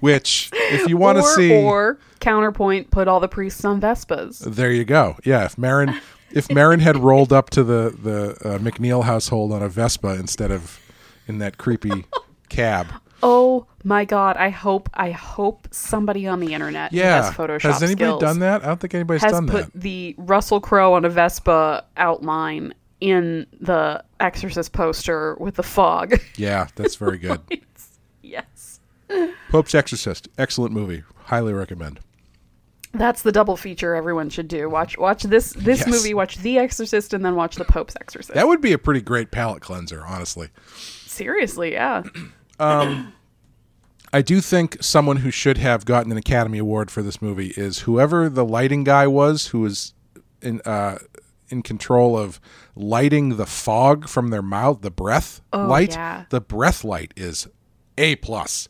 Which, 0.00 0.50
if 0.52 0.88
you 0.88 0.96
want 0.96 1.18
to 1.18 1.24
see, 1.24 1.52
or 1.52 1.98
counterpoint 2.20 2.90
put 2.90 3.08
all 3.08 3.20
the 3.20 3.28
priests 3.28 3.64
on 3.64 3.80
Vespas. 3.80 4.38
there 4.38 4.70
you 4.70 4.84
go. 4.84 5.16
Yeah, 5.24 5.44
if 5.44 5.56
Merrin, 5.56 6.00
if 6.30 6.48
Merrin 6.48 6.80
had 6.80 6.96
rolled 6.96 7.32
up 7.32 7.50
to 7.50 7.64
the 7.64 7.96
the 8.02 8.30
uh, 8.48 8.58
MacNeil 8.58 9.04
household 9.04 9.52
on 9.52 9.62
a 9.62 9.68
Vespa 9.68 10.14
instead 10.14 10.50
of 10.50 10.80
in 11.26 11.38
that 11.38 11.58
creepy 11.58 12.06
cab, 12.48 12.88
Oh 13.22 13.66
my 13.84 14.04
god, 14.04 14.36
I 14.36 14.50
hope 14.50 14.90
I 14.94 15.12
hope 15.12 15.68
somebody 15.70 16.26
on 16.26 16.40
the 16.40 16.54
internet 16.54 16.92
yeah, 16.92 17.22
has 17.22 17.34
Photoshop 17.34 17.62
has 17.62 17.82
anybody 17.82 18.04
skills 18.04 18.20
done 18.20 18.40
that? 18.40 18.64
I 18.64 18.66
don't 18.66 18.80
think 18.80 18.94
anybody's 18.94 19.22
done 19.22 19.46
that. 19.46 19.52
has 19.52 19.60
done 19.60 19.64
put 19.66 19.72
that. 19.72 19.80
the 19.80 20.14
Russell 20.18 20.60
Crowe 20.60 20.94
on 20.94 21.04
a 21.04 21.08
Vespa 21.08 21.84
outline 21.96 22.74
in 23.02 23.46
the 23.60 24.02
Exorcist 24.20 24.72
poster 24.72 25.36
with 25.40 25.56
the 25.56 25.62
fog. 25.64 26.20
Yeah, 26.36 26.68
that's 26.76 26.94
very 26.96 27.18
good. 27.18 27.40
yes. 28.22 28.80
Pope's 29.50 29.74
Exorcist, 29.74 30.28
excellent 30.38 30.72
movie, 30.72 31.02
highly 31.24 31.52
recommend. 31.52 31.98
That's 32.92 33.22
the 33.22 33.32
double 33.32 33.56
feature 33.56 33.94
everyone 33.94 34.28
should 34.30 34.48
do. 34.48 34.68
Watch 34.70 34.96
watch 34.98 35.24
this 35.24 35.52
this 35.54 35.80
Yes. 35.80 35.88
movie, 35.88 36.14
watch 36.14 36.38
The 36.38 36.58
Exorcist 36.58 37.12
and 37.12 37.24
then 37.24 37.34
watch 37.34 37.56
The 37.56 37.64
Pope's 37.64 37.96
Exorcist. 38.00 38.34
That 38.34 38.46
would 38.46 38.60
be 38.60 38.72
a 38.72 38.78
pretty 38.78 39.00
great 39.00 39.30
palate 39.30 39.62
cleanser, 39.62 40.04
honestly. 40.06 40.48
Seriously, 41.06 41.72
yeah. 41.72 42.02
um, 42.60 43.12
I 44.12 44.22
do 44.22 44.40
think 44.40 44.76
someone 44.82 45.18
who 45.18 45.30
should 45.30 45.58
have 45.58 45.84
gotten 45.84 46.12
an 46.12 46.18
Academy 46.18 46.58
Award 46.58 46.90
for 46.90 47.02
this 47.02 47.20
movie 47.20 47.52
is 47.56 47.80
whoever 47.80 48.28
the 48.28 48.44
lighting 48.44 48.84
guy 48.84 49.06
was 49.06 49.48
who 49.48 49.60
was 49.60 49.94
in 50.42 50.60
uh, 50.66 50.98
in 51.52 51.62
control 51.62 52.18
of 52.18 52.40
lighting 52.74 53.36
the 53.36 53.46
fog 53.46 54.08
from 54.08 54.28
their 54.28 54.42
mouth, 54.42 54.80
the 54.80 54.90
breath 54.90 55.40
oh, 55.52 55.66
light. 55.66 55.92
yeah. 55.92 56.24
The 56.30 56.40
breath 56.40 56.82
light 56.82 57.12
is 57.16 57.46
a 57.98 58.16
plus. 58.16 58.68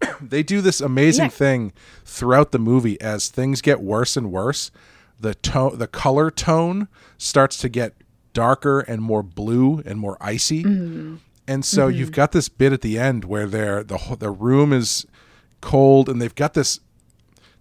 they 0.20 0.42
do 0.42 0.60
this 0.60 0.80
amazing 0.80 1.24
Yeah. 1.26 1.30
thing 1.30 1.72
throughout 2.04 2.52
the 2.52 2.58
movie 2.58 3.00
as 3.00 3.28
things 3.28 3.60
get 3.60 3.80
worse 3.80 4.16
and 4.16 4.30
worse. 4.32 4.70
The 5.20 5.34
tone, 5.34 5.78
the 5.78 5.86
color 5.86 6.30
tone 6.30 6.88
starts 7.18 7.56
to 7.58 7.68
get 7.68 7.94
darker 8.32 8.80
and 8.80 9.02
more 9.02 9.22
blue 9.22 9.82
and 9.84 9.98
more 9.98 10.16
icy. 10.20 10.64
Mm-hmm. 10.64 11.16
And 11.46 11.64
so 11.64 11.88
mm-hmm. 11.88 11.98
you've 11.98 12.12
got 12.12 12.32
this 12.32 12.48
bit 12.48 12.72
at 12.72 12.80
the 12.80 12.98
end 12.98 13.24
where 13.24 13.46
they're 13.46 13.82
the 13.82 14.16
the 14.18 14.30
room 14.30 14.72
is 14.72 15.06
cold 15.60 16.08
and 16.08 16.20
they've 16.20 16.34
got 16.34 16.54
this 16.54 16.80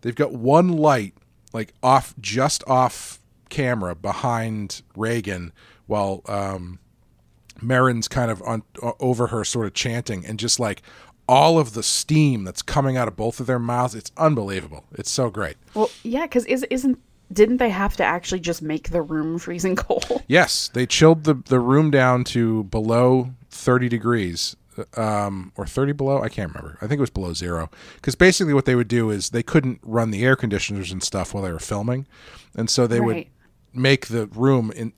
they've 0.02 0.16
got 0.16 0.34
one 0.34 0.70
light 0.70 1.14
like 1.54 1.74
off 1.84 2.16
just 2.20 2.64
off 2.68 3.21
camera 3.52 3.94
behind 3.94 4.82
Regan 4.96 5.54
while 5.86 6.24
um 6.28 6.80
Merrin's 7.62 8.08
kind 8.08 8.32
of 8.32 8.42
on 8.42 8.64
over 9.00 9.28
her 9.28 9.44
sort 9.44 9.68
of 9.68 9.74
chanting 9.76 10.26
and 10.26 10.40
just 10.40 10.60
like 10.60 10.82
all 11.28 11.60
of 11.60 11.74
the 11.74 11.84
steam 11.84 12.44
that's 12.44 12.64
coming 12.64 12.98
out 12.98 13.08
of 13.08 13.16
both 13.16 13.40
of 13.40 13.46
their 13.46 13.60
mouths 13.60 13.94
it's 13.94 14.12
unbelievable 14.18 14.84
it's 14.94 15.12
so 15.12 15.30
great 15.30 15.58
Well, 15.76 15.92
yeah, 16.04 16.24
because 16.24 16.46
is, 16.46 16.66
isn't 16.72 16.98
didn't 17.32 17.58
they 17.58 17.70
have 17.70 17.96
to 17.98 18.04
actually 18.04 18.42
just 18.42 18.62
make 18.62 18.90
the 18.90 19.02
room 19.02 19.40
freezing 19.40 19.76
cold? 19.76 20.06
Yes, 20.28 20.70
they 20.74 20.86
chilled 20.86 21.24
the 21.26 21.36
the 21.36 21.60
room 21.60 21.92
down 21.92 22.24
to 22.36 22.64
below 22.66 23.34
30 23.52 23.88
degrees 23.90 24.56
um 24.98 25.52
or 25.58 25.66
30 25.68 25.92
below, 25.92 26.22
I 26.22 26.30
can't 26.30 26.50
remember. 26.54 26.78
I 26.82 26.88
think 26.88 26.98
it 26.98 27.02
was 27.02 27.10
below 27.10 27.34
0 27.34 27.70
cuz 28.02 28.16
basically 28.16 28.54
what 28.54 28.66
they 28.66 28.76
would 28.76 28.88
do 28.88 29.12
is 29.12 29.30
they 29.30 29.44
couldn't 29.44 29.80
run 29.84 30.12
the 30.12 30.24
air 30.26 30.36
conditioners 30.36 30.92
and 30.92 31.04
stuff 31.04 31.34
while 31.34 31.44
they 31.44 31.52
were 31.52 31.60
filming. 31.60 32.08
And 32.56 32.70
so 32.70 32.88
they 32.88 33.00
would 33.00 33.16
Right. 33.16 33.30
Make 33.74 34.08
the 34.08 34.28
room 34.28 34.72
in 34.76 34.94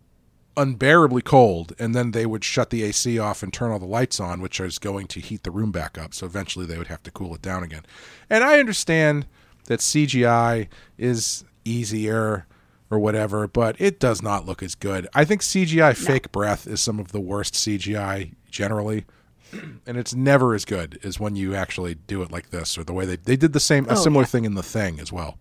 unbearably 0.55 1.21
cold 1.21 1.73
and 1.79 1.95
then 1.95 2.11
they 2.11 2.27
would 2.27 2.43
shut 2.43 2.69
the 2.69 2.83
AC 2.83 3.17
off 3.17 3.41
and 3.41 3.51
turn 3.51 3.71
all 3.71 3.79
the 3.79 3.85
lights 3.85 4.19
on 4.19 4.39
which 4.39 4.59
is 4.59 4.77
going 4.77 5.07
to 5.07 5.19
heat 5.19 5.41
the 5.41 5.49
room 5.49 5.71
back 5.71 5.97
up 5.97 6.13
so 6.13 6.27
eventually 6.27 6.63
they 6.65 6.77
would 6.77 6.87
have 6.87 7.01
to 7.01 7.09
cool 7.09 7.33
it 7.33 7.41
down 7.41 7.63
again. 7.63 7.81
And 8.29 8.43
I 8.43 8.59
understand 8.59 9.25
that 9.65 9.79
CGI 9.79 10.67
is 10.97 11.43
easier 11.65 12.45
or 12.91 12.99
whatever, 12.99 13.47
but 13.47 13.75
it 13.79 13.99
does 13.99 14.21
not 14.21 14.45
look 14.45 14.61
as 14.61 14.75
good. 14.75 15.07
I 15.15 15.25
think 15.25 15.41
CGI 15.41 15.95
fake 15.97 16.31
breath 16.31 16.67
is 16.67 16.79
some 16.81 16.99
of 16.99 17.11
the 17.11 17.19
worst 17.21 17.55
CGI 17.55 18.33
generally. 18.49 19.05
And 19.85 19.97
it's 19.97 20.15
never 20.15 20.55
as 20.55 20.65
good 20.65 20.99
as 21.03 21.19
when 21.19 21.35
you 21.35 21.53
actually 21.53 21.93
do 21.95 22.23
it 22.23 22.31
like 22.31 22.49
this 22.49 22.75
or 22.75 22.83
the 22.83 22.93
way 22.93 23.05
they 23.05 23.17
they 23.17 23.35
did 23.35 23.53
the 23.53 23.59
same 23.59 23.85
a 23.87 23.91
Oh, 23.91 23.95
similar 23.95 24.23
yeah. 24.23 24.27
thing 24.27 24.45
in 24.45 24.55
the 24.55 24.63
thing 24.63 24.99
as 24.99 25.11
well. 25.11 25.37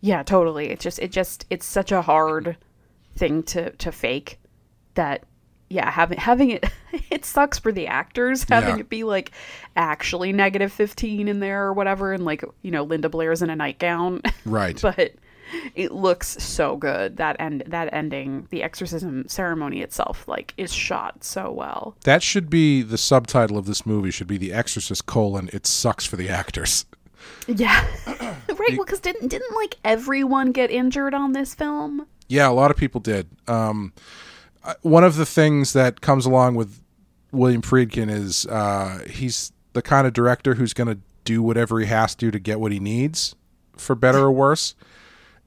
Yeah, 0.00 0.22
totally. 0.22 0.70
It's 0.70 0.82
just 0.84 0.98
it 0.98 1.10
just 1.12 1.46
it's 1.50 1.66
such 1.66 1.92
a 1.92 2.02
hard 2.02 2.56
thing 3.16 3.42
to 3.44 3.70
to 3.72 3.90
fake 3.92 4.38
that 4.94 5.24
yeah, 5.70 5.90
having 5.90 6.18
having 6.18 6.50
it 6.50 6.64
it 7.10 7.24
sucks 7.24 7.58
for 7.58 7.72
the 7.72 7.86
actors 7.88 8.44
having 8.44 8.76
Yeah. 8.76 8.80
it 8.80 8.88
be 8.88 9.04
like 9.04 9.32
actually 9.76 10.32
negative 10.32 10.72
15 10.72 11.28
in 11.28 11.40
there 11.40 11.66
or 11.66 11.72
whatever 11.72 12.12
and 12.12 12.24
like, 12.24 12.42
you 12.62 12.70
know, 12.70 12.84
Linda 12.84 13.08
Blair's 13.08 13.42
in 13.42 13.50
a 13.50 13.56
nightgown. 13.56 14.22
Right. 14.44 14.80
but 14.80 15.14
it 15.74 15.92
looks 15.92 16.28
so 16.42 16.76
good. 16.76 17.16
That 17.16 17.36
end 17.40 17.64
that 17.66 17.88
ending, 17.92 18.46
the 18.50 18.62
exorcism 18.62 19.26
ceremony 19.28 19.80
itself 19.80 20.28
like 20.28 20.52
is 20.58 20.72
shot 20.72 21.24
so 21.24 21.50
well. 21.50 21.96
that 22.04 22.22
should 22.22 22.48
be 22.50 22.82
the 22.82 22.98
subtitle 22.98 23.56
of 23.58 23.64
this 23.66 23.84
movie. 23.86 24.10
Should 24.10 24.26
be 24.26 24.36
The 24.38 24.52
Exorcist: 24.52 25.06
colon 25.06 25.48
It 25.52 25.66
sucks 25.66 26.04
for 26.06 26.16
the 26.16 26.28
actors. 26.28 26.84
Yeah. 27.46 27.86
right, 28.06 28.76
well 28.76 28.84
cuz 28.84 29.00
didn't 29.00 29.28
didn't 29.28 29.54
like 29.56 29.76
everyone 29.84 30.52
get 30.52 30.70
injured 30.70 31.14
on 31.14 31.32
this 31.32 31.54
film? 31.54 32.06
Yeah, 32.28 32.48
a 32.48 32.52
lot 32.52 32.70
of 32.70 32.76
people 32.76 33.00
did. 33.00 33.26
Um, 33.46 33.92
one 34.82 35.02
of 35.04 35.16
the 35.16 35.24
things 35.24 35.72
that 35.72 36.00
comes 36.02 36.26
along 36.26 36.56
with 36.56 36.82
William 37.32 37.62
Friedkin 37.62 38.10
is 38.10 38.44
uh, 38.46 39.02
he's 39.08 39.52
the 39.72 39.80
kind 39.82 40.06
of 40.06 40.12
director 40.12 40.54
who's 40.54 40.74
going 40.74 40.88
to 40.88 40.98
do 41.24 41.42
whatever 41.42 41.78
he 41.80 41.86
has 41.86 42.14
to 42.16 42.30
to 42.30 42.38
get 42.38 42.60
what 42.60 42.70
he 42.72 42.80
needs, 42.80 43.34
for 43.76 43.94
better 43.94 44.18
or 44.18 44.32
worse. 44.32 44.74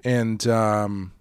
And 0.04 0.48
um, 0.48 1.12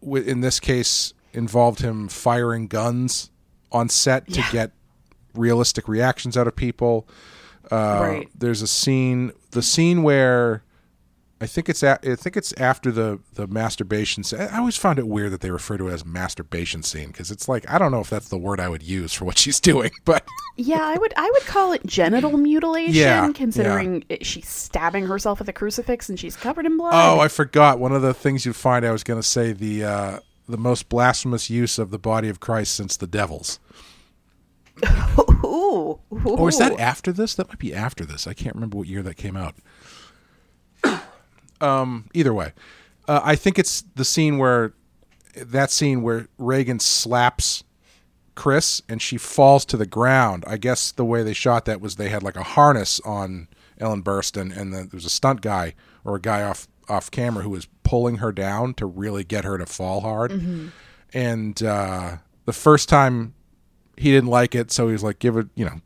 wi- 0.00 0.24
in 0.26 0.40
this 0.40 0.58
case, 0.58 1.14
involved 1.32 1.80
him 1.80 2.08
firing 2.08 2.66
guns 2.66 3.30
on 3.70 3.88
set 3.88 4.26
to 4.28 4.40
Yeah. 4.40 4.50
get 4.52 4.72
realistic 5.34 5.86
reactions 5.86 6.36
out 6.36 6.48
of 6.48 6.56
people. 6.56 7.06
Uh, 7.70 7.98
Right. 8.02 8.28
There's 8.34 8.62
a 8.62 8.66
scene, 8.66 9.32
the 9.52 9.62
scene 9.62 10.02
where 10.02 10.62
I 11.40 11.46
think 11.46 11.68
it's 11.68 11.84
a, 11.84 12.00
I 12.02 12.16
think 12.16 12.36
it's 12.36 12.52
after 12.54 12.90
the 12.90 13.20
the 13.34 13.46
masturbation. 13.46 14.24
scene. 14.24 14.40
I 14.40 14.58
always 14.58 14.76
found 14.76 14.98
it 14.98 15.06
weird 15.06 15.30
that 15.32 15.40
they 15.40 15.52
refer 15.52 15.76
to 15.78 15.86
it 15.88 15.92
as 15.92 16.04
masturbation 16.04 16.82
scene 16.82 17.08
because 17.08 17.30
it's 17.30 17.48
like 17.48 17.68
I 17.70 17.78
don't 17.78 17.92
know 17.92 18.00
if 18.00 18.10
that's 18.10 18.28
the 18.28 18.36
word 18.38 18.58
I 18.58 18.68
would 18.68 18.82
use 18.82 19.12
for 19.12 19.24
what 19.24 19.38
she's 19.42 19.60
doing, 19.60 19.92
but 20.04 20.26
Yeah, 20.56 20.80
I 20.82 20.96
would 20.98 21.14
I 21.16 21.30
would 21.32 21.46
call 21.46 21.72
it 21.72 21.86
genital 21.86 22.36
mutilation 22.38 22.94
Yeah, 22.94 23.30
considering 23.32 24.02
it, 24.08 24.26
she's 24.26 24.48
stabbing 24.48 25.06
herself 25.06 25.38
with 25.38 25.48
a 25.48 25.52
crucifix 25.52 26.08
and 26.08 26.18
she's 26.18 26.34
covered 26.34 26.66
in 26.66 26.76
blood. 26.76 26.92
oh, 26.94 27.20
I 27.20 27.28
forgot 27.28 27.78
one 27.78 27.92
of 27.92 28.02
the 28.02 28.14
things 28.14 28.44
you'd 28.44 28.56
find. 28.56 28.84
I 28.84 28.90
was 28.90 29.04
going 29.04 29.20
to 29.20 29.26
say 29.28 29.52
the 29.52 29.84
uh, 29.84 30.18
the 30.48 30.58
most 30.58 30.88
blasphemous 30.88 31.48
use 31.48 31.78
of 31.78 31.90
the 31.92 31.98
body 32.00 32.28
of 32.28 32.40
Christ 32.40 32.74
since 32.74 32.96
the 32.96 33.06
devil's. 33.06 33.60
Ooh, 35.44 36.00
ooh. 36.12 36.18
Or 36.24 36.48
is 36.48 36.58
that 36.58 36.78
after 36.78 37.12
this? 37.12 37.34
That 37.34 37.48
might 37.48 37.58
be 37.58 37.74
after 37.74 38.04
this. 38.04 38.26
I 38.26 38.34
can't 38.34 38.54
remember 38.54 38.78
what 38.78 38.88
year 38.88 39.02
that 39.02 39.16
came 39.16 39.36
out. 39.36 39.54
um, 41.60 42.08
either 42.14 42.34
way, 42.34 42.52
uh, 43.06 43.20
I 43.22 43.36
think 43.36 43.58
it's 43.58 43.82
the 43.94 44.04
scene 44.04 44.38
where 44.38 44.74
that 45.36 45.70
scene 45.70 46.02
where 46.02 46.28
Regan 46.38 46.80
slaps 46.80 47.64
Chris 48.34 48.82
and 48.88 49.00
she 49.00 49.16
falls 49.16 49.64
to 49.66 49.76
the 49.76 49.86
ground. 49.86 50.44
I 50.46 50.56
guess 50.56 50.92
the 50.92 51.04
way 51.04 51.22
they 51.22 51.32
shot 51.32 51.64
that 51.64 51.80
was 51.80 51.96
they 51.96 52.08
had 52.08 52.22
like 52.22 52.36
a 52.36 52.42
harness 52.42 53.00
on 53.00 53.48
Ellen 53.78 54.02
Burstyn, 54.02 54.56
and 54.56 54.72
then 54.72 54.88
there 54.88 54.90
was 54.92 55.04
a 55.04 55.10
stunt 55.10 55.40
guy 55.40 55.74
or 56.04 56.16
a 56.16 56.20
guy 56.20 56.42
off 56.42 56.68
off 56.88 57.10
camera 57.10 57.42
who 57.42 57.50
was 57.50 57.68
pulling 57.82 58.16
her 58.16 58.32
down 58.32 58.74
to 58.74 58.86
really 58.86 59.24
get 59.24 59.44
her 59.44 59.58
to 59.58 59.66
fall 59.66 60.00
hard. 60.00 60.32
And 61.12 61.62
uh, 61.62 62.16
the 62.44 62.52
first 62.52 62.88
time 62.88 63.34
he 63.98 64.10
didn't 64.10 64.30
like 64.30 64.54
it, 64.54 64.70
so 64.70 64.86
he 64.86 64.92
was 64.92 65.02
like, 65.02 65.18
"Give 65.18 65.36
it, 65.36 65.48
you 65.54 65.64
know, 65.64 65.80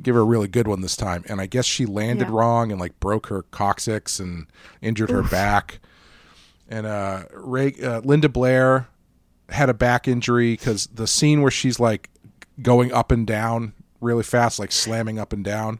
give 0.00 0.14
her 0.14 0.20
a 0.22 0.24
really 0.24 0.48
good 0.48 0.66
one 0.66 0.80
this 0.80 0.96
time." 0.96 1.24
And 1.28 1.40
I 1.40 1.46
guess 1.46 1.64
she 1.64 1.86
landed 1.86 2.28
Yeah. 2.28 2.34
wrong 2.34 2.70
and 2.72 2.80
like 2.80 2.98
broke 3.00 3.26
her 3.28 3.42
coccyx 3.50 4.18
and 4.20 4.46
injured 4.80 5.10
her 5.10 5.22
back. 5.22 5.80
And 6.68 6.86
uh, 6.86 7.24
Ray, 7.34 7.74
uh, 7.82 8.00
Linda 8.00 8.28
Blair 8.28 8.88
had 9.50 9.68
a 9.68 9.74
back 9.74 10.08
injury 10.08 10.52
because 10.52 10.86
the 10.86 11.06
scene 11.06 11.42
where 11.42 11.50
she's 11.50 11.78
like 11.78 12.08
going 12.62 12.92
up 12.92 13.10
and 13.12 13.26
down 13.26 13.74
really 14.00 14.22
fast, 14.22 14.58
like 14.58 14.72
slamming 14.72 15.18
up 15.18 15.32
and 15.32 15.44
down. 15.44 15.78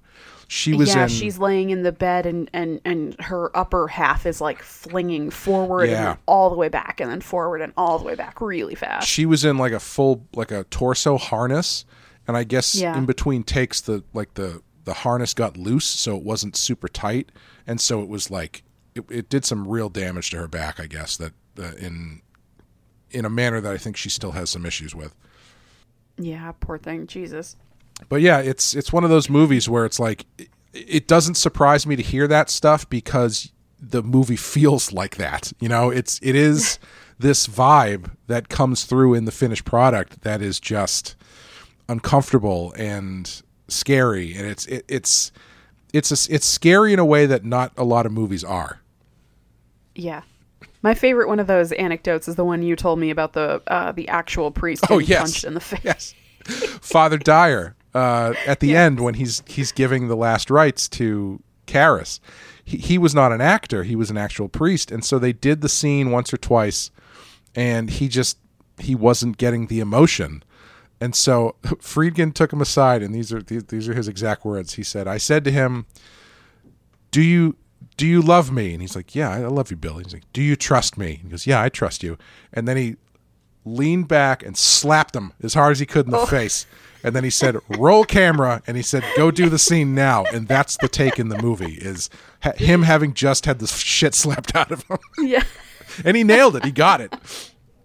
She 0.55 0.75
was 0.75 0.95
yeah, 0.95 1.05
in. 1.05 1.09
she's 1.09 1.39
laying 1.39 1.71
in 1.71 1.83
the 1.83 1.93
bed 1.93 2.27
and, 2.27 2.51
and, 2.53 2.79
and 2.85 3.19
her 3.21 3.51
upper 3.57 3.89
half 3.89 4.27
is 4.27 4.39
like 4.39 4.61
flinging 4.63 5.31
forward 5.31 5.85
and 5.85 5.93
Yeah. 5.93 6.05
then 6.05 6.19
all 6.27 6.51
the 6.51 6.57
way 6.57 6.69
back 6.69 7.01
and 7.01 7.11
then 7.11 7.23
forward 7.23 7.63
and 7.63 7.73
all 7.75 7.99
the 7.99 8.05
way 8.05 8.15
back 8.15 8.39
really 8.41 8.75
fast. 8.75 9.09
she 9.09 9.25
was 9.25 9.47
in 9.47 9.57
like 9.57 9.73
a 9.73 9.81
full 9.81 10.27
like 10.35 10.51
a 10.51 10.65
torso 10.65 11.17
harness 11.17 11.87
and 12.29 12.37
i 12.37 12.45
guess 12.45 12.75
Yeah. 12.75 12.95
in 12.99 13.07
between 13.07 13.45
takes 13.45 13.81
the 13.81 14.05
like 14.13 14.35
the 14.35 14.61
the 14.85 14.93
harness 14.93 15.33
got 15.33 15.57
loose 15.57 15.87
so 15.87 16.19
it 16.19 16.23
wasn't 16.23 16.55
super 16.55 16.87
tight 16.89 17.33
and 17.67 17.81
so 17.81 18.03
it 18.03 18.09
was 18.11 18.31
like 18.31 18.63
it, 18.95 19.05
it 19.11 19.29
did 19.31 19.47
some 19.47 19.67
real 19.67 19.89
damage 19.89 20.29
to 20.33 20.37
her 20.37 20.49
back 20.49 20.79
i 20.79 20.87
guess 20.87 21.17
that 21.17 21.33
uh, 21.59 21.73
in 21.79 22.21
in 23.11 23.25
a 23.25 23.31
manner 23.31 23.59
that 23.59 23.73
i 23.73 23.79
think 23.79 23.97
she 23.97 24.11
still 24.11 24.33
has 24.33 24.51
some 24.51 24.67
issues 24.67 24.95
with 24.95 25.15
yeah, 26.19 26.53
poor 26.61 26.77
thing. 26.77 27.07
Jesus. 27.07 27.57
But 28.09 28.21
yeah 28.21 28.39
it's 28.39 28.75
it's 28.75 28.93
one 28.93 29.05
of 29.05 29.11
those 29.11 29.29
movies 29.31 29.69
where 29.69 29.85
it's 29.85 29.99
like 30.01 30.27
it, 30.39 30.49
it 30.73 31.09
doesn't 31.09 31.35
surprise 31.35 31.87
me 31.87 31.97
to 31.97 32.03
hear 32.03 32.27
that 32.29 32.49
stuff 32.51 32.89
because 32.89 33.53
the 33.81 34.03
movie 34.03 34.37
feels 34.37 34.93
like 34.93 35.17
that 35.17 35.53
you 35.61 35.69
know 35.69 35.91
it's 35.91 36.19
it 36.23 36.35
is 36.37 36.79
this 37.19 37.47
vibe 37.47 38.11
that 38.27 38.49
comes 38.49 38.85
through 38.85 39.15
in 39.15 39.25
the 39.25 39.33
finished 39.33 39.65
product 39.65 40.23
that 40.23 40.41
is 40.43 40.59
just 40.61 41.17
uncomfortable 41.89 42.73
and 42.77 43.43
scary 43.69 44.35
and 44.35 44.47
it's 44.47 44.67
it, 44.67 44.85
it's 44.89 45.33
it's 45.93 46.11
a, 46.11 46.35
it's 46.35 46.47
scary 46.47 46.93
in 46.93 46.99
a 46.99 47.05
way 47.05 47.27
that 47.27 47.45
not 47.45 47.73
a 47.77 47.85
lot 47.85 48.07
of 48.07 48.13
movies 48.13 48.43
are 48.45 48.81
Yeah. 49.95 50.23
My 50.85 50.95
favorite 50.95 51.29
one 51.29 51.39
of 51.39 51.47
those 51.47 51.71
anecdotes 51.73 52.27
is 52.29 52.35
the 52.35 52.45
one 52.45 52.63
you 52.63 52.75
told 52.77 52.99
me 52.99 53.11
about 53.11 53.35
the 53.35 53.61
uh, 53.67 53.93
the 53.93 54.09
actual 54.09 54.51
priest 54.51 54.85
Oh, 54.91 54.99
yes. 54.99 55.21
punched 55.21 55.45
in 55.45 55.55
the 55.55 55.61
face. 55.61 55.81
yes 55.85 56.15
father 56.81 57.19
dyer 57.19 57.75
uh, 57.95 58.35
at 58.47 58.61
the 58.61 58.75
end 58.75 59.01
when 59.01 59.15
he's 59.15 59.43
he's 59.47 59.73
giving 59.73 60.09
the 60.09 60.17
last 60.17 60.51
rites 60.51 60.89
to 60.91 61.43
Karras, 61.67 62.21
he, 62.65 62.79
he 62.79 62.99
was 62.99 63.15
not 63.15 63.33
an 63.33 63.41
actor. 63.41 63.83
He 63.83 63.97
was 63.97 64.11
an 64.11 64.17
actual 64.17 64.49
priest. 64.49 64.91
And 64.91 65.05
so 65.05 65.19
they 65.19 65.33
did 65.33 65.61
the 65.61 65.69
scene 65.69 66.11
once 66.11 66.33
or 66.33 66.37
twice 66.37 66.91
and 67.55 67.91
he 67.91 68.09
just 68.09 68.39
he 68.79 68.95
wasn't 68.95 69.37
getting 69.37 69.67
the 69.67 69.81
emotion. 69.81 70.43
And 71.01 71.15
so 71.15 71.57
friedkin 71.65 72.35
took 72.35 72.53
him 72.53 72.61
aside 72.61 73.03
and 73.03 73.15
these 73.15 73.33
are 73.33 73.43
these, 73.43 73.65
these 73.65 73.89
are 73.89 73.95
his 73.95 74.09
exact 74.09 74.45
words. 74.45 74.75
He 74.75 74.83
said 74.83 75.07
i 75.07 75.19
said 75.19 75.45
to 75.45 75.51
him 75.51 75.87
do 77.11 77.21
you 77.21 77.57
do 77.97 78.07
you 78.07 78.23
love 78.23 78.51
me 78.51 78.73
and 78.73 78.81
he's 78.81 78.97
like 78.97 79.15
yeah 79.15 79.31
i 79.31 79.39
love 79.41 79.71
you 79.71 79.77
Bill." 79.77 79.99
he's 79.99 80.15
like 80.15 80.31
do 80.33 80.43
you 80.43 80.57
trust 80.57 80.97
me? 80.97 81.21
He 81.23 81.29
goes 81.29 81.47
yeah 81.47 81.61
i 81.61 81.69
trust 81.69 82.03
you. 82.03 82.17
And 82.53 82.67
then 82.67 82.77
he 82.77 82.97
leaned 83.65 84.09
back 84.09 84.43
and 84.43 84.57
slapped 84.57 85.15
him 85.15 85.33
as 85.43 85.55
hard 85.55 85.73
as 85.73 85.79
he 85.79 85.87
could 85.87 86.07
in 86.07 86.13
the 86.13 86.19
oh. 86.19 86.27
face. 86.27 86.67
And 87.05 87.17
then 87.17 87.25
he 87.25 87.31
said, 87.31 87.57
"Roll 87.69 88.05
camera," 88.05 88.63
and 88.67 88.77
he 88.77 88.83
said, 88.83 89.03
"Go 89.17 89.33
do 89.33 89.49
the 89.49 89.59
scene 89.59 89.93
now." 89.95 90.25
And 90.27 90.47
that's 90.47 90.77
the 90.77 90.89
take 90.89 91.19
in 91.19 91.31
the 91.31 91.43
movie 91.43 91.75
is 91.75 92.09
ha- 92.43 92.53
him 92.57 92.83
having 92.83 93.13
just 93.13 93.45
had 93.45 93.59
the 93.59 93.67
shit 93.67 94.15
slapped 94.15 94.55
out 94.55 94.71
of 94.71 94.85
him, 94.85 94.99
Yeah. 95.19 95.43
and 96.05 96.17
he 96.17 96.23
nailed 96.23 96.55
it. 96.55 96.65
He 96.65 96.71
got 96.71 97.01
it. 97.01 97.13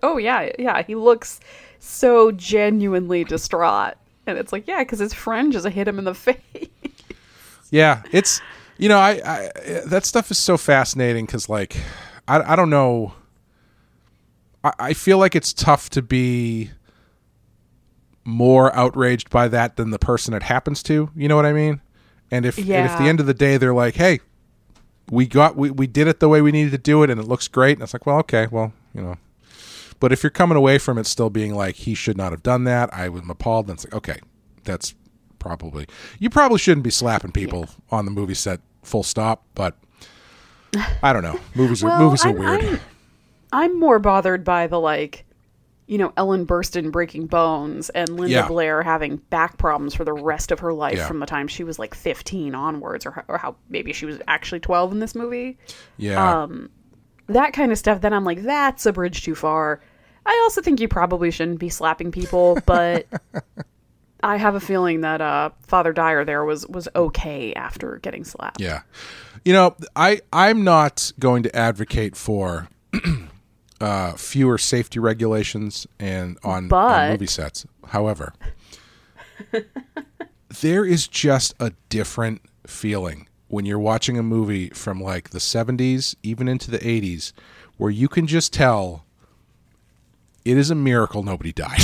Oh 0.03 0.17
yeah, 0.17 0.51
yeah. 0.59 0.83
He 0.83 0.93
looks 0.93 1.39
so 1.79 2.31
genuinely 2.31 3.23
distraught, 3.23 3.95
and 4.27 4.37
it's 4.37 4.51
like, 4.53 4.67
yeah, 4.67 4.83
because 4.83 4.99
his 4.99 5.15
friend 5.15 5.51
just 5.51 5.67
hit 5.67 5.87
him 5.87 5.97
in 5.97 6.05
the 6.05 6.13
face. 6.13 6.69
Yeah, 7.71 8.03
it's 8.11 8.39
you 8.77 8.87
know, 8.87 8.99
I, 8.99 9.19
I 9.25 9.81
that 9.87 10.05
stuff 10.05 10.29
is 10.29 10.37
so 10.37 10.57
fascinating 10.57 11.25
because 11.25 11.49
like 11.49 11.75
I 12.27 12.53
I 12.53 12.55
don't 12.55 12.69
know. 12.69 13.13
I, 14.67 14.89
I 14.89 14.93
feel 14.93 15.17
like 15.17 15.35
it's 15.35 15.53
tough 15.53 15.89
to 15.91 16.01
be 16.01 16.71
more 18.23 18.75
outraged 18.75 19.29
by 19.29 19.47
that 19.47 19.77
than 19.77 19.89
the 19.91 19.99
person 19.99 20.33
it 20.33 20.43
happens 20.43 20.83
to. 20.83 21.09
You 21.15 21.27
know 21.27 21.35
what 21.35 21.45
I 21.45 21.53
mean? 21.53 21.81
And 22.29 22.45
if 22.45 22.57
and 22.57 22.69
if 22.69 22.97
the 22.97 23.05
end 23.05 23.19
of 23.19 23.25
the 23.25 23.33
day 23.33 23.57
they're 23.57 23.73
like, 23.73 23.95
hey, 23.95 24.19
we 25.09 25.25
got 25.27 25.55
we, 25.55 25.71
we 25.71 25.87
did 25.87 26.07
it 26.07 26.19
the 26.19 26.27
way 26.27 26.41
we 26.41 26.51
needed 26.51 26.71
to 26.71 26.77
do 26.77 27.03
it 27.03 27.09
and 27.09 27.19
it 27.19 27.27
looks 27.27 27.47
great, 27.47 27.77
and 27.77 27.83
it's 27.83 27.93
like, 27.93 28.05
well, 28.05 28.19
okay, 28.19 28.47
well, 28.51 28.73
you 28.93 29.01
know. 29.01 29.15
But 29.99 30.11
if 30.11 30.21
you're 30.21 30.29
coming 30.29 30.57
away 30.57 30.77
from 30.77 30.97
it 30.97 31.07
still 31.07 31.29
being 31.29 31.55
like 31.55 31.75
he 31.75 31.95
should 31.95 32.17
not 32.17 32.31
have 32.31 32.43
done 32.43 32.65
that, 32.65 32.93
I 32.93 33.09
was 33.09 33.23
appalled. 33.27 33.67
Then 33.67 33.75
it's 33.75 33.85
like, 33.85 33.95
okay, 33.95 34.19
that's 34.63 34.93
probably 35.39 35.87
you 36.19 36.29
probably 36.29 36.59
shouldn't 36.59 36.83
be 36.83 36.89
slapping 36.89 37.31
people 37.31 37.67
on 37.89 38.05
the 38.05 38.11
movie 38.11 38.33
set. 38.33 38.59
Full 38.83 39.03
stop. 39.03 39.43
But 39.55 39.77
I 41.01 41.13
don't 41.13 41.23
know. 41.23 41.39
Movies 41.55 41.83
are 41.83 41.99
movies 41.99 42.25
are 42.25 42.29
I'm, 42.29 42.37
weird. 42.37 42.63
I'm, 42.63 42.79
I'm 43.57 43.79
more 43.79 43.99
bothered 43.99 44.43
by 44.43 44.67
the 44.67 44.79
like, 44.79 45.25
you 45.87 45.97
know, 45.97 46.11
Ellen 46.17 46.45
Burstyn 46.45 46.91
breaking 46.91 47.27
bones 47.27 47.89
and 47.89 48.09
Linda 48.09 48.33
Yeah. 48.35 48.47
Blair 48.47 48.83
having 48.83 49.17
back 49.29 49.57
problems 49.57 49.95
for 49.95 50.03
the 50.03 50.13
rest 50.13 50.51
of 50.51 50.59
her 50.59 50.73
life 50.73 50.97
Yeah. 50.97 51.07
from 51.07 51.19
the 51.19 51.25
time 51.25 51.47
she 51.47 51.63
was 51.63 51.79
like 51.79 51.95
15 51.95 52.53
onwards, 52.55 53.05
or 53.05 53.11
how, 53.11 53.23
or 53.27 53.37
how 53.37 53.55
maybe 53.69 53.93
she 53.93 54.05
was 54.05 54.19
actually 54.27 54.59
12 54.59 54.91
in 54.91 54.99
this 54.99 55.15
movie. 55.15 55.57
yeah. 55.97 56.43
um, 56.43 56.69
That 57.27 57.53
kind 57.53 57.71
of 57.71 57.77
stuff. 57.77 58.01
Then 58.01 58.13
I'm 58.13 58.23
like, 58.25 58.43
that's 58.43 58.85
a 58.85 58.93
bridge 58.93 59.23
too 59.23 59.35
far. 59.35 59.81
I 60.25 60.39
also 60.43 60.61
think 60.61 60.79
you 60.81 60.87
probably 60.89 61.31
shouldn't 61.31 61.59
be 61.59 61.69
slapping 61.69 62.11
people, 62.11 62.59
but 62.65 63.07
I 64.21 64.35
have 64.37 64.55
a 64.55 64.59
feeling 64.59 65.01
that 65.01 65.21
uh, 65.21 65.51
Father 65.67 65.93
Dyer 65.93 66.25
there 66.25 66.43
was 66.43 66.67
was 66.67 66.87
okay 66.95 67.53
after 67.53 67.99
getting 68.03 68.23
slapped. 68.25 68.59
Yeah. 68.59 68.81
You 69.45 69.53
know, 69.53 69.75
I 69.95 70.19
I'm 70.33 70.63
not 70.65 71.11
going 71.17 71.43
to 71.43 71.55
advocate 71.55 72.15
for 72.17 72.67
uh, 73.79 74.13
fewer 74.13 74.57
safety 74.57 74.99
regulations 74.99 75.87
and 75.99 76.37
on, 76.43 76.71
on 76.71 77.11
movie 77.11 77.27
sets. 77.27 77.65
However, 77.87 78.33
there 80.61 80.85
is 80.85 81.07
just 81.07 81.53
a 81.59 81.73
different 81.89 82.41
feeling 82.65 83.27
when 83.47 83.65
you're 83.65 83.79
watching 83.79 84.17
a 84.17 84.23
movie 84.23 84.69
from 84.69 85.01
like 85.01 85.29
the 85.29 85.39
70s 85.39 86.15
even 86.23 86.47
into 86.47 86.69
the 86.69 86.79
80s 86.79 87.31
where 87.77 87.91
you 87.91 88.07
can 88.07 88.27
just 88.27 88.51
tell 88.51 89.05
it 90.43 90.57
is 90.57 90.71
a 90.71 90.75
miracle 90.75 91.23
nobody 91.23 91.51
died. 91.51 91.79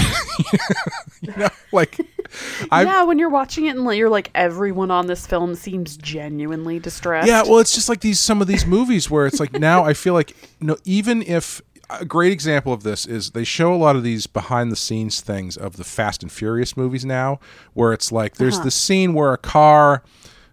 you 1.22 1.34
know, 1.36 1.49
like 1.74 1.98
I 2.72 2.84
yeah, 2.84 3.03
when 3.03 3.20
you're 3.20 3.30
watching 3.30 3.65
it 3.65 3.72
and 3.72 3.84
like, 3.84 3.98
you're 3.98 4.10
like, 4.10 4.32
everyone 4.34 4.90
on 4.90 5.07
this 5.07 5.28
film 5.28 5.56
seems 5.56 5.98
genuinely 5.98 6.80
distressed. 6.80 7.28
Yeah, 7.28 7.44
well, 7.44 7.60
it's 7.60 7.76
just 7.76 7.90
like 7.90 7.99
these 7.99 8.22
some 8.22 8.41
of 8.41 8.48
these 8.48 8.65
movies 8.65 9.10
where 9.10 9.28
it's 9.28 9.40
like 9.40 9.53
now 9.53 9.84
I 9.84 9.94
feel 9.94 10.14
like 10.14 10.32
you 10.61 10.68
no, 10.68 10.78
even 10.86 11.22
if 11.24 11.61
a 11.89 12.05
great 12.05 12.31
example 12.31 12.73
of 12.73 12.84
this 12.84 13.05
is 13.05 13.31
they 13.31 13.43
show 13.43 13.73
a 13.73 13.77
lot 13.77 13.95
of 13.95 14.03
these 14.03 14.26
behind 14.27 14.72
the 14.72 14.76
scenes 14.76 15.22
things 15.22 15.57
of 15.57 15.76
the 15.77 15.84
Fast 15.84 16.23
and 16.23 16.31
Furious 16.31 16.76
movies 16.77 17.05
now, 17.05 17.39
where 17.73 17.93
it's 17.93 18.11
like 18.11 18.35
there's 18.35 18.55
Uh-huh. 18.55 18.64
the 18.65 18.72
scene 18.72 19.14
where 19.14 19.34
a 19.34 19.38
car 19.38 20.03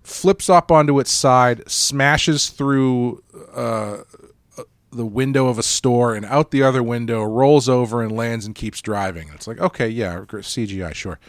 flips 0.03 0.49
up 0.51 0.71
onto 0.73 0.99
its 0.99 1.11
side, 1.11 1.63
smashes 1.71 2.49
through 2.49 3.23
uh, 3.55 3.99
the 4.93 5.07
window 5.07 5.47
of 5.47 5.59
a 5.59 5.63
store 5.63 6.15
and 6.15 6.25
out 6.27 6.51
the 6.51 6.63
other 6.63 6.83
window, 6.83 7.23
rolls 7.23 7.69
over 7.69 8.03
and 8.03 8.11
lands 8.11 8.45
and 8.45 8.55
keeps 8.55 8.81
driving. 8.83 9.31
It's 9.35 9.47
like, 9.47 9.61
okay, 9.61 9.89
yeah, 9.89 10.21
CGI, 10.27 10.95
sure. 10.95 11.21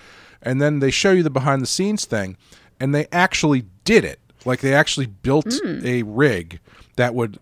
And 0.42 0.60
then 0.60 0.80
they 0.80 0.90
show 0.90 1.12
you 1.12 1.22
the 1.22 1.30
behind 1.30 1.62
the 1.62 1.68
scenes 1.68 2.06
thing, 2.06 2.38
and 2.80 2.96
they 2.96 3.06
actually 3.12 3.66
did 3.84 4.04
it. 4.04 4.20
Like 4.46 4.62
they 4.62 4.74
actually 4.74 5.06
built 5.06 5.54
a 5.86 6.02
rig 6.02 6.60
that 6.96 7.14
would, 7.14 7.38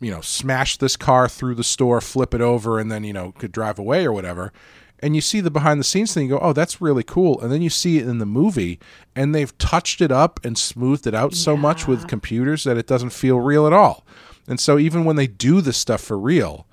you 0.00 0.10
know, 0.10 0.20
smash 0.20 0.76
this 0.76 0.96
car 0.96 1.28
through 1.28 1.54
the 1.54 1.64
store, 1.64 2.00
flip 2.00 2.34
it 2.34 2.40
over, 2.40 2.78
and 2.78 2.90
then, 2.90 3.04
you 3.04 3.12
know, 3.12 3.32
could 3.32 3.52
drive 3.52 3.78
away 3.78 4.04
or 4.04 4.12
whatever. 4.12 4.52
And 5.00 5.14
you 5.14 5.20
see 5.20 5.40
the 5.40 5.50
behind 5.50 5.78
the 5.78 5.84
scenes 5.84 6.14
thing, 6.14 6.24
you 6.24 6.30
go, 6.30 6.38
oh, 6.40 6.52
that's 6.52 6.80
really 6.80 7.02
cool. 7.02 7.40
And 7.40 7.52
then 7.52 7.60
you 7.60 7.68
see 7.68 7.98
it 7.98 8.08
in 8.08 8.18
the 8.18 8.26
movie, 8.26 8.78
and 9.14 9.34
they've 9.34 9.56
touched 9.58 10.00
it 10.00 10.10
up 10.10 10.40
and 10.44 10.56
smoothed 10.56 11.06
it 11.06 11.14
out 11.14 11.34
so 11.34 11.56
much 11.56 11.86
with 11.86 12.08
computers 12.08 12.64
that 12.64 12.78
it 12.78 12.86
doesn't 12.86 13.10
feel 13.10 13.38
real 13.40 13.66
at 13.66 13.72
all. 13.72 14.06
And 14.48 14.58
so 14.58 14.78
even 14.78 15.04
when 15.04 15.16
they 15.16 15.26
do 15.26 15.60
this 15.60 15.76
stuff 15.76 16.00
for 16.00 16.18
real, 16.18 16.66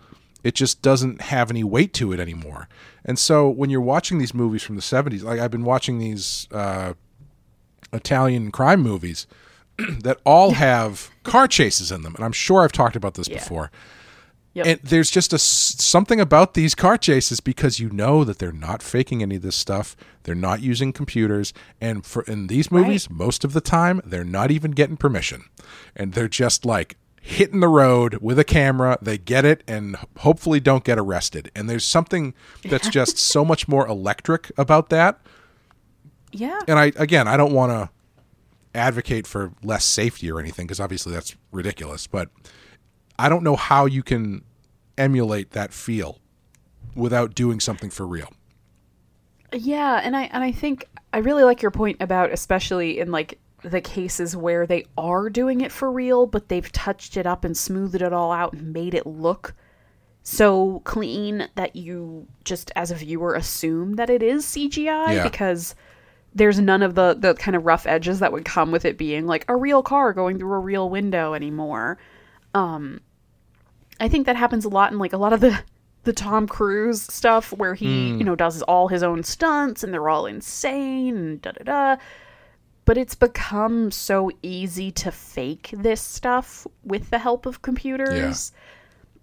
it 0.44 0.56
just 0.56 0.82
doesn't 0.82 1.22
have 1.22 1.50
any 1.50 1.64
weight 1.64 1.94
to 1.96 2.14
it 2.14 2.20
anymore. 2.20 2.68
And 3.06 3.18
so 3.18 3.50
when 3.50 3.70
you're 3.70 3.82
watching 3.82 4.20
these 4.20 4.34
movies 4.34 4.64
from 4.64 4.76
the 4.76 4.82
70s, 4.82 5.24
like 5.24 5.40
I've 5.40 5.52
been 5.52 5.66
watching 5.66 6.00
these 6.00 6.48
uh, 6.52 6.94
Italian 7.92 8.52
crime 8.52 8.82
movies 8.82 9.28
that 10.02 10.20
all 10.26 10.52
have 10.52 11.10
car 11.24 11.48
chases 11.48 11.92
in 11.92 12.02
them. 12.04 12.16
And 12.16 12.24
I'm 12.24 12.32
sure 12.32 12.62
I've 12.62 12.72
talked 12.72 12.96
about 12.96 13.16
this 13.16 13.28
before. 13.28 13.72
Yep. 14.54 14.66
And 14.68 14.80
there's 14.84 15.10
just 15.10 15.34
a 15.34 15.40
something 15.40 16.20
about 16.22 16.54
these 16.54 16.76
car 16.76 16.96
chases 16.96 17.40
because 17.40 17.80
you 17.80 17.90
know 17.90 18.24
that 18.24 18.38
they're 18.38 18.52
not 18.52 18.84
faking 18.84 19.24
any 19.24 19.38
of 19.38 19.42
this 19.42 19.56
stuff. 19.56 19.96
They're 20.24 20.36
not 20.36 20.62
using 20.62 20.94
computers, 20.94 21.54
and 21.82 22.06
for 22.06 22.22
in 22.24 22.48
these 22.48 22.72
movies, 22.72 23.10
most 23.10 23.44
of 23.44 23.54
the 23.54 23.62
time, 23.62 24.00
they're 24.06 24.24
not 24.24 24.52
even 24.52 24.72
getting 24.72 24.96
permission, 24.96 25.46
and 25.96 26.14
they're 26.14 26.28
just 26.28 26.66
like 26.66 26.98
hitting 27.20 27.62
the 27.62 27.68
road 27.68 28.20
with 28.22 28.38
a 28.38 28.44
camera. 28.44 29.00
They 29.02 29.18
get 29.18 29.44
it, 29.44 29.64
and 29.68 29.98
hopefully 30.20 30.60
don't 30.60 30.84
get 30.84 31.00
arrested. 31.00 31.50
And 31.56 31.68
there's 31.68 31.86
something 31.86 32.36
that's 32.64 32.90
just 32.90 33.18
so 33.18 33.44
much 33.44 33.68
more 33.68 33.88
electric 33.88 34.52
about 34.56 34.90
that. 34.90 35.20
yeah. 36.32 36.62
And 36.68 36.78
I 36.78 36.92
again, 36.96 37.28
I 37.28 37.38
don't 37.38 37.54
want 37.54 37.72
to 37.72 37.90
advocate 38.76 39.28
for 39.28 39.52
less 39.64 39.86
safety 39.86 40.32
or 40.32 40.40
anything 40.40 40.66
because 40.68 40.80
obviously 40.80 41.14
that's 41.14 41.36
ridiculous. 41.52 42.08
But 42.08 42.30
I 43.20 43.30
don't 43.30 43.44
know 43.44 43.56
how 43.56 43.86
you 43.86 44.04
can 44.04 44.44
emulate 44.98 45.52
that 45.52 45.74
feel 45.74 46.20
without 46.96 47.36
doing 47.36 47.60
something 47.60 47.90
for 47.90 48.06
real. 48.08 48.32
Yeah, 49.52 50.00
and 50.04 50.16
I 50.16 50.24
and 50.24 50.44
I 50.44 50.52
think 50.52 50.88
I 51.12 51.20
really 51.20 51.44
like 51.44 51.62
your 51.62 51.72
point 51.72 51.98
about 52.00 52.32
especially 52.32 53.00
in 53.00 53.12
like 53.12 53.40
the 53.64 53.82
cases 53.82 54.36
where 54.36 54.66
they 54.68 54.86
are 54.98 55.30
doing 55.30 55.62
it 55.62 55.72
for 55.72 55.92
real, 55.92 56.26
but 56.26 56.50
they've 56.50 56.70
touched 56.72 57.16
it 57.16 57.26
up 57.26 57.46
and 57.46 57.56
smoothed 57.56 58.02
it 58.02 58.12
all 58.14 58.32
out 58.32 58.54
and 58.54 58.74
made 58.74 58.94
it 58.94 59.06
look 59.06 59.54
so 60.24 60.82
clean 60.86 61.48
that 61.56 61.76
you 61.76 62.28
just 62.44 62.72
as 62.76 62.92
a 62.92 62.96
viewer 62.96 63.36
assume 63.36 63.94
that 63.94 64.10
it 64.10 64.24
is 64.24 64.46
CGI 64.46 65.16
Yeah. 65.16 65.24
because 65.24 65.76
there's 66.36 66.60
none 66.60 66.82
of 66.82 66.96
the 66.96 67.16
the 67.18 67.34
kind 67.36 67.56
of 67.56 67.66
rough 67.66 67.86
edges 67.86 68.20
that 68.20 68.32
would 68.32 68.46
come 68.46 68.72
with 68.72 68.86
it 68.86 68.98
being 68.98 69.26
like 69.28 69.46
a 69.48 69.56
real 69.56 69.84
car 69.84 70.14
going 70.14 70.38
through 70.40 70.54
a 70.54 70.60
real 70.60 70.90
window 70.90 71.34
anymore. 71.34 71.98
Um 72.54 73.02
I 74.00 74.08
think 74.08 74.26
that 74.26 74.36
happens 74.36 74.66
a 74.66 74.70
lot 74.70 74.92
in 74.92 75.00
like 75.00 75.14
a 75.14 75.18
lot 75.18 75.34
of 75.34 75.40
the 75.40 75.60
the 76.04 76.14
Tom 76.14 76.48
Cruise 76.48 77.02
stuff 77.02 77.54
where 77.54 77.76
he, 77.76 78.10
you 78.10 78.24
know, 78.26 78.36
does 78.36 78.62
all 78.64 78.90
his 78.90 79.04
own 79.04 79.24
stunts 79.24 79.84
and 79.84 79.94
they're 79.94 80.10
all 80.10 80.26
insane 80.26 81.16
and 81.16 81.42
da 81.42 81.52
da 81.52 81.64
da. 81.64 82.02
But 82.86 82.98
it's 82.98 83.16
become 83.16 83.90
so 83.92 84.30
easy 84.42 84.92
to 84.92 85.12
fake 85.12 85.70
this 85.72 86.02
stuff 86.02 86.68
with 86.84 87.10
the 87.10 87.20
help 87.20 87.46
of 87.46 87.62
computers 87.62 88.52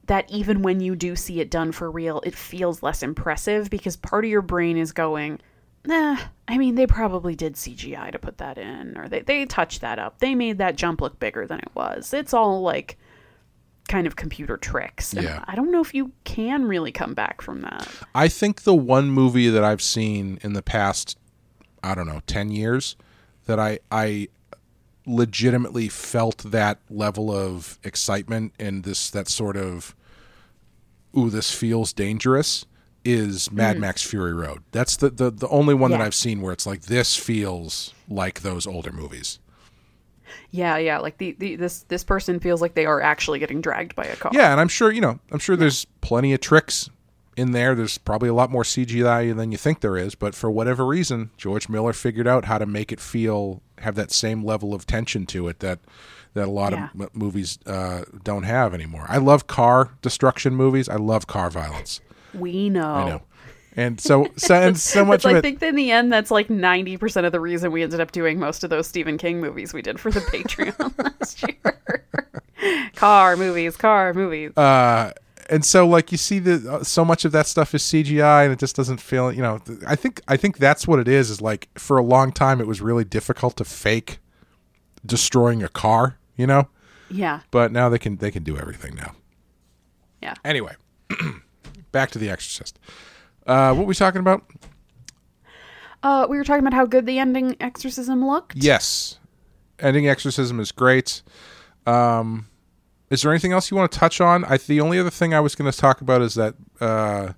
that 0.07 0.31
even 0.31 0.63
when 0.63 0.81
you 0.81 0.97
do 0.97 1.15
see 1.15 1.41
it 1.41 1.51
done 1.51 1.71
for 1.71 1.91
real, 1.91 2.23
it 2.25 2.35
feels 2.35 2.83
less 2.83 3.03
impressive 3.03 3.69
because 3.69 3.97
part 3.97 4.25
of 4.25 4.31
your 4.31 4.41
brain 4.43 4.79
is 4.79 4.93
going, 4.93 5.39
nah, 5.85 6.19
I 6.49 6.59
mean, 6.59 6.75
they 6.75 6.87
probably 6.87 7.35
did 7.35 7.55
CGI 7.55 8.13
to 8.13 8.19
put 8.19 8.39
that 8.39 8.59
in, 8.59 8.97
or 8.99 9.09
they, 9.09 9.21
they 9.21 9.45
touched 9.47 9.81
that 9.81 9.99
up. 9.99 10.19
They 10.19 10.35
made 10.35 10.59
that 10.59 10.77
jump 10.77 11.01
look 11.01 11.19
bigger 11.19 11.47
than 11.47 11.61
it 11.61 11.71
was. 11.75 12.13
It's 12.13 12.35
all 12.35 12.61
like 12.63 12.99
kind 13.89 14.07
of 14.07 14.17
computer 14.17 14.57
tricks. 14.57 15.13
And 15.13 15.25
Yeah. 15.25 15.45
I 15.47 15.55
don't 15.55 15.73
know 15.73 15.81
if 15.81 15.95
you 15.95 16.13
can 16.25 16.67
really 16.67 16.93
come 16.93 17.15
back 17.15 17.43
from 17.43 17.63
that. 17.63 17.89
I 18.15 18.29
think 18.29 18.63
the 18.63 18.75
one 18.75 19.11
movie 19.11 19.49
that 19.49 19.65
I've 19.65 19.83
seen 19.83 20.39
in 20.43 20.53
the 20.53 20.63
past, 20.63 21.19
I 21.83 21.95
don't 21.95 22.07
know, 22.07 22.21
ten 22.27 22.51
years, 22.51 22.97
that 23.47 23.59
I 23.59 23.81
I 23.91 24.29
legitimately 25.07 25.89
felt 25.89 26.39
that 26.39 26.79
level 26.89 27.33
of 27.33 27.79
excitement 27.83 28.53
and 28.61 28.85
this 28.85 29.11
that 29.11 29.29
sort 29.29 29.57
of 29.57 29.97
ooh 31.17 31.31
this 31.31 31.53
feels 31.53 31.93
dangerous 31.93 32.67
is 33.05 33.51
Mad 33.51 33.79
Max 33.79 34.03
Fury 34.03 34.33
Road. 34.35 34.63
That's 34.73 34.97
the, 34.97 35.11
the 35.11 35.31
the 35.31 35.49
only 35.49 35.75
one 35.75 35.91
that 35.91 36.01
I've 36.01 36.15
seen 36.15 36.41
where 36.41 36.53
it's 36.53 36.67
like 36.67 36.83
this 36.83 37.17
feels 37.17 37.95
like 38.09 38.41
those 38.43 38.67
older 38.67 38.93
movies. 38.93 39.39
Yeah, 40.51 40.77
yeah. 40.77 40.99
Like 40.99 41.19
the, 41.19 41.33
the 41.39 41.57
this 41.57 41.83
this 41.85 42.05
person 42.05 42.41
feels 42.41 42.61
like 42.61 42.75
they 42.75 42.87
are 42.87 43.01
actually 43.01 43.39
getting 43.39 43.61
dragged 43.61 43.95
by 43.95 44.05
a 44.05 44.17
car. 44.17 44.31
Yeah, 44.35 44.53
and 44.53 44.61
I'm 44.61 44.69
sure 44.69 44.93
you 44.93 45.01
know. 45.01 45.19
I'm 45.31 45.39
sure 45.39 45.57
there's 45.57 45.85
plenty 46.01 46.33
of 46.33 46.41
tricks 46.41 46.91
in 47.37 47.53
there. 47.53 47.75
There's 47.75 47.99
probably 47.99 48.29
a 48.29 48.35
lot 48.35 48.51
more 48.51 48.63
CGI 48.63 49.35
than 49.35 49.51
you 49.53 49.59
think 49.59 49.81
there 49.81 49.97
is, 49.97 50.15
but 50.15 50.35
for 50.35 50.51
whatever 50.51 50.85
reason, 50.87 51.31
George 51.37 51.69
Miller 51.69 51.93
figured 51.93 52.27
out 52.29 52.45
how 52.47 52.59
to 52.59 52.67
make 52.67 52.93
it 52.93 53.01
feel 53.01 53.63
have 53.79 53.95
that 53.95 54.13
same 54.13 54.45
level 54.45 54.75
of 54.75 54.87
tension 54.87 55.25
to 55.27 55.49
it 55.49 55.61
that 55.61 55.79
that 56.35 56.47
a 56.47 56.51
lot 56.51 56.73
Yeah. 56.73 56.89
of 56.95 57.01
m- 57.01 57.09
movies 57.13 57.59
uh, 57.67 58.05
don't 58.23 58.45
have 58.45 58.73
anymore. 58.75 59.07
I 59.09 59.17
love 59.19 59.47
car 59.47 59.95
destruction 60.03 60.55
movies. 60.55 60.89
I 60.89 60.97
love 60.97 61.27
car 61.27 61.51
violence. 61.51 62.01
We 62.35 62.71
know. 62.71 62.95
I 62.95 63.09
know, 63.09 63.23
and 63.77 64.01
so 64.01 64.29
so 64.37 64.55
and 64.55 64.79
so 64.79 65.05
much 65.07 65.25
I 65.27 65.39
it. 65.39 65.43
think 65.43 65.63
in 65.63 65.75
the 65.77 65.91
end, 65.91 66.13
that's 66.13 66.31
like 66.31 66.49
90% 66.49 67.25
of 67.25 67.33
the 67.33 67.41
reason 67.41 67.73
we 67.73 67.83
ended 67.83 68.01
up 68.01 68.13
doing 68.13 68.39
most 68.39 68.65
of 68.65 68.71
those 68.71 68.87
Stephen 68.87 69.19
King 69.19 69.41
movies 69.41 69.73
we 69.73 69.83
did 69.83 69.99
for 70.01 70.11
the 70.11 70.21
Patreon 70.21 70.97
last 71.21 71.43
year. 71.43 72.91
car 72.97 73.37
movies, 73.37 73.77
car 73.77 74.13
movies. 74.15 74.57
uh, 74.57 75.13
and 75.49 75.65
so 75.65 75.87
like 75.87 76.13
you 76.13 76.19
see 76.19 76.39
the 76.39 76.73
uh, 76.75 76.85
so 76.85 77.05
much 77.05 77.25
of 77.25 77.33
that 77.33 77.47
stuff 77.47 77.75
is 77.75 77.83
CGI 77.83 78.45
and 78.45 78.53
it 78.53 78.59
just 78.61 78.77
doesn't 78.77 79.01
feel 79.01 79.33
you 79.33 79.43
know 79.43 79.59
th- 79.59 79.81
I 79.87 79.97
think 79.97 80.21
I 80.29 80.37
think 80.37 80.59
that's 80.59 80.87
what 80.87 81.01
it 81.01 81.09
is 81.09 81.29
is 81.31 81.41
like 81.41 81.69
for 81.77 81.97
a 81.99 82.03
long 82.05 82.31
time 82.31 82.61
it 82.61 82.69
was 82.69 82.81
really 82.81 83.03
difficult 83.05 83.57
to 83.57 83.65
fake 83.65 84.19
destroying 85.05 85.63
a 85.65 85.69
car 85.69 86.19
you 86.37 86.47
know 86.47 86.69
yeah. 87.11 87.41
but 87.51 87.73
now 87.73 87.89
they 87.89 87.99
can 87.99 88.17
they 88.19 88.31
can 88.31 88.45
do 88.45 88.57
everything 88.57 88.95
now 88.95 89.15
Yeah. 90.23 90.35
anyway 90.45 90.75
back 91.93 92.11
to 92.11 92.19
the 92.19 92.31
Exorcist 92.31 92.79
uh, 93.47 93.73
what 93.75 93.81
were 93.83 93.89
we 93.89 93.95
talking 93.95 94.21
about 94.21 94.45
Uh, 96.03 96.27
we 96.31 96.37
were 96.37 96.45
talking 96.45 96.61
about 96.67 96.75
how 96.75 96.87
good 96.87 97.07
the 97.07 97.19
ending 97.19 97.57
exorcism 97.61 98.27
looked. 98.27 98.57
yes 98.57 99.19
ending 99.79 100.09
Exorcism 100.09 100.61
is 100.61 100.73
great 100.73 101.23
um, 101.87 102.47
is 103.11 103.23
there 103.23 103.33
anything 103.33 103.53
else 103.53 103.71
you 103.71 103.77
want 103.77 103.91
to 103.91 103.99
touch 103.99 104.21
on 104.21 104.45
I 104.45 104.57
the 104.59 104.81
only 104.81 104.99
other 104.99 105.11
thing 105.11 105.35
I 105.35 105.41
was 105.41 105.55
going 105.55 105.71
to 105.71 105.77
talk 105.77 106.01
about 106.01 106.23
is 106.23 106.35
that 106.35 106.55
uh, 106.81 107.33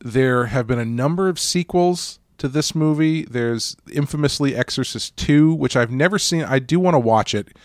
there 0.00 0.46
have 0.46 0.66
been 0.66 0.78
a 0.78 0.84
number 0.84 1.28
of 1.28 1.38
sequels 1.38 2.18
to 2.38 2.48
this 2.48 2.74
movie. 2.74 3.24
There's 3.24 3.76
infamously 3.90 4.54
Exorcist 4.54 5.16
2, 5.16 5.54
which 5.54 5.74
I've 5.74 5.90
never 5.90 6.18
seen. 6.18 6.42
I 6.44 6.58
do 6.58 6.78
want 6.78 6.94
to 6.94 6.98
watch 6.98 7.34
it. 7.34 7.56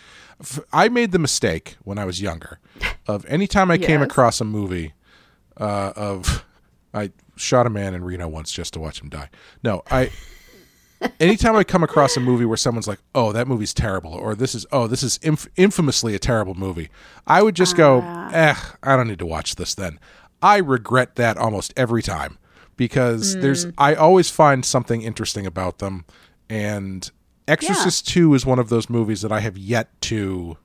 I 0.72 0.88
made 0.88 1.12
the 1.12 1.18
mistake 1.18 1.76
when 1.84 1.98
I 1.98 2.04
was 2.04 2.20
younger 2.22 2.58
of 3.06 3.26
anytime 3.26 3.70
I 3.70 3.78
came 3.78 4.00
across 4.02 4.40
a 4.40 4.44
movie 4.44 4.94
uh, 5.62 5.92
of 5.94 6.44
I 6.92 7.12
shot 7.36 7.66
a 7.66 7.70
man 7.70 7.94
in 7.94 8.04
Reno 8.04 8.28
once 8.28 8.52
just 8.52 8.74
to 8.74 8.80
watch 8.80 9.00
him 9.00 9.08
die. 9.08 9.30
No, 9.62 9.82
I. 9.90 10.10
anytime 11.20 11.56
I 11.56 11.64
come 11.64 11.82
across 11.82 12.16
a 12.16 12.20
movie 12.20 12.44
where 12.44 12.56
someone's 12.56 12.88
like, 12.88 12.98
"Oh, 13.14 13.32
that 13.32 13.46
movie's 13.46 13.72
terrible," 13.72 14.12
or 14.12 14.34
"This 14.34 14.54
is 14.54 14.66
oh, 14.72 14.86
this 14.86 15.02
is 15.02 15.18
inf- 15.22 15.48
infamously 15.56 16.14
a 16.14 16.18
terrible 16.18 16.54
movie," 16.54 16.90
I 17.26 17.42
would 17.42 17.54
just 17.54 17.76
go, 17.76 18.00
"Eh, 18.32 18.54
I 18.82 18.96
don't 18.96 19.08
need 19.08 19.20
to 19.20 19.26
watch 19.26 19.54
this." 19.54 19.74
Then 19.74 19.98
I 20.42 20.58
regret 20.58 21.14
that 21.16 21.36
almost 21.38 21.72
every 21.76 22.02
time 22.02 22.38
because 22.76 23.36
there's 23.36 23.66
I 23.78 23.94
always 23.94 24.30
find 24.30 24.64
something 24.64 25.02
interesting 25.02 25.46
about 25.46 25.78
them, 25.78 26.04
and 26.50 27.08
Exorcist 27.46 28.08
Two 28.08 28.34
is 28.34 28.44
one 28.44 28.58
of 28.58 28.68
those 28.68 28.90
movies 28.90 29.22
that 29.22 29.32
I 29.32 29.40
have 29.40 29.56
yet 29.56 29.88
to 30.02 30.56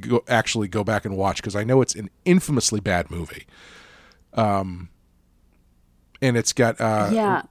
go, 0.00 0.24
actually 0.28 0.68
go 0.68 0.84
back 0.84 1.04
and 1.04 1.16
watch 1.16 1.36
because 1.36 1.56
I 1.56 1.64
know 1.64 1.80
it's 1.82 1.94
an 1.94 2.10
infamously 2.24 2.80
bad 2.80 3.10
movie. 3.10 3.46
Um, 4.34 4.88
and 6.20 6.36
it's 6.36 6.52
got 6.52 6.80
uh, 6.80 7.10
yeah. 7.12 7.42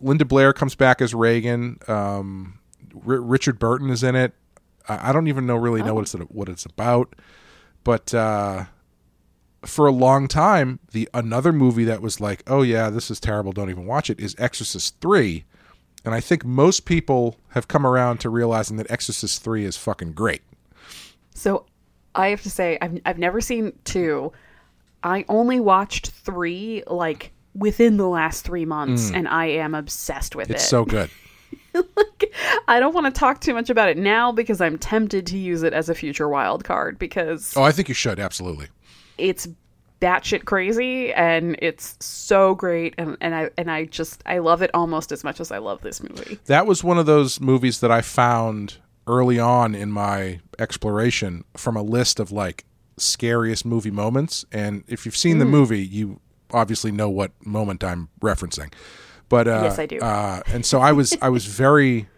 Linda 0.00 0.24
Blair 0.24 0.52
comes 0.52 0.74
back 0.74 1.00
as 1.00 1.14
Regan. 1.14 1.78
Um, 1.88 2.58
R- 3.06 3.20
Richard 3.20 3.58
Burton 3.58 3.90
is 3.90 4.02
in 4.02 4.16
it. 4.16 4.32
I, 4.88 5.10
I 5.10 5.12
don't 5.12 5.28
even 5.28 5.46
know 5.46 5.56
really 5.56 5.82
know 5.82 5.94
what 5.94 6.02
it's 6.02 6.12
what 6.12 6.48
it's 6.48 6.64
about, 6.66 7.14
but 7.84 8.12
uh, 8.14 8.64
for 9.64 9.86
a 9.86 9.92
long 9.92 10.28
time, 10.28 10.80
the 10.92 11.08
another 11.14 11.52
movie 11.52 11.84
that 11.84 12.02
was 12.02 12.20
like, 12.20 12.42
oh 12.46 12.62
yeah, 12.62 12.90
this 12.90 13.10
is 13.10 13.20
terrible, 13.20 13.52
don't 13.52 13.70
even 13.70 13.86
watch 13.86 14.10
it, 14.10 14.18
is 14.18 14.34
Exorcist 14.38 15.00
Three, 15.00 15.44
and 16.04 16.14
I 16.14 16.20
think 16.20 16.44
most 16.44 16.84
people 16.84 17.36
have 17.50 17.68
come 17.68 17.86
around 17.86 18.18
to 18.20 18.30
realizing 18.30 18.76
that 18.78 18.90
Exorcist 18.90 19.42
Three 19.42 19.64
is 19.64 19.76
fucking 19.76 20.12
great. 20.12 20.42
So 21.34 21.66
I 22.14 22.28
have 22.28 22.42
to 22.42 22.50
say, 22.50 22.78
I've 22.80 23.00
I've 23.04 23.18
never 23.18 23.40
seen 23.40 23.72
two. 23.84 24.32
I 25.02 25.24
only 25.28 25.60
watched 25.60 26.08
three 26.10 26.82
like 26.86 27.32
within 27.54 27.96
the 27.96 28.08
last 28.08 28.44
three 28.44 28.64
months, 28.64 29.10
and 29.10 29.26
I 29.28 29.46
am 29.46 29.74
obsessed 29.74 30.36
with 30.36 30.48
Mm. 30.48 30.52
It's 30.52 30.64
it. 30.64 30.68
so 30.68 30.84
good. 30.84 31.10
I 32.68 32.78
don't 32.80 32.94
want 32.94 33.06
to 33.12 33.18
talk 33.18 33.40
too 33.40 33.54
much 33.54 33.70
about 33.70 33.88
it 33.88 33.96
now 33.96 34.32
because 34.32 34.60
I'm 34.60 34.78
tempted 34.78 35.26
to 35.28 35.38
use 35.38 35.62
it 35.62 35.72
as 35.72 35.88
a 35.88 35.94
future 35.94 36.28
wild 36.28 36.64
card 36.64 36.98
because 36.98 37.54
Oh, 37.56 37.62
I 37.62 37.72
think 37.72 37.88
you 37.88 37.94
should 37.94 38.18
absolutely. 38.20 38.66
it's 39.18 39.48
batshit 40.00 40.44
crazy 40.46 41.12
and 41.12 41.56
it's 41.60 41.94
so 42.00 42.54
great 42.54 42.94
and, 42.96 43.16
and 43.20 43.34
I 43.34 43.50
and 43.58 43.70
I 43.70 43.84
just 43.84 44.22
I 44.26 44.38
love 44.38 44.62
it 44.62 44.70
almost 44.72 45.12
as 45.12 45.22
much 45.24 45.40
as 45.40 45.52
I 45.52 45.58
love 45.58 45.82
this 45.82 46.02
movie. 46.02 46.38
that 46.46 46.66
was 46.66 46.82
one 46.82 46.98
of 46.98 47.06
those 47.06 47.38
movies 47.40 47.80
that 47.80 47.90
I 47.90 48.00
found 48.00 48.78
early 49.06 49.38
on 49.38 49.74
in 49.74 49.90
my 49.90 50.40
exploration 50.58 51.44
from 51.56 51.76
a 51.76 51.82
list 51.82 52.18
of 52.18 52.32
like 52.32 52.64
scariest 53.00 53.64
movie 53.64 53.90
moments. 53.90 54.44
And 54.52 54.84
if 54.86 55.04
you've 55.04 55.16
seen 55.16 55.38
the 55.38 55.44
movie, 55.44 55.84
you 55.84 56.20
obviously 56.52 56.92
know 56.92 57.08
what 57.08 57.32
moment 57.44 57.82
I'm 57.84 58.08
referencing. 58.20 58.72
But 59.28 59.46
uh, 59.48 59.60
Yes, 59.64 59.78
I 59.78 59.86
do. 59.86 59.98
Uh, 59.98 60.42
and 60.46 60.66
so 60.66 60.80
I 60.80 60.92
was 60.92 61.16
I 61.22 61.28
was 61.28 61.46
very 61.46 62.08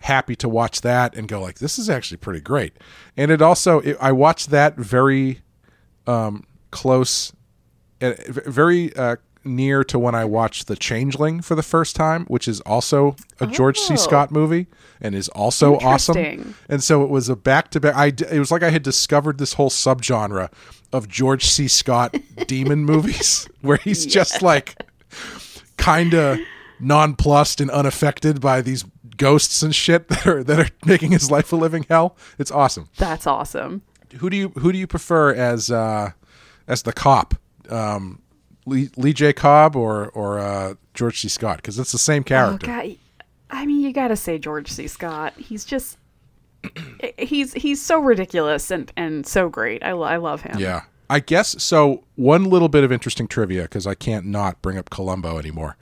happy 0.00 0.36
to 0.36 0.48
watch 0.48 0.80
that 0.82 1.16
and 1.16 1.28
go 1.28 1.40
like, 1.40 1.58
this 1.58 1.78
is 1.78 1.90
actually 1.90 2.18
pretty 2.18 2.40
great. 2.40 2.72
And 3.16 3.30
it 3.30 3.42
also 3.42 3.80
it, 3.80 3.96
I 4.00 4.12
watched 4.12 4.50
that 4.50 4.76
very 4.76 5.40
um, 6.06 6.44
close, 6.70 7.32
uh, 8.00 8.12
very 8.28 8.94
uh, 8.96 9.16
near 9.48 9.82
to 9.84 9.98
when 9.98 10.14
I 10.14 10.24
watched 10.24 10.66
The 10.66 10.76
Changeling 10.76 11.40
for 11.40 11.54
the 11.54 11.62
first 11.62 11.96
time, 11.96 12.24
which 12.26 12.46
is 12.46 12.60
also 12.60 13.16
a 13.40 13.46
George 13.46 13.78
C. 13.78 13.94
Oh. 13.94 13.96
Scott 13.96 14.30
movie 14.30 14.66
and 15.00 15.14
is 15.14 15.28
also 15.30 15.76
awesome. 15.78 16.54
And 16.68 16.82
so 16.82 17.02
it 17.02 17.10
was 17.10 17.28
a 17.28 17.36
back 17.36 17.70
to 17.72 17.80
back. 17.80 17.94
I 17.96 18.06
it 18.06 18.38
was 18.38 18.50
like 18.50 18.62
I 18.62 18.70
had 18.70 18.82
discovered 18.82 19.38
this 19.38 19.54
whole 19.54 19.70
subgenre 19.70 20.50
of 20.92 21.08
George 21.08 21.46
C. 21.46 21.68
Scott 21.68 22.16
demon 22.46 22.84
movies, 22.84 23.48
where 23.62 23.78
he's 23.78 24.06
just 24.06 24.42
like 24.42 24.82
kind 25.76 26.14
of 26.14 26.38
nonplussed 26.80 27.60
and 27.60 27.70
unaffected 27.70 28.40
by 28.40 28.60
these 28.60 28.84
ghosts 29.16 29.62
and 29.62 29.74
shit 29.74 30.08
that 30.08 30.26
are 30.26 30.44
that 30.44 30.60
are 30.60 30.68
making 30.86 31.10
his 31.12 31.30
life 31.30 31.52
a 31.52 31.56
living 31.56 31.84
hell. 31.88 32.16
It's 32.38 32.50
awesome 32.50 32.88
That's 32.96 33.26
awesome. 33.26 33.82
who 34.18 34.30
do 34.30 34.36
you 34.36 34.48
who 34.50 34.70
do 34.72 34.78
you 34.78 34.86
prefer 34.86 35.34
as 35.34 35.70
uh 35.70 36.10
as 36.68 36.82
the 36.82 36.92
cop 36.92 37.34
um 37.68 38.22
lee, 38.68 38.90
lee 38.96 39.12
j 39.12 39.32
cobb 39.32 39.74
or 39.76 40.08
or 40.10 40.38
uh 40.38 40.74
george 40.94 41.20
c 41.20 41.28
scott 41.28 41.56
because 41.56 41.78
it's 41.78 41.92
the 41.92 41.98
same 41.98 42.22
Oh 42.22 42.24
character 42.24 42.66
god. 42.66 42.96
I 43.50 43.64
mean, 43.64 43.80
you 43.80 43.94
got 43.94 44.08
to 44.08 44.16
say 44.16 44.36
George 44.38 44.70
C. 44.70 44.86
Scott. 44.88 45.32
He's 45.38 45.64
just 45.64 45.96
he's 47.18 47.54
he's 47.54 47.80
so 47.80 47.98
ridiculous 47.98 48.70
and 48.70 48.92
and 48.96 49.26
so 49.26 49.48
great. 49.48 49.82
I, 49.82 49.90
I 49.90 50.16
love 50.16 50.42
him. 50.42 50.58
yeah 50.58 50.82
i 51.10 51.20
guess 51.20 51.62
so 51.62 52.04
one 52.16 52.44
little 52.44 52.68
bit 52.68 52.84
of 52.84 52.92
interesting 52.92 53.26
trivia 53.26 53.62
because 53.62 53.86
i 53.86 53.94
can't 53.94 54.26
not 54.26 54.60
bring 54.60 54.76
up 54.76 54.90
columbo 54.90 55.38
anymore 55.38 55.78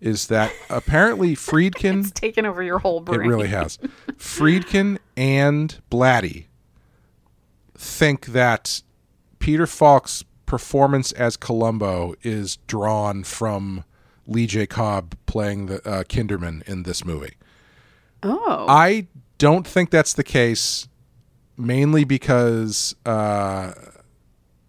is 0.00 0.28
that 0.28 0.50
apparently 0.70 1.34
friedkin 1.36 2.00
It's 2.00 2.10
taken 2.12 2.46
over 2.46 2.62
your 2.62 2.78
whole 2.78 3.00
brain. 3.00 3.20
it 3.20 3.26
really 3.28 3.48
has 3.48 3.76
friedkin 4.12 4.96
and 5.18 5.78
blatty 5.90 6.46
think 7.74 8.26
that 8.28 8.82
peter 9.38 9.66
falk's 9.66 10.24
performance 10.50 11.12
as 11.12 11.36
columbo 11.36 12.14
is 12.22 12.56
drawn 12.66 13.22
from 13.24 13.84
lee 14.26 14.46
j 14.46 14.66
cobb 14.66 15.14
playing 15.26 15.66
the 15.66 15.76
uh, 15.88 16.02
kinderman 16.04 16.62
in 16.68 16.82
this 16.82 17.04
movie 17.04 17.34
Oh. 18.22 18.66
I 18.68 19.06
don't 19.38 19.66
think 19.66 19.88
that's 19.88 20.12
the 20.12 20.22
case, 20.22 20.88
mainly 21.56 22.04
because 22.04 22.94
uh, 23.06 23.72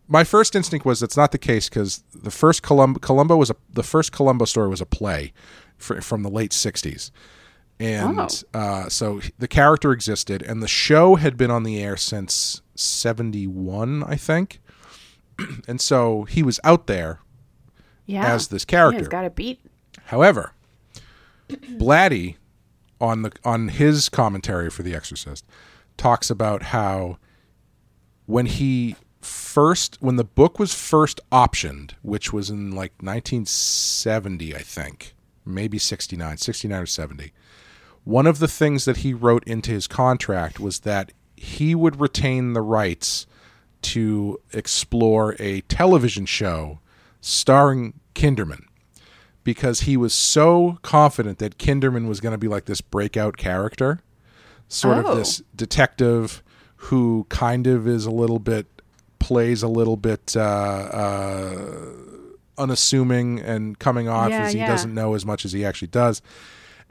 my 0.07 0.23
first 0.23 0.55
instinct 0.55 0.85
was 0.85 1.03
it's 1.03 1.17
not 1.17 1.33
the 1.33 1.37
case 1.37 1.67
because 1.67 2.01
the 2.15 2.31
first 2.31 2.63
Columbo, 2.63 2.99
Columbo 2.99 3.35
was 3.35 3.49
a 3.49 3.55
the 3.73 3.83
first 3.83 4.13
Columbo 4.13 4.45
story 4.45 4.69
was 4.69 4.79
a 4.79 4.85
play 4.85 5.33
fr 5.77 5.99
from 5.99 6.23
the 6.23 6.29
late 6.29 6.51
'60s, 6.51 7.11
and 7.77 8.17
Oh. 8.19 8.29
uh, 8.57 8.87
so 8.87 9.19
the 9.37 9.49
character 9.49 9.91
existed, 9.91 10.41
and 10.41 10.63
the 10.63 10.67
show 10.69 11.15
had 11.15 11.35
been 11.35 11.51
on 11.51 11.63
the 11.63 11.83
air 11.83 11.97
since 11.97 12.61
'71, 12.75 14.01
I 14.03 14.15
think, 14.15 14.60
and 15.67 15.79
so 15.79 16.23
he 16.23 16.43
was 16.43 16.59
out 16.63 16.87
there 16.87 17.19
yeah. 18.05 18.33
as 18.33 18.49
this 18.49 18.65
character. 18.65 18.99
he's 18.99 19.07
got 19.07 19.25
a 19.25 19.29
beat. 19.29 19.59
However, 20.05 20.53
Blatty 21.49 22.35
on 22.99 23.23
the 23.23 23.31
on 23.43 23.69
his 23.69 24.09
commentary 24.09 24.69
for 24.69 24.83
The 24.83 24.95
Exorcist 24.95 25.45
talks 25.97 26.29
about 26.29 26.63
how 26.63 27.17
when 28.25 28.45
he 28.45 28.95
first 29.21 29.97
when 30.01 30.15
the 30.15 30.23
book 30.23 30.59
was 30.59 30.73
first 30.73 31.19
optioned, 31.31 31.91
which 32.01 32.31
was 32.31 32.49
in 32.49 32.71
like 32.71 32.93
1970, 33.01 34.55
I 34.55 34.59
think, 34.59 35.15
maybe 35.45 35.77
69, 35.77 36.37
69 36.37 36.81
or 36.81 36.85
70. 36.85 37.33
One 38.03 38.25
of 38.25 38.39
the 38.39 38.47
things 38.47 38.85
that 38.85 38.97
he 38.97 39.13
wrote 39.13 39.43
into 39.45 39.71
his 39.71 39.87
contract 39.87 40.59
was 40.59 40.79
that 40.79 41.11
he 41.35 41.75
would 41.75 41.99
retain 41.99 42.53
the 42.53 42.61
rights 42.61 43.27
to 43.81 44.39
explore 44.53 45.35
a 45.39 45.61
television 45.61 46.25
show 46.25 46.79
starring 47.21 47.93
Kinderman 48.15 48.63
because 49.43 49.81
he 49.81 49.97
was 49.97 50.13
so 50.13 50.77
confident 50.81 51.39
that 51.39 51.57
Kinderman 51.57 52.07
was 52.07 52.19
going 52.21 52.31
to 52.33 52.37
be 52.37 52.47
like 52.47 52.65
this 52.65 52.81
breakout 52.81 53.37
character, 53.37 54.01
sort 54.67 55.05
Oh. 55.05 55.11
of 55.11 55.17
this 55.17 55.41
detective 55.55 56.43
who 56.75 57.25
kind 57.29 57.67
of 57.67 57.87
is 57.87 58.05
a 58.05 58.11
little 58.11 58.39
bit 58.39 58.67
plays 59.19 59.61
a 59.61 59.67
little 59.67 59.97
bit 59.97 60.35
uh, 60.35 60.39
uh, 60.41 61.85
unassuming 62.57 63.39
and 63.39 63.77
coming 63.79 64.07
off 64.07 64.29
Yeah, 64.29 64.43
as 64.43 64.53
he 64.53 64.59
yeah. 64.59 64.67
doesn't 64.67 64.93
know 64.93 65.13
as 65.13 65.25
much 65.25 65.45
as 65.45 65.51
he 65.51 65.63
actually 65.65 65.89
does, 65.89 66.21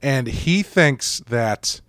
and 0.03 0.27
he 0.29 0.63
thinks 0.63 1.21
that 1.29 1.81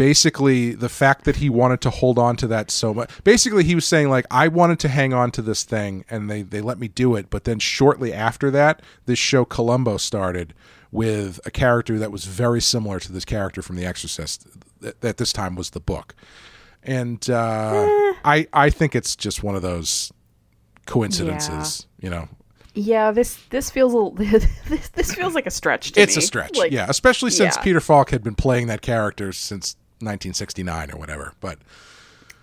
basically 0.00 0.72
the 0.72 0.88
fact 0.88 1.24
that 1.24 1.36
he 1.36 1.50
wanted 1.50 1.78
to 1.82 1.90
hold 1.90 2.18
on 2.18 2.34
to 2.34 2.46
that 2.46 2.70
so 2.70 2.94
much 2.94 3.10
basically 3.22 3.62
he 3.62 3.74
was 3.74 3.84
saying 3.84 4.08
like 4.08 4.24
i 4.30 4.48
wanted 4.48 4.78
to 4.78 4.88
hang 4.88 5.12
on 5.12 5.30
to 5.30 5.42
this 5.42 5.62
thing 5.62 6.06
and 6.08 6.30
they 6.30 6.40
they 6.40 6.62
let 6.62 6.78
me 6.78 6.88
do 6.88 7.16
it. 7.16 7.28
But 7.30 7.44
then 7.44 7.58
shortly 7.58 8.12
after 8.12 8.50
that 8.50 8.82
this 9.06 9.18
show 9.18 9.44
columbo 9.44 9.96
started 9.98 10.54
with 10.90 11.38
a 11.44 11.50
character 11.50 11.98
that 11.98 12.10
was 12.10 12.24
very 12.24 12.60
similar 12.60 12.98
to 13.00 13.12
this 13.12 13.24
character 13.24 13.62
from 13.62 13.76
the 13.76 13.84
exorcist 13.86 14.46
that, 14.80 15.00
that 15.02 15.16
this 15.18 15.32
time 15.32 15.54
was 15.54 15.70
the 15.70 15.80
book. 15.80 16.14
And 16.82 17.28
uh, 17.28 17.84
i 18.24 18.46
i 18.52 18.70
think 18.70 18.94
it's 18.94 19.14
just 19.16 19.42
one 19.42 19.54
of 19.54 19.62
those 19.62 20.12
coincidences 20.86 21.86
you 22.00 22.08
know? 22.08 22.28
Yeah, 22.72 23.10
this 23.10 23.36
this 23.50 23.68
feels 23.68 23.92
a 23.94 24.14
this 24.68 24.88
this 24.90 25.14
feels 25.14 25.34
like 25.34 25.46
a 25.46 25.50
stretch 25.50 25.92
to 25.92 26.00
it's 26.00 26.16
me. 26.16 26.22
a 26.22 26.26
stretch 26.26 26.56
Like, 26.56 26.72
yeah 26.72 26.86
especially 26.88 27.30
since 27.30 27.56
yeah. 27.56 27.62
peter 27.62 27.80
falk 27.80 28.10
had 28.10 28.22
been 28.22 28.36
playing 28.36 28.68
that 28.68 28.80
character 28.80 29.32
since 29.32 29.76
1969 30.00 30.90
or 30.90 30.96
whatever 30.98 31.32
but 31.40 31.58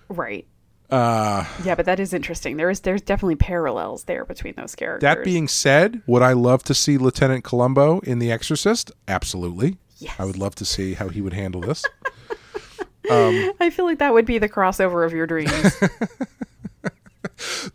Right. 0.09 0.47
uh 0.89 1.45
Yeah, 1.63 1.75
but 1.75 1.85
that 1.85 1.99
is 1.99 2.13
interesting. 2.13 2.55
There 2.57 2.69
is 2.69 2.79
there's 2.81 3.01
definitely 3.01 3.35
parallels 3.35 4.05
there 4.05 4.23
between 4.25 4.53
those 4.55 4.73
characters. 4.75 5.01
That 5.01 5.23
being 5.23 5.47
said, 5.49 6.01
would 6.07 6.21
I 6.21 6.31
love 6.33 6.63
to 6.63 6.73
see 6.73 6.97
Lieutenant 6.97 7.43
Columbo 7.43 7.99
in 7.99 8.19
The 8.19 8.31
Exorcist? 8.31 8.91
Absolutely. 9.07 9.77
Yes. 9.97 10.15
I 10.17 10.25
would 10.25 10.37
love 10.37 10.55
to 10.55 10.65
see 10.65 10.93
how 10.93 11.09
he 11.09 11.21
would 11.21 11.33
handle 11.33 11.59
this. 11.61 11.83
I 13.09 13.69
feel 13.71 13.85
like 13.85 13.99
that 13.99 14.13
would 14.13 14.25
be 14.25 14.37
the 14.37 14.49
crossover 14.49 15.05
of 15.05 15.13
your 15.13 15.25
dreams. 15.27 15.51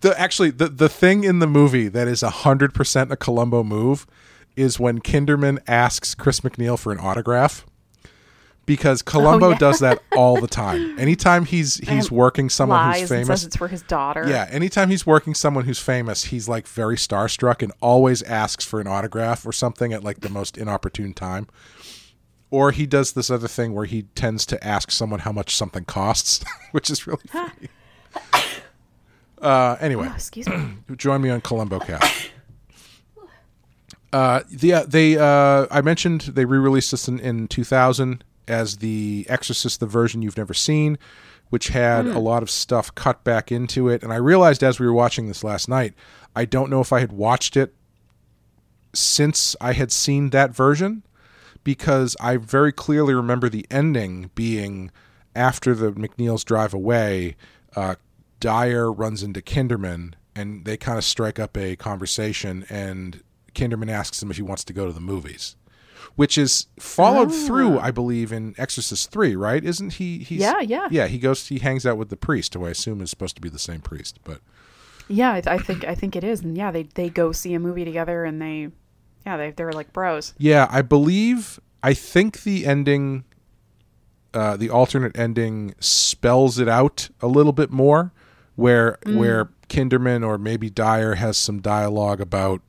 the 0.00 0.14
actually 0.18 0.50
the 0.50 0.68
the 0.68 0.88
thing 0.88 1.24
in 1.24 1.38
the 1.38 1.46
movie 1.46 1.88
that 1.88 2.08
is 2.08 2.22
hundred 2.22 2.74
percent 2.74 3.12
a 3.12 3.16
Columbo 3.16 3.62
move 3.62 4.06
is 4.56 4.78
when 4.78 5.00
Kinderman 5.00 5.58
asks 5.66 6.14
Chris 6.14 6.40
MacNeil 6.40 6.78
for 6.78 6.92
an 6.92 6.98
autograph. 6.98 7.66
Because 8.72 9.02
Columbo 9.02 9.48
Oh, 9.48 9.50
yeah. 9.50 9.58
does 9.58 9.78
that 9.80 10.02
all 10.16 10.40
the 10.40 10.46
time. 10.46 10.98
Anytime 10.98 11.44
he's 11.44 11.76
he's 11.76 12.10
working 12.10 12.48
someone 12.48 12.94
who's 12.94 13.08
famous, 13.08 13.26
says 13.26 13.44
it's 13.44 13.56
for 13.56 13.68
his 13.68 13.82
daughter. 13.82 14.24
yeah, 14.28 14.48
anytime 14.50 14.88
he's 14.88 15.06
working 15.06 15.34
someone 15.34 15.64
who's 15.64 15.78
famous, 15.78 16.24
he's 16.24 16.48
like 16.48 16.66
very 16.66 16.96
starstruck 16.96 17.62
and 17.62 17.70
always 17.82 18.22
asks 18.22 18.64
for 18.64 18.80
an 18.80 18.86
autograph 18.86 19.44
or 19.46 19.52
something 19.52 19.92
at 19.92 20.02
like 20.02 20.20
the 20.20 20.30
most 20.30 20.56
inopportune 20.56 21.12
time. 21.12 21.48
Or 22.50 22.70
he 22.70 22.86
does 22.86 23.12
this 23.12 23.30
other 23.30 23.48
thing 23.48 23.74
where 23.74 23.84
he 23.86 24.02
tends 24.14 24.46
to 24.46 24.62
ask 24.66 24.90
someone 24.90 25.20
how 25.20 25.32
much 25.32 25.54
something 25.56 25.84
costs, 25.84 26.44
which 26.72 26.88
is 26.90 27.06
really 27.06 27.22
funny. 27.28 27.68
Uh, 29.40 29.76
anyway, 29.80 30.08
Oh, 30.10 30.14
excuse 30.14 30.48
me. 30.48 30.74
join 30.96 31.20
me 31.20 31.28
on 31.30 31.40
Columbo 31.40 31.78
Cast. 31.80 32.30
Uh, 34.12 34.40
the 34.50 34.74
uh, 34.74 34.84
they 34.86 35.16
uh, 35.16 35.66
I 35.70 35.80
mentioned 35.80 36.20
they 36.22 36.44
re-released 36.44 36.90
this 36.90 37.08
in, 37.08 37.18
in 37.18 37.48
2000 37.48 38.22
as 38.48 38.78
the 38.78 39.26
Exorcist, 39.28 39.80
the 39.80 39.86
version 39.86 40.22
you've 40.22 40.36
never 40.36 40.54
seen, 40.54 40.98
which 41.50 41.68
had 41.68 42.06
a 42.06 42.18
lot 42.18 42.42
of 42.42 42.50
stuff 42.50 42.94
cut 42.94 43.24
back 43.24 43.52
into 43.52 43.88
it. 43.88 44.02
And 44.02 44.12
I 44.12 44.16
realized 44.16 44.62
as 44.62 44.80
we 44.80 44.86
were 44.86 44.92
watching 44.92 45.28
this 45.28 45.44
last 45.44 45.68
night, 45.68 45.94
I 46.34 46.44
don't 46.44 46.70
know 46.70 46.80
if 46.80 46.92
I 46.92 47.00
had 47.00 47.12
watched 47.12 47.56
it 47.56 47.74
since 48.94 49.56
I 49.60 49.72
had 49.72 49.92
seen 49.92 50.30
that 50.30 50.54
version 50.54 51.02
because 51.64 52.16
I 52.20 52.36
very 52.36 52.72
clearly 52.72 53.14
remember 53.14 53.48
the 53.48 53.66
ending 53.70 54.30
being 54.34 54.90
after 55.34 55.74
the 55.74 55.92
MacNeils 55.92 56.44
drive 56.44 56.74
away, 56.74 57.36
uh, 57.76 57.94
Dyer 58.40 58.90
runs 58.90 59.22
into 59.22 59.40
Kinderman 59.40 60.14
and 60.34 60.64
they 60.64 60.76
kind 60.76 60.98
of 60.98 61.04
strike 61.04 61.38
up 61.38 61.56
a 61.56 61.76
conversation 61.76 62.64
and 62.68 63.22
Kinderman 63.54 63.90
asks 63.90 64.22
him 64.22 64.30
if 64.30 64.36
he 64.36 64.42
wants 64.42 64.64
to 64.64 64.72
go 64.72 64.86
to 64.86 64.92
the 64.92 65.00
movies. 65.00 65.56
Which 66.14 66.36
is 66.36 66.66
followed 66.78 67.32
through, 67.32 67.78
I 67.78 67.90
believe, 67.90 68.32
in 68.32 68.54
Exorcist 68.58 69.10
three, 69.10 69.34
right? 69.34 69.64
Isn't 69.64 69.94
he? 69.94 70.18
He's, 70.18 70.40
Yeah, 70.40 70.60
yeah. 70.60 70.88
yeah. 70.90 71.06
He 71.06 71.18
goes, 71.18 71.46
he 71.48 71.58
hangs 71.58 71.86
out 71.86 71.96
with 71.96 72.10
the 72.10 72.16
priest, 72.16 72.54
who 72.54 72.66
I 72.66 72.70
assume 72.70 73.00
is 73.00 73.10
supposed 73.10 73.34
to 73.36 73.42
be 73.42 73.48
the 73.48 73.58
same 73.58 73.80
priest. 73.80 74.20
But 74.24 74.40
Yeah, 75.08 75.32
I, 75.32 75.54
I 75.54 75.58
think 75.58 75.84
I 75.84 75.94
think 75.94 76.16
it 76.16 76.24
is, 76.24 76.40
and 76.40 76.56
yeah, 76.56 76.70
they 76.70 76.84
they 76.84 77.08
go 77.08 77.32
see 77.32 77.54
a 77.54 77.60
movie 77.60 77.84
together, 77.84 78.24
and 78.24 78.40
they, 78.40 78.68
yeah, 79.26 79.36
they 79.36 79.50
they're 79.50 79.72
like 79.72 79.92
bros. 79.92 80.34
Yeah, 80.38 80.68
I 80.70 80.82
believe. 80.82 81.58
I 81.82 81.94
think 81.94 82.42
the 82.44 82.64
ending, 82.64 83.24
uh, 84.32 84.56
the 84.56 84.70
alternate 84.70 85.18
ending, 85.18 85.74
spells 85.80 86.58
it 86.58 86.68
out 86.68 87.08
a 87.20 87.26
little 87.26 87.52
bit 87.52 87.70
more, 87.70 88.12
where 88.54 88.98
where 89.06 89.50
Kinderman 89.68 90.24
or 90.24 90.38
maybe 90.38 90.70
Dyer 90.70 91.14
has 91.14 91.36
some 91.36 91.60
dialogue 91.60 92.20
about, 92.20 92.60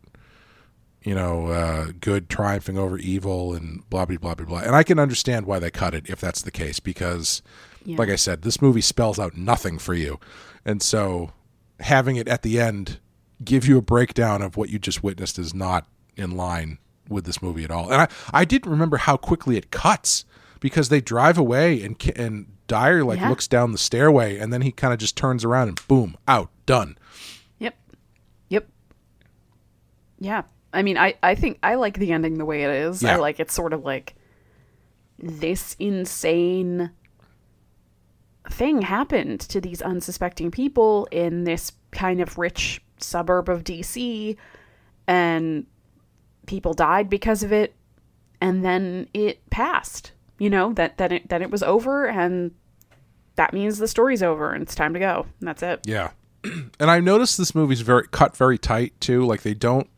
you 1.04 1.14
know, 1.16 1.48
uh, 1.48 1.88
good 2.00 2.30
triumphing 2.30 2.78
over 2.78 2.98
evil 2.98 3.54
and 3.54 3.88
blah 3.90 4.06
blah 4.06 4.18
blah 4.18 4.36
blah 4.36 4.46
blah. 4.46 4.60
And 4.60 4.76
I 4.76 4.84
can 4.84 5.00
understand 5.00 5.46
why 5.46 5.60
they 5.60 5.70
cut 5.72 5.94
it 5.94 6.10
if 6.10 6.20
that's 6.22 6.42
the 6.42 6.52
case 6.52 6.80
because, 6.80 7.42
Yeah. 7.86 7.98
like 7.98 8.10
I 8.10 8.16
said, 8.16 8.42
this 8.44 8.62
movie 8.62 8.82
spells 8.82 9.20
out 9.20 9.36
nothing 9.38 9.78
for 9.80 9.94
you, 9.94 10.20
and 10.66 10.82
so 10.82 11.32
having 11.80 12.16
it 12.16 12.28
at 12.28 12.42
the 12.44 12.60
end 12.60 13.00
give 13.44 13.68
you 13.68 13.78
a 13.78 13.82
breakdown 13.82 14.42
of 14.42 14.56
what 14.56 14.70
you 14.70 14.80
just 14.80 15.04
witnessed 15.04 15.38
is 15.38 15.54
not 15.54 15.86
in 16.16 16.32
line 16.32 16.78
with 17.10 17.26
this 17.26 17.42
movie 17.42 17.66
at 17.66 17.72
all. 17.72 17.92
And 17.92 18.02
I, 18.04 18.08
I 18.32 18.46
didn't 18.46 18.72
remember 18.72 18.96
how 18.98 19.18
quickly 19.18 19.58
it 19.58 19.70
cuts 19.72 20.24
because 20.62 20.88
they 20.88 21.02
drive 21.02 21.38
away 21.38 21.82
and 21.84 22.02
and 22.16 22.48
Dyer 22.68 23.04
like 23.04 23.20
Yeah. 23.20 23.28
looks 23.28 23.46
down 23.50 23.74
the 23.74 23.78
stairway 23.78 24.38
and 24.38 24.54
then 24.54 24.62
he 24.62 24.72
kind 24.72 24.94
of 24.94 25.00
just 25.00 25.18
turns 25.18 25.44
around 25.44 25.68
and 25.68 25.88
boom, 25.90 26.16
out, 26.30 26.50
done. 26.66 26.98
Yep, 27.60 27.76
yep, 28.48 28.70
yeah. 30.20 30.44
I 30.74 30.82
mean, 30.82 30.98
I 30.98 31.16
I 31.22 31.36
think 31.36 31.60
I 31.64 31.76
like 31.76 32.00
the 32.00 32.12
ending 32.12 32.38
the 32.38 32.46
way 32.46 32.64
it 32.64 32.70
is. 32.70 33.04
Yeah. 33.04 33.14
I 33.14 33.16
like 33.18 33.40
it's 33.40 33.54
sort 33.54 33.74
of 33.74 33.84
like 33.86 34.16
this 35.20 35.76
insane 35.80 36.92
thing 38.50 38.82
happened 38.82 39.40
to 39.42 39.62
these 39.62 39.82
unsuspecting 39.82 40.52
people 40.52 41.08
in 41.12 41.46
this 41.46 41.72
kind 41.92 42.20
of 42.20 42.38
rich 42.38 42.82
suburb 42.98 43.48
of 43.48 43.64
DC 43.64 44.36
and 45.08 45.66
people 46.46 46.74
died 46.74 47.10
because 47.10 47.44
of 47.44 47.54
it 47.54 47.74
and 48.42 48.66
then 48.66 49.08
it 49.14 49.50
passed 49.50 50.12
you 50.40 50.50
know 50.50 50.74
that 50.74 50.98
that 50.98 51.12
it, 51.14 51.30
that 51.30 51.42
it 51.42 51.50
was 51.50 51.64
over 51.64 52.08
and 52.08 52.52
that 53.36 53.54
means 53.54 53.78
the 53.78 53.88
story's 53.88 54.22
over 54.22 54.52
and 54.52 54.62
it's 54.62 54.76
time 54.76 54.94
to 54.94 55.00
go 55.00 55.26
and 55.40 55.48
that's 55.48 55.64
it 55.64 55.80
Yeah. 55.86 56.12
and 56.44 56.92
I 56.92 57.00
noticed 57.00 57.38
this 57.38 57.56
movie's 57.56 57.82
very 57.82 58.08
cut 58.10 58.36
very 58.36 58.58
tight 58.58 59.00
too. 59.00 59.26
Like 59.26 59.44
they 59.44 59.54
don't 59.54 59.90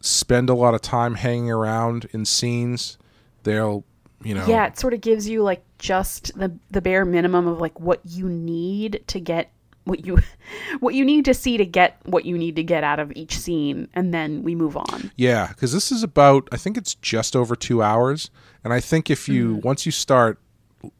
spend 0.00 0.50
a 0.50 0.54
lot 0.54 0.74
of 0.74 0.80
time 0.80 1.14
hanging 1.14 1.50
around 1.50 2.08
in 2.12 2.24
scenes. 2.24 2.98
They'll, 3.42 3.84
you 4.22 4.34
know, 4.34 4.46
yeah 4.46 4.66
it 4.66 4.78
sort 4.78 4.92
of 4.92 5.00
gives 5.00 5.28
you 5.28 5.42
like 5.42 5.62
just 5.78 6.36
the 6.38 6.54
the 6.70 6.82
bare 6.82 7.04
minimum 7.04 7.46
of 7.46 7.58
like 7.58 7.78
what 7.80 8.00
you 8.04 8.28
need 8.28 9.02
to 9.06 9.18
get 9.18 9.50
what 9.84 10.04
you 10.04 10.18
what 10.80 10.94
you 10.94 11.04
need 11.04 11.24
to 11.24 11.34
see 11.34 11.56
to 11.56 11.64
get 11.64 11.98
what 12.04 12.24
you 12.24 12.36
need 12.36 12.56
to 12.56 12.62
get 12.62 12.84
out 12.84 12.98
of 12.98 13.10
each 13.16 13.38
scene 13.38 13.88
and 13.94 14.12
then 14.12 14.42
we 14.42 14.54
move 14.54 14.76
on 14.76 15.10
Yeah, 15.16 15.48
because 15.48 15.72
this 15.72 15.90
is 15.90 16.02
about 16.02 16.48
I 16.52 16.56
think 16.56 16.76
it's 16.76 16.94
just 16.96 17.34
over 17.34 17.56
two 17.56 17.82
hours, 17.82 18.30
and 18.62 18.72
I 18.72 18.80
think 18.80 19.10
if 19.10 19.28
you 19.28 19.54
once 19.62 19.86
you 19.86 19.92
start 19.92 20.38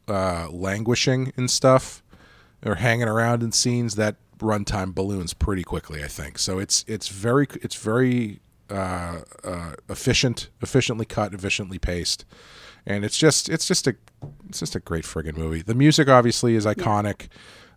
uh, 0.07 0.47
languishing 0.51 1.31
and 1.37 1.49
stuff 1.49 2.03
or 2.65 2.75
hanging 2.75 3.07
around 3.07 3.43
in 3.43 3.51
scenes, 3.51 3.95
that 3.95 4.15
runtime 4.39 4.93
balloons 4.93 5.33
pretty 5.33 5.63
quickly. 5.63 6.03
I 6.03 6.07
think 6.07 6.39
so. 6.39 6.59
It's 6.59 6.83
it's 6.87 7.07
very 7.07 7.47
it's 7.61 7.75
very 7.75 8.39
uh, 8.71 9.21
uh, 9.43 9.73
efficient, 9.89 10.49
efficiently 10.61 11.05
cut, 11.05 11.33
efficiently 11.33 11.77
paced, 11.77 12.25
and 12.85 13.03
it's 13.05 13.17
just 13.17 13.49
it's 13.49 13.67
just 13.67 13.85
a 13.87 13.95
it's 14.49 14.59
just 14.59 14.75
a 14.75 14.79
great 14.79 15.03
friggin' 15.03 15.37
movie. 15.37 15.61
The 15.61 15.75
music 15.75 16.07
obviously 16.07 16.55
is 16.55 16.65
iconic. 16.65 17.27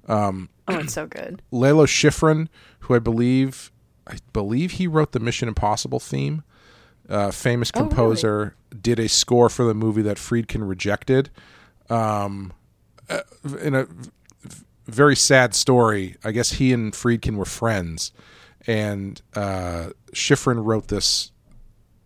oh 0.09 0.47
it's 0.69 0.93
so 0.95 1.07
good 1.07 1.43
Lalo 1.51 1.87
Schifrin, 1.87 2.49
who 2.81 2.95
I 2.95 2.99
believe 2.99 3.71
I 4.07 4.19
believe 4.33 4.73
he 4.73 4.87
wrote 4.87 5.13
the 5.13 5.21
Mission 5.21 5.49
Impossible 5.49 6.01
theme. 6.01 6.43
Uh, 7.09 7.31
famous 7.31 7.71
Oh, 7.75 7.81
really? 7.81 7.89
composer 7.91 8.57
did 8.81 8.99
a 8.99 9.09
score 9.09 9.51
for 9.51 9.65
the 9.65 9.75
movie 9.75 10.01
that 10.03 10.17
Friedkin 10.17 10.67
rejected. 10.67 11.29
Um, 11.91 12.53
uh, 13.11 13.21
in 13.61 13.75
a 13.75 13.87
very 14.87 15.15
sad 15.17 15.55
story, 15.55 16.17
I 16.25 16.33
guess 16.33 16.53
he 16.53 16.73
and 16.73 16.93
Friedkin 16.95 17.37
were 17.37 17.45
friends, 17.45 18.11
and 18.67 19.21
uh, 19.35 19.91
Schifrin 20.13 20.65
wrote 20.65 20.89
this 20.89 21.31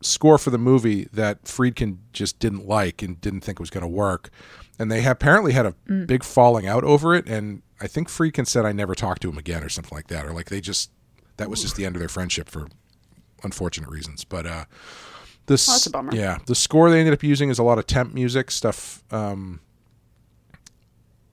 score 0.01 0.39
for 0.39 0.51
the 0.51 0.59
movie 0.59 1.09
that 1.13 1.45
Friedkin 1.45 1.99
just 2.13 2.39
didn't 2.39 2.67
like 2.67 3.03
and 3.03 3.21
didn't 3.21 3.41
think 3.41 3.59
was 3.59 3.71
going 3.71 3.83
to 3.83 3.89
work. 3.89 4.31
And 4.79 4.93
they 4.93 5.05
apparently 5.05 5.53
had 5.53 5.67
a 5.67 5.73
big 6.07 6.23
falling 6.23 6.67
out 6.67 6.85
over 6.85 7.15
it. 7.15 7.27
And 7.27 7.63
I 7.81 7.89
think 7.89 8.09
Friedkin 8.09 8.47
said, 8.47 8.65
I 8.65 8.71
never 8.73 8.95
talked 8.95 9.23
to 9.23 9.29
him 9.29 9.37
again 9.39 9.65
or 9.65 9.69
something 9.69 9.95
like 9.97 10.07
that. 10.09 10.25
Or 10.25 10.33
like 10.33 10.51
they 10.51 10.61
just, 10.61 10.91
that 11.37 11.51
was 11.51 11.63
just 11.63 11.75
the 11.75 11.85
end 11.85 11.97
of 11.97 12.01
their 12.01 12.09
friendship 12.09 12.49
for 12.49 12.69
unfortunate 13.43 13.91
reasons. 13.91 14.25
But, 14.25 14.47
uh, 14.47 14.65
this, 15.47 15.67
Well, 15.67 15.75
that's 15.77 15.87
a 15.87 15.91
bummer. 15.91 16.15
yeah, 16.15 16.39
the 16.47 16.55
score 16.55 16.91
they 16.91 17.01
ended 17.01 17.15
up 17.15 17.23
using 17.25 17.49
is 17.51 17.59
a 17.59 17.63
lot 17.65 17.79
of 17.79 17.87
temp 17.87 18.15
music 18.15 18.51
stuff. 18.53 19.03
Um, 19.11 19.61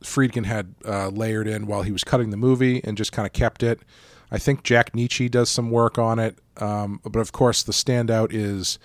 Friedkin 0.03 0.45
had 0.45 0.73
uh, 0.85 1.10
layered 1.10 1.47
in 1.47 1.68
while 1.68 1.81
he 1.84 1.91
was 1.91 2.03
cutting 2.03 2.30
the 2.30 2.38
movie 2.38 2.81
and 2.84 2.97
just 2.97 3.11
kind 3.11 3.26
of 3.26 3.34
kept 3.34 3.64
it. 3.64 3.80
I 4.36 4.40
think 4.40 4.64
Jack 4.64 4.91
Nitzsche 4.91 5.32
does 5.32 5.49
some 5.49 5.72
work 5.72 5.98
on 5.98 6.20
it, 6.20 6.38
um, 6.57 6.99
but 7.03 7.20
of 7.20 7.32
course 7.32 7.64
the 7.64 7.72
standout 7.72 8.30
is 8.34 8.78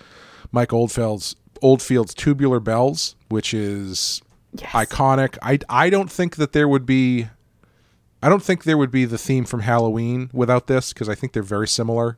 Mike 0.51 0.71
Oldfield's 0.73 1.35
Oldfield's 1.61 2.13
Tubular 2.13 2.59
Bells, 2.59 3.15
which 3.29 3.53
is 3.53 4.21
Yes. 4.53 4.71
iconic. 4.71 5.37
I 5.41 5.59
I 5.69 5.89
don't 5.89 6.11
think 6.11 6.35
that 6.37 6.51
there 6.53 6.67
would 6.67 6.85
be, 6.85 7.27
I 8.23 8.27
don't 8.29 8.43
think 8.43 8.63
there 8.63 8.77
would 8.77 8.91
be 8.91 9.05
the 9.05 9.17
theme 9.17 9.45
from 9.45 9.61
Halloween 9.61 10.29
without 10.33 10.67
this 10.67 10.91
because 10.93 11.07
I 11.09 11.15
think 11.15 11.33
they're 11.33 11.43
very 11.57 11.67
similar. 11.67 12.17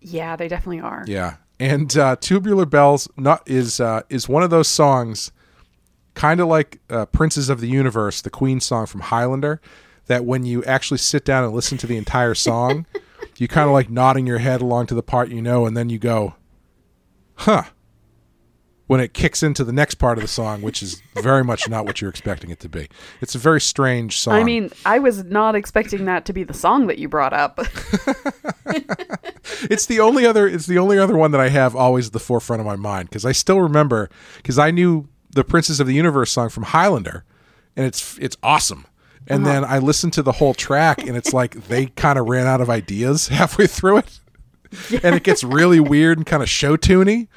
yeah 0.00 0.36
they 0.36 0.48
definitely 0.48 0.80
are 0.80 1.04
Yeah, 1.06 1.36
and 1.58 1.96
uh, 1.96 2.16
Tubular 2.20 2.66
Bells 2.66 3.08
not 3.16 3.42
is 3.48 3.80
uh, 3.80 4.02
is 4.08 4.28
one 4.28 4.42
of 4.44 4.50
those 4.50 4.68
songs, 4.68 5.32
kind 6.14 6.40
of 6.40 6.48
like 6.48 6.80
uh, 6.90 7.06
Princes 7.06 7.48
of 7.48 7.60
the 7.60 7.68
Universe, 7.68 8.22
the 8.22 8.30
Queen 8.30 8.60
song 8.60 8.86
from 8.86 9.00
Highlander, 9.00 9.60
that 10.06 10.24
when 10.24 10.44
you 10.44 10.64
actually 10.64 10.98
sit 10.98 11.24
down 11.24 11.44
and 11.44 11.52
listen 11.52 11.78
to 11.78 11.86
the 11.86 11.96
entire 11.96 12.34
song, 12.34 12.86
you 13.36 13.48
kind 13.48 13.68
of 13.68 13.72
like 13.72 13.90
nodding 13.90 14.26
your 14.26 14.38
head 14.38 14.60
along 14.60 14.86
to 14.86 14.94
the 14.94 15.02
part 15.02 15.28
you 15.30 15.42
know, 15.42 15.66
and 15.66 15.76
then 15.76 15.90
you 15.90 15.98
go, 15.98 16.34
"Huh." 17.34 17.64
When 18.86 19.00
it 19.00 19.12
kicks 19.12 19.42
into 19.42 19.64
the 19.64 19.72
next 19.72 19.96
part 19.96 20.16
of 20.16 20.22
the 20.22 20.28
song, 20.28 20.62
which 20.62 20.80
is 20.80 21.02
very 21.16 21.42
much 21.42 21.68
not 21.68 21.86
what 21.86 22.00
you're 22.00 22.08
expecting 22.08 22.50
it 22.50 22.60
to 22.60 22.68
be. 22.68 22.88
It's 23.20 23.34
a 23.34 23.38
very 23.38 23.60
strange 23.60 24.16
song. 24.16 24.34
I 24.34 24.44
mean, 24.44 24.70
I 24.84 25.00
was 25.00 25.24
not 25.24 25.56
expecting 25.56 26.04
that 26.04 26.24
to 26.26 26.32
be 26.32 26.44
the 26.44 26.54
song 26.54 26.86
that 26.86 26.96
you 26.96 27.08
brought 27.08 27.32
up. 27.32 27.58
it's 29.68 29.86
the 29.86 29.98
only 29.98 30.24
other 30.24 30.46
it's 30.46 30.66
the 30.66 30.78
only 30.78 31.00
other 31.00 31.16
one 31.16 31.32
that 31.32 31.40
I 31.40 31.48
have 31.48 31.74
always 31.74 32.06
at 32.06 32.12
the 32.12 32.20
forefront 32.20 32.60
of 32.60 32.66
my 32.66 32.76
mind 32.76 33.08
because 33.08 33.24
I 33.24 33.32
still 33.32 33.60
remember 33.60 34.08
because 34.36 34.56
I 34.56 34.70
knew 34.70 35.08
the 35.30 35.42
Princes 35.42 35.80
of 35.80 35.88
the 35.88 35.94
Universe 35.94 36.30
song 36.30 36.48
from 36.48 36.62
Highlander 36.64 37.24
and 37.76 37.86
it's 37.86 38.16
it's 38.18 38.36
awesome 38.42 38.86
And 39.28 39.44
then 39.44 39.64
I 39.64 39.78
listened 39.78 40.12
to 40.14 40.22
the 40.22 40.32
whole 40.32 40.54
track, 40.54 41.02
and 41.06 41.16
it's 41.16 41.32
like 41.32 41.66
they 41.68 41.86
kind 41.96 42.18
of 42.18 42.28
ran 42.28 42.46
out 42.46 42.60
of 42.60 42.70
ideas 42.70 43.28
halfway 43.28 43.66
through 43.66 43.98
it, 43.98 44.20
and 45.02 45.14
it 45.14 45.22
gets 45.22 45.42
really 45.42 45.80
weird 45.80 46.18
and 46.18 46.26
kind 46.26 46.42
of 46.42 46.48
show 46.48 46.76
tuney, 46.76 47.28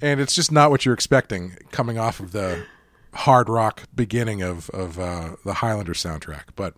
and 0.00 0.20
it's 0.20 0.34
just 0.34 0.50
not 0.52 0.70
what 0.70 0.84
you're 0.84 0.94
expecting 0.94 1.56
coming 1.70 1.98
off 1.98 2.20
of 2.20 2.32
the 2.32 2.64
hard 3.12 3.48
rock 3.48 3.84
beginning 3.94 4.42
of 4.42 4.70
of 4.70 4.98
uh, 4.98 5.36
the 5.44 5.54
Highlander 5.54 5.92
soundtrack. 5.94 6.44
But 6.56 6.74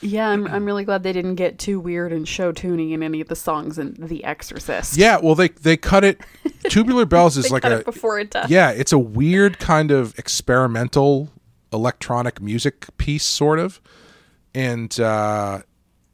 Yeah, 0.00 0.28
I'm, 0.28 0.46
I'm 0.46 0.64
really 0.64 0.84
glad 0.84 1.02
they 1.02 1.12
didn't 1.12 1.36
get 1.36 1.58
too 1.58 1.80
weird 1.80 2.12
and 2.12 2.26
show 2.28 2.52
tuning 2.52 2.90
in 2.90 3.02
any 3.02 3.20
of 3.20 3.28
the 3.28 3.36
songs 3.36 3.78
in 3.78 3.94
The 3.98 4.22
Exorcist. 4.24 4.96
yeah, 4.96 5.18
well 5.22 5.34
they 5.34 5.48
they 5.48 5.76
cut 5.76 6.04
it. 6.04 6.20
Tubular 6.68 7.06
Bells 7.06 7.36
is 7.36 7.50
like 7.50 7.62
cut 7.62 7.72
a 7.72 7.78
it 7.78 7.84
before 7.84 8.18
it 8.18 8.30
does. 8.30 8.50
yeah, 8.50 8.70
it's 8.70 8.92
a 8.92 8.98
weird 8.98 9.58
kind 9.58 9.90
of 9.90 10.18
experimental 10.18 11.30
electronic 11.72 12.40
music 12.40 12.86
piece, 12.96 13.24
sort 13.24 13.58
of, 13.58 13.80
and 14.54 14.98
uh, 15.00 15.62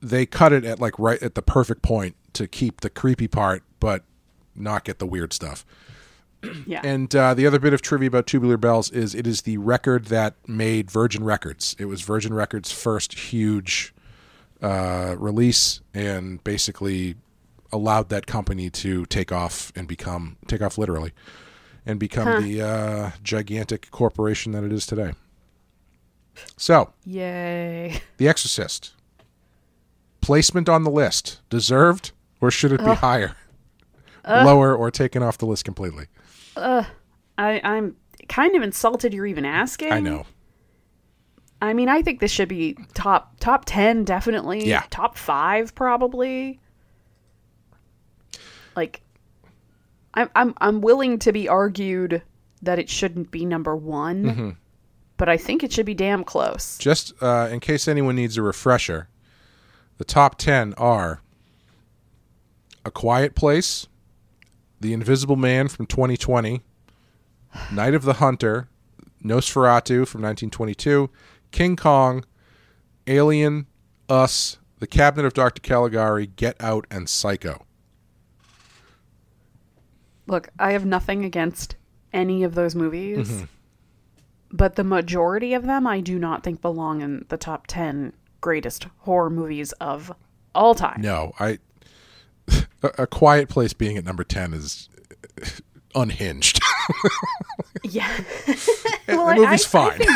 they 0.01 0.27
cut 0.27 0.53
it 0.53 0.65
at 0.65 0.81
like 0.81 0.99
right 0.99 1.23
at 1.23 1.35
the 1.35 1.43
perfect 1.43 1.83
point 1.83 2.17
to 2.35 2.47
keep 2.47 2.81
the 2.81 2.91
creepy 2.91 3.29
part, 3.29 3.63
but 3.81 4.05
not 4.55 4.85
get 4.85 4.99
the 4.99 5.07
weird 5.07 5.33
stuff. 5.33 5.65
yeah. 6.67 6.81
And 6.85 7.15
uh, 7.15 7.35
the 7.35 7.47
other 7.47 7.59
bit 7.59 7.73
of 7.73 7.83
trivia 7.83 8.09
about 8.09 8.27
Tubular 8.27 8.57
Bells 8.57 8.91
is 8.91 9.15
it 9.15 9.27
is 9.27 9.43
the 9.43 9.59
record 9.59 10.07
that 10.07 10.35
made 10.47 10.91
Virgin 10.91 11.25
Records. 11.25 11.75
It 11.79 11.87
was 11.87 12.03
Virgin 12.03 12.35
Records' 12.35 12.73
first 12.73 13.15
huge 13.15 13.95
uh, 14.61 15.15
release, 15.19 15.81
and 15.93 16.43
basically 16.45 17.17
allowed 17.73 18.09
that 18.09 18.27
company 18.27 18.71
to 18.71 19.05
take 19.07 19.33
off 19.33 19.73
and 19.75 19.89
become 19.89 20.37
take 20.47 20.63
off 20.63 20.79
literally, 20.79 21.13
and 21.85 21.99
become 21.99 22.43
the 22.43 22.63
uh, 22.63 23.11
gigantic 23.23 23.91
corporation 23.91 24.53
that 24.53 24.65
it 24.65 24.73
is 24.73 24.87
today. 24.87 25.13
So, 26.57 26.93
Yay. 27.05 28.01
The 28.17 28.29
Exorcist 28.29 28.93
placement 30.21 30.69
on 30.69 30.85
the 30.85 30.91
list 30.91 31.41
deserved, 31.51 32.13
or 32.41 32.51
should 32.51 32.73
it 32.73 32.83
be 32.83 32.95
higher, 32.95 33.37
lower, 34.27 34.75
or 34.75 34.91
taken 34.91 35.23
off 35.23 35.37
the 35.37 35.45
list 35.47 35.65
completely? 35.67 36.07
Uh, 36.57 36.85
I, 37.37 37.61
I'm 37.63 37.97
kind 38.29 38.57
of 38.57 38.63
insulted 38.63 39.13
you're 39.13 39.27
even 39.27 39.45
asking. 39.45 39.93
I 39.93 40.01
know. 40.01 40.25
I 41.61 41.75
mean, 41.75 41.89
I 41.89 42.03
think 42.03 42.21
this 42.21 42.31
should 42.31 42.49
be 42.49 42.77
top 42.95 43.39
top 43.41 43.65
ten, 43.67 44.05
definitely. 44.05 44.67
Yeah. 44.67 44.85
Top 44.91 45.17
five, 45.17 45.75
probably. 45.75 46.61
Like, 48.77 49.03
I'm 50.15 50.31
I'm 50.35 50.55
I'm 50.59 50.81
willing 50.81 51.19
to 51.21 51.33
be 51.33 51.49
argued 51.49 52.23
that 52.63 52.79
it 52.79 52.89
shouldn't 52.89 53.31
be 53.31 53.45
number 53.45 53.77
one, 53.77 54.25
Mm-hmm. 54.25 54.51
But 55.17 55.29
I 55.29 55.37
think 55.37 55.63
it 55.63 55.73
should 55.73 55.87
be 55.87 55.95
damn 55.95 56.25
close. 56.25 56.77
Just 56.79 57.13
uh, 57.23 57.49
in 57.51 57.61
case 57.61 57.87
anyone 57.89 58.17
needs 58.17 58.37
a 58.37 58.43
refresher, 58.43 59.09
the 59.99 60.05
top 60.05 60.37
10 60.39 60.75
are 60.75 61.23
A 62.85 62.91
Quiet 62.91 63.35
Place, 63.35 63.87
The 64.81 64.93
Invisible 64.93 65.37
Man 65.37 65.69
from 65.69 65.87
2020, 65.87 66.63
Night 67.73 67.95
of 67.95 68.03
the 68.03 68.15
Hunter, 68.15 68.69
Nosferatu 69.25 70.07
from 70.07 70.23
1922, 70.23 71.09
King 71.53 71.77
Kong, 71.77 72.25
Alien, 73.07 73.67
Us, 74.09 74.59
The 74.81 74.87
Cabinet 74.89 75.27
of 75.27 75.33
Dr. 75.35 75.61
Caligari, 75.63 76.27
Get 76.27 76.57
Out, 76.61 76.87
and 76.91 77.09
Psycho. 77.09 77.65
Look, 80.27 80.49
I 80.59 80.73
have 80.73 80.85
nothing 80.87 81.25
against 81.25 81.77
any 82.13 82.45
of 82.45 82.55
those 82.55 82.75
movies, 82.75 83.29
Mm-hmm. 83.29 83.45
But 84.55 84.77
the 84.77 84.85
majority 84.85 85.53
of 85.53 85.65
them 85.67 85.87
I 85.87 86.01
do 86.01 86.19
not 86.19 86.43
think 86.43 86.63
belong 86.63 87.03
in 87.03 87.27
the 87.29 87.37
top 87.37 87.67
ten 87.67 88.13
greatest 88.41 88.87
horror 89.01 89.29
movies 89.31 89.73
of 89.73 90.11
all 90.55 90.75
time. 90.75 91.01
No, 91.03 91.33
I. 91.39 91.59
A, 92.83 92.89
a 92.99 93.07
Quiet 93.07 93.49
Place 93.49 93.73
being 93.73 93.97
at 93.97 94.05
number 94.05 94.23
10 94.25 94.53
is 94.53 94.89
unhinged. 95.95 96.61
Yeah. 97.83 98.15
the 99.07 99.17
movie's 99.17 99.47
I- 99.47 99.53
I 99.53 99.57
fine. 99.91 99.99
think- 99.99 100.11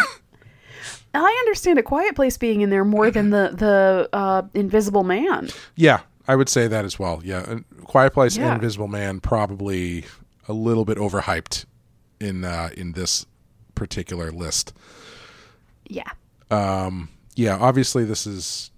I 1.15 1.37
understand 1.47 1.79
a 1.79 1.83
quiet 1.83 2.15
place 2.15 2.37
being 2.37 2.61
in 2.61 2.69
there 2.71 2.85
more 2.85 3.11
than 3.11 3.31
the 3.31 3.51
the 3.55 4.09
uh, 4.13 4.43
Invisible 4.55 5.05
Man. 5.05 5.49
Yeah, 5.75 6.01
I 6.29 6.37
would 6.37 6.49
say 6.51 6.69
that 6.69 6.85
as 6.85 6.99
well. 6.99 7.21
Yeah, 7.25 7.61
Quiet 7.85 8.13
Place 8.13 8.37
Yeah. 8.37 8.45
and 8.49 8.55
Invisible 8.57 8.89
Man 8.89 9.21
probably 9.21 10.05
a 10.47 10.53
little 10.53 10.85
bit 10.85 10.99
overhyped 10.99 11.65
in 12.21 12.45
uh, 12.45 12.69
in 12.77 12.93
this 12.93 13.25
particular 13.79 14.31
list. 14.31 14.73
Yeah. 15.89 16.11
Um, 16.51 17.09
Yeah, 17.35 17.57
obviously 17.57 18.05
this 18.05 18.27
is 18.27 18.71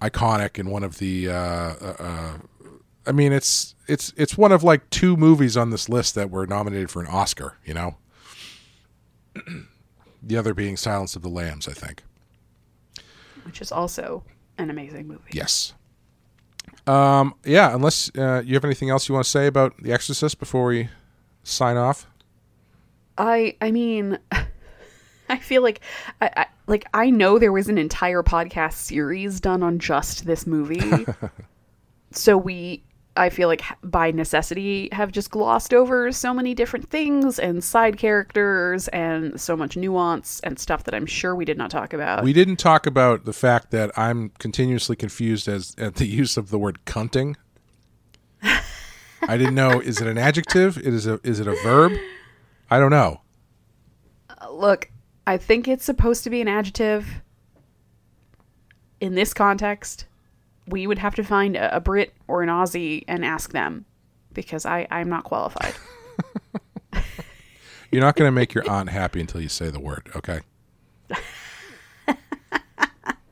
iconic 0.00 0.58
and 0.58 0.70
one 0.70 0.84
of 0.84 0.98
the. 0.98 1.28
Uh, 1.28 1.34
uh, 1.34 1.96
uh, 1.98 2.38
I 3.06 3.12
mean, 3.12 3.32
it's 3.32 3.74
it's 3.88 4.12
it's 4.16 4.38
one 4.38 4.52
of 4.52 4.62
like 4.62 4.88
two 4.90 5.16
movies 5.16 5.56
on 5.56 5.70
this 5.70 5.88
list 5.88 6.14
that 6.14 6.30
were 6.30 6.46
nominated 6.46 6.90
for 6.90 7.00
an 7.02 7.08
Oscar. 7.08 7.56
You 7.64 7.74
know, 7.74 7.96
the 10.22 10.36
other 10.36 10.54
being 10.54 10.76
Silence 10.76 11.16
of 11.16 11.22
the 11.22 11.28
Lambs. 11.28 11.66
I 11.68 11.72
think. 11.72 12.04
Which 13.44 13.60
is 13.60 13.72
also 13.72 14.22
an 14.56 14.70
amazing 14.70 15.08
movie. 15.08 15.32
Yes. 15.32 15.74
Um. 16.86 17.34
Yeah. 17.44 17.74
Unless 17.74 18.12
uh, 18.16 18.42
you 18.44 18.54
have 18.54 18.64
anything 18.64 18.90
else 18.90 19.08
you 19.08 19.14
want 19.14 19.24
to 19.24 19.30
say 19.30 19.48
about 19.48 19.76
The 19.82 19.92
Exorcist 19.92 20.38
before 20.38 20.66
we 20.66 20.88
sign 21.42 21.76
off. 21.76 22.06
I 23.18 23.56
I 23.60 23.70
mean 23.70 24.18
I 25.28 25.38
feel 25.38 25.62
like 25.62 25.80
I, 26.20 26.30
I 26.36 26.46
like 26.66 26.86
I 26.92 27.10
know 27.10 27.38
there 27.38 27.52
was 27.52 27.68
an 27.68 27.78
entire 27.78 28.22
podcast 28.22 28.74
series 28.74 29.40
done 29.40 29.62
on 29.62 29.78
just 29.78 30.26
this 30.26 30.46
movie. 30.46 31.06
so 32.10 32.36
we 32.36 32.84
I 33.16 33.28
feel 33.28 33.48
like 33.48 33.62
by 33.82 34.10
necessity 34.10 34.88
have 34.92 35.12
just 35.12 35.30
glossed 35.30 35.74
over 35.74 36.12
so 36.12 36.32
many 36.32 36.54
different 36.54 36.88
things 36.88 37.38
and 37.38 37.62
side 37.62 37.98
characters 37.98 38.88
and 38.88 39.38
so 39.38 39.54
much 39.56 39.76
nuance 39.76 40.40
and 40.40 40.58
stuff 40.58 40.84
that 40.84 40.94
I'm 40.94 41.06
sure 41.06 41.34
we 41.34 41.44
did 41.44 41.58
not 41.58 41.70
talk 41.70 41.92
about. 41.92 42.24
We 42.24 42.32
didn't 42.32 42.56
talk 42.56 42.86
about 42.86 43.24
the 43.24 43.34
fact 43.34 43.70
that 43.70 43.90
I'm 43.98 44.30
continuously 44.38 44.96
confused 44.96 45.46
as 45.46 45.74
at 45.76 45.96
the 45.96 46.06
use 46.06 46.36
of 46.36 46.50
the 46.50 46.58
word 46.58 46.78
cunting. 46.86 47.36
I 48.42 49.36
didn't 49.36 49.54
know 49.54 49.80
is 49.80 50.00
it 50.00 50.06
an 50.06 50.18
adjective? 50.18 50.78
It 50.78 50.86
is 50.86 51.06
a 51.06 51.20
is 51.22 51.38
it 51.38 51.46
a 51.46 51.54
verb? 51.62 51.92
I 52.72 52.78
don't 52.78 52.90
know. 52.90 53.20
Look, 54.50 54.90
I 55.26 55.36
think 55.36 55.68
it's 55.68 55.84
supposed 55.84 56.24
to 56.24 56.30
be 56.30 56.40
an 56.40 56.48
adjective. 56.48 57.06
In 58.98 59.14
this 59.14 59.34
context, 59.34 60.06
we 60.66 60.86
would 60.86 60.98
have 60.98 61.14
to 61.16 61.22
find 61.22 61.54
a, 61.54 61.76
a 61.76 61.80
Brit 61.80 62.14
or 62.28 62.42
an 62.42 62.48
Aussie 62.48 63.04
and 63.06 63.26
ask 63.26 63.52
them 63.52 63.84
because 64.32 64.64
I, 64.64 64.88
I'm 64.90 65.10
not 65.10 65.24
qualified. 65.24 65.74
You're 67.92 68.00
not 68.00 68.16
going 68.16 68.28
to 68.28 68.32
make 68.32 68.54
your 68.54 68.66
aunt 68.70 68.88
happy 68.88 69.20
until 69.20 69.42
you 69.42 69.50
say 69.50 69.68
the 69.68 69.78
word, 69.78 70.08
okay? 70.16 70.40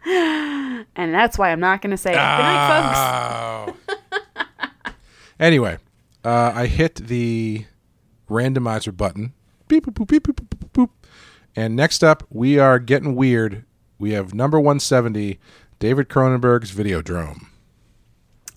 and 0.05 1.15
that's 1.15 1.39
why 1.39 1.51
I'm 1.51 1.61
not 1.61 1.81
going 1.81 1.93
to 1.93 1.97
say 1.97 2.11
it. 2.11 2.17
Good 2.17 2.19
night, 2.19 3.73
folks. 4.85 4.95
Anyway, 5.41 5.79
uh, 6.27 6.53
I 6.55 6.67
hit 6.67 6.97
the 6.97 7.65
randomizer 8.31 8.97
button. 8.97 9.33
Beep, 9.69 9.87
boop, 9.87 9.95
boop, 9.95 10.09
beep, 10.09 10.23
boop, 10.27 10.35
boop, 10.35 10.59
boop, 10.59 10.71
boop. 10.73 10.91
And 11.55 11.77
next 11.77 12.03
up, 12.03 12.25
we 12.31 12.59
are 12.59 12.79
getting 12.79 13.15
weird. 13.15 13.65
We 13.99 14.13
have 14.13 14.33
number 14.35 14.59
170, 14.59 15.39
David 15.79 16.09
Cronenberg's 16.09 16.73
Videodrome. 16.73 17.47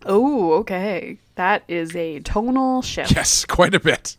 Oh, 0.06 0.54
okay. 0.54 1.18
That 1.36 1.64
is 1.68 1.96
a 1.96 2.20
tonal 2.22 2.82
shift. 2.82 3.16
Yes, 3.16 3.46
quite 3.48 3.74
a 3.74 3.80
bit. 3.80 4.18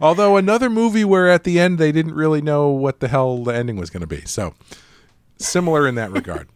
Although 0.00 0.36
another 0.36 0.68
movie 0.68 1.04
where 1.04 1.28
at 1.30 1.44
the 1.44 1.60
end 1.60 1.78
they 1.78 1.92
didn't 1.92 2.14
really 2.14 2.42
know 2.42 2.68
what 2.68 3.00
the 3.00 3.08
hell 3.08 3.44
the 3.44 3.54
ending 3.54 3.76
was 3.76 3.90
going 3.90 4.00
to 4.00 4.06
be. 4.06 4.22
So 4.26 4.54
similar 5.38 5.86
in 5.86 5.94
that 5.94 6.10
regard. 6.10 6.48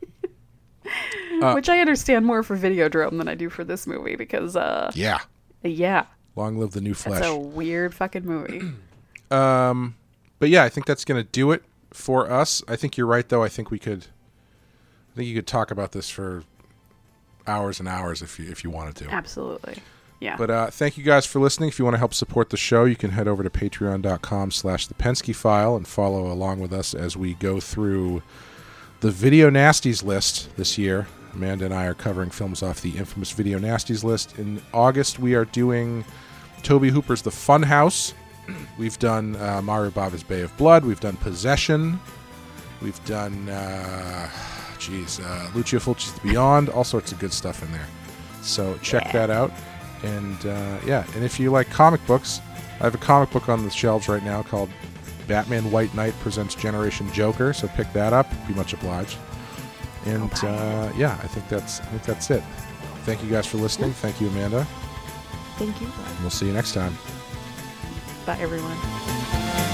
which 1.55 1.69
I 1.69 1.81
understand 1.81 2.27
more 2.27 2.43
for 2.43 2.57
Videodrome 2.57 3.17
than 3.19 3.29
I 3.29 3.35
do 3.37 3.49
for 3.49 3.63
this 3.63 3.87
movie 3.87 4.17
because, 4.17 4.57
uh, 4.57 4.91
Yeah. 4.95 5.21
yeah, 5.63 6.07
Long 6.39 6.57
live 6.57 6.71
the 6.71 6.81
new 6.81 6.93
it's 6.93 7.03
That's 7.03 7.27
a 7.27 7.37
weird 7.37 7.95
fucking 7.95 8.25
movie. 8.25 8.63
Um, 9.31 9.95
but 10.39 10.49
yeah, 10.49 10.65
I 10.65 10.71
think 10.71 10.87
that's 10.87 11.05
going 11.05 11.23
to 11.23 11.31
do 11.33 11.53
it 11.53 11.63
for 11.93 12.31
us. 12.31 12.63
I 12.67 12.77
think 12.77 12.97
you're 12.97 13.07
right, 13.07 13.29
though. 13.29 13.43
I 13.43 13.51
think 13.51 13.71
we 13.71 13.79
could. 13.79 14.07
I 15.13 15.17
think 15.17 15.29
you 15.29 15.35
could 15.35 15.47
talk 15.47 15.71
about 15.71 15.93
this 15.93 16.09
for 16.09 16.45
hours 17.47 17.79
and 17.79 17.87
hours 17.87 18.23
if 18.23 18.39
you 18.39 18.51
if 18.51 18.65
you 18.65 18.71
wanted 18.71 18.97
to. 18.97 19.11
Absolutely. 19.11 19.83
Yeah. 20.21 20.39
But 20.39 20.49
uh, 20.49 20.71
thank 20.71 20.97
you 20.97 21.05
guys 21.05 21.27
for 21.27 21.41
listening. 21.41 21.69
If 21.69 21.79
you 21.79 21.85
want 21.85 21.97
to 21.97 21.99
help 21.99 22.15
support 22.15 22.49
the 22.49 22.57
show, 22.57 22.87
you 22.87 22.97
can 22.97 23.11
head 23.11 23.29
over 23.29 23.43
to 23.43 23.51
patreon.com 23.51 24.51
slash 24.51 24.87
the 24.87 24.95
Pensky 24.95 25.37
file 25.37 25.77
and 25.77 25.87
follow 25.87 26.33
along 26.33 26.61
with 26.61 26.73
us 26.73 26.95
as 26.95 27.19
we 27.19 27.35
go 27.35 27.61
through 27.61 28.23
the 29.01 29.11
Video 29.11 29.51
Nasties 29.51 30.03
list 30.03 30.57
this 30.57 30.79
year. 30.79 31.07
Amanda 31.35 31.67
and 31.67 31.75
I 31.75 31.85
are 31.85 31.93
covering 31.93 32.31
films 32.31 32.63
off 32.63 32.81
the 32.81 32.97
infamous 32.97 33.33
Video 33.33 33.59
Nasties 33.59 34.03
list. 34.03 34.39
In 34.39 34.63
August, 34.73 35.19
we 35.19 35.35
are 35.35 35.45
doing 35.45 36.07
Tobe 36.63 36.85
Hooper's 36.87 37.23
The 37.23 37.31
Fun 37.31 37.63
House. 37.63 38.15
We've 38.79 38.99
done 38.99 39.37
uh, 39.37 39.61
Mario 39.63 39.91
Bava's 39.91 40.23
Bay 40.23 40.41
of 40.43 40.57
Blood. 40.57 40.85
We've 40.85 41.01
done 41.01 41.17
Possession. 41.17 42.01
We've 42.81 43.03
done, 43.05 43.49
uh, 43.49 44.31
geez, 44.79 45.21
uh, 45.21 45.51
Lucio 45.55 45.79
Fulci's 45.81 46.19
Beyond, 46.21 46.69
all 46.71 46.85
sorts 46.85 47.13
of 47.13 47.19
good 47.19 47.33
stuff 47.33 47.63
in 47.63 47.71
there. 47.73 47.87
So 48.43 48.79
check 48.83 49.05
Yeah. 49.07 49.13
that 49.13 49.31
out. 49.31 49.53
And 50.05 50.47
uh, 50.47 50.79
yeah, 50.87 51.05
and 51.15 51.25
if 51.25 51.41
you 51.41 51.51
like 51.51 51.69
comic 51.71 52.05
books, 52.07 52.41
I 52.81 52.85
have 52.85 52.95
a 52.95 52.99
comic 52.99 53.31
book 53.31 53.49
on 53.49 53.65
the 53.65 53.71
shelves 53.71 54.09
right 54.09 54.23
now 54.23 54.43
called 54.45 54.71
Batman 55.27 55.71
White 55.73 55.93
Knight 55.95 56.15
Presents 56.21 56.55
Generation 56.55 57.11
Joker. 57.13 57.53
So 57.53 57.67
pick 57.69 57.93
that 57.95 58.13
up. 58.13 58.31
Be 58.47 58.55
much 58.55 58.73
obliged. 58.73 59.19
And 60.07 60.33
uh, 60.45 60.91
yeah, 60.97 61.19
I 61.23 61.27
think 61.27 61.49
that's 61.49 61.81
I 61.81 61.85
think 61.87 62.05
that's 62.05 62.31
it. 62.31 62.43
Thank 63.05 63.23
you 63.25 63.29
guys 63.29 63.47
for 63.47 63.57
listening. 63.59 63.91
Thank 63.93 64.21
you, 64.21 64.29
Amanda. 64.29 64.67
Thank 65.59 65.81
you. 65.81 65.89
We'll 66.21 66.31
see 66.31 66.47
you 66.47 66.53
next 66.53 66.73
time. 66.73 66.97
Bye, 68.25 68.39
everyone. 68.41 69.68